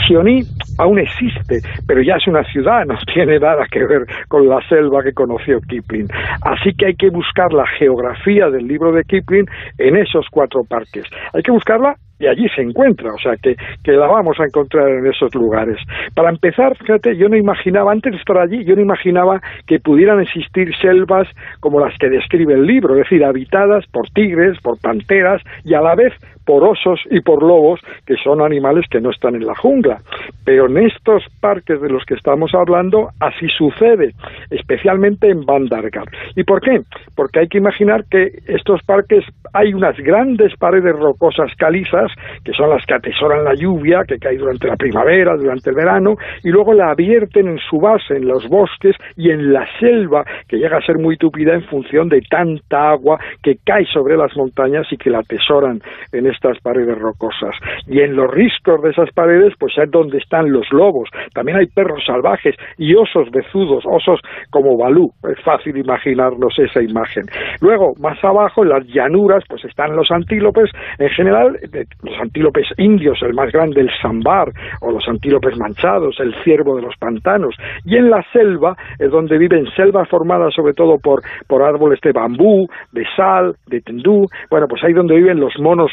Sioní 0.07 0.43
aún 0.79 0.99
existe, 0.99 1.61
pero 1.87 2.03
ya 2.03 2.17
es 2.17 2.27
una 2.27 2.45
ciudad, 2.45 2.85
no 2.87 2.97
tiene 3.13 3.39
nada 3.39 3.67
que 3.71 3.85
ver 3.85 4.07
con 4.29 4.49
la 4.49 4.61
selva 4.69 5.03
que 5.03 5.13
conoció 5.13 5.61
Kipling. 5.61 6.09
Así 6.43 6.75
que 6.75 6.87
hay 6.87 6.95
que 6.95 7.11
buscar 7.11 7.53
la 7.53 7.67
geografía 7.79 8.51
del 8.51 8.67
libro 8.67 8.93
de 8.93 9.05
Kipling 9.05 9.47
en 9.79 9.97
esos 9.97 10.27
cuatro 10.31 10.65
parques. 10.65 11.05
Hay 11.33 11.43
que 11.43 11.51
buscarla 11.51 11.97
y 12.23 12.27
allí 12.29 12.49
se 12.55 12.63
encuentra, 12.63 13.13
o 13.13 13.19
sea 13.19 13.35
que, 13.37 13.57
que, 13.83 13.93
la 13.93 14.07
vamos 14.07 14.39
a 14.39 14.45
encontrar 14.45 14.89
en 14.89 15.07
esos 15.09 15.35
lugares. 15.35 15.77
Para 16.15 16.31
empezar, 16.31 16.77
fíjate, 16.77 17.17
yo 17.17 17.29
no 17.29 17.37
imaginaba, 17.37 17.91
antes 17.91 18.13
de 18.13 18.19
estar 18.19 18.39
allí, 18.39 18.65
yo 18.65 18.77
no 18.77 18.83
imaginaba 18.83 19.41
que 19.67 19.81
pudieran 19.81 20.21
existir 20.21 20.73
selvas 20.81 21.27
como 21.59 21.81
las 21.81 21.99
que 21.99 22.09
describe 22.09 22.55
el 22.55 22.65
libro, 22.65 22.95
es 22.95 23.03
decir, 23.03 23.25
habitadas 23.25 23.85
por 23.93 24.09
tigres, 24.11 24.57
por 24.63 24.79
panteras 24.81 25.43
y 25.65 25.75
a 25.75 25.81
la 25.81 25.97
vez 25.97 26.13
por 26.45 26.65
osos 26.65 27.01
y 27.11 27.21
por 27.21 27.43
lobos, 27.43 27.81
que 28.07 28.17
son 28.17 28.41
animales 28.41 28.87
que 28.91 29.01
no 29.01 29.11
están 29.11 29.35
en 29.35 29.47
la 29.47 29.55
jungla. 29.55 29.99
Pero 30.45 30.67
en 30.67 30.79
estos 30.79 31.23
parques 31.41 31.81
de 31.81 31.89
los 31.89 32.05
que 32.05 32.15
estamos 32.15 32.53
hablando, 32.55 33.11
así 33.21 33.49
sucede, 33.57 34.13
especialmente 34.51 35.29
en 35.29 35.45
Bandargar. 35.45 36.07
¿Y 36.37 36.45
por 36.45 36.61
qué? 36.61 36.81
Porque 37.15 37.41
hay 37.41 37.49
que 37.49 37.59
imaginar 37.59 38.05
que 38.11 38.31
estos 38.47 38.83
parques 38.83 39.25
hay 39.53 39.75
unas 39.75 39.97
grandes 39.99 40.57
paredes 40.57 40.97
rocosas 40.97 41.51
calizas, 41.57 42.11
que 42.45 42.53
son 42.53 42.71
las 42.71 42.85
que 42.87 42.95
atesoran 42.95 43.45
la 43.45 43.55
lluvia 43.55 44.03
que 44.07 44.19
cae 44.19 44.37
durante 44.37 44.67
la 44.67 44.77
primavera, 44.77 45.37
durante 45.37 45.71
el 45.71 45.77
verano, 45.77 46.17
y 46.43 46.51
luego 46.51 46.73
la 46.73 46.91
abierten 46.91 47.49
en 47.49 47.59
su 47.59 47.79
base, 47.79 48.17
en 48.17 48.27
los 48.27 48.49
bosques 48.49 48.97
y 49.17 49.31
en 49.31 49.53
la 49.53 49.67
selva, 49.79 50.25
que 50.49 50.57
llega 50.57 50.79
a 50.79 50.87
ser 50.87 50.99
muy 50.99 51.17
tupida 51.17 51.55
en 51.55 51.65
función 51.65 52.09
de 52.09 52.21
tanta 52.23 52.91
agua 52.91 53.19
que 53.43 53.57
cae 53.65 53.85
sobre 53.87 54.17
las 54.17 54.35
montañas 54.37 54.87
y 54.91 54.97
que 54.97 55.11
la 55.11 55.19
atesoran 55.21 55.81
en 56.13 56.27
estas 56.43 56.61
paredes 56.61 56.99
rocosas. 56.99 57.55
Y 57.87 58.01
en 58.01 58.17
los 58.17 58.29
riscos 58.31 58.83
de 58.83 58.91
esas 58.91 59.11
paredes, 59.13 59.55
pues 59.59 59.73
es 59.79 59.91
donde 59.91 60.19
están 60.19 60.51
los 60.51 60.67
lobos. 60.73 61.09
También 61.35 61.59
hay 61.59 61.67
perros 61.67 62.03
salvajes 62.05 62.57
y 62.79 62.95
osos 62.95 63.31
bezudos, 63.31 63.85
osos 63.87 64.21
como 64.51 64.77
Balú. 64.77 65.09
Es 65.31 65.41
fácil 65.45 65.77
imaginarnos 65.77 66.59
esa 66.59 66.83
imagen. 66.83 67.25
Luego, 67.61 67.93
más 68.01 68.23
abajo, 68.25 68.65
en 68.65 68.71
las 68.71 68.87
llanuras, 68.89 69.45
pues 69.49 69.65
están 69.65 69.95
los 69.95 70.11
antílopes. 70.11 70.71
En 70.99 71.09
general, 71.11 71.57
los 72.03 72.21
antílopes 72.21 72.67
indios, 72.77 73.23
el 73.23 73.35
más 73.35 73.53
grande, 73.53 73.81
el 73.81 73.91
sambar, 74.01 74.49
o 74.81 74.91
los 74.91 75.07
antílopes 75.09 75.57
manchados, 75.59 76.19
el 76.19 76.35
ciervo 76.43 76.77
de 76.77 76.83
los 76.83 76.97
pantanos. 76.97 77.55
Y 77.85 77.97
en 77.97 78.11
la 78.11 78.25
selva 78.33 78.75
es 78.99 79.11
donde 79.11 79.39
viven 79.39 79.67
selvas 79.77 80.09
formadas 80.09 80.55
sobre 80.55 80.75
todo 80.75 80.97
por, 80.99 81.23
por 81.47 81.63
árboles 81.63 82.01
de 82.03 82.13
bambú, 82.13 82.67
de 82.93 83.05
sal, 83.17 83.55
de 83.69 83.81
tendú. 83.81 84.27
Bueno, 84.51 84.67
pues 84.69 84.83
ahí 84.83 84.93
donde 84.93 85.15
viven 85.15 85.39
los 85.39 85.55
monos 85.61 85.93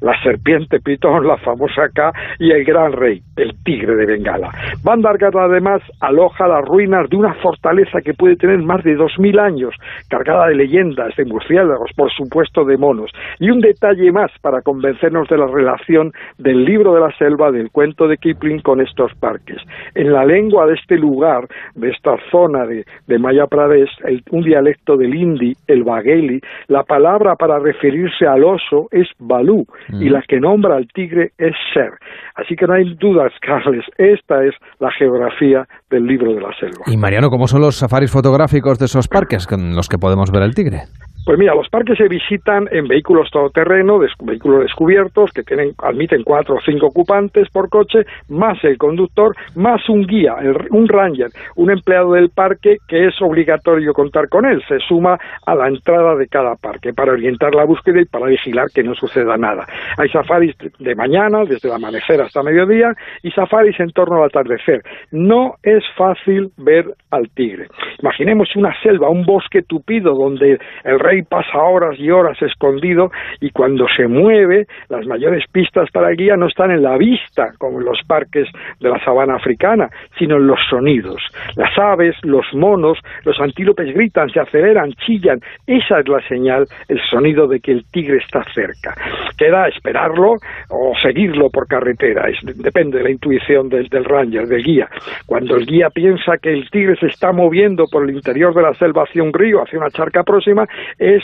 la 0.00 0.20
serpiente 0.22 0.80
pitón, 0.80 1.26
la 1.26 1.36
famosa 1.36 1.88
K, 1.92 2.12
y 2.38 2.50
el 2.50 2.64
gran 2.64 2.92
rey, 2.92 3.20
el 3.36 3.54
tigre 3.64 3.94
de 3.96 4.06
Bengala. 4.06 4.50
Bandargar 4.82 5.36
además 5.36 5.82
aloja 6.00 6.48
las 6.48 6.64
ruinas 6.64 7.08
de 7.10 7.16
una 7.16 7.34
fortaleza 7.34 8.00
que 8.00 8.14
puede 8.14 8.36
tener 8.36 8.58
más 8.58 8.82
de 8.84 8.94
dos 8.94 9.12
mil 9.18 9.38
años, 9.38 9.74
cargada 10.08 10.48
de 10.48 10.54
leyendas, 10.54 11.14
de 11.16 11.24
murciélagos, 11.24 11.90
por 11.96 12.10
supuesto 12.12 12.64
de 12.64 12.76
monos. 12.76 13.10
Y 13.38 13.50
un 13.50 13.60
detalle 13.60 14.10
más 14.12 14.30
para 14.40 14.62
convencernos 14.62 15.28
de 15.28 15.38
la 15.38 15.46
relación 15.46 16.12
del 16.38 16.64
libro 16.64 16.94
de 16.94 17.00
la 17.00 17.12
selva, 17.16 17.50
del 17.50 17.70
cuento 17.70 18.08
de 18.08 18.16
Kipling 18.16 18.60
con 18.60 18.80
estos 18.80 19.14
parques. 19.14 19.60
En 19.94 20.12
la 20.12 20.24
lengua 20.24 20.66
de 20.66 20.74
este 20.74 20.96
lugar, 20.96 21.46
de 21.74 21.90
esta 21.90 22.16
zona 22.30 22.66
de, 22.66 22.84
de 23.06 23.18
Maya 23.18 23.46
Pradesh, 23.46 23.90
un 24.30 24.42
dialecto 24.42 24.96
del 24.96 25.14
hindi, 25.14 25.54
el 25.66 25.82
bagheli, 25.84 26.40
la 26.68 26.82
palabra 26.82 27.36
para 27.36 27.58
referirse 27.58 28.26
al 28.26 28.44
oso 28.44 28.88
es 28.90 29.08
Balú 29.34 29.66
y 29.88 30.08
la 30.08 30.22
que 30.22 30.40
nombra 30.40 30.76
al 30.76 30.86
tigre 30.88 31.32
es 31.38 31.54
Ser. 31.72 31.92
Así 32.34 32.56
que 32.56 32.66
no 32.66 32.74
hay 32.74 32.94
dudas, 32.94 33.32
Carles, 33.40 33.84
esta 33.98 34.44
es 34.44 34.54
la 34.78 34.90
geografía 34.92 35.66
del 35.90 36.06
libro 36.06 36.34
de 36.34 36.40
la 36.40 36.52
selva. 36.58 36.84
Y 36.86 36.96
Mariano, 36.96 37.30
¿cómo 37.30 37.46
son 37.46 37.60
los 37.60 37.76
safaris 37.76 38.10
fotográficos 38.10 38.78
de 38.78 38.86
esos 38.86 39.08
parques 39.08 39.46
con 39.46 39.74
los 39.74 39.88
que 39.88 39.98
podemos 39.98 40.30
ver 40.30 40.42
el 40.42 40.54
tigre? 40.54 40.82
Pues 41.24 41.38
mira, 41.38 41.54
los 41.54 41.68
parques 41.70 41.96
se 41.96 42.06
visitan 42.06 42.68
en 42.70 42.86
vehículos 42.86 43.30
todoterreno, 43.30 43.98
vehículos 43.98 44.60
descubiertos, 44.60 45.30
que 45.32 45.42
tienen, 45.42 45.72
admiten 45.78 46.22
cuatro 46.22 46.56
o 46.56 46.60
cinco 46.60 46.88
ocupantes 46.88 47.48
por 47.48 47.70
coche, 47.70 48.00
más 48.28 48.62
el 48.62 48.76
conductor, 48.76 49.34
más 49.56 49.88
un 49.88 50.06
guía, 50.06 50.34
un 50.70 50.86
ranger, 50.86 51.30
un 51.56 51.70
empleado 51.70 52.12
del 52.12 52.28
parque 52.28 52.76
que 52.86 53.06
es 53.06 53.14
obligatorio 53.22 53.94
contar 53.94 54.28
con 54.28 54.44
él. 54.44 54.62
Se 54.68 54.78
suma 54.80 55.18
a 55.46 55.54
la 55.54 55.68
entrada 55.68 56.14
de 56.14 56.26
cada 56.28 56.56
parque 56.56 56.92
para 56.92 57.12
orientar 57.12 57.54
la 57.54 57.64
búsqueda 57.64 58.02
y 58.02 58.04
para 58.04 58.26
vigilar 58.26 58.66
que 58.74 58.82
no 58.82 58.94
suceda 58.94 59.38
nada. 59.38 59.64
Hay 59.96 60.10
safaris 60.10 60.54
de 60.78 60.94
mañana, 60.94 61.44
desde 61.48 61.68
el 61.68 61.74
amanecer 61.74 62.20
hasta 62.20 62.42
mediodía, 62.42 62.92
y 63.22 63.30
safaris 63.30 63.80
en 63.80 63.92
torno 63.92 64.18
al 64.18 64.24
atardecer. 64.24 64.82
No 65.10 65.54
es 65.62 65.82
fácil 65.96 66.50
ver 66.58 66.84
al 67.10 67.30
tigre. 67.30 67.68
Imaginemos 68.00 68.54
una 68.56 68.74
selva, 68.82 69.08
un 69.08 69.24
bosque 69.24 69.62
tupido 69.62 70.14
donde 70.14 70.58
el 70.84 71.00
rey 71.00 71.13
pasa 71.22 71.58
horas 71.58 71.98
y 71.98 72.10
horas 72.10 72.40
escondido 72.42 73.10
y 73.40 73.50
cuando 73.50 73.86
se 73.96 74.06
mueve, 74.06 74.66
las 74.88 75.06
mayores 75.06 75.44
pistas 75.50 75.90
para 75.90 76.10
el 76.10 76.16
guía 76.16 76.36
no 76.36 76.46
están 76.46 76.70
en 76.70 76.82
la 76.82 76.96
vista, 76.96 77.52
como 77.58 77.78
en 77.80 77.86
los 77.86 78.00
parques 78.06 78.48
de 78.80 78.88
la 78.88 79.02
sabana 79.04 79.36
africana, 79.36 79.88
sino 80.18 80.36
en 80.36 80.46
los 80.46 80.58
sonidos. 80.68 81.22
Las 81.56 81.76
aves, 81.78 82.16
los 82.22 82.46
monos, 82.54 82.98
los 83.24 83.38
antílopes 83.40 83.94
gritan, 83.94 84.30
se 84.30 84.40
aceleran, 84.40 84.92
chillan. 84.92 85.40
Esa 85.66 86.00
es 86.00 86.08
la 86.08 86.20
señal, 86.28 86.66
el 86.88 87.00
sonido 87.10 87.46
de 87.46 87.60
que 87.60 87.72
el 87.72 87.84
tigre 87.90 88.18
está 88.18 88.44
cerca. 88.54 88.94
Queda 89.36 89.68
esperarlo 89.68 90.36
o 90.68 90.92
seguirlo 91.02 91.50
por 91.50 91.66
carretera, 91.66 92.26
depende 92.42 92.98
de 92.98 93.04
la 93.04 93.10
intuición 93.10 93.68
del, 93.68 93.88
del 93.88 94.04
ranger, 94.04 94.46
del 94.46 94.62
guía. 94.62 94.88
Cuando 95.26 95.56
el 95.56 95.66
guía 95.66 95.90
piensa 95.90 96.38
que 96.38 96.52
el 96.52 96.68
tigre 96.70 96.96
se 96.96 97.06
está 97.06 97.32
moviendo 97.32 97.86
por 97.90 98.04
el 98.04 98.14
interior 98.14 98.54
de 98.54 98.62
la 98.62 98.74
selva 98.74 99.04
hacia 99.04 99.22
un 99.22 99.32
río, 99.32 99.62
hacia 99.62 99.78
una 99.78 99.90
charca 99.90 100.22
próxima, 100.22 100.66
es 101.04 101.22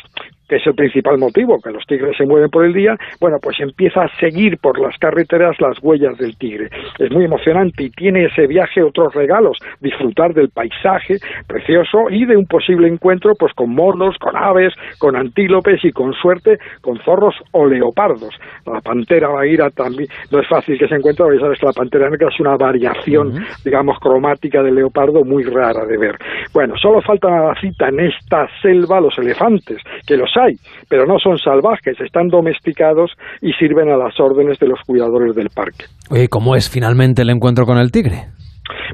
que 0.51 0.57
es 0.57 0.67
el 0.67 0.75
principal 0.75 1.17
motivo, 1.17 1.61
que 1.63 1.71
los 1.71 1.87
tigres 1.87 2.17
se 2.17 2.27
mueven 2.27 2.51
por 2.51 2.65
el 2.65 2.73
día, 2.73 2.97
bueno, 3.21 3.37
pues 3.41 3.61
empieza 3.61 4.03
a 4.03 4.19
seguir 4.19 4.59
por 4.59 4.81
las 4.81 4.99
carreteras 4.99 5.55
las 5.61 5.81
huellas 5.81 6.19
del 6.19 6.37
tigre. 6.37 6.69
Es 6.99 7.09
muy 7.13 7.25
emocionante 7.25 7.85
y 7.85 7.91
tiene 7.91 8.25
ese 8.25 8.49
viaje 8.49 8.83
otros 8.83 9.15
regalos, 9.15 9.59
disfrutar 9.81 10.35
del 10.35 10.51
paisaje 10.51 11.19
precioso 11.47 12.11
y 12.11 12.27
de 12.27 12.37
un 12.37 12.47
posible 12.47 12.89
encuentro 12.89 13.35
pues 13.39 13.53
con 13.55 13.73
monos, 13.73 14.19
con 14.19 14.37
aves, 14.37 14.75
con 14.99 15.15
antílopes 15.15 15.85
y 15.85 15.93
con 15.93 16.13
suerte 16.15 16.59
con 16.81 16.99
zorros 16.99 17.37
o 17.53 17.65
leopardos. 17.65 18.35
La 18.67 18.81
pantera 18.81 19.29
vaira 19.29 19.71
también 19.71 20.09
no 20.33 20.41
es 20.41 20.49
fácil 20.49 20.77
que 20.77 20.89
se 20.89 20.97
encuentre, 20.97 21.27
porque 21.27 21.39
sabes 21.39 21.61
que 21.61 21.67
la 21.67 21.73
pantera 21.73 22.11
negra 22.11 22.29
es 22.29 22.41
una 22.41 22.57
variación, 22.57 23.45
digamos, 23.65 24.01
cromática 24.01 24.65
del 24.65 24.75
leopardo 24.75 25.25
muy 25.25 25.45
rara 25.45 25.85
de 25.85 25.97
ver. 25.97 26.17
Bueno, 26.53 26.75
solo 26.77 27.01
faltan 27.03 27.35
a 27.35 27.45
la 27.47 27.61
cita 27.61 27.89
en 27.89 28.01
esta 28.01 28.49
selva 28.61 29.01
los 29.01 29.17
elefantes, 29.17 29.79
que 30.07 30.17
los 30.17 30.37
hay, 30.41 30.57
pero 30.89 31.07
no 31.07 31.19
son 31.19 31.39
salvajes, 31.39 32.01
están 32.01 32.29
domesticados 32.29 33.13
y 33.41 33.53
sirven 33.53 33.91
a 33.91 33.97
las 33.97 34.19
órdenes 34.19 34.59
de 34.59 34.69
los 34.69 34.81
cuidadores 34.87 35.35
del 35.35 35.49
parque. 35.55 35.85
Oye, 36.11 36.29
¿cómo 36.29 36.57
es 36.57 36.69
finalmente 36.69 37.23
el 37.23 37.31
encuentro 37.31 37.65
con 37.67 37.79
el 37.79 37.91
tigre? 37.91 38.27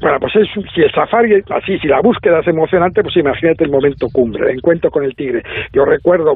Bueno, 0.01 0.19
pues 0.21 0.37
es, 0.37 0.49
si 0.75 0.83
el 0.83 0.91
safari, 0.93 1.43
así, 1.51 1.79
si 1.79 1.89
la 1.89 2.01
búsqueda 2.01 2.41
es 2.41 2.49
emocionante, 2.49 3.03
pues 3.03 3.17
imagínate 3.17 3.65
el 3.65 3.71
momento 3.71 4.09
cumbre, 4.13 4.51
el 4.51 4.59
encuentro 4.59 4.91
con 4.91 5.05
el 5.05 5.15
tigre. 5.15 5.43
Yo 5.73 5.85
recuerdo 5.85 6.35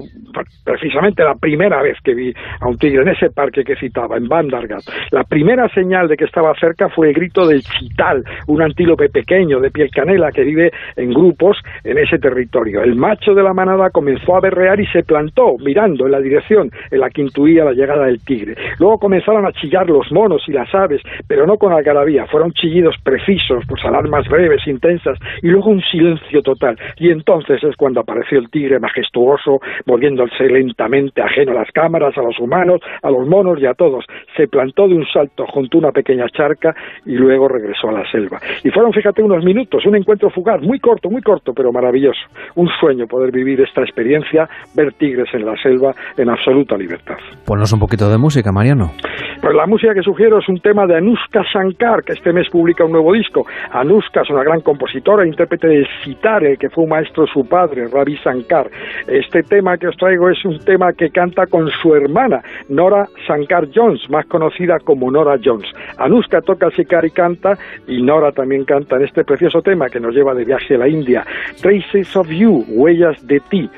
precisamente 0.65 1.23
la 1.23 1.35
primera 1.35 1.83
vez 1.83 1.99
que 2.03 2.15
vi 2.15 2.33
a 2.61 2.69
un 2.69 2.79
tigre 2.79 3.03
en 3.03 3.09
ese 3.09 3.31
parque 3.31 3.65
que 3.65 3.77
citaba, 3.77 4.17
en 4.17 4.29
Bandargat. 4.29 4.83
La 5.11 5.25
primera 5.25 5.69
señal 5.69 6.09
de 6.09 6.17
que 6.17 6.25
estaba 6.25 6.55
cerca 6.55 6.89
fue 6.89 7.09
el 7.09 7.15
grito 7.15 7.47
del 7.47 7.63
chital, 7.63 8.25
un 8.47 8.63
antílope 8.63 9.09
pequeño 9.09 9.61
de 9.61 9.71
piel 9.71 9.91
canela 9.91 10.31
que 10.33 10.43
vive 10.43 10.71
en 10.97 11.11
grupos 11.11 11.59
en 11.85 11.99
ese 11.99 12.19
territorio. 12.19 12.83
El 12.83 12.97
macho 12.97 13.35
de 13.35 13.43
la 13.43 13.53
manada 13.53 13.91
comenzó 13.91 14.37
a 14.37 14.41
berrear 14.41 14.81
y 14.81 14.87
se 14.87 15.03
plantó 15.03 15.57
mirando 15.59 16.07
en 16.07 16.13
la 16.13 16.21
dirección 16.21 16.71
en 16.91 17.01
la 17.01 17.11
que 17.11 17.23
intuía 17.23 17.65
la 17.65 17.73
llegada 17.73 18.07
del 18.07 18.23
tigre. 18.25 18.55
Luego 18.79 18.99
comenzaron 18.99 19.47
a 19.47 19.53
chillar 19.53 19.89
los 19.89 20.11
monos 20.13 20.43
y 20.49 20.53
las 20.53 20.73
aves, 20.75 21.03
pero 21.27 21.47
no 21.47 21.57
con 21.57 21.73
algarabía, 21.73 22.27
fueron 22.27 22.53
chillidos 22.53 22.97
precisos 23.03 23.50
avisos, 23.51 23.65
pues 23.69 23.85
alarmas 23.85 24.29
breves, 24.29 24.67
intensas, 24.67 25.19
y 25.43 25.49
luego 25.49 25.71
un 25.71 25.83
silencio 25.83 26.43
total. 26.43 26.77
Y 26.97 27.11
entonces 27.11 27.63
es 27.63 27.77
cuando 27.77 28.01
apareció 28.01 28.39
el 28.39 28.51
tigre 28.51 28.79
majestuoso, 28.79 29.61
moviéndose 29.87 30.45
lentamente, 30.45 31.23
ajeno 31.23 31.53
a 31.53 31.57
las 31.57 31.71
cámaras, 31.73 32.17
a 32.17 32.23
los 32.23 32.39
humanos, 32.39 32.81
a 33.03 33.11
los 33.11 33.27
monos 33.27 33.59
y 33.61 33.67
a 33.67 33.75
todos. 33.75 34.05
Se 34.37 34.49
plantó 34.49 34.89
de 34.89 34.95
un 34.95 35.07
salto 35.07 35.47
junto 35.47 35.79
a 35.79 35.81
una 35.81 35.93
pequeña 35.93 36.27
charca 36.29 36.75
y 37.07 37.15
luego 37.15 37.49
regresó 37.49 37.89
a 37.89 37.93
la 37.93 38.11
selva. 38.11 38.39
Y 38.65 38.71
fueron, 38.71 38.93
fíjate, 38.93 39.23
unos 39.23 39.45
minutos, 39.45 39.85
un 39.87 39.97
encuentro 39.97 40.31
fugaz, 40.31 40.61
muy 40.63 40.79
corto, 40.79 41.11
muy 41.11 41.23
corto, 41.23 41.53
pero 41.55 41.73
maravilloso. 41.73 42.21
Un 42.55 42.69
sueño 42.81 43.07
poder 43.07 43.33
vivir 43.33 43.61
esta 43.61 43.83
experiencia, 43.83 44.49
ver 44.75 44.93
tigres 44.95 45.29
en 45.35 45.45
la 45.45 45.57
selva 45.63 45.95
en 46.17 46.29
absoluta 46.29 46.77
libertad. 46.77 47.17
Ponnos 47.47 47.73
un 47.73 47.81
poquito 47.81 48.09
de 48.11 48.19
música, 48.19 48.53
Mariano. 48.53 48.93
Pues 49.41 49.55
la 49.55 49.67
música 49.67 49.95
que 49.95 50.03
sugiero 50.03 50.39
es 50.39 50.49
un 50.49 50.61
tema 50.61 50.87
de 50.87 50.97
Anushka 50.97 51.43
Shankar, 51.43 52.03
que 52.05 52.13
este 52.13 52.33
mes 52.33 52.49
publica 52.51 52.85
un 52.85 52.93
nuevo 52.93 53.15
disco. 53.15 53.40
Anushka 53.73 54.23
es 54.23 54.31
una 54.31 54.43
gran 54.43 54.61
compositora 54.61 55.25
e 55.25 55.29
intérprete 55.29 55.69
de 55.69 55.87
Sitare, 56.05 56.57
que 56.57 56.71
fue 56.71 56.85
un 56.85 56.91
maestro 56.91 57.27
su 57.27 57.47
padre, 57.47 57.87
Ravi 57.93 58.17
Shankar. 58.25 58.71
Este 59.07 59.43
tema 59.43 59.77
que 59.79 59.89
os 59.89 59.97
traigo 59.97 60.29
es 60.29 60.45
un 60.45 60.59
tema 60.61 60.93
que 60.93 61.11
canta 61.11 61.47
con 61.47 61.69
su 61.83 61.95
hermana, 61.95 62.43
Nora 62.69 63.07
Shankar 63.27 63.69
Jones, 63.75 64.09
más 64.11 64.27
conocida 64.27 64.79
como 64.79 65.11
Nora 65.11 65.37
Jones. 65.43 65.71
Anushka 65.99 66.41
toca 66.41 66.67
el 66.67 66.73
sicar 66.73 67.05
y 67.05 67.11
canta, 67.11 67.57
y 67.87 68.03
Nora 68.03 68.33
también 68.33 68.65
canta 68.65 68.97
en 68.97 69.05
este 69.05 69.25
precioso 69.25 69.63
tema 69.63 69.89
que 69.89 70.01
nos 70.01 70.15
lleva 70.15 70.35
de 70.35 70.45
viaje 70.45 70.75
a 70.75 70.79
la 70.79 70.89
India, 70.89 71.25
Traces 71.61 72.17
of 72.17 72.29
You, 72.29 72.65
Huellas 72.69 73.27
de 73.27 73.41
ti. 73.41 73.71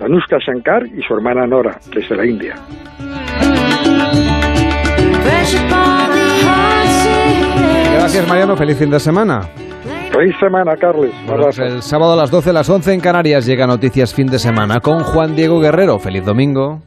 Anushka 0.00 0.38
Shankar 0.38 0.86
y 0.86 1.02
su 1.02 1.14
hermana 1.14 1.46
Nora, 1.46 1.78
desde 1.94 2.16
la 2.16 2.26
India. 2.26 2.54
Gracias, 7.94 8.28
Mariano. 8.28 8.56
Feliz 8.56 8.78
fin 8.78 8.90
de 8.90 9.00
semana. 9.00 9.48
Feliz 10.12 10.34
semana, 10.40 10.76
Carles. 10.76 11.12
Pues 11.26 11.58
el 11.58 11.82
sábado 11.82 12.14
a 12.14 12.16
las 12.16 12.30
12, 12.30 12.52
las 12.52 12.68
11 12.68 12.94
en 12.94 13.00
Canarias 13.00 13.46
llega 13.46 13.66
Noticias 13.66 14.14
Fin 14.14 14.26
de 14.26 14.38
Semana 14.38 14.80
con 14.80 15.04
Juan 15.04 15.36
Diego 15.36 15.60
Guerrero. 15.60 15.98
Feliz 15.98 16.24
domingo. 16.24 16.80